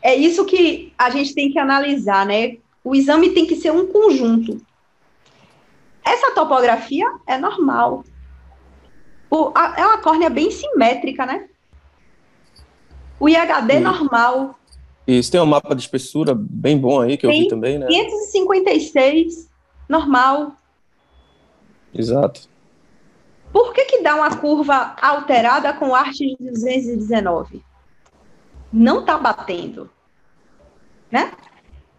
É 0.00 0.14
isso 0.14 0.44
que 0.44 0.92
a 0.96 1.10
gente 1.10 1.34
tem 1.34 1.50
que 1.50 1.58
analisar, 1.58 2.24
né? 2.24 2.56
O 2.84 2.94
exame 2.94 3.30
tem 3.30 3.44
que 3.44 3.56
ser 3.56 3.72
um 3.72 3.86
conjunto. 3.86 4.60
Essa 6.04 6.32
topografia 6.32 7.06
é 7.26 7.38
normal. 7.38 8.04
O, 9.28 9.50
a, 9.54 9.74
é 9.76 9.86
uma 9.86 9.98
córnea 9.98 10.30
bem 10.30 10.50
simétrica, 10.50 11.26
né? 11.26 11.48
O 13.18 13.28
IHD 13.28 13.74
é 13.74 13.80
normal. 13.80 14.56
Isso 15.06 15.32
tem 15.32 15.40
um 15.40 15.46
mapa 15.46 15.74
de 15.74 15.82
espessura 15.82 16.34
bem 16.34 16.78
bom 16.78 17.00
aí, 17.00 17.16
que 17.16 17.26
tem 17.26 17.36
eu 17.36 17.42
vi 17.42 17.48
também, 17.48 17.78
né? 17.78 17.86
556, 17.86 19.48
normal. 19.88 20.54
Exato. 21.94 22.48
Por 23.52 23.72
que, 23.74 23.84
que 23.84 24.02
dá 24.02 24.14
uma 24.14 24.36
curva 24.36 24.96
alterada 25.00 25.72
com 25.74 25.94
arte 25.94 26.36
de 26.40 26.50
219? 26.50 27.62
Não 28.72 29.00
está 29.00 29.18
batendo. 29.18 29.90
Né? 31.10 31.32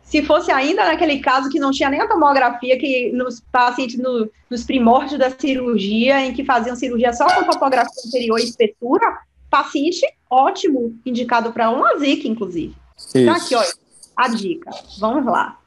Se 0.01 0.23
fosse 0.23 0.51
ainda 0.51 0.85
naquele 0.85 1.19
caso 1.19 1.49
que 1.49 1.59
não 1.59 1.71
tinha 1.71 1.89
nem 1.89 2.01
a 2.01 2.07
tomografia, 2.07 2.79
que 2.79 3.11
nos 3.11 3.39
pacientes 3.51 3.99
no, 3.99 4.29
nos 4.49 4.63
primórdios 4.63 5.19
da 5.19 5.29
cirurgia, 5.29 6.25
em 6.25 6.33
que 6.33 6.43
faziam 6.43 6.75
cirurgia 6.75 7.13
só 7.13 7.27
com 7.27 7.43
topografia 7.43 8.03
anterior 8.07 8.39
e 8.39 8.43
espessura, 8.43 9.19
paciente 9.49 10.05
ótimo, 10.29 10.99
indicado 11.05 11.53
para 11.53 11.69
um 11.69 11.81
LASIK, 11.81 12.27
inclusive. 12.27 12.75
Então, 13.15 13.35
aqui, 13.35 13.55
olha, 13.55 13.73
a 14.15 14.27
dica. 14.27 14.71
Vamos 14.99 15.25
lá. 15.25 15.59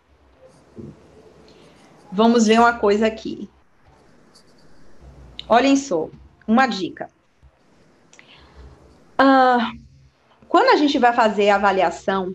Vamos 2.10 2.46
ver 2.46 2.58
uma 2.58 2.74
coisa 2.74 3.06
aqui. 3.06 3.48
Olhem 5.48 5.76
só, 5.76 6.08
uma 6.46 6.66
dica. 6.66 7.08
Uh, 9.20 9.78
quando 10.48 10.70
a 10.70 10.76
gente 10.76 10.98
vai 10.98 11.12
fazer 11.12 11.50
a 11.50 11.56
avaliação, 11.56 12.34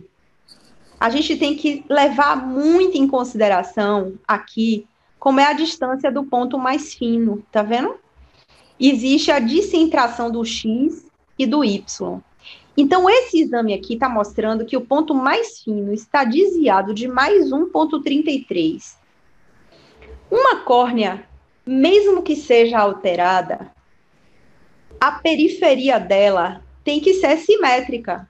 a 0.99 1.09
gente 1.09 1.35
tem 1.35 1.55
que 1.55 1.83
levar 1.89 2.35
muito 2.35 2.97
em 2.97 3.07
consideração 3.07 4.13
aqui 4.27 4.87
como 5.19 5.39
é 5.39 5.45
a 5.45 5.53
distância 5.53 6.11
do 6.11 6.23
ponto 6.23 6.57
mais 6.57 6.93
fino, 6.93 7.43
tá 7.51 7.61
vendo? 7.61 7.95
Existe 8.79 9.31
a 9.31 9.39
descentração 9.39 10.31
do 10.31 10.43
X 10.43 11.05
e 11.37 11.45
do 11.45 11.63
Y. 11.63 12.19
Então, 12.81 13.07
esse 13.07 13.39
exame 13.39 13.75
aqui 13.75 13.93
está 13.93 14.09
mostrando 14.09 14.65
que 14.65 14.75
o 14.75 14.81
ponto 14.81 15.13
mais 15.13 15.59
fino 15.61 15.93
está 15.93 16.23
desviado 16.23 16.95
de 16.95 17.07
mais 17.07 17.51
1,33. 17.51 18.95
Uma 20.31 20.61
córnea, 20.61 21.23
mesmo 21.63 22.23
que 22.23 22.35
seja 22.35 22.79
alterada, 22.79 23.71
a 24.99 25.11
periferia 25.11 25.99
dela 25.99 26.63
tem 26.83 26.99
que 26.99 27.13
ser 27.13 27.37
simétrica. 27.37 28.27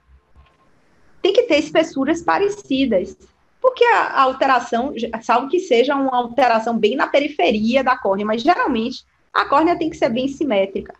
Tem 1.22 1.32
que 1.32 1.44
ter 1.44 1.56
espessuras 1.56 2.20
parecidas. 2.20 3.16
Porque 3.58 3.82
a, 3.84 4.20
alteração, 4.20 4.92
salvo 5.22 5.48
que 5.48 5.60
seja 5.60 5.96
uma 5.96 6.14
alteração 6.14 6.76
bem 6.76 6.94
na 6.94 7.06
periferia 7.06 7.82
da 7.82 7.96
córnea, 7.96 8.26
mas 8.26 8.42
geralmente 8.42 9.02
a 9.32 9.46
córnea 9.46 9.78
tem 9.78 9.88
que 9.88 9.96
ser 9.96 10.10
bem 10.10 10.28
simétrica. 10.28 10.94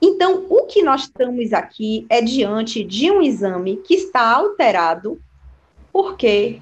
Então, 0.00 0.46
o 0.48 0.66
que 0.66 0.82
nós 0.82 1.02
estamos 1.02 1.52
aqui 1.52 2.06
é 2.08 2.20
diante 2.20 2.84
de 2.84 3.10
um 3.10 3.22
exame 3.22 3.76
que 3.78 3.94
está 3.94 4.34
alterado, 4.34 5.20
porque 5.92 6.60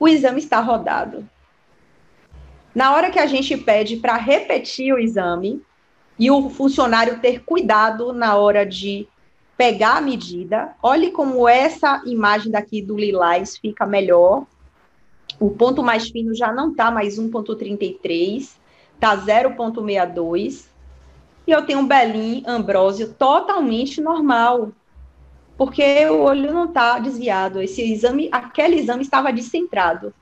o 0.00 0.08
exame 0.08 0.38
está 0.38 0.60
rodado. 0.60 1.28
Na 2.74 2.94
hora 2.94 3.10
que 3.10 3.18
a 3.18 3.26
gente 3.26 3.56
pede 3.56 3.96
para 3.96 4.16
repetir 4.16 4.92
o 4.92 4.98
exame, 4.98 5.62
e 6.18 6.30
o 6.30 6.48
funcionário 6.48 7.20
ter 7.20 7.42
cuidado 7.44 8.12
na 8.12 8.36
hora 8.36 8.64
de 8.64 9.06
pegar 9.56 9.96
a 9.96 10.00
medida, 10.00 10.74
olhe 10.82 11.10
como 11.10 11.48
essa 11.48 12.02
imagem 12.06 12.50
daqui 12.50 12.82
do 12.82 12.96
lilás 12.96 13.56
fica 13.56 13.86
melhor. 13.86 14.44
O 15.40 15.50
ponto 15.50 15.82
mais 15.82 16.08
fino 16.08 16.34
já 16.34 16.52
não 16.52 16.70
está 16.70 16.90
mais 16.90 17.18
1,33, 17.18 18.50
está 18.94 19.16
0,62 19.16 20.73
e 21.46 21.50
eu 21.50 21.64
tenho 21.64 21.80
um 21.80 21.86
Belim 21.86 22.42
Ambrósio 22.46 23.12
totalmente 23.14 24.00
normal, 24.00 24.72
porque 25.56 26.06
o 26.06 26.22
olho 26.22 26.52
não 26.52 26.64
está 26.66 26.98
desviado. 26.98 27.60
Esse 27.60 27.82
exame, 27.82 28.28
aquele 28.32 28.76
exame 28.76 29.02
estava 29.02 29.32
descentrado. 29.32 30.12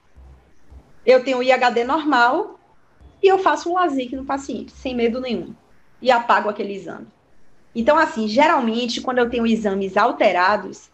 Eu 1.07 1.25
tenho 1.25 1.43
IHD 1.43 1.85
normal 1.85 2.59
e 3.23 3.29
eu 3.29 3.39
faço 3.39 3.71
um 3.71 3.75
LASIK 3.75 4.17
no 4.17 4.25
paciente, 4.25 4.73
sem 4.73 4.95
medo 4.95 5.21
nenhum, 5.21 5.55
e 6.01 6.11
apago 6.11 6.49
aquele 6.49 6.75
exame. 6.75 7.07
Então, 7.75 7.97
assim, 7.97 8.29
geralmente, 8.29 9.01
quando 9.01 9.19
eu 9.19 9.31
tenho 9.31 9.47
exames 9.47 9.97
alterados, 9.97 10.91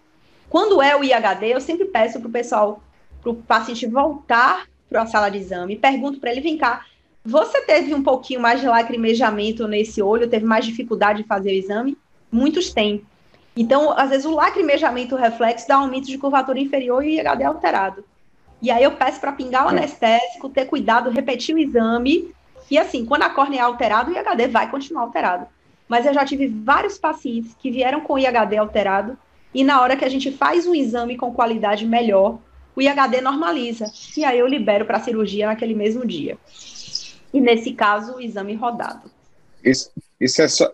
quando 0.49 0.81
é 0.81 0.95
o 0.95 1.03
IHD, 1.03 1.55
eu 1.55 1.61
sempre 1.61 1.87
peço 1.87 2.21
para 2.21 2.29
o 2.29 2.33
pessoal, 2.33 2.83
para 3.21 3.31
o 3.31 3.35
paciente 3.35 3.87
voltar 3.87 4.67
para 4.89 5.03
a 5.03 5.07
sala 5.07 5.29
de 5.29 5.39
exame, 5.39 5.77
pergunto 5.77 6.19
para 6.19 6.31
ele, 6.31 6.41
vem 6.41 6.57
cá, 6.57 6.87
você 7.29 7.61
teve 7.63 7.95
um 7.95 8.03
pouquinho 8.03 8.41
mais 8.41 8.61
de 8.61 8.67
lacrimejamento 8.67 9.69
nesse 9.69 10.01
olho, 10.01 10.29
teve 10.29 10.47
mais 10.47 10.65
dificuldade 10.65 11.23
de 11.23 11.29
fazer 11.29 11.51
o 11.51 11.53
exame? 11.53 11.97
Muitos 12.33 12.73
têm. 12.73 13.05
Então, 13.55 13.93
às 13.99 14.09
vezes, 14.11 14.25
o 14.25 14.35
lacrimejamento 14.35 15.15
o 15.15 15.19
reflexo 15.19 15.69
dá 15.69 15.77
aumento 15.77 16.07
de 16.07 16.17
curvatura 16.17 16.59
inferior 16.59 17.05
e 17.05 17.21
IHD 17.21 17.45
alterado. 17.45 18.05
E 18.63 18.71
aí 18.71 18.83
eu 18.83 18.93
peço 18.93 19.21
para 19.21 19.33
pingar 19.33 19.67
o 19.67 19.69
anestésico, 19.69 20.49
ter 20.49 20.65
cuidado, 20.65 21.11
repetir 21.11 21.55
o 21.55 21.59
exame. 21.59 22.35
E 22.71 22.79
assim, 22.79 23.05
quando 23.05 23.23
a 23.23 23.31
córnea 23.31 23.61
é 23.61 23.63
alterada, 23.63 24.11
o 24.11 24.15
IHD 24.15 24.49
vai 24.49 24.71
continuar 24.71 25.03
alterado. 25.03 25.47
mas 25.89 26.07
eu 26.07 26.15
já 26.15 26.25
tive 26.25 26.47
vários 26.47 26.99
pacientes 26.99 27.55
que 27.59 27.71
vieram 27.71 28.01
com 28.01 28.19
IHD 28.19 28.57
alterado 28.59 29.17
e 29.55 29.65
na 29.65 29.81
hora 29.81 29.97
que 29.97 30.05
a 30.05 30.09
gente 30.09 30.31
faz 30.31 30.67
um 30.67 30.75
exame 30.75 31.17
com 31.17 31.33
qualidade 31.33 31.87
melhor, 31.87 32.39
o 32.77 32.83
IHD 32.83 33.21
normaliza. 33.21 33.87
E 34.17 34.25
aí 34.25 34.39
eu 34.39 34.47
libero 34.47 34.85
para 34.85 35.01
cirurgia 35.01 35.47
naquele 35.47 35.75
mesmo 35.75 36.07
dia. 36.07 36.39
E 37.33 37.41
nesse 37.41 37.73
caso, 37.73 38.17
o 38.17 38.21
exame 38.21 38.55
rodado. 38.55 39.11
Isso, 39.63 39.91
isso 40.21 40.43
é 40.43 40.49
só. 40.49 40.73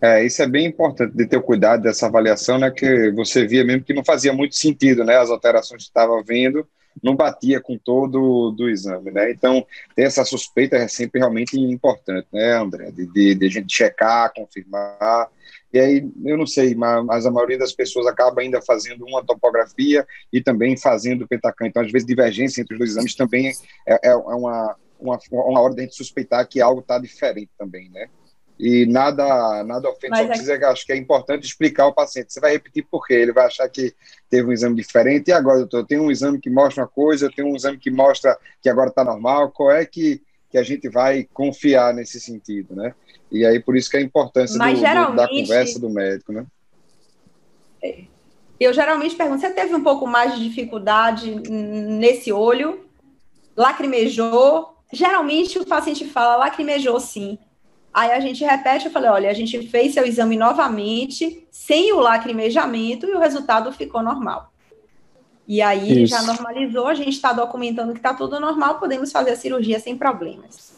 É, 0.00 0.24
isso 0.24 0.40
é 0.40 0.46
bem 0.46 0.66
importante 0.66 1.16
de 1.16 1.26
ter 1.26 1.36
o 1.36 1.42
cuidado 1.42 1.82
dessa 1.82 2.06
avaliação, 2.06 2.56
né? 2.56 2.70
Que 2.70 3.10
você 3.10 3.44
via 3.46 3.64
mesmo 3.64 3.82
que 3.82 3.92
não 3.92 4.04
fazia 4.04 4.32
muito 4.32 4.54
sentido, 4.54 5.04
né? 5.04 5.16
As 5.16 5.30
alterações 5.30 5.82
que 5.82 5.88
estava 5.88 6.22
vendo 6.22 6.66
não 7.02 7.16
batia 7.16 7.60
com 7.60 7.76
todo 7.76 8.50
do 8.52 8.68
exame, 8.68 9.10
né? 9.10 9.30
Então, 9.30 9.66
ter 9.96 10.02
essa 10.02 10.24
suspeita 10.24 10.76
é 10.76 10.86
sempre 10.86 11.18
realmente 11.18 11.58
importante, 11.58 12.28
né, 12.32 12.54
André? 12.54 12.90
De, 12.92 13.06
de, 13.06 13.34
de 13.34 13.46
a 13.46 13.48
gente 13.48 13.74
checar, 13.74 14.32
confirmar. 14.34 15.28
E 15.72 15.78
aí, 15.78 16.08
eu 16.24 16.36
não 16.36 16.46
sei, 16.46 16.74
mas 16.74 17.26
a 17.26 17.30
maioria 17.30 17.58
das 17.58 17.72
pessoas 17.72 18.06
acaba 18.06 18.40
ainda 18.40 18.62
fazendo 18.62 19.04
uma 19.04 19.24
topografia 19.24 20.06
e 20.32 20.40
também 20.40 20.76
fazendo 20.76 21.26
pentacan. 21.26 21.66
Então, 21.66 21.82
às 21.82 21.90
vezes, 21.90 22.06
divergência 22.06 22.62
entre 22.62 22.74
os 22.74 22.78
dois 22.78 22.90
exames 22.90 23.14
também 23.14 23.52
é, 23.86 23.94
é, 23.94 24.10
é 24.10 24.14
uma, 24.14 24.76
uma, 24.98 25.18
uma 25.30 25.60
hora 25.60 25.74
de 25.74 25.80
a 25.80 25.84
gente 25.84 25.96
suspeitar 25.96 26.46
que 26.46 26.60
algo 26.60 26.80
está 26.80 26.98
diferente 26.98 27.50
também, 27.58 27.88
né? 27.90 28.08
E 28.58 28.86
nada, 28.86 29.62
nada 29.62 29.88
ofende, 29.88 30.18
só 30.18 30.26
precisa, 30.26 30.54
é... 30.54 30.64
acho 30.64 30.84
que 30.84 30.92
é 30.92 30.96
importante 30.96 31.46
explicar 31.46 31.84
ao 31.84 31.94
paciente. 31.94 32.32
Você 32.32 32.40
vai 32.40 32.52
repetir 32.52 32.84
por 32.90 33.06
quê? 33.06 33.14
Ele 33.14 33.32
vai 33.32 33.46
achar 33.46 33.68
que 33.68 33.94
teve 34.28 34.48
um 34.48 34.52
exame 34.52 34.74
diferente. 34.74 35.28
E 35.28 35.32
agora, 35.32 35.58
doutor, 35.58 35.78
eu 35.78 35.86
tenho 35.86 36.02
um 36.02 36.10
exame 36.10 36.40
que 36.40 36.50
mostra 36.50 36.82
uma 36.82 36.88
coisa, 36.88 37.26
eu 37.26 37.32
tenho 37.32 37.48
um 37.48 37.54
exame 37.54 37.78
que 37.78 37.90
mostra 37.90 38.36
que 38.60 38.68
agora 38.68 38.90
está 38.90 39.04
normal. 39.04 39.52
Qual 39.52 39.70
é 39.70 39.86
que, 39.86 40.20
que 40.50 40.58
a 40.58 40.64
gente 40.64 40.88
vai 40.88 41.22
confiar 41.32 41.94
nesse 41.94 42.18
sentido, 42.18 42.74
né? 42.74 42.92
E 43.30 43.46
aí, 43.46 43.60
por 43.60 43.76
isso 43.76 43.88
que 43.88 43.96
é 43.96 44.00
a 44.00 44.02
importância 44.02 44.58
do, 44.58 44.64
do, 44.64 45.16
da 45.16 45.28
conversa 45.28 45.78
do 45.78 45.88
médico, 45.88 46.32
né? 46.32 46.44
É. 47.80 48.02
Eu 48.58 48.72
geralmente 48.72 49.14
pergunto, 49.14 49.40
você 49.40 49.50
teve 49.50 49.72
um 49.72 49.84
pouco 49.84 50.04
mais 50.04 50.34
de 50.34 50.48
dificuldade 50.48 51.32
nesse 51.48 52.32
olho? 52.32 52.88
Lacrimejou? 53.56 54.77
Geralmente 54.92 55.58
o 55.58 55.66
paciente 55.66 56.04
fala, 56.06 56.36
lacrimejou 56.36 56.98
sim. 56.98 57.38
Aí 57.92 58.12
a 58.12 58.20
gente 58.20 58.44
repete, 58.44 58.86
eu 58.86 58.92
falei, 58.92 59.10
olha, 59.10 59.30
a 59.30 59.34
gente 59.34 59.66
fez 59.68 59.94
seu 59.94 60.04
exame 60.04 60.36
novamente, 60.36 61.46
sem 61.50 61.92
o 61.92 62.00
lacrimejamento, 62.00 63.06
e 63.06 63.12
o 63.12 63.18
resultado 63.18 63.72
ficou 63.72 64.02
normal. 64.02 64.52
E 65.46 65.62
aí 65.62 66.04
já 66.06 66.22
normalizou, 66.22 66.86
a 66.86 66.94
gente 66.94 67.08
está 67.10 67.32
documentando 67.32 67.92
que 67.92 67.98
está 67.98 68.12
tudo 68.12 68.38
normal, 68.38 68.78
podemos 68.78 69.10
fazer 69.10 69.30
a 69.30 69.36
cirurgia 69.36 69.80
sem 69.80 69.96
problemas. 69.96 70.76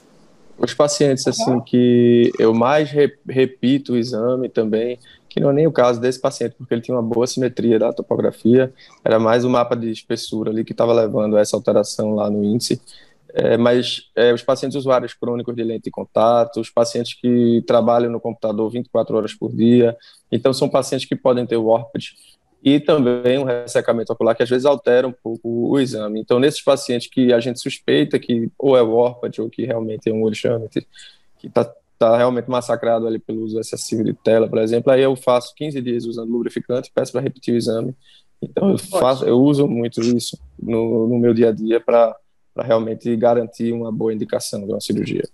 Os 0.57 0.75
pacientes, 0.75 1.27
assim, 1.27 1.61
que 1.61 2.31
eu 2.39 2.55
mais 2.55 2.91
re 2.91 3.13
repito 3.29 3.95
o 3.95 3.97
exame 3.97 4.49
também, 4.49 4.99
que 5.29 5.41
não 5.41 5.51
é 5.51 5.53
nem 5.55 5.67
o 5.67 5.73
caso 5.73 6.01
desse 6.01 6.21
paciente, 6.21 6.55
porque 6.57 6.75
ele 6.75 6.83
tinha 6.83 6.97
uma 6.97 7.03
boa 7.03 7.27
simetria 7.27 7.79
da 7.79 7.93
topografia, 7.93 8.73
era 9.05 9.19
mais 9.19 9.45
o 9.45 9.51
mapa 9.51 9.75
de 9.75 9.91
espessura 9.91 10.51
ali 10.51 10.65
que 10.65 10.73
estava 10.73 10.93
levando 10.93 11.37
a 11.37 11.41
essa 11.41 11.57
alteração 11.57 12.15
lá 12.15 12.31
no 12.31 12.45
índice. 12.45 12.81
É, 13.35 13.57
mas 13.57 14.11
é, 14.17 14.33
os 14.33 14.43
pacientes 14.43 14.77
usuários 14.77 15.15
crônicos 15.15 15.55
de 15.55 15.63
lente 15.63 15.85
de 15.85 15.91
contato, 15.91 16.61
os 16.61 16.71
pacientes 16.71 17.15
que 17.15 17.63
trabalham 17.67 18.11
no 18.11 18.21
computador 18.21 18.71
24 18.71 19.17
horas 19.17 19.35
por 19.35 19.55
dia, 19.55 19.97
então 20.31 20.53
são 20.53 20.69
pacientes 20.69 21.07
que 21.09 21.17
podem 21.17 21.47
ter 21.47 21.57
warped 21.57 22.15
e 22.63 22.79
também 22.79 23.39
um 23.39 23.45
ressecamento 23.45 24.13
ocular 24.13 24.37
que 24.37 24.43
às 24.43 24.51
vezes 24.51 24.67
altera 24.67 25.09
um 25.09 25.13
pouco 25.13 25.71
o 25.71 25.81
exame. 25.81 26.21
Então, 26.21 26.39
nesses 26.39 26.63
pacientes 26.63 27.09
que 27.09 27.33
a 27.33 27.41
gente 27.41 27.59
suspeita 27.61 28.19
que 28.19 28.51
ou 28.59 28.77
é 28.77 28.83
warped 28.83 29.41
ou 29.41 29.49
que 29.49 29.65
realmente 29.65 30.11
é 30.11 30.13
um 30.13 30.33
chante, 30.35 30.87
que 31.39 31.47
está 31.47 31.73
tá 31.99 32.17
realmente 32.17 32.51
massacrado 32.51 33.07
ali 33.07 33.19
pelo 33.19 33.43
uso 33.43 33.59
excessivo 33.59 34.05
de 34.05 34.13
tela, 34.13 34.49
por 34.49 34.59
exemplo, 34.59 34.93
aí 34.93 35.03
eu 35.03 35.17
faço 35.17 35.55
15 35.55 35.81
dias 35.81 36.05
usando 36.05 36.31
lubrificante, 36.31 36.91
peço 36.95 37.13
para 37.13 37.21
repetir 37.21 37.55
o 37.55 37.57
exame. 37.57 37.95
Então, 38.43 38.71
eu, 38.71 38.79
faço, 38.79 39.25
eu 39.25 39.39
uso 39.39 39.67
muito 39.67 40.01
isso 40.01 40.39
no, 40.59 41.09
no 41.09 41.19
meu 41.19 41.33
dia 41.33 41.49
a 41.49 41.53
dia 41.53 41.81
para 41.81 42.15
para 42.55 42.67
realmente 42.67 43.15
garantir 43.17 43.73
uma 43.73 43.93
boa 43.93 44.13
indicação 44.13 44.65
de 44.65 44.73
uma 44.73 44.81
cirurgia. 44.81 45.29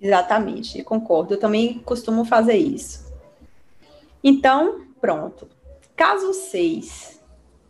Exatamente, 0.00 0.82
concordo. 0.82 1.34
Eu 1.34 1.40
também 1.40 1.78
costumo 1.80 2.24
fazer 2.24 2.56
isso. 2.56 3.12
Então, 4.22 4.82
pronto. 5.00 5.48
Caso 5.96 6.32
6. 6.32 7.22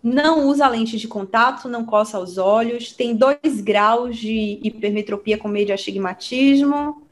Não 0.02 0.48
usa 0.48 0.68
lente 0.68 0.98
de 0.98 1.08
contato, 1.08 1.68
não 1.68 1.84
coça 1.84 2.18
os 2.18 2.36
olhos, 2.36 2.92
tem 2.92 3.16
2 3.16 3.60
graus 3.62 4.16
de 4.16 4.60
hipermetropia 4.62 5.38
com 5.38 5.48
meio 5.48 5.66
de 5.66 5.72
astigmatismo 5.72 7.06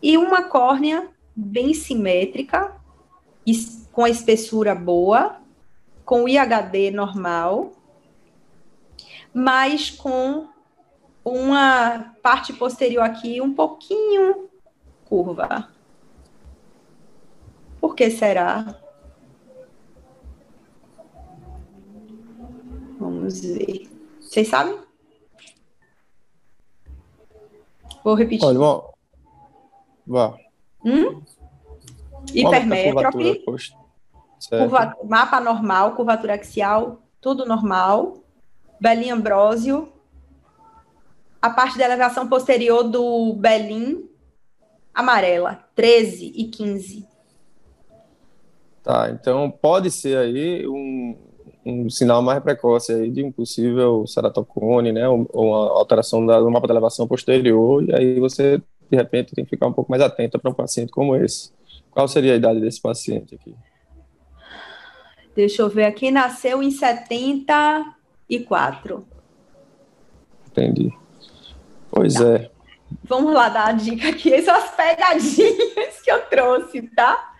e 0.00 0.16
uma 0.16 0.42
córnea 0.42 1.08
bem 1.34 1.74
simétrica, 1.74 2.76
com 3.90 4.04
a 4.04 4.10
espessura 4.10 4.74
boa, 4.74 5.36
com 6.04 6.24
o 6.24 6.28
IHD 6.28 6.90
normal, 6.90 7.72
mas 9.34 9.90
com 9.90 10.51
uma 11.24 12.14
parte 12.22 12.52
posterior 12.52 13.02
aqui 13.02 13.40
um 13.40 13.54
pouquinho 13.54 14.48
curva. 15.04 15.68
Por 17.80 17.94
que 17.94 18.10
será? 18.10 18.80
Vamos 22.98 23.40
ver. 23.40 23.90
Vocês 24.20 24.48
sabem? 24.48 24.78
Vou 28.02 28.14
repetir. 28.14 28.46
Olha, 28.46 28.58
vá. 28.58 28.82
vá. 30.06 30.36
Hum? 30.84 31.22
Hipermétrope. 32.32 33.44
Curva, 34.48 34.96
mapa 35.04 35.40
normal, 35.40 35.94
curvatura 35.94 36.34
axial, 36.34 37.02
tudo 37.20 37.44
normal. 37.44 38.18
Belinha 38.80 39.14
Ambrósio, 39.14 39.91
a 41.42 41.50
parte 41.50 41.76
da 41.76 41.84
elevação 41.84 42.26
posterior 42.28 42.84
do 42.84 43.34
Belin 43.34 44.08
amarela, 44.94 45.64
13 45.74 46.32
e 46.36 46.44
15. 46.44 47.04
Tá, 48.82 49.10
então 49.10 49.50
pode 49.50 49.90
ser 49.90 50.16
aí 50.18 50.68
um, 50.68 51.16
um 51.66 51.90
sinal 51.90 52.22
mais 52.22 52.40
precoce 52.42 52.92
aí 52.92 53.10
de 53.10 53.24
um 53.24 53.32
possível 53.32 54.06
ceratocone, 54.06 54.92
né, 54.92 55.08
ou 55.08 55.26
uma 55.34 55.70
alteração 55.70 56.24
do 56.24 56.50
mapa 56.50 56.68
da 56.68 56.74
elevação 56.74 57.08
posterior, 57.08 57.82
e 57.88 57.94
aí 57.94 58.20
você, 58.20 58.60
de 58.90 58.96
repente, 58.96 59.34
tem 59.34 59.44
que 59.44 59.50
ficar 59.50 59.66
um 59.66 59.72
pouco 59.72 59.90
mais 59.90 60.02
atento 60.02 60.38
para 60.38 60.50
um 60.50 60.54
paciente 60.54 60.92
como 60.92 61.16
esse. 61.16 61.50
Qual 61.90 62.06
seria 62.06 62.34
a 62.34 62.36
idade 62.36 62.60
desse 62.60 62.80
paciente 62.80 63.34
aqui? 63.34 63.56
Deixa 65.34 65.62
eu 65.62 65.68
ver 65.68 65.84
aqui, 65.84 66.10
nasceu 66.10 66.62
em 66.62 66.70
74. 66.70 69.04
Entendi. 70.46 71.01
Pois 71.92 72.14
tá. 72.14 72.24
é. 72.24 72.50
Vamos 73.04 73.32
lá 73.32 73.48
dar 73.48 73.68
a 73.68 73.72
dica 73.72 74.08
aqui. 74.08 74.32
Essas 74.32 74.46
são 74.46 74.56
as 74.56 74.70
pegadinhas 74.74 76.00
que 76.02 76.10
eu 76.10 76.20
trouxe, 76.22 76.82
tá? 76.94 77.32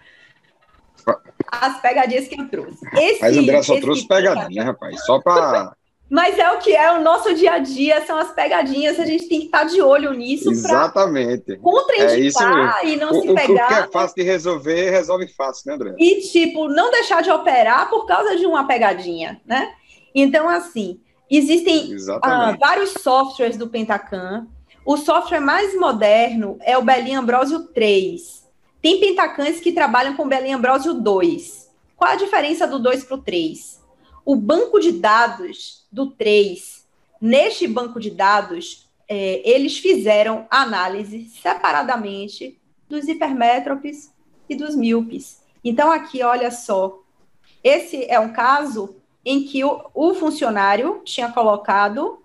As 1.51 1.81
pegadinhas 1.81 2.29
que 2.29 2.41
eu 2.41 2.49
trouxe. 2.49 2.87
Esse, 2.97 3.20
Mas 3.20 3.37
André 3.37 3.62
só 3.62 3.81
trouxe 3.81 4.07
pegadinha, 4.07 4.65
rapaz. 4.65 5.05
Só 5.05 5.20
para. 5.20 5.74
Mas 6.09 6.39
é 6.39 6.53
o 6.53 6.59
que 6.59 6.74
é 6.74 6.93
o 6.93 7.01
nosso 7.01 7.35
dia 7.35 7.55
a 7.55 7.59
dia, 7.59 8.05
são 8.05 8.19
as 8.19 8.31
pegadinhas, 8.33 9.01
a 9.01 9.07
gente 9.07 9.27
tem 9.31 9.41
que 9.41 9.47
estar 9.47 9.65
de 9.65 9.81
olho 9.81 10.12
nisso. 10.12 10.51
Exatamente. 10.51 11.57
Contraindicar 11.57 12.81
é 12.83 12.89
e 12.89 12.97
não 12.97 13.12
o, 13.12 13.23
se 13.23 13.35
pegar. 13.35 13.65
O 13.65 13.69
que 13.69 13.74
é 13.74 13.87
fácil 13.91 14.16
de 14.16 14.23
resolver, 14.23 14.91
resolve 14.91 15.27
fácil, 15.29 15.62
né, 15.66 15.74
André? 15.74 15.95
E, 15.99 16.20
tipo, 16.20 16.69
não 16.69 16.91
deixar 16.91 17.23
de 17.23 17.31
operar 17.31 17.89
por 17.89 18.05
causa 18.05 18.37
de 18.37 18.45
uma 18.45 18.66
pegadinha, 18.66 19.41
né? 19.47 19.73
Então, 20.15 20.47
assim, 20.51 21.01
Existem 21.34 21.96
ah, 22.20 22.54
vários 22.60 22.90
softwares 23.00 23.56
do 23.56 23.66
Pentacan. 23.66 24.46
O 24.84 24.98
software 24.98 25.40
mais 25.40 25.74
moderno 25.74 26.59
é 26.60 26.76
o 26.76 26.82
Belin 26.82 27.14
Ambrosio 27.14 27.68
3. 27.68 28.46
Tem 28.82 29.00
Pentacans 29.00 29.59
que 29.59 29.72
trabalham 29.72 30.14
com 30.14 30.28
Belin 30.28 30.52
Ambrosio 30.52 30.92
2. 30.92 31.70
Qual 31.96 32.10
a 32.10 32.16
diferença 32.16 32.66
do 32.66 32.78
2 32.78 33.04
para 33.04 33.14
o 33.14 33.22
3? 33.22 33.80
O 34.26 34.36
banco 34.36 34.78
de 34.78 34.92
dados 34.92 35.86
do 35.90 36.10
3, 36.10 36.86
neste 37.18 37.66
banco 37.66 37.98
de 37.98 38.10
dados, 38.10 38.90
é, 39.09 39.40
eles 39.48 39.78
fizeram 39.78 40.46
análise 40.50 41.30
separadamente 41.40 42.60
dos 42.86 43.09
hipermétropes 43.09 44.12
e 44.50 44.54
dos 44.54 44.76
míopes. 44.76 45.40
Então, 45.64 45.90
aqui, 45.90 46.22
olha 46.22 46.50
só, 46.50 47.00
esse 47.64 48.04
é 48.04 48.20
um 48.20 48.34
caso 48.34 49.02
em 49.24 49.44
que 49.44 49.65
o, 49.65 49.90
o 49.94 50.15
funcionário 50.15 51.01
tinha 51.05 51.31
colocado 51.31 52.23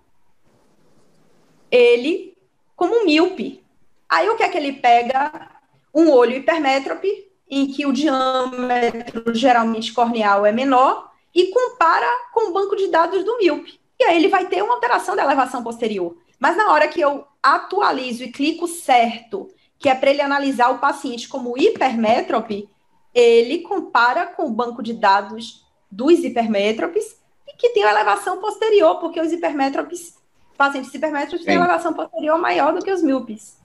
ele 1.70 2.36
como 2.74 3.04
míope. 3.04 3.64
Aí 4.08 4.28
o 4.28 4.36
que 4.36 4.42
é 4.42 4.48
que 4.48 4.56
ele 4.56 4.72
pega? 4.72 5.50
Um 5.94 6.10
olho 6.10 6.36
hipermétrope, 6.36 7.28
em 7.50 7.66
que 7.66 7.86
o 7.86 7.92
diâmetro 7.92 9.34
geralmente 9.34 9.92
corneal 9.92 10.44
é 10.44 10.52
menor, 10.52 11.10
e 11.34 11.46
compara 11.46 12.06
com 12.32 12.50
o 12.50 12.52
banco 12.52 12.76
de 12.76 12.88
dados 12.88 13.24
do 13.24 13.38
míope. 13.38 13.80
E 13.98 14.04
aí 14.04 14.16
ele 14.16 14.28
vai 14.28 14.46
ter 14.46 14.62
uma 14.62 14.74
alteração 14.74 15.16
da 15.16 15.24
elevação 15.24 15.62
posterior. 15.62 16.16
Mas 16.38 16.56
na 16.56 16.72
hora 16.72 16.88
que 16.88 17.00
eu 17.00 17.26
atualizo 17.42 18.22
e 18.22 18.30
clico 18.30 18.68
certo 18.68 19.48
que 19.78 19.88
é 19.88 19.94
para 19.94 20.10
ele 20.10 20.20
analisar 20.20 20.70
o 20.70 20.78
paciente 20.78 21.28
como 21.28 21.56
hipermétrope, 21.56 22.68
ele 23.14 23.58
compara 23.58 24.26
com 24.26 24.46
o 24.46 24.50
banco 24.50 24.82
de 24.82 24.92
dados 24.92 25.64
dos 25.90 26.18
hipermétropes 26.20 27.16
e 27.46 27.56
que 27.56 27.70
tem 27.70 27.84
uma 27.84 27.92
elevação 27.92 28.40
posterior, 28.40 28.98
porque 29.00 29.20
os 29.20 29.32
hipermétropes, 29.32 30.16
pacientes 30.56 30.92
hipermétropes 30.92 31.44
têm 31.44 31.56
elevação 31.56 31.92
posterior 31.92 32.38
maior 32.38 32.74
do 32.74 32.84
que 32.84 32.92
os 32.92 33.02
míopes. 33.02 33.58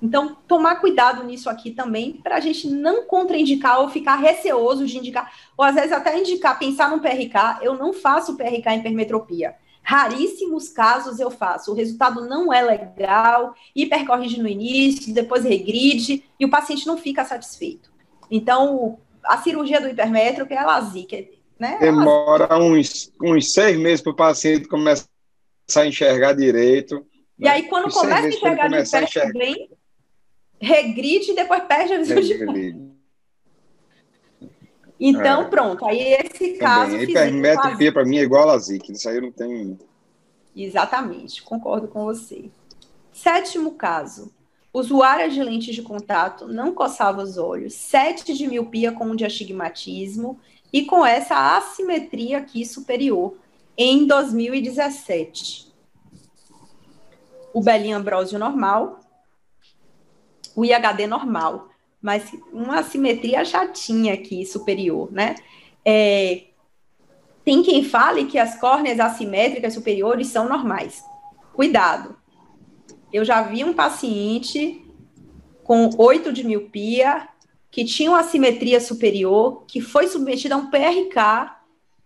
Então, 0.00 0.36
tomar 0.46 0.76
cuidado 0.76 1.24
nisso 1.24 1.48
aqui 1.48 1.70
também, 1.70 2.20
para 2.22 2.36
a 2.36 2.40
gente 2.40 2.68
não 2.68 3.06
contraindicar 3.06 3.80
ou 3.80 3.88
ficar 3.88 4.16
receoso 4.16 4.86
de 4.86 4.98
indicar, 4.98 5.32
ou 5.56 5.64
às 5.64 5.74
vezes 5.74 5.92
até 5.92 6.18
indicar, 6.18 6.58
pensar 6.58 6.90
no 6.90 7.00
PRK, 7.00 7.60
eu 7.62 7.74
não 7.74 7.92
faço 7.92 8.36
PRK 8.36 8.68
em 8.70 8.78
hipermetropia. 8.80 9.56
Raríssimos 9.82 10.68
casos 10.68 11.20
eu 11.20 11.30
faço. 11.30 11.70
O 11.70 11.74
resultado 11.74 12.28
não 12.28 12.52
é 12.52 12.60
legal, 12.60 13.54
hipercorrige 13.74 14.40
no 14.40 14.48
início, 14.48 15.14
depois 15.14 15.44
regride, 15.44 16.24
e 16.38 16.44
o 16.44 16.50
paciente 16.50 16.86
não 16.86 16.98
fica 16.98 17.24
satisfeito. 17.24 17.90
Então, 18.30 18.98
a 19.24 19.38
cirurgia 19.38 19.80
do 19.80 19.88
hipermétrope 19.88 20.52
é 20.52 20.58
a 20.58 20.66
LASIK, 20.66 21.35
né? 21.58 21.78
Demora 21.80 22.58
uns, 22.58 23.12
uns 23.22 23.52
seis 23.52 23.78
meses 23.78 24.00
para 24.00 24.12
o 24.12 24.16
paciente 24.16 24.68
começar 24.68 25.06
a 25.76 25.86
enxergar 25.86 26.34
direito. 26.34 27.06
E 27.38 27.44
né? 27.44 27.50
aí, 27.50 27.62
quando 27.64 27.92
começa 27.92 28.26
a 28.26 28.28
enxergar 28.28 28.68
de 28.68 28.90
perto 28.90 29.32
bem, 29.32 29.70
regride 30.60 31.32
e 31.32 31.34
depois 31.34 31.62
perde 31.64 31.94
a 31.94 31.98
visão 31.98 32.16
regride. 32.16 32.72
de. 32.72 32.96
Então, 34.98 35.42
é. 35.42 35.44
pronto. 35.44 35.84
Aí, 35.84 36.14
esse 36.14 36.54
caso. 36.54 36.96
Hipermetropia, 36.96 37.92
para 37.92 38.06
mim, 38.06 38.16
é 38.16 38.22
igual 38.22 38.44
a 38.44 38.52
LASIK. 38.54 38.92
Isso 38.92 39.06
aí 39.06 39.20
não 39.20 39.30
tem. 39.30 39.78
Exatamente, 40.56 41.42
concordo 41.42 41.86
com 41.86 42.04
você. 42.04 42.50
Sétimo 43.12 43.72
caso. 43.72 44.32
Usuária 44.72 45.30
de 45.30 45.42
lentes 45.42 45.74
de 45.74 45.82
contato 45.82 46.48
não 46.48 46.72
coçava 46.72 47.22
os 47.22 47.38
olhos, 47.38 47.72
7 47.74 48.34
de 48.34 48.46
miopia 48.46 48.92
com 48.92 49.06
um 49.06 49.16
diastigmatismo 49.16 50.38
e 50.72 50.84
com 50.84 51.04
essa 51.04 51.56
assimetria 51.56 52.38
aqui 52.38 52.64
superior 52.64 53.36
em 53.76 54.06
2017. 54.06 55.72
O 57.52 57.62
Belinha 57.62 57.96
Ambrosio 57.96 58.38
normal, 58.38 59.00
o 60.54 60.64
IHD 60.64 61.06
normal 61.06 61.68
mas 62.06 62.30
uma 62.52 62.78
assimetria 62.78 63.44
chatinha 63.44 64.14
aqui, 64.14 64.46
superior, 64.46 65.10
né? 65.10 65.34
É, 65.84 66.44
tem 67.44 67.64
quem 67.64 67.82
fale 67.82 68.26
que 68.26 68.38
as 68.38 68.60
córneas 68.60 69.00
assimétricas 69.00 69.74
superiores 69.74 70.28
são 70.28 70.48
normais. 70.48 71.02
Cuidado. 71.52 72.16
Eu 73.12 73.24
já 73.24 73.42
vi 73.42 73.64
um 73.64 73.72
paciente 73.72 74.84
com 75.64 75.90
8 75.98 76.32
de 76.32 76.44
miopia, 76.44 77.28
que 77.70 77.84
tinha 77.84 78.10
uma 78.10 78.20
assimetria 78.20 78.80
superior, 78.80 79.64
que 79.66 79.80
foi 79.80 80.08
submetido 80.08 80.54
a 80.54 80.58
um 80.58 80.70
PRK 80.70 81.56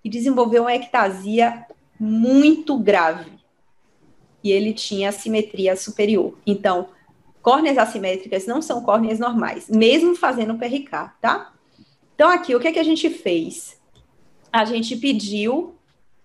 e 0.04 0.08
desenvolveu 0.08 0.62
uma 0.62 0.74
ectasia 0.74 1.66
muito 1.98 2.78
grave. 2.78 3.30
E 4.42 4.50
ele 4.50 4.72
tinha 4.72 5.10
assimetria 5.10 5.76
superior. 5.76 6.36
Então, 6.46 6.88
Córneas 7.42 7.78
assimétricas 7.78 8.46
não 8.46 8.60
são 8.60 8.82
córneas 8.82 9.18
normais, 9.18 9.68
mesmo 9.68 10.14
fazendo 10.14 10.58
PRK, 10.58 11.14
tá? 11.20 11.52
Então, 12.14 12.28
aqui, 12.28 12.54
o 12.54 12.60
que, 12.60 12.68
é 12.68 12.72
que 12.72 12.78
a 12.78 12.84
gente 12.84 13.08
fez? 13.08 13.80
A 14.52 14.64
gente 14.66 14.94
pediu 14.96 15.74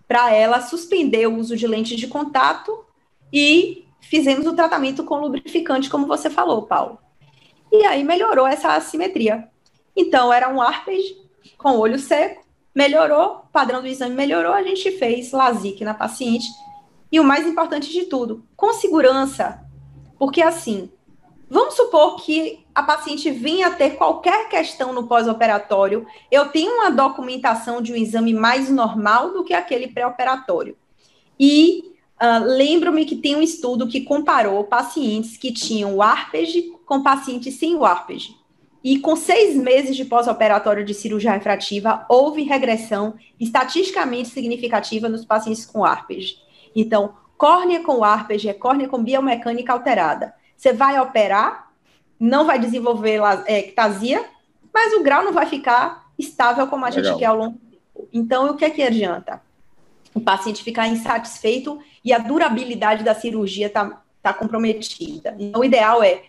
para 0.07 0.33
ela 0.33 0.61
suspender 0.61 1.27
o 1.27 1.37
uso 1.37 1.55
de 1.55 1.65
lentes 1.65 1.97
de 1.97 2.07
contato 2.07 2.83
e 3.31 3.85
fizemos 4.01 4.45
o 4.45 4.53
tratamento 4.53 5.05
com 5.05 5.19
lubrificante, 5.19 5.89
como 5.89 6.05
você 6.05 6.29
falou, 6.29 6.63
Paulo. 6.63 6.99
E 7.81 7.85
aí 7.85 8.03
melhorou 8.03 8.47
essa 8.47 8.73
assimetria. 8.73 9.47
Então, 9.95 10.31
era 10.31 10.49
um 10.49 10.61
ARPEG 10.61 11.17
com 11.57 11.77
olho 11.77 11.99
seco, 11.99 12.45
melhorou, 12.73 13.43
padrão 13.51 13.81
do 13.81 13.87
exame 13.87 14.15
melhorou, 14.15 14.53
a 14.53 14.63
gente 14.63 14.91
fez 14.91 15.31
LASIK 15.31 15.83
na 15.83 15.93
paciente. 15.93 16.47
E 17.11 17.19
o 17.19 17.23
mais 17.23 17.45
importante 17.45 17.91
de 17.91 18.05
tudo, 18.05 18.45
com 18.55 18.73
segurança, 18.73 19.61
porque 20.17 20.41
assim, 20.41 20.89
Vamos 21.47 21.75
supor 21.75 22.15
que 22.17 22.65
a 22.73 22.81
paciente 22.81 23.29
venha 23.29 23.69
ter 23.71 23.91
qualquer 23.91 24.49
questão 24.49 24.91
no 24.91 25.07
pós-operatório, 25.07 26.05
eu 26.31 26.49
tenho 26.49 26.73
uma 26.73 26.89
documentação 26.89 27.81
de 27.81 27.93
um 27.93 27.95
exame 27.95 28.33
mais 28.33 28.69
normal 28.69 29.31
do 29.31 29.43
que 29.43 29.53
aquele 29.53 29.87
pré-operatório. 29.87 30.75
E 31.39 31.94
uh, 32.21 32.43
lembro-me 32.43 33.05
que 33.05 33.15
tem 33.15 33.35
um 33.35 33.41
estudo 33.41 33.87
que 33.87 34.01
comparou 34.01 34.63
pacientes 34.63 35.37
que 35.37 35.51
tinham 35.51 35.95
o 35.95 36.01
ARPEG 36.01 36.73
com 36.85 37.01
pacientes 37.01 37.55
sem 37.55 37.75
o 37.75 37.85
ARPEG. 37.85 38.35
E 38.83 38.99
com 38.99 39.15
seis 39.15 39.55
meses 39.55 39.95
de 39.95 40.05
pós-operatório 40.05 40.85
de 40.85 40.93
cirurgia 40.93 41.31
refrativa, 41.31 42.05
houve 42.07 42.43
regressão 42.43 43.15
estatisticamente 43.39 44.29
significativa 44.29 45.09
nos 45.09 45.25
pacientes 45.25 45.65
com 45.65 45.83
ARPEG. 45.83 46.37
Então, 46.75 47.15
córnea 47.35 47.81
com 47.81 48.03
ARPEG 48.03 48.49
é 48.49 48.53
córnea 48.53 48.87
com 48.87 49.03
biomecânica 49.03 49.73
alterada. 49.73 50.35
Você 50.55 50.71
vai 50.71 50.99
operar, 50.99 51.71
não 52.19 52.45
vai 52.45 52.59
desenvolver 52.59 53.19
é, 53.47 53.59
ectasia, 53.59 54.23
mas 54.73 54.93
o 54.93 55.01
grau 55.01 55.23
não 55.23 55.33
vai 55.33 55.47
ficar 55.47 56.05
estável 56.17 56.67
como 56.67 56.85
a 56.85 56.89
Legal. 56.89 57.03
gente 57.03 57.17
quer 57.17 57.25
ao 57.25 57.37
longo 57.37 57.57
do 57.57 57.59
tempo. 57.59 58.09
Então, 58.13 58.51
o 58.51 58.55
que 58.55 58.65
é 58.65 58.69
que 58.69 58.83
adianta? 58.83 59.41
O 60.15 60.21
paciente 60.21 60.63
ficar 60.63 60.87
insatisfeito 60.87 61.77
e 62.03 62.11
a 62.11 62.17
durabilidade 62.17 63.03
da 63.03 63.13
cirurgia 63.13 63.67
está 63.67 64.01
tá 64.23 64.33
comprometida. 64.33 65.35
Então, 65.37 65.61
o 65.61 65.63
ideal 65.63 66.01
é 66.01 66.23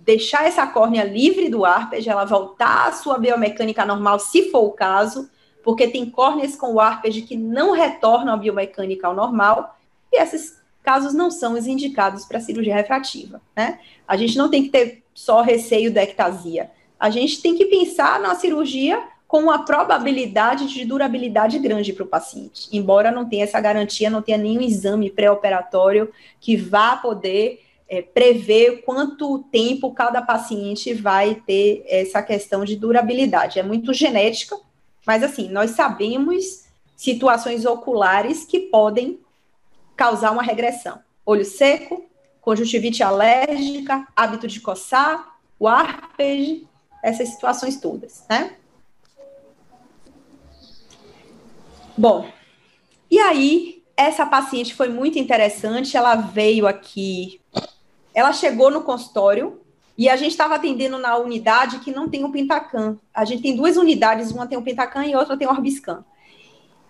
deixar 0.00 0.46
essa 0.46 0.66
córnea 0.66 1.02
livre 1.02 1.48
do 1.48 1.64
ARPEG, 1.64 2.08
ela 2.08 2.26
voltar 2.26 2.88
à 2.88 2.92
sua 2.92 3.16
biomecânica 3.16 3.86
normal, 3.86 4.18
se 4.18 4.50
for 4.50 4.64
o 4.64 4.72
caso, 4.72 5.30
porque 5.62 5.88
tem 5.88 6.10
córneas 6.10 6.54
com 6.54 6.74
o 6.74 6.80
ARPEG 6.80 7.22
que 7.22 7.36
não 7.36 7.72
retornam 7.72 8.34
a 8.34 8.36
biomecânica 8.36 9.06
ao 9.06 9.14
normal, 9.14 9.78
e 10.12 10.18
essas 10.18 10.62
casos 10.82 11.14
não 11.14 11.30
são 11.30 11.54
os 11.54 11.66
indicados 11.66 12.26
para 12.26 12.38
cirurgia 12.38 12.74
refrativa, 12.74 13.40
né? 13.56 13.80
A 14.06 14.16
gente 14.16 14.36
não 14.36 14.50
tem 14.50 14.64
que 14.64 14.68
ter 14.68 15.02
só 15.14 15.40
receio 15.40 15.90
da 15.90 16.02
ectasia. 16.02 16.70
A 17.00 17.08
gente 17.08 17.40
tem 17.40 17.56
que 17.56 17.64
pensar 17.64 18.20
na 18.20 18.34
cirurgia 18.34 19.02
com 19.34 19.40
uma 19.40 19.64
probabilidade 19.64 20.68
de 20.68 20.84
durabilidade 20.84 21.58
grande 21.58 21.92
para 21.92 22.04
o 22.04 22.06
paciente, 22.06 22.68
embora 22.70 23.10
não 23.10 23.28
tenha 23.28 23.42
essa 23.42 23.60
garantia, 23.60 24.08
não 24.08 24.22
tenha 24.22 24.38
nenhum 24.38 24.60
exame 24.60 25.10
pré-operatório 25.10 26.08
que 26.38 26.56
vá 26.56 26.96
poder 26.96 27.60
é, 27.88 28.00
prever 28.00 28.82
quanto 28.82 29.40
tempo 29.50 29.92
cada 29.92 30.22
paciente 30.22 30.94
vai 30.94 31.34
ter 31.34 31.84
essa 31.88 32.22
questão 32.22 32.64
de 32.64 32.76
durabilidade. 32.76 33.58
É 33.58 33.62
muito 33.64 33.92
genética, 33.92 34.56
mas 35.04 35.24
assim, 35.24 35.48
nós 35.48 35.72
sabemos 35.72 36.66
situações 36.96 37.66
oculares 37.66 38.44
que 38.44 38.60
podem 38.60 39.18
causar 39.96 40.30
uma 40.30 40.44
regressão. 40.44 41.00
Olho 41.26 41.44
seco, 41.44 42.04
conjuntivite 42.40 43.02
alérgica, 43.02 44.06
hábito 44.14 44.46
de 44.46 44.60
coçar, 44.60 45.36
o 45.58 45.66
arpege, 45.66 46.68
essas 47.02 47.30
situações 47.30 47.80
todas, 47.80 48.24
né? 48.30 48.58
Bom, 51.96 52.28
e 53.10 53.18
aí, 53.18 53.82
essa 53.96 54.26
paciente 54.26 54.74
foi 54.74 54.88
muito 54.88 55.18
interessante, 55.18 55.96
ela 55.96 56.16
veio 56.16 56.66
aqui, 56.66 57.40
ela 58.12 58.32
chegou 58.32 58.70
no 58.70 58.82
consultório 58.82 59.60
e 59.96 60.08
a 60.08 60.16
gente 60.16 60.32
estava 60.32 60.56
atendendo 60.56 60.98
na 60.98 61.16
unidade 61.16 61.78
que 61.78 61.92
não 61.92 62.08
tem 62.08 62.24
o 62.24 62.32
Pentacan. 62.32 62.98
A 63.14 63.24
gente 63.24 63.42
tem 63.42 63.54
duas 63.54 63.76
unidades, 63.76 64.32
uma 64.32 64.46
tem 64.46 64.58
o 64.58 64.62
Pentacan 64.62 65.06
e 65.06 65.14
outra 65.14 65.36
tem 65.36 65.46
o 65.46 65.50
Orbiscan. 65.50 66.04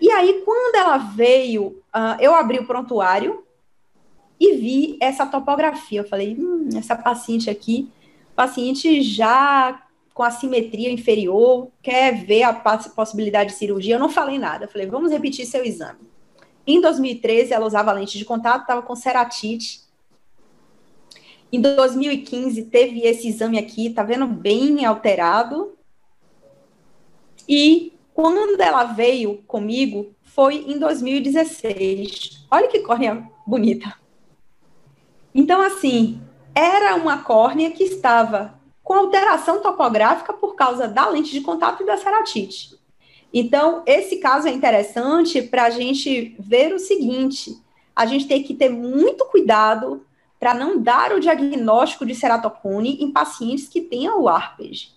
E 0.00 0.10
aí, 0.10 0.42
quando 0.44 0.76
ela 0.76 0.96
veio, 0.96 1.82
uh, 1.94 2.16
eu 2.18 2.34
abri 2.34 2.58
o 2.58 2.66
prontuário 2.66 3.44
e 4.40 4.54
vi 4.56 4.96
essa 5.00 5.26
topografia. 5.26 6.00
Eu 6.00 6.08
falei, 6.08 6.34
hum, 6.34 6.70
essa 6.74 6.96
paciente 6.96 7.50
aqui, 7.50 7.90
paciente 8.34 9.02
já 9.02 9.83
com 10.14 10.22
assimetria 10.22 10.92
inferior, 10.92 11.68
quer 11.82 12.24
ver 12.24 12.44
a 12.44 12.52
possibilidade 12.52 13.50
de 13.50 13.56
cirurgia. 13.56 13.96
Eu 13.96 13.98
não 13.98 14.08
falei 14.08 14.38
nada. 14.38 14.64
Eu 14.64 14.68
falei, 14.68 14.86
vamos 14.86 15.10
repetir 15.10 15.44
seu 15.44 15.64
exame. 15.64 15.98
Em 16.64 16.80
2013, 16.80 17.52
ela 17.52 17.66
usava 17.66 17.92
lente 17.92 18.16
de 18.16 18.24
contato, 18.24 18.62
estava 18.62 18.80
com 18.80 18.94
ceratite. 18.94 19.82
Em 21.52 21.60
2015, 21.60 22.62
teve 22.66 23.00
esse 23.00 23.28
exame 23.28 23.58
aqui, 23.58 23.90
tá 23.90 24.04
vendo 24.04 24.26
bem 24.26 24.84
alterado. 24.84 25.76
E 27.48 27.92
quando 28.14 28.60
ela 28.60 28.84
veio 28.84 29.42
comigo, 29.48 30.14
foi 30.22 30.64
em 30.68 30.78
2016. 30.78 32.46
Olha 32.50 32.68
que 32.68 32.78
córnea 32.80 33.28
bonita. 33.44 33.94
Então, 35.34 35.60
assim, 35.60 36.20
era 36.54 36.94
uma 36.94 37.18
córnea 37.24 37.72
que 37.72 37.82
estava 37.82 38.62
com 38.84 38.92
alteração 38.92 39.60
topográfica 39.60 40.34
por 40.34 40.54
causa 40.54 40.86
da 40.86 41.08
lente 41.08 41.32
de 41.32 41.40
contato 41.40 41.82
e 41.82 41.86
da 41.86 41.96
ceratite. 41.96 42.78
Então, 43.32 43.82
esse 43.86 44.16
caso 44.18 44.46
é 44.46 44.52
interessante 44.52 45.42
para 45.42 45.64
a 45.64 45.70
gente 45.70 46.36
ver 46.38 46.72
o 46.72 46.78
seguinte: 46.78 47.58
a 47.96 48.04
gente 48.04 48.28
tem 48.28 48.42
que 48.42 48.54
ter 48.54 48.68
muito 48.68 49.24
cuidado 49.24 50.06
para 50.38 50.52
não 50.52 50.78
dar 50.78 51.12
o 51.12 51.20
diagnóstico 51.20 52.04
de 52.04 52.14
ceratocone 52.14 52.98
em 53.00 53.10
pacientes 53.10 53.66
que 53.66 53.80
tenham 53.80 54.20
o 54.20 54.28
ARPEG. 54.28 54.88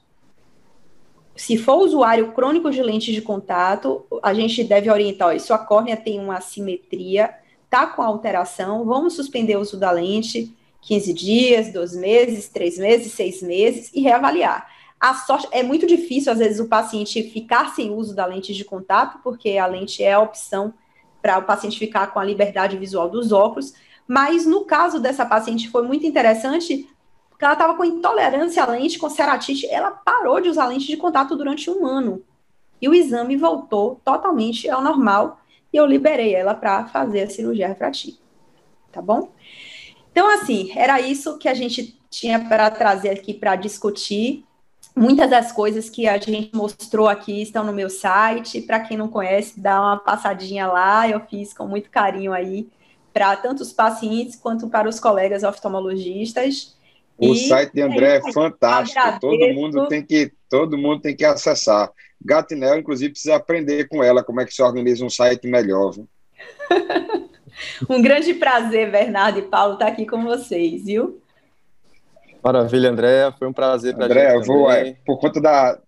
Se 1.36 1.56
for 1.56 1.78
usuário 1.78 2.34
crônico 2.34 2.70
de 2.70 2.82
lentes 2.82 3.14
de 3.14 3.22
contato, 3.22 4.04
a 4.22 4.34
gente 4.34 4.64
deve 4.64 4.90
orientar, 4.92 5.34
ó, 5.34 5.40
sua 5.40 5.60
córnea 5.60 5.96
tem 5.96 6.20
uma 6.20 6.38
assimetria, 6.38 7.34
tá 7.70 7.86
com 7.86 8.02
alteração, 8.02 8.84
vamos 8.84 9.14
suspender 9.14 9.56
o 9.56 9.62
uso 9.62 9.80
da 9.80 9.92
lente 9.92 10.57
15 10.88 11.14
dias, 11.14 11.74
12 11.74 12.00
meses, 12.00 12.48
3 12.48 12.78
meses, 12.78 13.12
6 13.12 13.42
meses 13.44 13.92
e 13.94 14.02
reavaliar. 14.02 14.72
A 14.98 15.14
sorte 15.14 15.48
é 15.52 15.62
muito 15.62 15.86
difícil, 15.86 16.32
às 16.32 16.40
vezes, 16.40 16.62
o 16.62 16.70
paciente 16.70 17.22
ficar 17.24 17.76
sem 17.76 17.92
uso 17.92 18.16
da 18.16 18.26
lente 18.26 18.54
de 18.54 18.64
contato, 18.64 19.20
porque 19.22 19.58
a 19.58 19.68
lente 19.68 20.02
é 20.02 20.14
a 20.14 20.22
opção 20.22 20.74
para 21.22 21.38
o 21.38 21.44
paciente 21.44 21.78
ficar 21.78 22.08
com 22.08 22.20
a 22.20 22.24
liberdade 22.24 22.78
visual 22.78 23.10
dos 23.10 23.34
óculos. 23.34 23.74
Mas 24.08 24.46
no 24.46 24.64
caso 24.64 25.00
dessa 25.00 25.26
paciente 25.26 25.70
foi 25.70 25.86
muito 25.86 26.06
interessante, 26.06 26.90
porque 27.30 27.44
ela 27.44 27.54
estava 27.54 27.76
com 27.76 27.84
intolerância 27.84 28.64
à 28.64 28.68
lente, 28.68 28.98
com 28.98 29.10
ceratite, 29.10 29.68
ela 29.68 29.92
parou 29.92 30.40
de 30.40 30.48
usar 30.48 30.68
lente 30.68 30.88
de 30.88 30.96
contato 30.96 31.36
durante 31.36 31.70
um 31.70 31.86
ano. 31.86 32.24
E 32.82 32.88
o 32.88 32.94
exame 32.94 33.36
voltou 33.36 34.00
totalmente 34.06 34.70
ao 34.70 34.82
normal, 34.82 35.42
e 35.72 35.76
eu 35.76 35.86
liberei 35.86 36.34
ela 36.34 36.56
para 36.56 36.86
fazer 36.86 37.24
a 37.24 37.30
cirurgia 37.30 37.68
refrativa. 37.68 38.18
Tá 38.90 39.02
bom? 39.02 39.30
Então, 40.18 40.32
assim, 40.32 40.72
era 40.76 41.00
isso 41.00 41.38
que 41.38 41.48
a 41.48 41.54
gente 41.54 41.96
tinha 42.10 42.40
para 42.40 42.72
trazer 42.72 43.10
aqui 43.10 43.36
para 43.36 43.56
discutir. 43.56 44.44
Muitas 44.96 45.30
das 45.30 45.52
coisas 45.52 45.92
que 45.92 46.08
a 46.08 46.18
gente 46.18 46.50
mostrou 46.56 47.08
aqui 47.08 47.40
estão 47.40 47.64
no 47.64 47.72
meu 47.72 47.88
site. 47.88 48.62
Para 48.62 48.80
quem 48.80 48.98
não 48.98 49.10
conhece, 49.10 49.60
dá 49.60 49.80
uma 49.80 49.98
passadinha 49.98 50.66
lá. 50.66 51.08
Eu 51.08 51.20
fiz 51.20 51.54
com 51.54 51.68
muito 51.68 51.92
carinho 51.92 52.34
aí 52.34 52.68
para 53.14 53.36
tanto 53.36 53.62
os 53.62 53.72
pacientes 53.72 54.36
quanto 54.36 54.68
para 54.68 54.90
os 54.90 55.00
colegas 55.00 55.44
oftalmologistas. 55.44 56.76
O 57.16 57.36
e 57.36 57.48
site 57.48 57.74
de 57.76 57.84
André 57.84 58.16
é, 58.16 58.18
é 58.18 58.32
fantástico. 58.34 59.00
Agradeço. 59.00 59.22
Todo 59.22 59.54
mundo 59.54 59.88
tem 59.88 60.04
que 60.04 60.34
todo 60.50 60.80
mundo 60.80 61.00
tem 61.00 61.16
que 61.16 61.26
acessar. 61.26 61.92
Gatinel, 62.20 62.80
inclusive, 62.80 63.12
precisa 63.12 63.36
aprender 63.36 63.88
com 63.88 64.04
ela 64.04 64.24
como 64.24 64.42
é 64.42 64.46
que 64.46 64.54
se 64.54 64.64
organiza 64.64 65.06
um 65.06 65.12
site 65.12 65.46
melhor. 65.46 65.94
Um 67.90 68.02
grande 68.02 68.34
prazer, 68.34 68.92
Bernardo 68.92 69.40
e 69.40 69.44
Paulo, 69.44 69.74
estar 69.74 69.88
aqui 69.88 70.06
com 70.06 70.24
vocês, 70.24 70.86
viu? 70.86 71.22
Maravilha, 72.44 72.90
André. 72.90 73.32
Foi 73.38 73.48
um 73.48 73.54
prazer 73.54 73.96
para 73.96 74.06
André, 74.06 74.36
eu 74.36 74.44
vou, 74.44 74.72
é, 74.72 74.96
por 75.06 75.20
conta 75.20 75.42
da, 75.42 75.80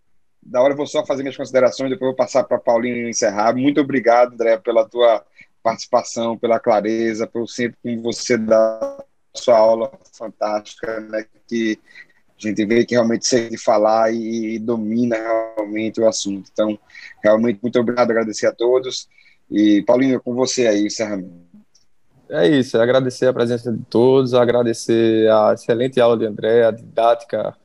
da 0.42 0.62
hora, 0.62 0.74
eu 0.74 0.78
vou 0.78 0.88
só 0.88 1.06
fazer 1.06 1.24
minhas 1.24 1.38
considerações, 1.38 1.90
depois 1.90 2.10
vou 2.10 2.16
passar 2.16 2.44
para 2.44 2.60
Paulinho 2.60 3.08
encerrar. 3.08 3.56
Muito 3.56 3.80
obrigado, 3.80 4.34
André, 4.34 4.58
pela 4.58 4.88
tua 4.88 5.24
participação, 5.62 6.38
pela 6.38 6.60
clareza, 6.60 7.28
por 7.28 7.48
sempre 7.48 7.78
com 7.84 8.02
você 8.02 8.38
dar 8.38 8.98
sua 9.34 9.58
aula 9.58 9.92
fantástica, 10.14 11.00
né, 11.02 11.26
que 11.48 11.80
a 12.38 12.48
gente 12.48 12.66
vê 12.66 12.86
que 12.86 12.96
realmente 12.96 13.28
sei 13.28 13.50
de 13.50 13.58
falar 13.58 14.14
e, 14.14 14.56
e, 14.56 14.60
domina 14.60 15.18
realmente 15.18 16.00
o 16.00 16.08
assunto. 16.08 16.50
Então, 16.52 16.80
realmente, 17.22 17.60
muito 17.62 17.80
obrigado, 17.80 18.10
agradecer 18.10 18.48
a 18.48 18.54
todos. 18.54 19.10
E, 19.52 19.84
Paulinho, 19.84 20.22
com 20.22 20.34
você 20.34 20.68
aí, 20.68 20.86
encerramento. 20.86 21.49
É 22.30 22.48
isso, 22.48 22.78
é 22.78 22.82
agradecer 22.82 23.26
a 23.28 23.34
presença 23.34 23.72
de 23.72 23.84
todos, 23.86 24.36
agradecer 24.36 25.30
a 25.32 25.54
excelente 25.54 26.00
aula 26.00 26.16
de 26.16 26.26
André, 26.26 26.64
a 26.64 26.72
didática 26.72 27.56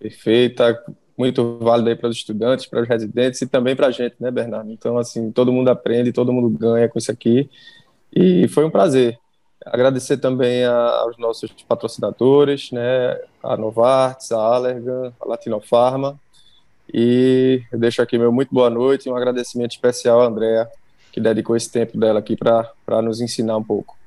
perfeita, 0.00 0.82
muito 1.16 1.58
válida 1.58 1.90
aí 1.90 1.96
para 1.96 2.08
os 2.08 2.16
estudantes, 2.16 2.66
para 2.66 2.82
os 2.82 2.88
residentes 2.88 3.40
e 3.40 3.46
também 3.46 3.76
para 3.76 3.86
a 3.86 3.90
gente, 3.90 4.16
né, 4.18 4.30
Bernardo? 4.30 4.70
Então, 4.72 4.98
assim, 4.98 5.30
todo 5.30 5.52
mundo 5.52 5.68
aprende, 5.68 6.12
todo 6.12 6.32
mundo 6.32 6.50
ganha 6.50 6.88
com 6.88 6.98
isso 6.98 7.12
aqui 7.12 7.48
e 8.12 8.48
foi 8.48 8.64
um 8.64 8.70
prazer. 8.70 9.16
Agradecer 9.64 10.16
também 10.16 10.64
a, 10.64 10.74
aos 10.74 11.16
nossos 11.18 11.52
patrocinadores, 11.68 12.72
né, 12.72 13.16
a 13.42 13.56
Novartis, 13.56 14.32
a 14.32 14.38
Allergan, 14.38 15.12
a 15.20 15.28
Latinofarma 15.28 16.18
e 16.92 17.62
eu 17.70 17.78
deixo 17.78 18.02
aqui 18.02 18.18
meu 18.18 18.32
muito 18.32 18.52
boa 18.52 18.68
noite 18.68 19.08
e 19.08 19.12
um 19.12 19.16
agradecimento 19.16 19.70
especial 19.72 20.20
à 20.20 20.26
Andréa, 20.26 20.68
que 21.12 21.20
dedicou 21.20 21.54
esse 21.54 21.70
tempo 21.70 21.96
dela 21.96 22.18
aqui 22.18 22.36
para 22.36 23.02
nos 23.02 23.20
ensinar 23.20 23.56
um 23.56 23.62
pouco. 23.62 23.99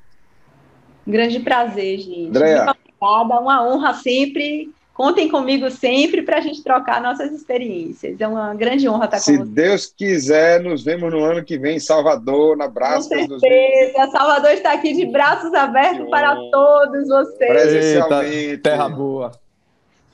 Um 1.05 1.11
grande 1.11 1.39
prazer, 1.39 1.99
gente. 1.99 2.29
Andréa. 2.29 2.65
Muito 2.65 2.77
obrigada, 3.01 3.41
uma 3.41 3.67
honra 3.67 3.93
sempre. 3.95 4.71
Contem 4.93 5.27
comigo 5.27 5.71
sempre 5.71 6.21
para 6.21 6.37
a 6.37 6.41
gente 6.41 6.63
trocar 6.63 7.01
nossas 7.01 7.31
experiências. 7.31 8.21
É 8.21 8.27
uma 8.27 8.53
grande 8.53 8.87
honra 8.87 9.05
estar 9.05 9.19
Se 9.19 9.31
com 9.31 9.37
vocês. 9.37 9.49
Se 9.49 9.55
Deus 9.55 9.85
quiser, 9.87 10.61
nos 10.61 10.83
vemos 10.83 11.11
no 11.11 11.23
ano 11.23 11.43
que 11.43 11.57
vem 11.57 11.77
em 11.77 11.79
Salvador, 11.79 12.55
na 12.55 12.67
Braços 12.67 13.07
Com 13.07 13.39
certeza. 13.39 14.11
Salvador 14.11 14.51
está 14.51 14.73
aqui 14.73 14.93
de 14.93 15.07
braços 15.07 15.51
abertos 15.53 16.07
para 16.11 16.35
todos 16.51 17.07
vocês. 17.07 17.51
Presencialmente. 17.51 18.35
Eita, 18.35 18.69
terra 18.69 18.87
boa. 18.87 19.31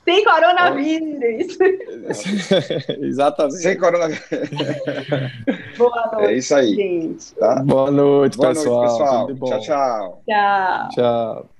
Sem 0.04 0.24
coronavírus. 0.24 1.58
Exatamente. 3.02 3.56
Sem 3.56 3.78
coronavírus. 3.78 4.28
Boa 5.76 6.10
noite. 6.12 6.26
É 6.26 6.34
isso 6.34 6.54
aí. 6.54 6.74
Gente. 6.74 7.34
Tá? 7.34 7.62
Boa 7.62 7.90
noite, 7.90 8.36
Boa 8.36 8.48
pessoal. 8.48 9.28
Noite, 9.28 9.40
pessoal. 9.40 9.60
Tchau, 9.60 9.60
tchau. 9.60 10.22
Tchau. 10.26 10.88
Tchau. 10.94 11.59